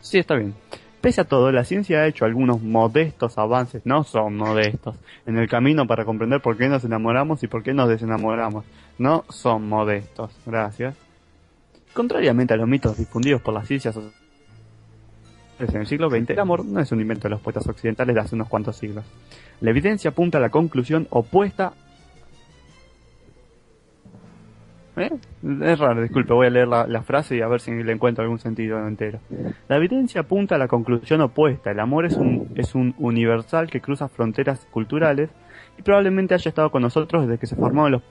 Sí, 0.00 0.18
está 0.18 0.36
bien. 0.36 0.54
Pese 1.00 1.22
a 1.22 1.24
todo, 1.24 1.50
la 1.50 1.64
ciencia 1.64 2.00
ha 2.00 2.06
hecho 2.06 2.26
algunos 2.26 2.60
modestos 2.60 3.38
avances, 3.38 3.86
no 3.86 4.04
son 4.04 4.36
modestos, 4.36 4.96
en 5.26 5.38
el 5.38 5.48
camino 5.48 5.86
para 5.86 6.04
comprender 6.04 6.42
por 6.42 6.58
qué 6.58 6.68
nos 6.68 6.84
enamoramos 6.84 7.42
y 7.42 7.46
por 7.46 7.62
qué 7.62 7.72
nos 7.72 7.88
desenamoramos. 7.88 8.66
No 8.98 9.24
son 9.30 9.66
modestos. 9.66 10.30
Gracias. 10.44 11.09
Contrariamente 12.00 12.54
a 12.54 12.56
los 12.56 12.66
mitos 12.66 12.96
difundidos 12.96 13.42
por 13.42 13.52
las 13.52 13.66
ciencias 13.66 13.94
en 15.58 15.76
el 15.76 15.86
siglo 15.86 16.08
XX, 16.08 16.30
el 16.30 16.38
amor 16.38 16.64
no 16.64 16.80
es 16.80 16.90
un 16.92 17.00
invento 17.02 17.24
de 17.24 17.32
los 17.32 17.42
poetas 17.42 17.68
occidentales 17.68 18.14
de 18.14 18.20
hace 18.22 18.34
unos 18.34 18.48
cuantos 18.48 18.76
siglos. 18.76 19.04
La 19.60 19.68
evidencia 19.68 20.08
apunta 20.08 20.38
a 20.38 20.40
la 20.40 20.48
conclusión 20.48 21.06
opuesta. 21.10 21.74
¿Eh? 24.96 25.10
Es 25.60 25.78
raro, 25.78 26.00
disculpe, 26.00 26.32
voy 26.32 26.46
a 26.46 26.50
leer 26.50 26.68
la, 26.68 26.86
la 26.86 27.02
frase 27.02 27.36
y 27.36 27.42
a 27.42 27.48
ver 27.48 27.60
si 27.60 27.70
le 27.70 27.92
encuentro 27.92 28.24
algún 28.24 28.38
sentido 28.38 28.78
entero. 28.88 29.18
La 29.68 29.76
evidencia 29.76 30.22
apunta 30.22 30.54
a 30.54 30.58
la 30.58 30.68
conclusión 30.68 31.20
opuesta. 31.20 31.70
El 31.70 31.80
amor 31.80 32.06
es 32.06 32.16
un, 32.16 32.48
es 32.54 32.74
un 32.74 32.94
universal 32.96 33.70
que 33.70 33.82
cruza 33.82 34.08
fronteras 34.08 34.66
culturales 34.70 35.28
y 35.78 35.82
probablemente 35.82 36.32
haya 36.32 36.48
estado 36.48 36.70
con 36.70 36.80
nosotros 36.80 37.26
desde 37.26 37.38
que 37.38 37.46
se 37.46 37.56
formaron 37.56 37.92
los 37.92 38.02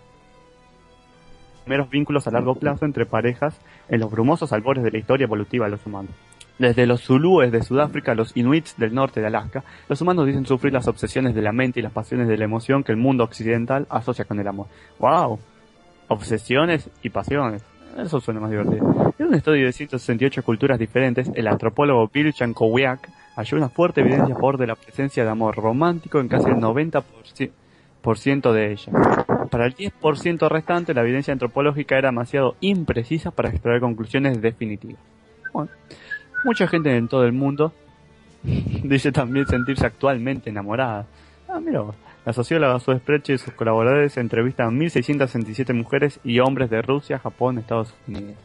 primeros 1.69 1.91
vínculos 1.91 2.25
a 2.25 2.31
largo 2.31 2.55
plazo 2.55 2.85
entre 2.85 3.05
parejas 3.05 3.55
en 3.89 3.99
los 3.99 4.09
brumosos 4.09 4.51
albores 4.53 4.83
de 4.83 4.89
la 4.89 4.97
historia 4.97 5.25
evolutiva 5.25 5.65
de 5.65 5.71
los 5.71 5.85
humanos. 5.85 6.09
Desde 6.57 6.87
los 6.87 7.03
zulúes 7.03 7.51
de 7.51 7.61
Sudáfrica 7.61 8.13
a 8.13 8.15
los 8.15 8.35
inuits 8.35 8.75
del 8.77 8.95
norte 8.95 9.21
de 9.21 9.27
Alaska, 9.27 9.63
los 9.87 10.01
humanos 10.01 10.25
dicen 10.25 10.47
sufrir 10.47 10.73
las 10.73 10.87
obsesiones 10.87 11.35
de 11.35 11.43
la 11.43 11.51
mente 11.51 11.79
y 11.79 11.83
las 11.83 11.91
pasiones 11.91 12.27
de 12.27 12.37
la 12.37 12.45
emoción 12.45 12.83
que 12.83 12.91
el 12.91 12.97
mundo 12.97 13.23
occidental 13.23 13.85
asocia 13.91 14.25
con 14.25 14.39
el 14.39 14.47
amor. 14.47 14.65
¡Wow! 14.97 15.37
Obsesiones 16.07 16.89
y 17.03 17.11
pasiones. 17.11 17.63
Eso 17.95 18.19
suena 18.19 18.39
más 18.39 18.49
divertido. 18.49 19.13
En 19.19 19.27
un 19.27 19.35
estudio 19.35 19.67
de 19.67 19.71
168 19.71 20.41
culturas 20.41 20.79
diferentes, 20.79 21.29
el 21.35 21.47
antropólogo 21.47 22.09
Bill 22.11 22.33
Chankowiak 22.33 23.07
halló 23.35 23.57
una 23.57 23.69
fuerte 23.69 24.01
evidencia 24.01 24.33
a 24.33 24.39
favor 24.39 24.57
de 24.57 24.65
la 24.65 24.75
presencia 24.75 25.23
de 25.23 25.29
amor 25.29 25.55
romántico 25.55 26.19
en 26.19 26.29
casi 26.29 26.49
el 26.49 26.55
90% 26.55 28.51
de 28.53 28.71
ellas. 28.71 28.89
Para 29.49 29.65
el 29.65 29.76
10% 29.76 30.49
restante, 30.49 30.93
la 30.93 31.01
evidencia 31.01 31.34
antropológica 31.34 31.97
era 31.97 32.09
demasiado 32.09 32.55
imprecisa 32.61 33.31
para 33.31 33.49
extraer 33.49 33.81
conclusiones 33.81 34.41
definitivas. 34.41 35.01
Bueno, 35.53 35.71
mucha 36.43 36.67
gente 36.67 36.95
en 36.95 37.07
todo 37.07 37.26
el 37.26 37.34
mundo 37.34 37.73
dice 38.43 39.11
también 39.11 39.47
sentirse 39.47 39.85
actualmente 39.85 40.49
enamorada. 40.49 41.05
Ah, 41.47 41.59
mira. 41.59 41.84
La 42.26 42.34
socióloga 42.34 42.80
Sue 42.80 42.97
Spreche 42.99 43.34
y 43.34 43.38
sus 43.38 43.53
colaboradores 43.53 44.17
entrevistan 44.17 44.67
a 44.67 44.71
1.667 44.71 45.73
mujeres 45.73 46.19
y 46.23 46.39
hombres 46.39 46.69
de 46.69 46.81
Rusia, 46.81 47.17
Japón, 47.17 47.57
Estados 47.57 47.95
Unidos. 48.07 48.35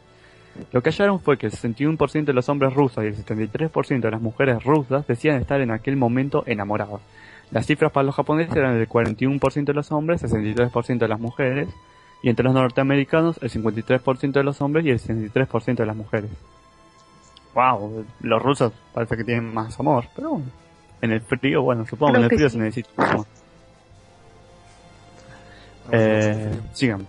Lo 0.72 0.82
que 0.82 0.90
hallaron 0.90 1.20
fue 1.20 1.36
que 1.36 1.46
el 1.46 1.52
61% 1.52 2.24
de 2.24 2.32
los 2.32 2.48
hombres 2.48 2.72
rusos 2.72 3.02
y 3.02 3.08
el 3.08 3.16
73% 3.16 4.00
de 4.00 4.10
las 4.10 4.22
mujeres 4.22 4.62
rusas 4.62 5.06
decían 5.06 5.36
estar 5.40 5.60
en 5.60 5.72
aquel 5.72 5.96
momento 5.96 6.44
enamorados. 6.46 7.00
Las 7.54 7.66
cifras 7.66 7.92
para 7.92 8.04
los 8.04 8.16
japoneses 8.16 8.54
eran 8.56 8.76
del 8.76 8.88
41% 8.88 9.64
de 9.64 9.74
los 9.74 9.92
hombres, 9.92 10.24
63% 10.24 10.98
de 10.98 11.06
las 11.06 11.20
mujeres, 11.20 11.68
y 12.20 12.28
entre 12.28 12.42
los 12.42 12.52
norteamericanos 12.52 13.38
el 13.42 13.48
53% 13.48 14.32
de 14.32 14.42
los 14.42 14.60
hombres 14.60 14.84
y 14.84 14.90
el 14.90 14.98
63% 14.98 15.76
de 15.76 15.86
las 15.86 15.94
mujeres. 15.94 16.30
Wow, 17.54 18.04
los 18.22 18.42
rusos 18.42 18.72
parece 18.92 19.16
que 19.16 19.22
tienen 19.22 19.54
más 19.54 19.78
amor, 19.78 20.06
pero 20.16 20.30
bueno. 20.30 20.46
En 21.00 21.12
el 21.12 21.20
frío, 21.20 21.62
bueno, 21.62 21.86
supongo 21.86 22.14
que 22.14 22.18
en 22.18 22.26
Creo 22.26 22.32
el 22.32 22.36
frío 22.38 22.48
sí. 22.48 22.56
se 22.56 22.58
necesita 22.58 22.88
más 22.96 23.10
amor. 23.12 23.26
Eh, 25.92 26.60
sigamos. 26.72 27.06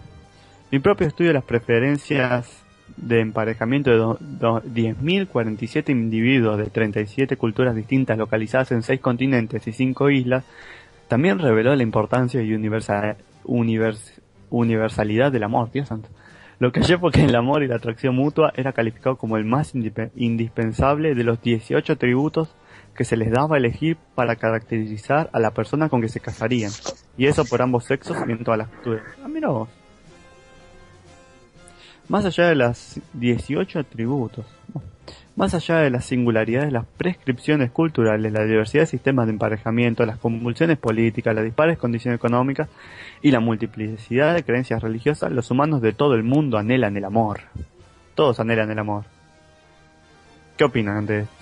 Mi 0.69 0.77
propio 0.77 1.07
estudio 1.07 1.29
de 1.29 1.35
las 1.35 1.43
preferencias 1.43 2.64
de 2.97 3.19
emparejamiento 3.19 3.89
de 3.91 3.97
do- 3.97 4.17
do- 4.19 4.61
10.047 4.63 5.89
individuos 5.91 6.57
de 6.57 6.65
37 6.65 7.35
culturas 7.37 7.75
distintas 7.75 8.17
localizadas 8.17 8.71
en 8.71 8.81
6 8.83 8.99
continentes 9.01 9.67
y 9.67 9.73
5 9.73 10.09
islas 10.09 10.45
también 11.07 11.39
reveló 11.39 11.75
la 11.75 11.83
importancia 11.83 12.41
y 12.41 12.53
universa- 12.53 13.15
univers- 13.43 14.19
universalidad 14.49 15.31
del 15.31 15.43
amor, 15.43 15.71
Dios 15.71 15.87
santo. 15.89 16.09
Lo 16.57 16.71
que 16.71 16.79
hallé 16.79 16.97
fue 16.97 17.11
que 17.11 17.25
el 17.25 17.35
amor 17.35 17.63
y 17.63 17.67
la 17.67 17.75
atracción 17.75 18.15
mutua 18.15 18.53
era 18.55 18.71
calificado 18.71 19.17
como 19.17 19.35
el 19.37 19.43
más 19.43 19.73
indispensable 20.15 21.13
de 21.13 21.23
los 21.23 21.41
18 21.41 21.93
atributos 21.93 22.55
que 22.95 23.03
se 23.03 23.17
les 23.17 23.29
daba 23.29 23.55
a 23.55 23.59
elegir 23.59 23.97
para 24.15 24.37
caracterizar 24.37 25.29
a 25.33 25.39
la 25.39 25.51
persona 25.51 25.89
con 25.89 25.99
que 26.01 26.07
se 26.07 26.21
casarían. 26.21 26.71
Y 27.17 27.25
eso 27.27 27.43
por 27.43 27.61
ambos 27.61 27.83
sexos 27.83 28.17
y 28.27 28.31
en 28.31 28.43
todas 28.43 28.57
las 28.57 28.69
culturas. 28.69 29.03
Ah, 29.23 29.27
mira 29.27 29.49
vos. 29.49 29.67
Más 32.07 32.25
allá 32.25 32.47
de 32.47 32.55
las 32.55 32.99
18 33.13 33.79
atributos, 33.79 34.45
más 35.35 35.53
allá 35.53 35.77
de 35.77 35.89
las 35.89 36.05
singularidades, 36.05 36.71
las 36.71 36.85
prescripciones 36.85 37.71
culturales, 37.71 38.31
la 38.31 38.43
diversidad 38.43 38.83
de 38.83 38.87
sistemas 38.87 39.25
de 39.25 39.33
emparejamiento, 39.33 40.05
las 40.05 40.17
convulsiones 40.17 40.77
políticas, 40.77 41.35
las 41.35 41.43
dispares 41.43 41.77
condiciones 41.77 42.17
económicas 42.17 42.69
y 43.21 43.31
la 43.31 43.39
multiplicidad 43.39 44.33
de 44.33 44.43
creencias 44.43 44.81
religiosas, 44.81 45.31
los 45.31 45.51
humanos 45.51 45.81
de 45.81 45.93
todo 45.93 46.13
el 46.13 46.23
mundo 46.23 46.57
anhelan 46.57 46.95
el 46.95 47.05
amor. 47.05 47.41
Todos 48.13 48.39
anhelan 48.39 48.71
el 48.71 48.79
amor. 48.79 49.03
¿Qué 50.57 50.63
opinan 50.63 51.05
de 51.05 51.21
esto? 51.21 51.33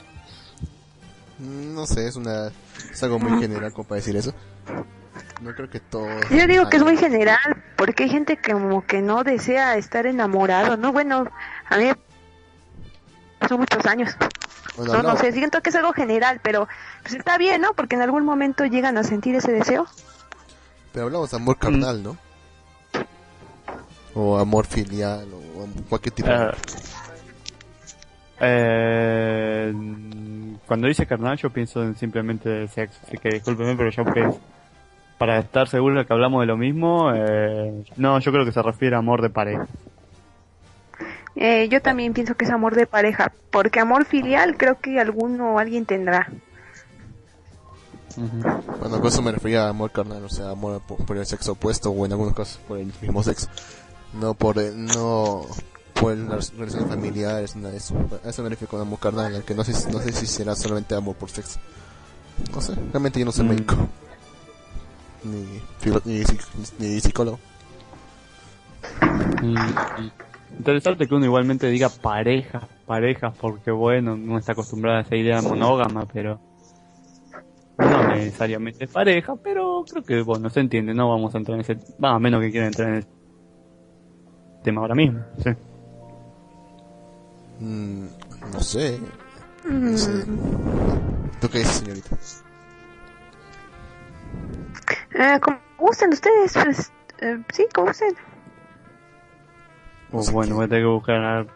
No 1.39 1.85
sé, 1.85 2.07
es 2.07 2.15
una 2.15 2.51
es 2.91 3.03
algo 3.03 3.19
muy 3.19 3.39
general 3.41 3.71
como 3.73 3.87
para 3.87 3.97
decir 3.97 4.15
eso. 4.15 4.33
No 5.41 5.53
creo 5.53 5.69
que 5.69 5.79
todos. 5.79 6.29
Yo 6.29 6.47
digo 6.47 6.69
que 6.69 6.77
es 6.77 6.83
muy 6.83 6.97
general, 6.97 7.63
porque 7.75 8.03
hay 8.03 8.09
gente 8.09 8.37
que 8.37 8.53
como 8.53 8.85
que 8.85 9.01
no 9.01 9.23
desea 9.23 9.77
estar 9.77 10.05
enamorado, 10.05 10.77
¿no? 10.77 10.91
Bueno, 10.91 11.29
a 11.69 11.77
mí 11.77 11.91
son 13.47 13.59
muchos 13.59 13.85
años. 13.85 14.15
Bueno, 14.77 14.93
no, 14.93 15.03
no 15.03 15.09
no. 15.13 15.17
sé, 15.17 15.31
siento 15.31 15.61
que 15.61 15.69
es 15.69 15.75
algo 15.75 15.93
general, 15.93 16.39
pero 16.41 16.67
pues 17.01 17.15
está 17.15 17.37
bien, 17.37 17.61
¿no? 17.61 17.73
Porque 17.73 17.95
en 17.95 18.01
algún 18.01 18.25
momento 18.25 18.65
llegan 18.65 18.97
a 18.97 19.03
sentir 19.03 19.35
ese 19.35 19.51
deseo. 19.51 19.85
Pero 20.93 21.05
hablamos 21.05 21.31
de 21.31 21.37
amor 21.37 21.57
carnal, 21.57 22.03
¿no? 22.03 22.17
O 24.15 24.37
amor 24.37 24.65
filial, 24.65 25.27
o 25.33 25.67
cualquier 25.89 26.13
tipo. 26.13 26.29
Eh, 26.29 26.51
eh, 28.39 29.73
cuando 30.65 30.87
dice 30.87 31.05
carnal 31.05 31.37
yo 31.37 31.49
pienso 31.49 31.83
en 31.83 31.95
simplemente 31.95 32.67
sexo, 32.67 32.99
así 33.07 33.17
que 33.17 33.29
discúlpeme, 33.29 33.75
pero 33.75 33.89
yo 33.89 34.05
pienso, 34.05 34.39
para 35.23 35.39
estar 35.39 35.69
seguro 35.69 35.97
de 35.99 36.05
que 36.05 36.11
hablamos 36.11 36.41
de 36.41 36.47
lo 36.47 36.57
mismo, 36.57 37.09
eh, 37.15 37.85
no, 37.95 38.19
yo 38.19 38.29
creo 38.33 38.43
que 38.43 38.51
se 38.51 38.61
refiere 38.61 38.97
a 38.97 38.99
amor 38.99 39.21
de 39.21 39.29
pareja. 39.29 39.65
Eh, 41.37 41.69
yo 41.69 41.81
también 41.81 42.11
pienso 42.11 42.35
que 42.35 42.43
es 42.43 42.51
amor 42.51 42.75
de 42.75 42.87
pareja, 42.87 43.31
porque 43.49 43.79
amor 43.79 44.03
filial 44.03 44.57
creo 44.57 44.79
que 44.81 44.99
alguno 44.99 45.53
o 45.53 45.59
alguien 45.59 45.85
tendrá. 45.85 46.27
Bueno, 48.17 48.99
con 48.99 49.07
eso 49.07 49.21
me 49.21 49.31
refería 49.31 49.63
a 49.67 49.69
amor 49.69 49.91
carnal, 49.91 50.25
o 50.25 50.29
sea, 50.29 50.49
amor 50.49 50.81
por, 50.85 50.97
por 51.05 51.15
el 51.15 51.25
sexo 51.25 51.53
opuesto 51.53 51.89
o 51.91 52.05
en 52.05 52.11
algunos 52.11 52.33
casos 52.33 52.59
por 52.67 52.77
el 52.77 52.91
mismo 53.01 53.23
sexo. 53.23 53.47
No 54.19 54.33
por 54.33 54.59
el- 54.59 54.85
no 54.85 55.43
por 55.93 56.17
las 56.17 56.53
relaciones 56.53 56.89
familiares, 56.89 57.55
nada 57.55 57.71
de 57.71 57.77
eso. 57.77 57.95
A 58.25 58.27
eso 58.29 58.43
me 58.43 58.49
refiero 58.49 58.69
con 58.71 58.81
amor 58.81 58.99
carnal, 58.99 59.33
al 59.33 59.43
que 59.43 59.55
no 59.55 59.63
sé, 59.63 59.73
si- 59.73 59.89
no 59.89 59.99
sé 59.99 60.11
si 60.11 60.27
será 60.27 60.53
solamente 60.53 60.93
amor 60.95 61.15
por 61.15 61.29
sexo. 61.29 61.61
No 62.53 62.59
sé, 62.59 62.75
realmente 62.91 63.19
yo 63.21 63.25
no 63.25 63.31
soy 63.31 63.45
Mm. 63.45 63.49
médico. 63.49 63.75
Ni, 65.23 65.61
ni, 66.05 66.23
ni 66.79 66.99
psicólogo. 66.99 67.39
Mm, 69.41 70.07
Interesante 70.57 71.07
que 71.07 71.15
uno 71.15 71.25
igualmente 71.25 71.67
diga 71.67 71.89
pareja, 71.89 72.67
parejas, 72.85 73.33
porque 73.39 73.71
bueno, 73.71 74.15
no 74.15 74.37
está 74.37 74.51
acostumbrado 74.51 74.99
a 74.99 75.01
esa 75.01 75.15
idea 75.15 75.41
monógama, 75.41 76.05
pero 76.05 76.39
no 77.77 78.07
necesariamente 78.09 78.83
es 78.85 78.91
pareja, 78.91 79.35
pero 79.35 79.83
creo 79.89 80.03
que 80.03 80.21
bueno, 80.21 80.49
se 80.51 80.59
entiende, 80.59 80.93
no 80.93 81.09
vamos 81.09 81.33
a 81.33 81.39
entrar 81.39 81.55
en 81.55 81.61
ese, 81.61 81.77
va, 82.01 82.11
a 82.11 82.19
menos 82.19 82.39
que 82.41 82.51
quieran 82.51 82.67
entrar 82.67 82.89
en 82.89 82.95
ese 82.99 83.07
tema 84.63 84.81
ahora 84.81 84.93
mismo, 84.95 85.21
sí. 85.43 85.49
Mm, 87.59 88.05
no 88.53 88.59
sé. 88.61 88.99
Mm, 89.67 89.91
No 89.91 89.97
sé. 89.97 90.25
¿Tú 91.41 91.49
qué 91.49 91.59
dices, 91.59 91.75
señorita? 91.77 92.17
Eh, 95.13 95.39
como 95.39 95.59
gusten 95.77 96.13
ustedes, 96.13 96.53
pues, 96.53 96.91
eh, 97.19 97.41
sí, 97.53 97.67
como 97.73 97.87
gusten. 97.87 98.15
Así 100.13 100.31
bueno, 100.31 100.55
voy 100.55 100.65
a 100.65 100.67
tener 100.67 100.83
que 100.83 100.89
buscar, 100.89 101.47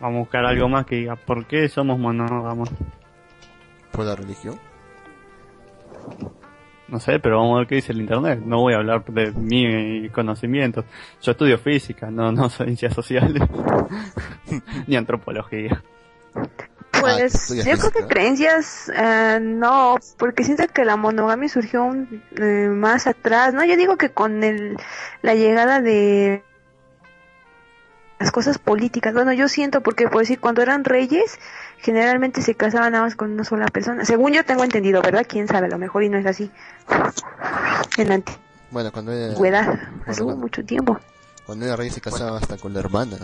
vamos 0.00 0.16
a 0.16 0.20
buscar 0.20 0.44
algo 0.44 0.68
más 0.68 0.84
que 0.86 0.96
diga, 0.96 1.16
¿por 1.16 1.46
qué 1.46 1.68
somos 1.68 1.98
monógamos? 1.98 2.70
¿Por 3.92 4.04
la 4.04 4.16
religión? 4.16 4.58
No 6.88 7.00
sé, 7.00 7.18
pero 7.18 7.38
vamos 7.38 7.56
a 7.56 7.58
ver 7.60 7.66
qué 7.66 7.74
dice 7.76 7.92
el 7.92 8.00
internet. 8.00 8.40
No 8.44 8.60
voy 8.60 8.74
a 8.74 8.76
hablar 8.76 9.04
de 9.06 9.32
mi 9.32 10.08
conocimientos. 10.10 10.84
Yo 11.20 11.32
estudio 11.32 11.58
física, 11.58 12.10
no, 12.10 12.30
no 12.30 12.48
ciencias 12.50 12.94
sociales. 12.94 13.42
Ni 14.86 14.96
antropología. 14.96 15.82
Pues 17.14 17.34
estudias 17.34 17.66
yo 17.66 17.78
creo 17.78 17.90
que 17.92 18.06
creencias, 18.06 18.90
eh, 18.94 19.38
no, 19.42 19.96
porque 20.18 20.44
siento 20.44 20.66
que 20.68 20.84
la 20.84 20.96
monogamia 20.96 21.48
surgió 21.48 21.84
un- 21.84 22.22
eh, 22.36 22.68
más 22.70 23.06
atrás, 23.06 23.54
¿no? 23.54 23.64
Yo 23.64 23.76
digo 23.76 23.96
que 23.96 24.10
con 24.10 24.42
el, 24.44 24.76
la 25.22 25.34
llegada 25.34 25.80
de 25.80 26.42
las 28.18 28.30
cosas 28.32 28.58
políticas, 28.58 29.12
bueno, 29.12 29.32
yo 29.32 29.48
siento 29.48 29.82
porque, 29.82 30.08
por 30.08 30.20
decir, 30.20 30.40
cuando 30.40 30.62
eran 30.62 30.84
reyes, 30.84 31.38
generalmente 31.78 32.40
se 32.40 32.54
casaban 32.54 32.92
nada 32.92 33.04
más 33.04 33.14
con 33.14 33.30
una 33.32 33.44
sola 33.44 33.66
persona. 33.66 34.04
Según 34.06 34.32
yo 34.32 34.44
tengo 34.44 34.64
entendido, 34.64 35.02
¿verdad? 35.02 35.26
Quién 35.28 35.46
sabe, 35.48 35.66
a 35.66 35.70
lo 35.70 35.78
mejor 35.78 36.02
y 36.02 36.08
no 36.08 36.16
es 36.16 36.24
así. 36.26 36.50
En 37.98 38.08
la 38.08 38.20
Bueno, 38.70 38.90
cuando 38.90 39.12
era, 39.12 39.26
antigüedad, 39.26 39.78
hace 40.06 40.22
bueno. 40.22 40.38
mucho 40.40 40.64
tiempo. 40.64 40.98
cuando 41.44 41.66
era 41.66 41.76
rey 41.76 41.90
se 41.90 42.00
casaba 42.00 42.38
hasta 42.38 42.56
con 42.56 42.72
la 42.72 42.80
hermana. 42.80 43.18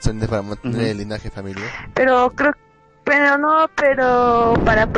Son 0.00 0.18
de- 0.20 0.28
para 0.28 0.42
mantener 0.42 0.76
Ujú. 0.80 0.86
el 0.90 0.98
linaje 0.98 1.30
familiar. 1.30 1.68
Pero 1.94 2.30
creo, 2.30 2.52
pero 3.04 3.38
no, 3.38 3.68
pero 3.74 4.54
para 4.64 4.88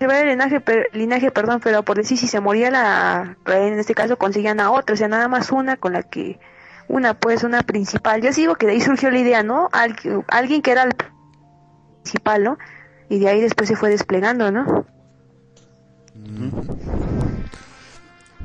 llevar 0.00 0.16
el 0.24 0.28
linaje, 0.30 0.60
per- 0.60 0.88
linaje, 0.92 1.30
perdón, 1.30 1.60
pero 1.62 1.82
por 1.84 1.96
decir 1.96 2.18
si 2.18 2.26
se 2.26 2.40
moría 2.40 2.70
la, 2.70 3.36
en 3.46 3.78
este 3.78 3.94
caso 3.94 4.16
conseguían 4.16 4.60
a 4.60 4.70
otra, 4.70 4.94
o 4.94 4.96
sea, 4.96 5.08
nada 5.08 5.28
más 5.28 5.52
una 5.52 5.76
con 5.76 5.92
la 5.92 6.02
que, 6.02 6.40
una 6.88 7.14
pues, 7.14 7.44
una 7.44 7.62
principal. 7.62 8.20
Yo 8.22 8.32
sí 8.32 8.42
digo 8.42 8.56
que 8.56 8.66
de 8.66 8.72
ahí 8.72 8.80
surgió 8.80 9.10
la 9.10 9.18
idea, 9.18 9.42
¿no? 9.42 9.68
Al- 9.72 9.96
alguien 10.28 10.60
que 10.62 10.72
era 10.72 10.82
el 10.82 10.92
principal, 12.02 12.42
¿no? 12.44 12.58
Y 13.08 13.18
de 13.20 13.28
ahí 13.28 13.40
después 13.40 13.68
se 13.68 13.76
fue 13.76 13.90
desplegando, 13.90 14.50
¿no? 14.50 14.84
Mm. 16.14 16.48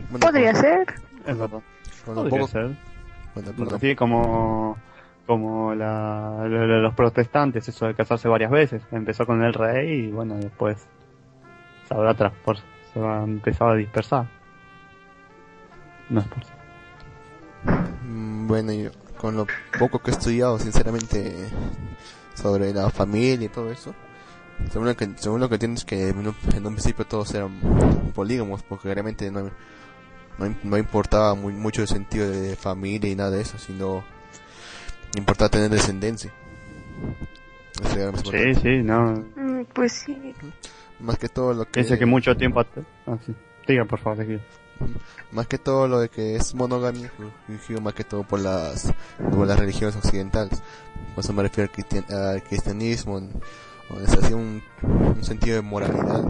Bueno, 0.10 0.20
Podría 0.20 0.52
con- 0.54 0.62
ser. 0.62 0.94
Es 1.26 1.38
verdad. 1.38 1.60
Podría 2.06 2.30
poco- 2.30 2.48
ser. 2.48 2.78
Como, 3.96 4.78
como 5.26 5.74
la, 5.76 6.46
lo- 6.48 6.68
lo- 6.68 6.82
los 6.82 6.94
protestantes, 6.94 7.68
eso 7.68 7.88
de 7.88 7.96
casarse 7.96 8.28
varias 8.28 8.52
veces. 8.52 8.82
Empezó 8.92 9.26
con 9.26 9.44
el 9.44 9.54
rey 9.54 10.06
y 10.06 10.12
bueno, 10.12 10.36
después 10.36 10.86
se 11.88 11.94
habrá 11.94 12.14
se 12.94 13.00
va 13.00 13.22
a 13.22 13.24
empezar 13.24 13.70
a 13.70 13.76
dispersar. 13.76 14.28
No 16.10 16.22
es 16.22 16.28
por. 16.28 16.44
Mm, 18.06 18.48
Bueno, 18.48 18.72
yo 18.74 18.92
con 19.18 19.36
lo 19.36 19.48
poco 19.78 20.00
que 20.00 20.12
he 20.12 20.14
estudiado, 20.14 20.58
sinceramente, 20.60 21.50
sobre 22.34 22.74
la 22.74 22.90
familia 22.90 23.46
y 23.46 23.50
todo 23.50 23.72
eso, 23.72 23.94
según 24.72 24.88
lo 24.88 24.96
que, 24.96 25.10
según 25.16 25.40
lo 25.40 25.50
que 25.50 25.56
entiendo 25.56 25.78
es 25.80 25.86
que 25.86 26.10
en 26.10 26.20
un, 26.20 26.36
en 26.56 26.66
un 26.66 26.74
principio 26.74 27.06
todos 27.06 27.34
eran 27.34 27.60
polígamos, 28.14 28.64
porque 28.64 28.94
realmente 28.94 29.30
no, 29.32 29.50
no, 30.38 30.56
no 30.64 30.78
importaba 30.78 31.34
muy, 31.36 31.54
mucho 31.54 31.82
el 31.82 31.88
sentido 31.88 32.30
de 32.30 32.56
familia 32.56 33.10
y 33.12 33.16
nada 33.16 33.32
de 33.32 33.42
eso, 33.42 33.58
sino 33.58 34.04
importaba 35.18 35.50
tener 35.50 35.70
descendencia. 35.70 36.32
Eso 37.84 37.96
era 37.96 38.06
lo 38.08 38.12
más 38.14 38.22
Sí, 38.22 38.28
importante. 38.28 38.62
sí, 38.62 38.84
no. 38.84 39.12
Mm, 39.36 39.66
Pues 39.74 39.94
sí. 39.94 40.34
Más 41.00 41.18
que 41.18 41.30
todo 41.30 41.54
lo 41.54 41.66
que... 41.66 41.72
Piensa 41.74 41.98
que 41.98 42.06
mucho 42.06 42.36
tiempo. 42.36 42.62
Ah, 43.06 43.18
sí. 43.26 43.36
Diga, 43.68 43.86
por 43.86 44.00
favor. 44.00 44.26
Más 45.32 45.48
que 45.48 45.58
todo 45.58 45.88
lo 45.88 46.00
de 46.00 46.10
que 46.10 46.36
es 46.36 46.54
monogamia, 46.56 47.12
más 47.82 47.94
que 47.94 48.04
todo 48.04 48.24
por 48.24 48.40
las, 48.40 48.94
por 49.32 49.46
las 49.48 49.60
religiones 49.60 49.96
occidentales. 49.96 50.62
Por 51.16 51.24
eso 51.24 51.34
me 51.34 51.44
refiero 51.44 51.70
al, 51.70 51.76
cristian- 51.76 52.12
al 52.14 52.44
cristianismo, 52.44 53.18
en- 53.18 53.32
donde 53.90 54.08
se 54.08 54.20
hacía 54.20 54.36
un, 54.36 54.62
un 54.84 55.24
sentido 55.24 55.56
de 55.56 55.62
moralidad, 55.62 56.24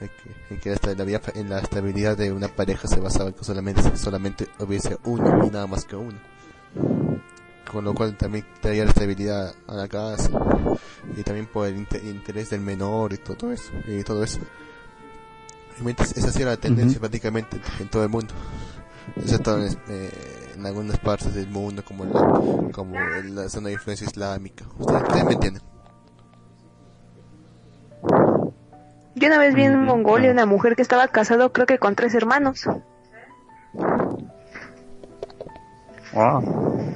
en 0.00 0.58
que, 0.60 0.76
la, 0.94 1.04
vida- 1.04 1.20
en 1.34 1.48
la 1.50 1.58
estabilidad 1.60 2.16
de 2.16 2.32
una 2.32 2.48
pareja 2.48 2.86
se 2.88 3.00
basaba 3.00 3.30
en 3.30 3.34
que 3.34 3.44
solamente, 3.44 3.96
solamente 3.96 4.48
hubiese 4.58 4.98
uno 5.04 5.46
y 5.46 5.50
nada 5.50 5.66
más 5.66 5.84
que 5.84 5.96
uno. 5.96 6.18
Con 7.70 7.84
lo 7.84 7.94
cual 7.94 8.16
también 8.16 8.46
traía 8.60 8.84
la 8.84 8.90
estabilidad 8.90 9.54
a 9.66 9.74
la 9.74 9.88
casa 9.88 10.30
y 11.16 11.22
también 11.22 11.46
por 11.46 11.66
el 11.66 11.76
inte- 11.76 12.02
interés 12.04 12.50
del 12.50 12.60
menor 12.60 13.12
y 13.12 13.18
todo 13.18 13.50
eso. 13.52 13.72
Y 13.88 14.02
todo 14.04 14.22
eso. 14.22 14.38
Realmente 15.72 16.04
esa 16.04 16.28
ha 16.28 16.32
sido 16.32 16.48
la 16.48 16.56
tendencia 16.56 16.98
prácticamente 17.00 17.60
en 17.80 17.88
todo 17.88 18.02
el 18.04 18.08
mundo. 18.08 18.32
Excepto 19.16 19.58
en, 19.62 19.76
eh, 19.88 20.52
en 20.56 20.66
algunas 20.66 20.98
partes 20.98 21.34
del 21.34 21.48
mundo 21.48 21.84
como 21.84 22.04
la, 22.04 22.70
como 22.72 22.98
la 22.98 23.48
zona 23.48 23.68
de 23.68 23.74
influencia 23.74 24.06
islámica. 24.06 24.64
Ustedes, 24.78 25.02
ustedes 25.02 25.24
me 25.24 25.32
entienden. 25.32 25.62
Yo 29.16 29.28
una 29.28 29.38
vez 29.38 29.54
vi 29.54 29.64
en 29.64 29.76
Ujú, 29.76 29.84
Mongolia 29.86 30.30
claro. 30.30 30.32
una 30.34 30.46
mujer 30.46 30.76
que 30.76 30.82
estaba 30.82 31.08
casado 31.08 31.50
creo 31.50 31.66
que 31.66 31.78
con 31.78 31.94
tres 31.94 32.14
hermanos. 32.14 32.66
Wow. 36.12 36.94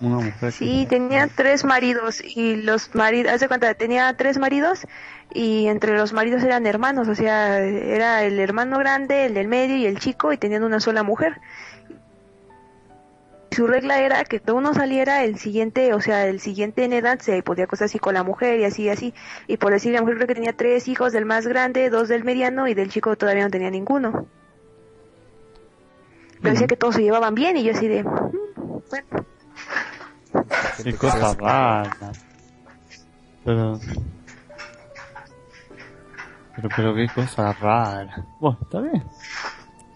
Una 0.00 0.16
mujer. 0.16 0.52
Sí, 0.52 0.86
tenía 0.88 1.28
tres 1.28 1.64
maridos 1.64 2.22
y 2.24 2.56
los 2.56 2.94
maridos, 2.94 3.32
haz 3.32 3.40
de 3.40 3.48
cuenta, 3.48 3.74
tenía 3.74 4.14
tres 4.16 4.38
maridos 4.38 4.86
y 5.32 5.66
entre 5.68 5.94
los 5.96 6.14
maridos 6.14 6.42
eran 6.42 6.66
hermanos, 6.66 7.08
o 7.08 7.14
sea, 7.14 7.58
era 7.58 8.22
el 8.24 8.38
hermano 8.38 8.78
grande, 8.78 9.26
el 9.26 9.34
del 9.34 9.48
medio 9.48 9.76
y 9.76 9.84
el 9.84 9.98
chico 9.98 10.32
y 10.32 10.38
tenían 10.38 10.64
una 10.64 10.80
sola 10.80 11.02
mujer. 11.02 11.38
Su 13.56 13.66
regla 13.66 14.00
era 14.00 14.22
que 14.24 14.38
todo 14.38 14.56
uno 14.56 14.74
saliera 14.74 15.24
el 15.24 15.38
siguiente, 15.38 15.94
o 15.94 16.00
sea, 16.02 16.26
el 16.26 16.40
siguiente 16.40 16.84
en 16.84 16.92
edad 16.92 17.20
se 17.20 17.42
podía 17.42 17.64
acostar 17.64 17.86
así 17.86 17.98
con 17.98 18.12
la 18.12 18.22
mujer 18.22 18.60
y 18.60 18.64
así 18.64 18.82
y 18.82 18.88
así. 18.90 19.14
Y 19.46 19.56
por 19.56 19.72
decir, 19.72 19.94
la 19.94 20.02
mujer 20.02 20.16
creo 20.16 20.28
que 20.28 20.34
tenía 20.34 20.52
tres 20.52 20.88
hijos, 20.88 21.14
del 21.14 21.24
más 21.24 21.46
grande, 21.46 21.88
dos 21.88 22.08
del 22.08 22.22
mediano 22.22 22.68
y 22.68 22.74
del 22.74 22.90
chico 22.90 23.16
todavía 23.16 23.44
no 23.44 23.50
tenía 23.50 23.70
ninguno. 23.70 24.26
Pero 26.42 26.52
decía 26.52 26.66
que 26.66 26.76
todos 26.76 26.96
se 26.96 27.02
llevaban 27.02 27.34
bien 27.34 27.56
y 27.56 27.64
yo 27.64 27.72
así 27.72 27.88
de, 27.88 28.04
"Mm, 28.04 28.10
bueno. 28.90 29.24
Qué 30.76 30.92
que 30.92 30.98
cosa 30.98 31.32
rara. 31.32 31.96
Pero. 33.42 33.80
Pero, 36.56 36.68
pero 36.76 36.94
qué 36.94 37.06
cosa 37.14 37.54
rara. 37.54 38.22
Bueno, 38.38 38.58
está 38.60 38.80
bien. 38.82 39.02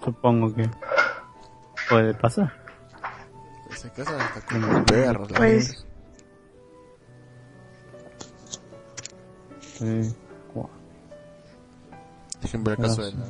Supongo 0.02 0.54
que 0.54 0.66
puede 1.90 2.14
pasar. 2.14 2.59
Se 3.76 3.90
casan 3.90 4.20
hasta 4.20 4.40
con 4.42 4.60
los 4.60 4.84
perros. 4.84 5.28
Pues. 5.36 5.86
Sí. 9.78 10.14
Dejen 12.42 12.64
ver 12.64 12.78
el 12.78 12.86
caso, 12.86 13.02
de 13.02 13.12
la, 13.12 13.26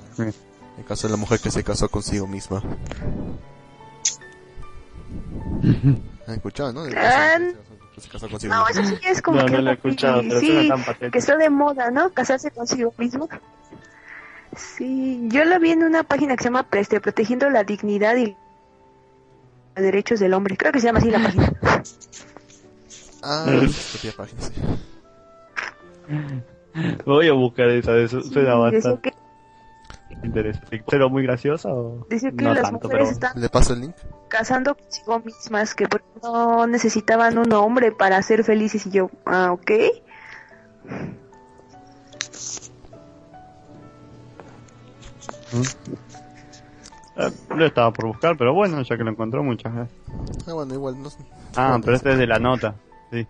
el 0.79 0.85
caso 0.87 1.09
de 1.09 1.11
la 1.13 1.17
mujer 1.17 1.41
que 1.41 1.51
se 1.51 1.65
casó 1.65 1.89
consigo 1.89 2.27
misma. 2.27 2.63
¿Han 6.27 6.35
escuchado, 6.35 6.73
no? 6.73 6.83
Ah, 6.97 7.39
no, 8.45 8.69
eso 8.69 8.85
sí 8.85 8.95
es 9.05 9.21
como 9.21 9.41
no, 9.41 9.47
que, 9.47 9.53
no 9.53 9.63
lo 9.63 9.71
he 9.71 9.75
escuchado, 9.75 10.23
pero 10.23 10.41
sí, 10.41 10.71
que 11.13 11.19
está 11.19 11.37
de 11.37 11.51
moda, 11.51 11.91
¿no? 11.91 12.11
Casarse 12.11 12.51
consigo 12.51 12.95
mismo. 12.99 13.29
Sí, 14.57 15.21
yo 15.29 15.45
lo 15.45 15.59
vi 15.61 15.73
en 15.73 15.83
una 15.83 16.03
página 16.03 16.37
que 16.37 16.43
se 16.43 16.49
llama 16.49 16.69
Preste, 16.69 17.01
Protegiendo 17.01 17.51
la 17.51 17.65
Dignidad 17.65 18.17
y 18.17 18.37
Derechos 19.81 20.21
del 20.21 20.35
Hombre. 20.35 20.57
Creo 20.57 20.73
que 20.73 20.81
se 20.81 20.87
llama 20.87 20.99
así 21.01 21.11
la 21.11 21.19
página. 21.23 21.53
Ah, 23.23 23.47
Mm. 23.47 23.69
su 23.69 23.91
propia 23.99 24.13
página, 24.17 24.41
sí. 24.43 24.53
Voy 27.05 27.29
a 27.29 27.33
buscar 27.33 27.69
esa, 27.69 27.97
eso 27.99 28.23
suena 28.23 28.55
bastante 28.55 29.11
que, 30.09 30.17
interesante. 30.27 30.83
¿Pero 30.89 31.09
muy 31.11 31.23
graciosa 31.23 31.69
o 31.73 32.07
decía 32.09 32.31
que 32.31 32.45
no 32.45 32.55
las 32.55 32.63
tanto? 32.63 32.89
mujeres 32.89 33.09
Pero 33.09 33.13
están 33.13 33.41
¿Le 33.41 33.49
paso 33.49 33.75
el 33.75 33.81
link? 33.83 33.95
casando 34.29 34.75
consigo 34.77 35.21
mismas, 35.21 35.75
que 35.75 35.87
porque 35.89 36.07
no 36.23 36.67
necesitaban 36.67 37.37
un 37.39 37.53
hombre 37.53 37.93
para 37.93 38.23
ser 38.23 38.43
felices. 38.45 38.87
Y 38.87 38.91
yo, 38.91 39.11
ah, 39.27 39.53
ok. 39.53 39.71
Eh, 39.71 39.93
lo 47.55 47.67
estaba 47.67 47.93
por 47.93 48.07
buscar, 48.07 48.37
pero 48.37 48.55
bueno, 48.55 48.81
ya 48.83 48.97
que 48.97 49.05
lo 49.05 49.11
encontró 49.11 49.43
muchas 49.43 49.75
veces. 49.75 49.95
Ah, 50.47 50.53
bueno, 50.53 50.75
igual, 50.75 51.03
no 51.03 51.09
Ah, 51.57 51.79
pero 51.83 51.97
este 51.97 52.13
es 52.13 52.19
de 52.19 52.27
la 52.27 52.39
nota, 52.39 52.75
sí. 53.11 53.27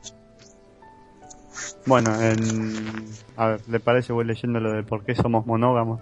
Bueno, 1.86 2.14
en... 2.20 3.06
a 3.36 3.46
ver, 3.48 3.68
¿le 3.68 3.80
parece? 3.80 4.12
Voy 4.12 4.24
leyendo 4.24 4.60
lo 4.60 4.72
de 4.72 4.82
por 4.82 5.04
qué 5.04 5.14
somos 5.14 5.46
monógamos. 5.46 6.00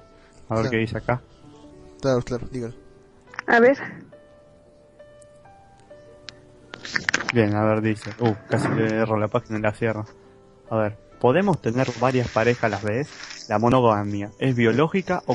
A 0.49 0.55
ver 0.55 0.63
Claro. 0.63 0.71
qué 0.71 0.77
dice 0.79 0.99
acá. 0.99 1.21
Claro, 2.01 2.23
claro, 2.23 2.47
dígalo. 2.51 2.75
A 3.47 3.61
ver. 3.61 3.77
Bien, 7.33 7.55
a 7.55 7.65
ver, 7.65 7.81
dice. 7.83 8.11
Uh, 8.21 8.35
casi 8.49 8.69
le 8.69 8.87
erro 8.95 9.19
la 9.19 9.29
página 9.29 9.59
y 9.59 9.63
la 9.63 9.73
cierro. 9.73 10.07
A 10.71 10.77
ver, 10.77 10.97
¿podemos 11.21 11.61
tener 11.61 11.89
varias 12.01 12.29
parejas 12.29 12.65
a 12.65 12.69
la 12.69 12.79
vez? 12.79 13.47
La 13.49 13.59
monogamia, 13.59 14.31
¿es 14.39 14.55
biológica 14.55 15.23
o 15.27 15.35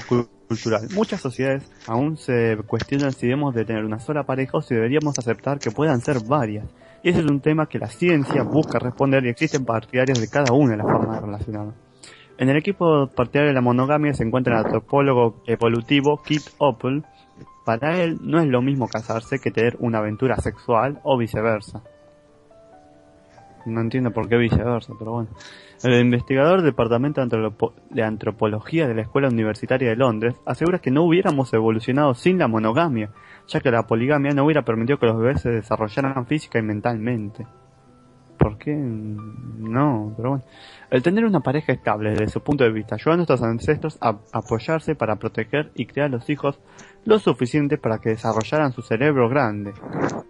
Muchas 0.94 1.22
sociedades 1.22 1.70
aún 1.88 2.18
se 2.18 2.58
cuestionan 2.68 3.12
si 3.12 3.28
debemos 3.28 3.54
de 3.54 3.66
tener 3.66 3.86
una 3.86 4.00
sola 4.00 4.24
pareja 4.24 4.58
o 4.58 4.62
si 4.62 4.76
deberíamos 4.76 5.18
aceptar 5.20 5.60
que 5.60 5.72
puedan 5.72 6.02
ser 6.02 6.20
varias. 6.26 6.66
Y 7.04 7.10
ese 7.10 7.20
es 7.20 7.26
un 7.26 7.42
tema 7.42 7.68
que 7.68 7.80
la 7.80 7.88
ciencia 7.88 8.44
busca 8.44 8.80
responder 8.80 9.26
y 9.26 9.30
existen 9.30 9.66
partidarios 9.66 10.20
de 10.20 10.30
cada 10.30 10.54
una 10.54 10.72
de 10.72 10.78
las 10.78 10.88
formas 10.88 11.46
de. 11.46 11.74
En 12.38 12.50
el 12.50 12.58
equipo 12.58 13.08
partidario 13.08 13.50
de 13.50 13.54
la 13.54 13.62
monogamia 13.62 14.14
se 14.14 14.24
encuentra 14.24 14.60
el 14.60 14.66
antropólogo 14.66 15.44
evolutivo 15.46 16.22
Kit 16.24 16.44
Oppel. 16.58 17.04
Para 17.66 18.02
él 18.02 18.20
no 18.22 18.40
es 18.40 18.48
lo 18.48 18.62
mismo 18.62 18.88
casarse 18.88 19.40
que 19.40 19.52
tener 19.52 19.78
una 19.80 20.00
aventura 20.00 20.38
sexual 20.38 21.00
o 21.04 21.18
viceversa. 21.18 21.84
No 23.66 23.82
entiendo 23.82 24.12
por 24.12 24.28
qué 24.28 24.38
viceversa, 24.38 24.94
pero 24.98 25.12
bueno. 25.12 25.30
El 25.84 26.00
investigador 26.00 26.62
del 26.62 26.72
Departamento 26.72 27.20
de, 27.20 27.28
Antropo- 27.28 27.74
de 27.90 28.04
Antropología 28.04 28.88
de 28.88 28.96
la 28.96 29.02
Escuela 29.02 29.28
Universitaria 29.28 29.90
de 29.90 29.98
Londres 29.98 30.36
asegura 30.46 30.80
que 30.80 30.92
no 30.92 31.04
hubiéramos 31.04 31.54
evolucionado 31.54 32.14
sin 32.14 32.38
la 32.38 32.48
monogamia, 32.48 33.10
ya 33.48 33.60
que 33.60 33.70
la 33.70 33.86
poligamia 33.86 34.32
no 34.32 34.46
hubiera 34.46 34.64
permitido 34.64 34.98
que 34.98 35.08
los 35.08 35.20
bebés 35.20 35.42
se 35.42 35.50
desarrollaran 35.50 36.26
física 36.26 36.58
y 36.58 36.62
mentalmente. 36.62 37.46
¿Por 38.38 38.58
qué? 38.58 38.74
No, 38.76 40.14
pero 40.16 40.30
bueno. 40.30 40.44
El 40.90 41.04
tener 41.04 41.26
una 41.26 41.42
pareja 41.42 41.74
estable 41.74 42.12
desde 42.12 42.30
su 42.30 42.42
punto 42.42 42.64
de 42.64 42.72
vista 42.72 42.96
ayuda 42.96 43.14
a 43.14 43.18
nuestros 43.18 43.44
ancestros 43.44 43.98
a 44.02 44.20
apoyarse 44.32 44.96
para 44.96 45.18
proteger 45.18 45.72
y 45.76 45.86
crear 45.86 46.10
los 46.10 46.30
hijos 46.30 46.60
lo 47.06 47.20
suficiente 47.20 47.78
para 47.78 48.00
que 48.00 48.10
desarrollaran 48.10 48.72
su 48.72 48.82
cerebro 48.82 49.28
grande. 49.30 49.74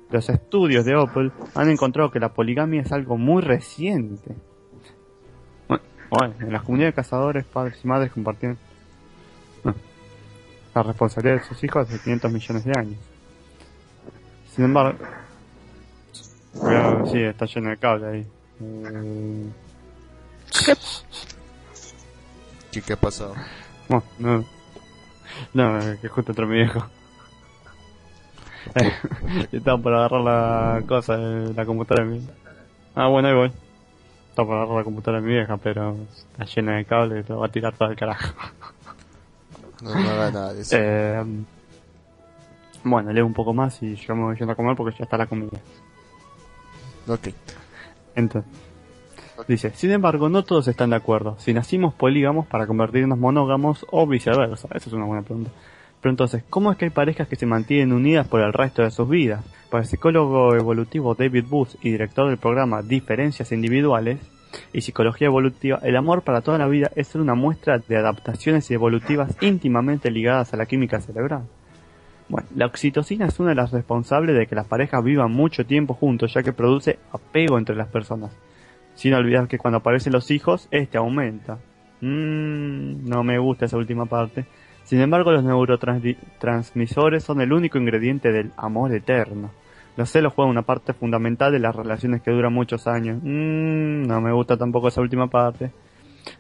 Los 0.09 0.29
estudios 0.29 0.83
de 0.85 0.95
Opel 0.95 1.31
han 1.55 1.69
encontrado 1.69 2.11
que 2.11 2.19
la 2.19 2.33
poligamia 2.33 2.81
es 2.81 2.91
algo 2.91 3.17
muy 3.17 3.41
reciente. 3.41 4.35
Bueno, 6.15 6.35
en 6.41 6.53
las 6.53 6.61
comunidades 6.61 6.93
de 6.93 7.01
cazadores, 7.01 7.43
padres 7.43 7.79
y 7.83 7.87
madres 7.87 8.11
compartían 8.11 8.55
no, 9.63 9.73
la 10.75 10.83
responsabilidad 10.83 11.37
de 11.37 11.43
sus 11.43 11.63
hijos 11.63 11.87
hace 11.87 11.99
500 11.99 12.31
millones 12.31 12.65
de 12.65 12.71
años. 12.77 12.99
Sin 14.53 14.65
embargo, 14.65 14.99
sí, 17.11 17.19
está 17.19 17.45
lleno 17.47 17.71
de 17.71 17.77
cable 17.77 18.07
ahí. 18.07 18.27
Eh, 18.61 19.49
¿Qué, 22.71 22.81
qué 22.83 22.93
ha 22.93 22.97
pasado? 22.97 23.33
Bueno, 23.89 24.03
no. 24.19 24.45
No, 25.55 25.79
que 25.99 26.07
justo 26.09 26.31
entró 26.31 26.45
mi 26.45 26.57
viejo. 26.57 26.85
Estaba 29.51 29.81
por 29.81 29.95
agarrar 29.95 30.21
la 30.21 30.83
cosa 30.87 31.17
de 31.17 31.53
la 31.55 31.65
computadora 31.65 32.07
Ah, 32.93 33.07
bueno, 33.07 33.29
ahí 33.29 33.33
voy. 33.33 33.62
Estaba 34.33 34.47
por 34.47 34.57
agarrar 34.57 34.77
la 34.77 34.83
computadora 34.83 35.21
de 35.21 35.27
mi 35.27 35.33
vieja, 35.35 35.57
pero 35.57 35.95
está 36.31 36.45
llena 36.45 36.77
de 36.77 36.85
cables 36.85 37.23
te 37.23 37.33
va 37.33 37.45
a 37.45 37.49
tirar 37.49 37.77
todo 37.77 37.91
el 37.91 37.95
carajo. 37.95 38.33
No, 39.83 39.93
no 39.93 40.09
haga 40.09 40.31
nada 40.31 40.53
de 40.55 40.61
eso. 40.61 40.75
Eh, 40.75 41.23
bueno, 42.83 43.13
leo 43.13 43.27
un 43.27 43.33
poco 43.33 43.53
más 43.53 43.83
y 43.83 43.95
yo 43.95 44.15
me 44.15 44.23
voy 44.23 44.35
yendo 44.35 44.53
a 44.53 44.55
comer 44.55 44.75
porque 44.75 44.97
ya 44.97 45.03
está 45.03 45.17
la 45.17 45.27
comida. 45.27 45.59
Ok. 47.07 47.27
Entonces, 48.15 48.51
dice, 49.47 49.69
sin 49.75 49.91
embargo, 49.91 50.29
no 50.29 50.43
todos 50.43 50.67
están 50.67 50.89
de 50.89 50.95
acuerdo. 50.95 51.35
Si 51.37 51.53
nacimos 51.53 51.93
polígamos 51.93 52.47
para 52.47 52.65
convertirnos 52.65 53.19
monógamos 53.19 53.85
o 53.91 54.07
viceversa. 54.07 54.67
Esa 54.73 54.89
es 54.89 54.93
una 54.93 55.05
buena 55.05 55.21
pregunta. 55.21 55.51
Pero 56.03 56.11
entonces, 56.11 56.43
¿cómo 56.49 56.69
es 56.69 56.77
que 56.77 56.83
hay 56.83 56.91
parejas 56.91 57.29
que 57.29 57.37
se 57.37 57.45
mantienen 57.45 57.93
unidas 57.93 58.27
por 58.27 58.41
el 58.41 58.51
resto 58.51 58.81
de 58.81 58.91
sus 58.91 59.07
vidas? 59.07 59.45
Para 59.71 59.83
el 59.83 59.87
psicólogo 59.87 60.53
evolutivo 60.53 61.15
David 61.15 61.45
Booth 61.47 61.75
y 61.81 61.91
director 61.91 62.27
del 62.27 62.37
programa 62.37 62.81
Diferencias 62.81 63.53
Individuales 63.53 64.19
y 64.73 64.81
Psicología 64.81 65.27
Evolutiva, 65.27 65.79
el 65.81 65.95
amor 65.95 66.23
para 66.23 66.41
toda 66.41 66.57
la 66.57 66.67
vida 66.67 66.91
es 66.97 67.15
una 67.15 67.35
muestra 67.35 67.77
de 67.77 67.95
adaptaciones 67.95 68.69
evolutivas 68.69 69.37
íntimamente 69.39 70.11
ligadas 70.11 70.53
a 70.53 70.57
la 70.57 70.65
química 70.65 70.99
cerebral. 70.99 71.43
Bueno, 72.27 72.49
la 72.53 72.65
oxitocina 72.65 73.27
es 73.27 73.39
una 73.39 73.51
de 73.51 73.55
las 73.55 73.71
responsables 73.71 74.35
de 74.37 74.45
que 74.45 74.55
las 74.55 74.67
parejas 74.67 75.01
vivan 75.05 75.31
mucho 75.31 75.65
tiempo 75.65 75.93
juntos, 75.93 76.33
ya 76.33 76.43
que 76.43 76.51
produce 76.51 76.99
apego 77.13 77.57
entre 77.57 77.77
las 77.77 77.87
personas. 77.87 78.35
Sin 78.93 79.13
olvidar 79.13 79.47
que 79.47 79.57
cuando 79.57 79.77
aparecen 79.77 80.11
los 80.11 80.31
hijos, 80.31 80.67
este 80.69 80.97
aumenta. 80.97 81.59
Mmm, 82.01 83.07
no 83.07 83.23
me 83.23 83.39
gusta 83.39 83.67
esa 83.67 83.77
última 83.77 84.05
parte. 84.05 84.45
Sin 84.85 84.99
embargo, 85.01 85.31
los 85.31 85.43
neurotransmisores 85.43 87.23
son 87.23 87.41
el 87.41 87.53
único 87.53 87.77
ingrediente 87.77 88.31
del 88.31 88.51
amor 88.57 88.93
eterno. 88.93 89.51
Los 89.95 90.09
celos 90.11 90.33
juegan 90.33 90.51
una 90.51 90.63
parte 90.63 90.93
fundamental 90.93 91.51
de 91.51 91.59
las 91.59 91.75
relaciones 91.75 92.21
que 92.21 92.31
duran 92.31 92.51
muchos 92.53 92.87
años. 92.87 93.19
Mmm, 93.21 94.03
no 94.07 94.21
me 94.21 94.31
gusta 94.33 94.57
tampoco 94.57 94.87
esa 94.89 95.01
última 95.01 95.27
parte. 95.27 95.71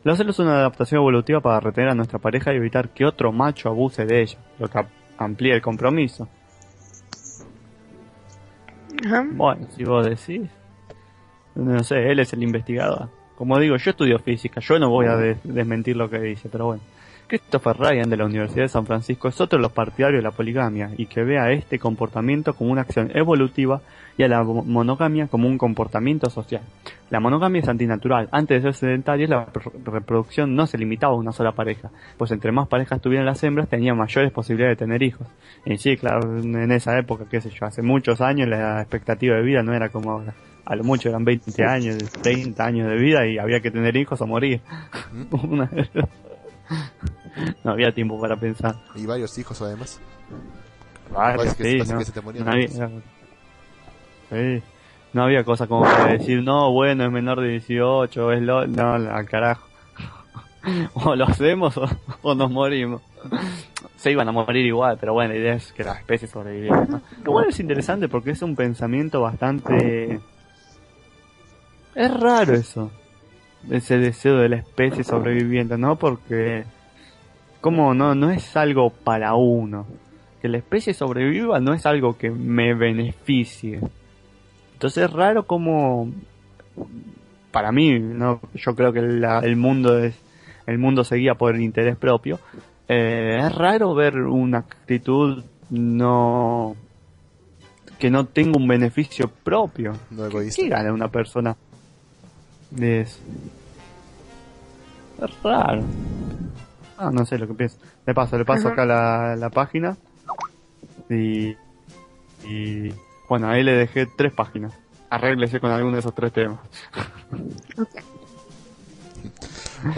Los 0.03 0.17
celos 0.17 0.35
son 0.35 0.47
una 0.47 0.57
adaptación 0.57 0.99
evolutiva 0.99 1.39
para 1.39 1.59
retener 1.59 1.91
a 1.91 1.95
nuestra 1.95 2.19
pareja 2.19 2.53
y 2.53 2.57
evitar 2.57 2.89
que 2.89 3.05
otro 3.05 3.31
macho 3.31 3.69
abuse 3.69 4.05
de 4.05 4.21
ella, 4.21 4.37
lo 4.59 4.67
que 4.69 4.83
amplía 5.17 5.55
el 5.55 5.61
compromiso. 5.61 6.27
Ajá. 9.05 9.25
Bueno, 9.31 9.67
si 9.75 9.83
vos 9.83 10.05
decís. 10.05 10.49
No 11.55 11.83
sé, 11.83 12.09
él 12.11 12.19
es 12.19 12.33
el 12.33 12.41
investigador. 12.43 13.09
Como 13.37 13.59
digo, 13.59 13.75
yo 13.77 13.91
estudio 13.91 14.19
física, 14.19 14.61
yo 14.61 14.79
no 14.79 14.89
voy 14.89 15.05
a 15.07 15.15
des- 15.15 15.37
desmentir 15.43 15.95
lo 15.95 16.09
que 16.09 16.19
dice, 16.19 16.49
pero 16.51 16.65
bueno. 16.67 16.81
Christopher 17.27 17.75
Ryan 17.77 18.09
de 18.09 18.17
la 18.17 18.25
Universidad 18.25 18.63
de 18.63 18.69
San 18.69 18.85
Francisco 18.85 19.27
es 19.27 19.39
otro 19.41 19.57
de 19.57 19.63
los 19.63 19.71
partidarios 19.71 20.19
de 20.19 20.23
la 20.23 20.31
poligamia 20.35 20.91
y 20.97 21.07
que 21.07 21.23
ve 21.23 21.39
a 21.39 21.51
este 21.51 21.79
comportamiento 21.79 22.53
como 22.53 22.71
una 22.71 22.81
acción 22.81 23.11
evolutiva 23.15 23.81
y 24.17 24.23
a 24.23 24.27
la 24.27 24.43
mo- 24.43 24.63
monogamia 24.63 25.27
como 25.27 25.47
un 25.47 25.57
comportamiento 25.57 26.29
social. 26.29 26.61
La 27.09 27.19
monogamia 27.19 27.61
es 27.61 27.67
antinatural. 27.67 28.29
Antes 28.31 28.61
de 28.61 28.69
ser 28.71 28.75
sedentaria, 28.75 29.27
la 29.27 29.45
pro- 29.47 29.71
reproducción 29.85 30.55
no 30.55 30.67
se 30.67 30.77
limitaba 30.77 31.13
a 31.13 31.17
una 31.17 31.31
sola 31.31 31.53
pareja, 31.53 31.89
pues 32.17 32.29
entre 32.31 32.51
más 32.51 32.67
parejas 32.67 33.01
tuvieran 33.01 33.25
las 33.25 33.43
hembras, 33.43 33.67
tenían 33.69 33.97
mayores 33.97 34.31
posibilidades 34.31 34.77
de 34.77 34.85
tener 34.85 35.01
hijos. 35.01 35.27
Y 35.65 35.77
sí, 35.77 35.97
claro, 35.97 36.37
en 36.39 36.71
esa 36.71 36.97
época, 36.99 37.25
qué 37.29 37.41
sé 37.41 37.49
yo, 37.49 37.65
hace 37.65 37.81
muchos 37.81 38.21
años 38.21 38.47
la 38.47 38.81
expectativa 38.81 39.35
de 39.35 39.41
vida 39.41 39.63
no 39.63 39.73
era 39.73 39.89
como 39.89 40.11
ahora. 40.11 40.33
A 40.65 40.75
lo 40.75 40.83
mucho 40.83 41.09
eran 41.09 41.25
20 41.25 41.65
años, 41.65 41.97
30 42.21 42.63
años 42.65 42.87
de 42.89 42.95
vida 42.95 43.25
y 43.27 43.37
había 43.37 43.59
que 43.59 43.69
tener 43.71 43.97
hijos 43.97 44.21
o 44.21 44.27
morir. 44.27 44.61
Una- 45.31 45.69
no 47.63 47.71
había 47.71 47.91
tiempo 47.93 48.19
para 48.19 48.35
pensar. 48.35 48.75
Y 48.95 49.05
varios 49.05 49.37
hijos 49.37 49.61
además. 49.61 49.99
Que- 51.55 51.83
no, 51.93 51.99
que 51.99 52.05
se 52.05 52.11
te 52.11 52.21
morían 52.21 52.45
no 52.45 52.51
había, 52.51 52.67
sí, 54.29 54.63
no 55.13 55.23
había 55.23 55.43
cosa 55.43 55.67
como 55.67 55.83
para 55.83 56.13
decir, 56.13 56.41
no, 56.43 56.71
bueno, 56.71 57.05
es 57.05 57.11
menor 57.11 57.39
de 57.41 57.49
18, 57.49 58.31
es 58.31 58.41
lo... 58.41 58.65
No, 58.67 58.93
al 58.93 59.25
carajo. 59.29 59.67
O 60.93 61.13
lo 61.13 61.25
hacemos 61.25 61.77
o, 61.77 61.85
o 62.21 62.33
nos 62.35 62.49
morimos. 62.49 63.01
Se 63.97 64.11
iban 64.11 64.29
a 64.29 64.31
morir 64.31 64.65
igual, 64.65 64.97
pero 64.97 65.11
bueno, 65.11 65.33
la 65.33 65.39
idea 65.39 65.53
es 65.55 65.73
que 65.73 65.83
la 65.83 65.91
especie 65.95 66.25
sobreviviera. 66.25 66.85
¿no? 66.85 67.01
Igual 67.21 67.47
es 67.49 67.59
interesante 67.59 68.07
porque 68.07 68.31
es 68.31 68.41
un 68.41 68.55
pensamiento 68.55 69.19
bastante... 69.19 70.21
Es 71.95 72.13
raro 72.17 72.53
eso. 72.53 72.89
Ese 73.69 73.97
deseo 73.97 74.37
de 74.37 74.49
la 74.49 74.55
especie 74.57 75.03
sobreviviente, 75.03 75.77
¿no? 75.77 75.97
Porque 75.97 76.63
como 77.61 77.93
no 77.93 78.13
no 78.15 78.29
es 78.31 78.55
algo 78.57 78.89
para 78.89 79.35
uno. 79.35 79.85
Que 80.41 80.49
la 80.49 80.57
especie 80.57 80.93
sobreviva 80.93 81.59
no 81.61 81.73
es 81.73 81.85
algo 81.85 82.17
que 82.17 82.29
me 82.29 82.73
beneficie. 82.73 83.79
Entonces 84.73 85.05
es 85.05 85.13
raro 85.13 85.47
como 85.47 86.11
para 87.51 87.71
mí, 87.71 87.97
no, 87.99 88.41
yo 88.55 88.75
creo 88.75 88.91
que 88.91 89.01
la- 89.01 89.39
el 89.39 89.55
mundo 89.55 89.97
es 89.99 90.15
el 90.65 90.77
mundo 90.77 91.03
se 91.03 91.17
guía 91.17 91.35
por 91.35 91.55
el 91.55 91.61
interés 91.61 91.95
propio. 91.97 92.39
Eh, 92.87 93.37
es 93.41 93.55
raro 93.55 93.93
ver 93.93 94.17
una 94.17 94.59
actitud 94.59 95.43
no 95.69 96.75
que 97.99 98.09
no 98.11 98.25
tenga 98.25 98.57
un 98.57 98.67
beneficio 98.67 99.29
propio. 99.43 99.93
No 100.11 100.27
¿Qué, 100.29 100.49
qué 100.53 100.67
gana 100.67 100.91
una 100.91 101.07
persona 101.09 101.55
de 102.75 103.01
eso? 103.01 103.19
Es 105.21 105.43
raro. 105.43 105.83
Ah, 106.97 107.09
no 107.11 107.25
sé 107.25 107.37
lo 107.37 107.47
que 107.47 107.53
pienso. 107.53 107.77
Le 108.05 108.13
paso, 108.13 108.37
le 108.37 108.45
paso 108.45 108.67
Ajá. 108.67 108.73
acá 108.73 108.85
la, 108.85 109.35
la 109.35 109.49
página. 109.49 109.97
Y, 111.09 111.55
y 112.43 112.93
bueno, 113.29 113.49
ahí 113.49 113.63
le 113.63 113.73
dejé 113.73 114.05
tres 114.17 114.33
páginas. 114.33 114.73
Arréglese 115.09 115.59
con 115.59 115.71
alguno 115.71 115.93
de 115.93 115.99
esos 115.99 116.13
tres 116.15 116.33
temas. 116.33 116.59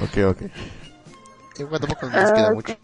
Ok, 0.04 0.18
ok. 0.30 0.42
Igual 1.60 1.80
tampoco 1.80 2.10
nos 2.10 2.32
queda 2.32 2.50
Ah, 2.50 2.54
mucho. 2.54 2.76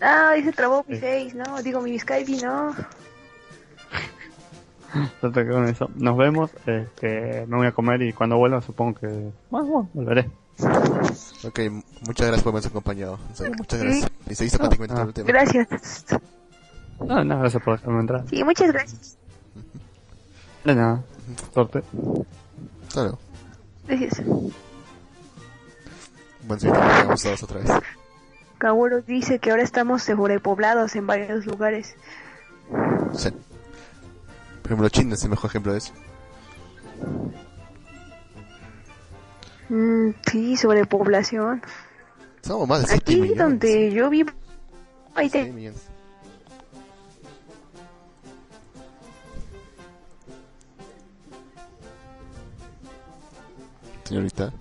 Ah, 0.00 0.32
dice 0.36 0.52
trabó 0.52 0.84
mi 0.86 0.96
face, 0.96 1.32
no, 1.34 1.62
digo 1.62 1.80
mi 1.80 1.98
Skype, 1.98 2.30
no. 2.42 2.74
Con 5.20 5.68
eso. 5.68 5.90
Nos 5.96 6.16
vemos. 6.16 6.50
Este, 6.66 7.44
me 7.46 7.56
voy 7.56 7.66
a 7.66 7.72
comer 7.72 8.02
y 8.02 8.12
cuando 8.12 8.36
vuelva 8.38 8.60
supongo 8.62 8.98
que... 9.00 9.06
Bueno, 9.50 9.66
bueno, 9.66 9.88
volveré. 9.94 10.30
Ok, 11.44 11.60
muchas 12.06 12.26
gracias 12.28 12.42
por 12.42 12.50
habernos 12.52 12.66
acompañado. 12.66 13.18
En 13.28 13.36
serio, 13.36 13.54
muchas 13.58 13.82
gracias. 13.82 14.10
Y 14.30 14.34
seguiste 14.34 14.58
prácticamente 14.58 14.94
Ah. 14.94 14.98
todo 14.98 15.08
el 15.08 15.14
tema. 15.14 15.26
Gracias. 15.28 16.04
No, 17.00 17.24
no, 17.24 17.38
gracias 17.40 17.62
por 17.62 17.78
dejarme 17.78 18.00
entrar. 18.00 18.24
Sí, 18.30 18.42
muchas 18.42 18.72
gracias. 18.72 19.18
De 20.64 20.74
nada. 20.74 21.02
Suerte. 21.52 21.82
Hasta 22.88 23.02
luego. 23.02 23.18
Gracias. 23.86 24.22
Bueno, 26.46 26.60
sí, 26.60 26.68
vamos 26.68 27.22
todos 27.22 27.42
otra 27.42 27.58
vez. 27.60 27.70
Kaworu 28.58 29.02
dice 29.02 29.38
que 29.38 29.50
ahora 29.50 29.62
estamos 29.62 30.04
sobrepoblados 30.04 30.96
en 30.96 31.06
varios 31.06 31.44
lugares. 31.44 31.94
Sí. 33.14 33.28
Por 34.66 34.72
ejemplo, 34.72 34.88
China 34.88 35.14
es 35.14 35.22
el 35.22 35.30
mejor 35.30 35.48
ejemplo 35.48 35.70
de 35.70 35.78
eso. 35.78 35.92
Mm, 39.68 40.10
sí, 40.28 40.56
sobrepoblación. 40.56 41.62
Somos 42.42 42.66
más 42.68 42.80
de 42.80 42.86
7 42.88 43.02
Aquí 43.04 43.20
millones. 43.20 43.38
donde 43.38 43.92
yo 43.92 44.10
vivo, 44.10 44.32
hay 45.14 45.26
Sí, 45.30 45.32
te- 45.38 45.52
millones. 45.52 45.82
Señorita. 54.04 54.52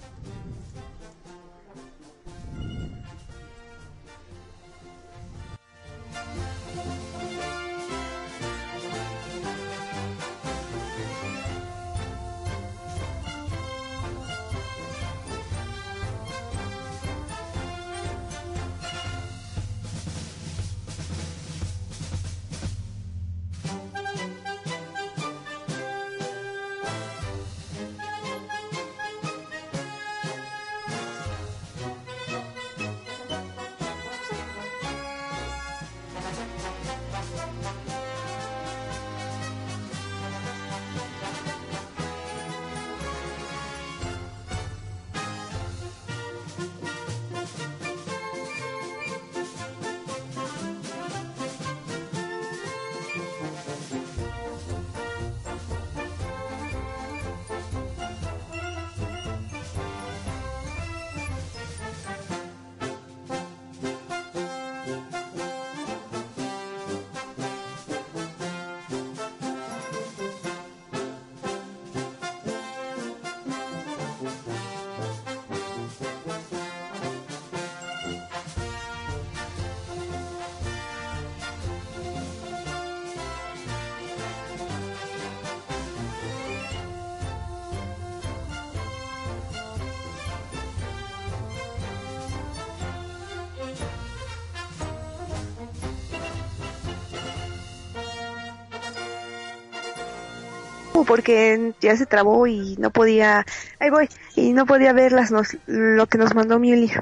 Porque 101.16 101.74
ya 101.80 101.96
se 101.96 102.06
trabó 102.06 102.46
y 102.46 102.76
no 102.78 102.90
podía, 102.90 103.46
ahí 103.80 103.90
voy, 103.90 104.10
y 104.36 104.52
no 104.52 104.66
podía 104.66 104.92
ver 104.92 105.14
las 105.14 105.32
nos- 105.32 105.56
lo 105.66 106.08
que 106.08 106.18
nos 106.18 106.36
mandó 106.36 106.60
Mjolnir. 106.60 107.02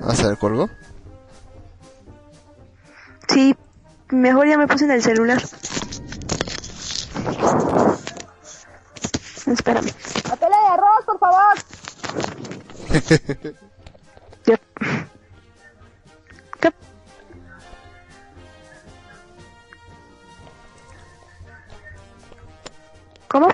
¿Vas 0.00 0.24
a 0.24 0.30
el 0.30 0.36
colgo? 0.36 0.68
Sí, 3.28 3.54
mejor 4.08 4.48
ya 4.48 4.58
me 4.58 4.66
puse 4.66 4.86
en 4.86 4.90
el 4.90 5.02
celular. 5.04 5.40
Espérame. 9.46 9.92
¡Papel 10.28 10.48
de 10.48 10.72
arroz, 10.72 11.04
por 11.06 11.18
favor! 11.20 11.56
Ya. 14.46 14.58
¿Cómo? 23.30 23.48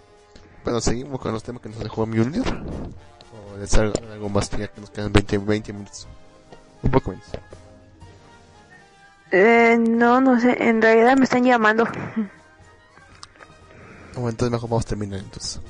Bueno, 0.64 0.80
seguimos 0.80 1.20
con 1.20 1.32
los 1.32 1.42
temas 1.42 1.60
que 1.60 1.68
nos 1.68 1.78
dejó 1.78 2.06
Mjolnir. 2.06 2.42
O 2.42 3.62
hacer 3.62 3.92
algo 4.10 4.30
más, 4.30 4.48
ya 4.50 4.68
que 4.68 4.80
nos 4.80 4.88
quedan 4.88 5.12
20, 5.12 5.36
20 5.36 5.72
minutos. 5.74 6.08
Un 6.82 6.90
poco 6.90 7.10
menos. 7.10 7.26
Eh, 9.32 9.76
no, 9.78 10.22
no 10.22 10.40
sé, 10.40 10.56
en 10.66 10.80
realidad 10.80 11.16
me 11.18 11.24
están 11.24 11.44
llamando. 11.44 11.84
Bueno, 14.14 14.30
entonces 14.30 14.50
mejor 14.50 14.70
vamos 14.70 14.86
a 14.86 14.88
terminar 14.88 15.18
entonces. 15.20 15.60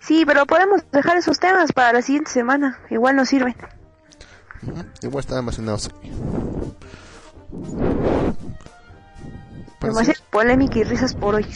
Sí, 0.00 0.24
pero 0.24 0.46
podemos 0.46 0.80
dejar 0.90 1.18
esos 1.18 1.38
temas 1.38 1.70
para 1.72 1.92
la 1.92 2.00
siguiente 2.00 2.30
semana. 2.30 2.80
Igual 2.88 3.16
nos 3.16 3.28
sirven. 3.28 3.54
Igual 5.02 5.20
están 5.20 5.36
almacenados 5.36 5.88
aquí. 5.88 6.10
Demasiada 9.82 10.20
polémica 10.30 10.78
y 10.78 10.84
risas 10.84 11.14
por 11.14 11.34
hoy. 11.34 11.46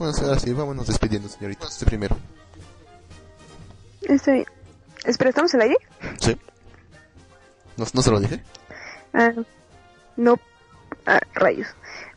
Bueno, 0.00 0.14
ahora 0.22 0.38
sí, 0.38 0.50
vámonos 0.54 0.86
despidiendo, 0.86 1.28
señorita. 1.28 1.66
Usted 1.66 1.86
primero. 1.86 2.16
Está 4.00 4.32
bien. 4.32 4.46
Espera, 5.04 5.28
¿estamos 5.28 5.54
al 5.54 5.60
aire? 5.60 5.76
Sí. 6.18 6.38
¿No, 7.76 7.84
no 7.92 8.00
se 8.00 8.10
lo 8.10 8.18
dije? 8.18 8.42
Ah, 9.12 9.32
no. 10.16 10.38
Ah, 11.04 11.20
rayos. 11.34 11.68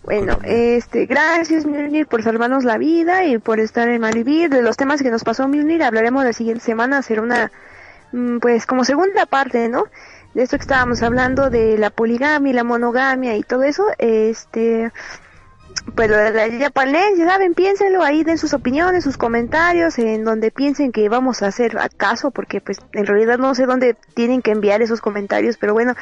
Bueno, 0.02 0.28
Discúlpame. 0.36 0.76
este, 0.78 1.06
gracias 1.08 1.66
Mjolnir 1.66 2.08
por 2.08 2.24
salvarnos 2.24 2.64
la 2.64 2.78
vida 2.78 3.26
y 3.26 3.38
por 3.38 3.60
estar 3.60 3.90
en 3.90 4.00
Malvivir. 4.00 4.50
De 4.50 4.62
los 4.62 4.78
temas 4.78 5.02
que 5.02 5.12
nos 5.12 5.26
pasó 5.26 5.46
Mjolnir 5.50 5.84
hablaremos 5.84 6.24
la 6.24 6.32
siguiente 6.32 6.64
semana, 6.64 7.00
hacer 7.00 7.20
una, 7.20 7.52
mm, 8.14 8.38
pues 8.40 8.66
como 8.66 8.86
segunda 8.86 9.26
parte, 9.26 9.68
¿no? 9.68 9.88
De 10.34 10.44
esto 10.44 10.56
que 10.56 10.62
estábamos 10.62 11.04
hablando 11.04 11.50
de 11.50 11.78
la 11.78 11.90
poligamia 11.90 12.50
y 12.50 12.54
la 12.54 12.64
monogamia 12.64 13.36
y 13.36 13.44
todo 13.44 13.64
eso, 13.64 13.88
este, 13.98 14.90
pero 15.96 16.16
la 16.16 16.48
ya 16.48 16.70
panel, 16.70 17.18
ya 17.18 17.28
saben, 17.28 17.54
piénsenlo 17.54 18.04
ahí, 18.04 18.24
den 18.24 18.38
sus 18.38 18.54
opiniones, 18.54 19.04
sus 19.04 19.18
comentarios, 19.18 20.00
en 20.00 20.24
donde 20.24 20.50
piensen 20.52 20.92
que 20.92 21.08
vamos 21.10 21.44
a 21.44 21.48
hacer 21.48 21.78
acaso, 21.78 22.32
porque 22.32 22.62
pues 22.62 22.80
en 22.94 23.06
realidad 23.06 23.38
no 23.38 23.54
sé 23.54 23.66
dónde 23.66 23.96
tienen 24.14 24.42
que 24.42 24.52
enviar 24.52 24.82
esos 24.82 25.02
comentarios, 25.02 25.58
pero 25.58 25.74
bueno, 25.74 25.94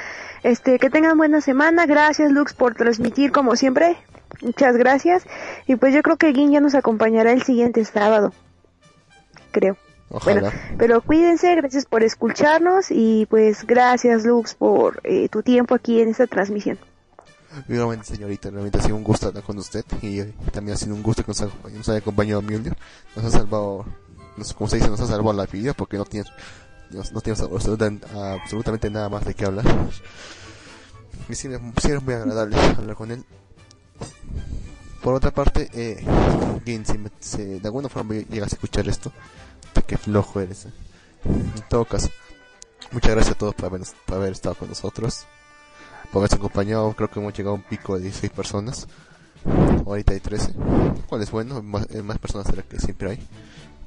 este, 0.44 0.80
que 0.80 0.90
tengan 0.90 1.18
buena 1.18 1.42
semana, 1.42 1.86
gracias 1.86 2.32
Lux 2.32 2.54
por 2.54 2.76
transmitir 2.76 3.32
como 3.32 3.56
siempre, 3.56 3.98
muchas 4.42 4.78
gracias, 4.78 5.26
y 5.68 5.76
pues 5.76 5.94
yo 5.94 6.02
creo 6.04 6.18
que 6.18 6.34
Gin 6.34 6.52
ya 6.52 6.60
nos 6.62 6.76
acompañará 6.76 7.32
el 7.32 7.44
siguiente 7.44 7.84
sábado, 7.84 8.34
creo. 9.52 9.78
Ojalá. 10.14 10.42
Bueno, 10.42 10.58
pero 10.78 11.02
cuídense, 11.02 11.56
gracias 11.56 11.86
por 11.86 12.04
escucharnos 12.04 12.88
y 12.90 13.28
pues 13.30 13.66
gracias 13.66 14.26
Lux 14.26 14.56
por 14.56 15.00
eh, 15.06 15.30
tu 15.30 15.42
tiempo 15.42 15.74
aquí 15.74 16.02
en 16.02 16.10
esta 16.10 16.28
transmisión. 16.28 16.78
Igualmente, 17.68 18.06
señorita, 18.06 18.50
realmente 18.50 18.80
ha 18.80 18.82
sido 18.82 18.96
un 18.96 19.04
gusto 19.04 19.28
hablar 19.28 19.44
con 19.44 19.58
usted 19.58 19.84
y 20.02 20.20
eh, 20.22 20.34
también 20.54 20.76
ha 20.76 20.80
sido 20.80 20.96
un 20.96 21.04
gusto 21.04 21.24
que 21.24 21.30
nos, 21.32 21.42
nos 21.74 21.90
haya 21.90 22.00
acompañado 22.00 22.42
Mjolnir. 22.42 22.76
Nos 23.16 23.26
ha 23.26 23.30
salvado, 23.32 23.86
nos- 24.38 24.54
como 24.54 24.70
se 24.70 24.78
dice, 24.78 24.90
nos 24.90 25.02
ha 25.02 25.08
salvado 25.08 25.34
la 25.34 25.46
vida 25.46 25.74
porque 25.74 25.98
no 25.98 26.06
tiene, 26.06 26.30
no, 26.92 27.22
tienes 27.22 27.42
absolutamente, 27.42 28.90
nada 28.90 29.10
más 29.10 29.26
de 29.26 29.34
qué 29.34 29.46
hablar. 29.46 29.66
Y 31.30 31.36
sí, 31.36 31.50
sí 31.82 31.90
era 31.92 32.00
muy 32.00 32.14
agradable 32.14 32.58
hablar 32.58 32.96
con 32.96 33.12
él. 33.12 33.26
Por 35.04 35.14
otra 35.16 35.32
parte, 35.32 35.70
eh, 35.74 36.06
Gin, 36.66 36.86
si, 36.86 36.98
me- 36.98 37.12
si 37.20 37.44
de 37.44 37.62
alguna 37.68 37.90
forma 37.90 38.14
llegas 38.16 38.54
a 38.54 38.56
escuchar 38.56 38.88
esto, 38.88 39.12
qué 39.88 39.98
flojo 39.98 40.40
eres. 40.40 40.66
eh. 40.68 40.72
En 41.26 41.64
todo 41.70 41.84
caso, 41.86 42.10
muchas 42.92 43.12
gracias 43.12 43.36
a 43.36 43.38
todos 43.38 43.56
por 43.56 43.66
haber, 43.66 43.82
por 44.06 44.18
haber 44.18 44.32
estado 44.32 44.56
con 44.56 44.70
nosotros 44.70 45.26
podcast 46.12 46.34
acompañado, 46.34 46.94
creo 46.94 47.10
que 47.10 47.20
hemos 47.20 47.34
llegado 47.34 47.56
a 47.56 47.58
un 47.58 47.64
pico 47.64 47.96
de 47.96 48.04
16 48.04 48.32
personas. 48.32 48.88
Ahorita 49.86 50.14
hay 50.14 50.20
13, 50.20 50.54
cual 51.08 51.22
es 51.22 51.32
bueno, 51.32 51.62
más, 51.64 51.88
personas 52.20 52.48
de 52.54 52.64
que 52.64 52.80
siempre 52.80 53.12
hay. 53.12 53.20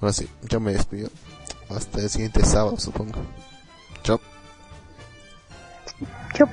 Ahora 0.00 0.12
sí, 0.12 0.28
yo 0.48 0.58
me 0.58 0.72
despido. 0.72 1.08
Hasta 1.68 2.00
el 2.00 2.10
siguiente 2.10 2.44
sábado, 2.44 2.78
supongo. 2.78 3.20
Chao. 4.02 4.20
Chao. 6.34 6.48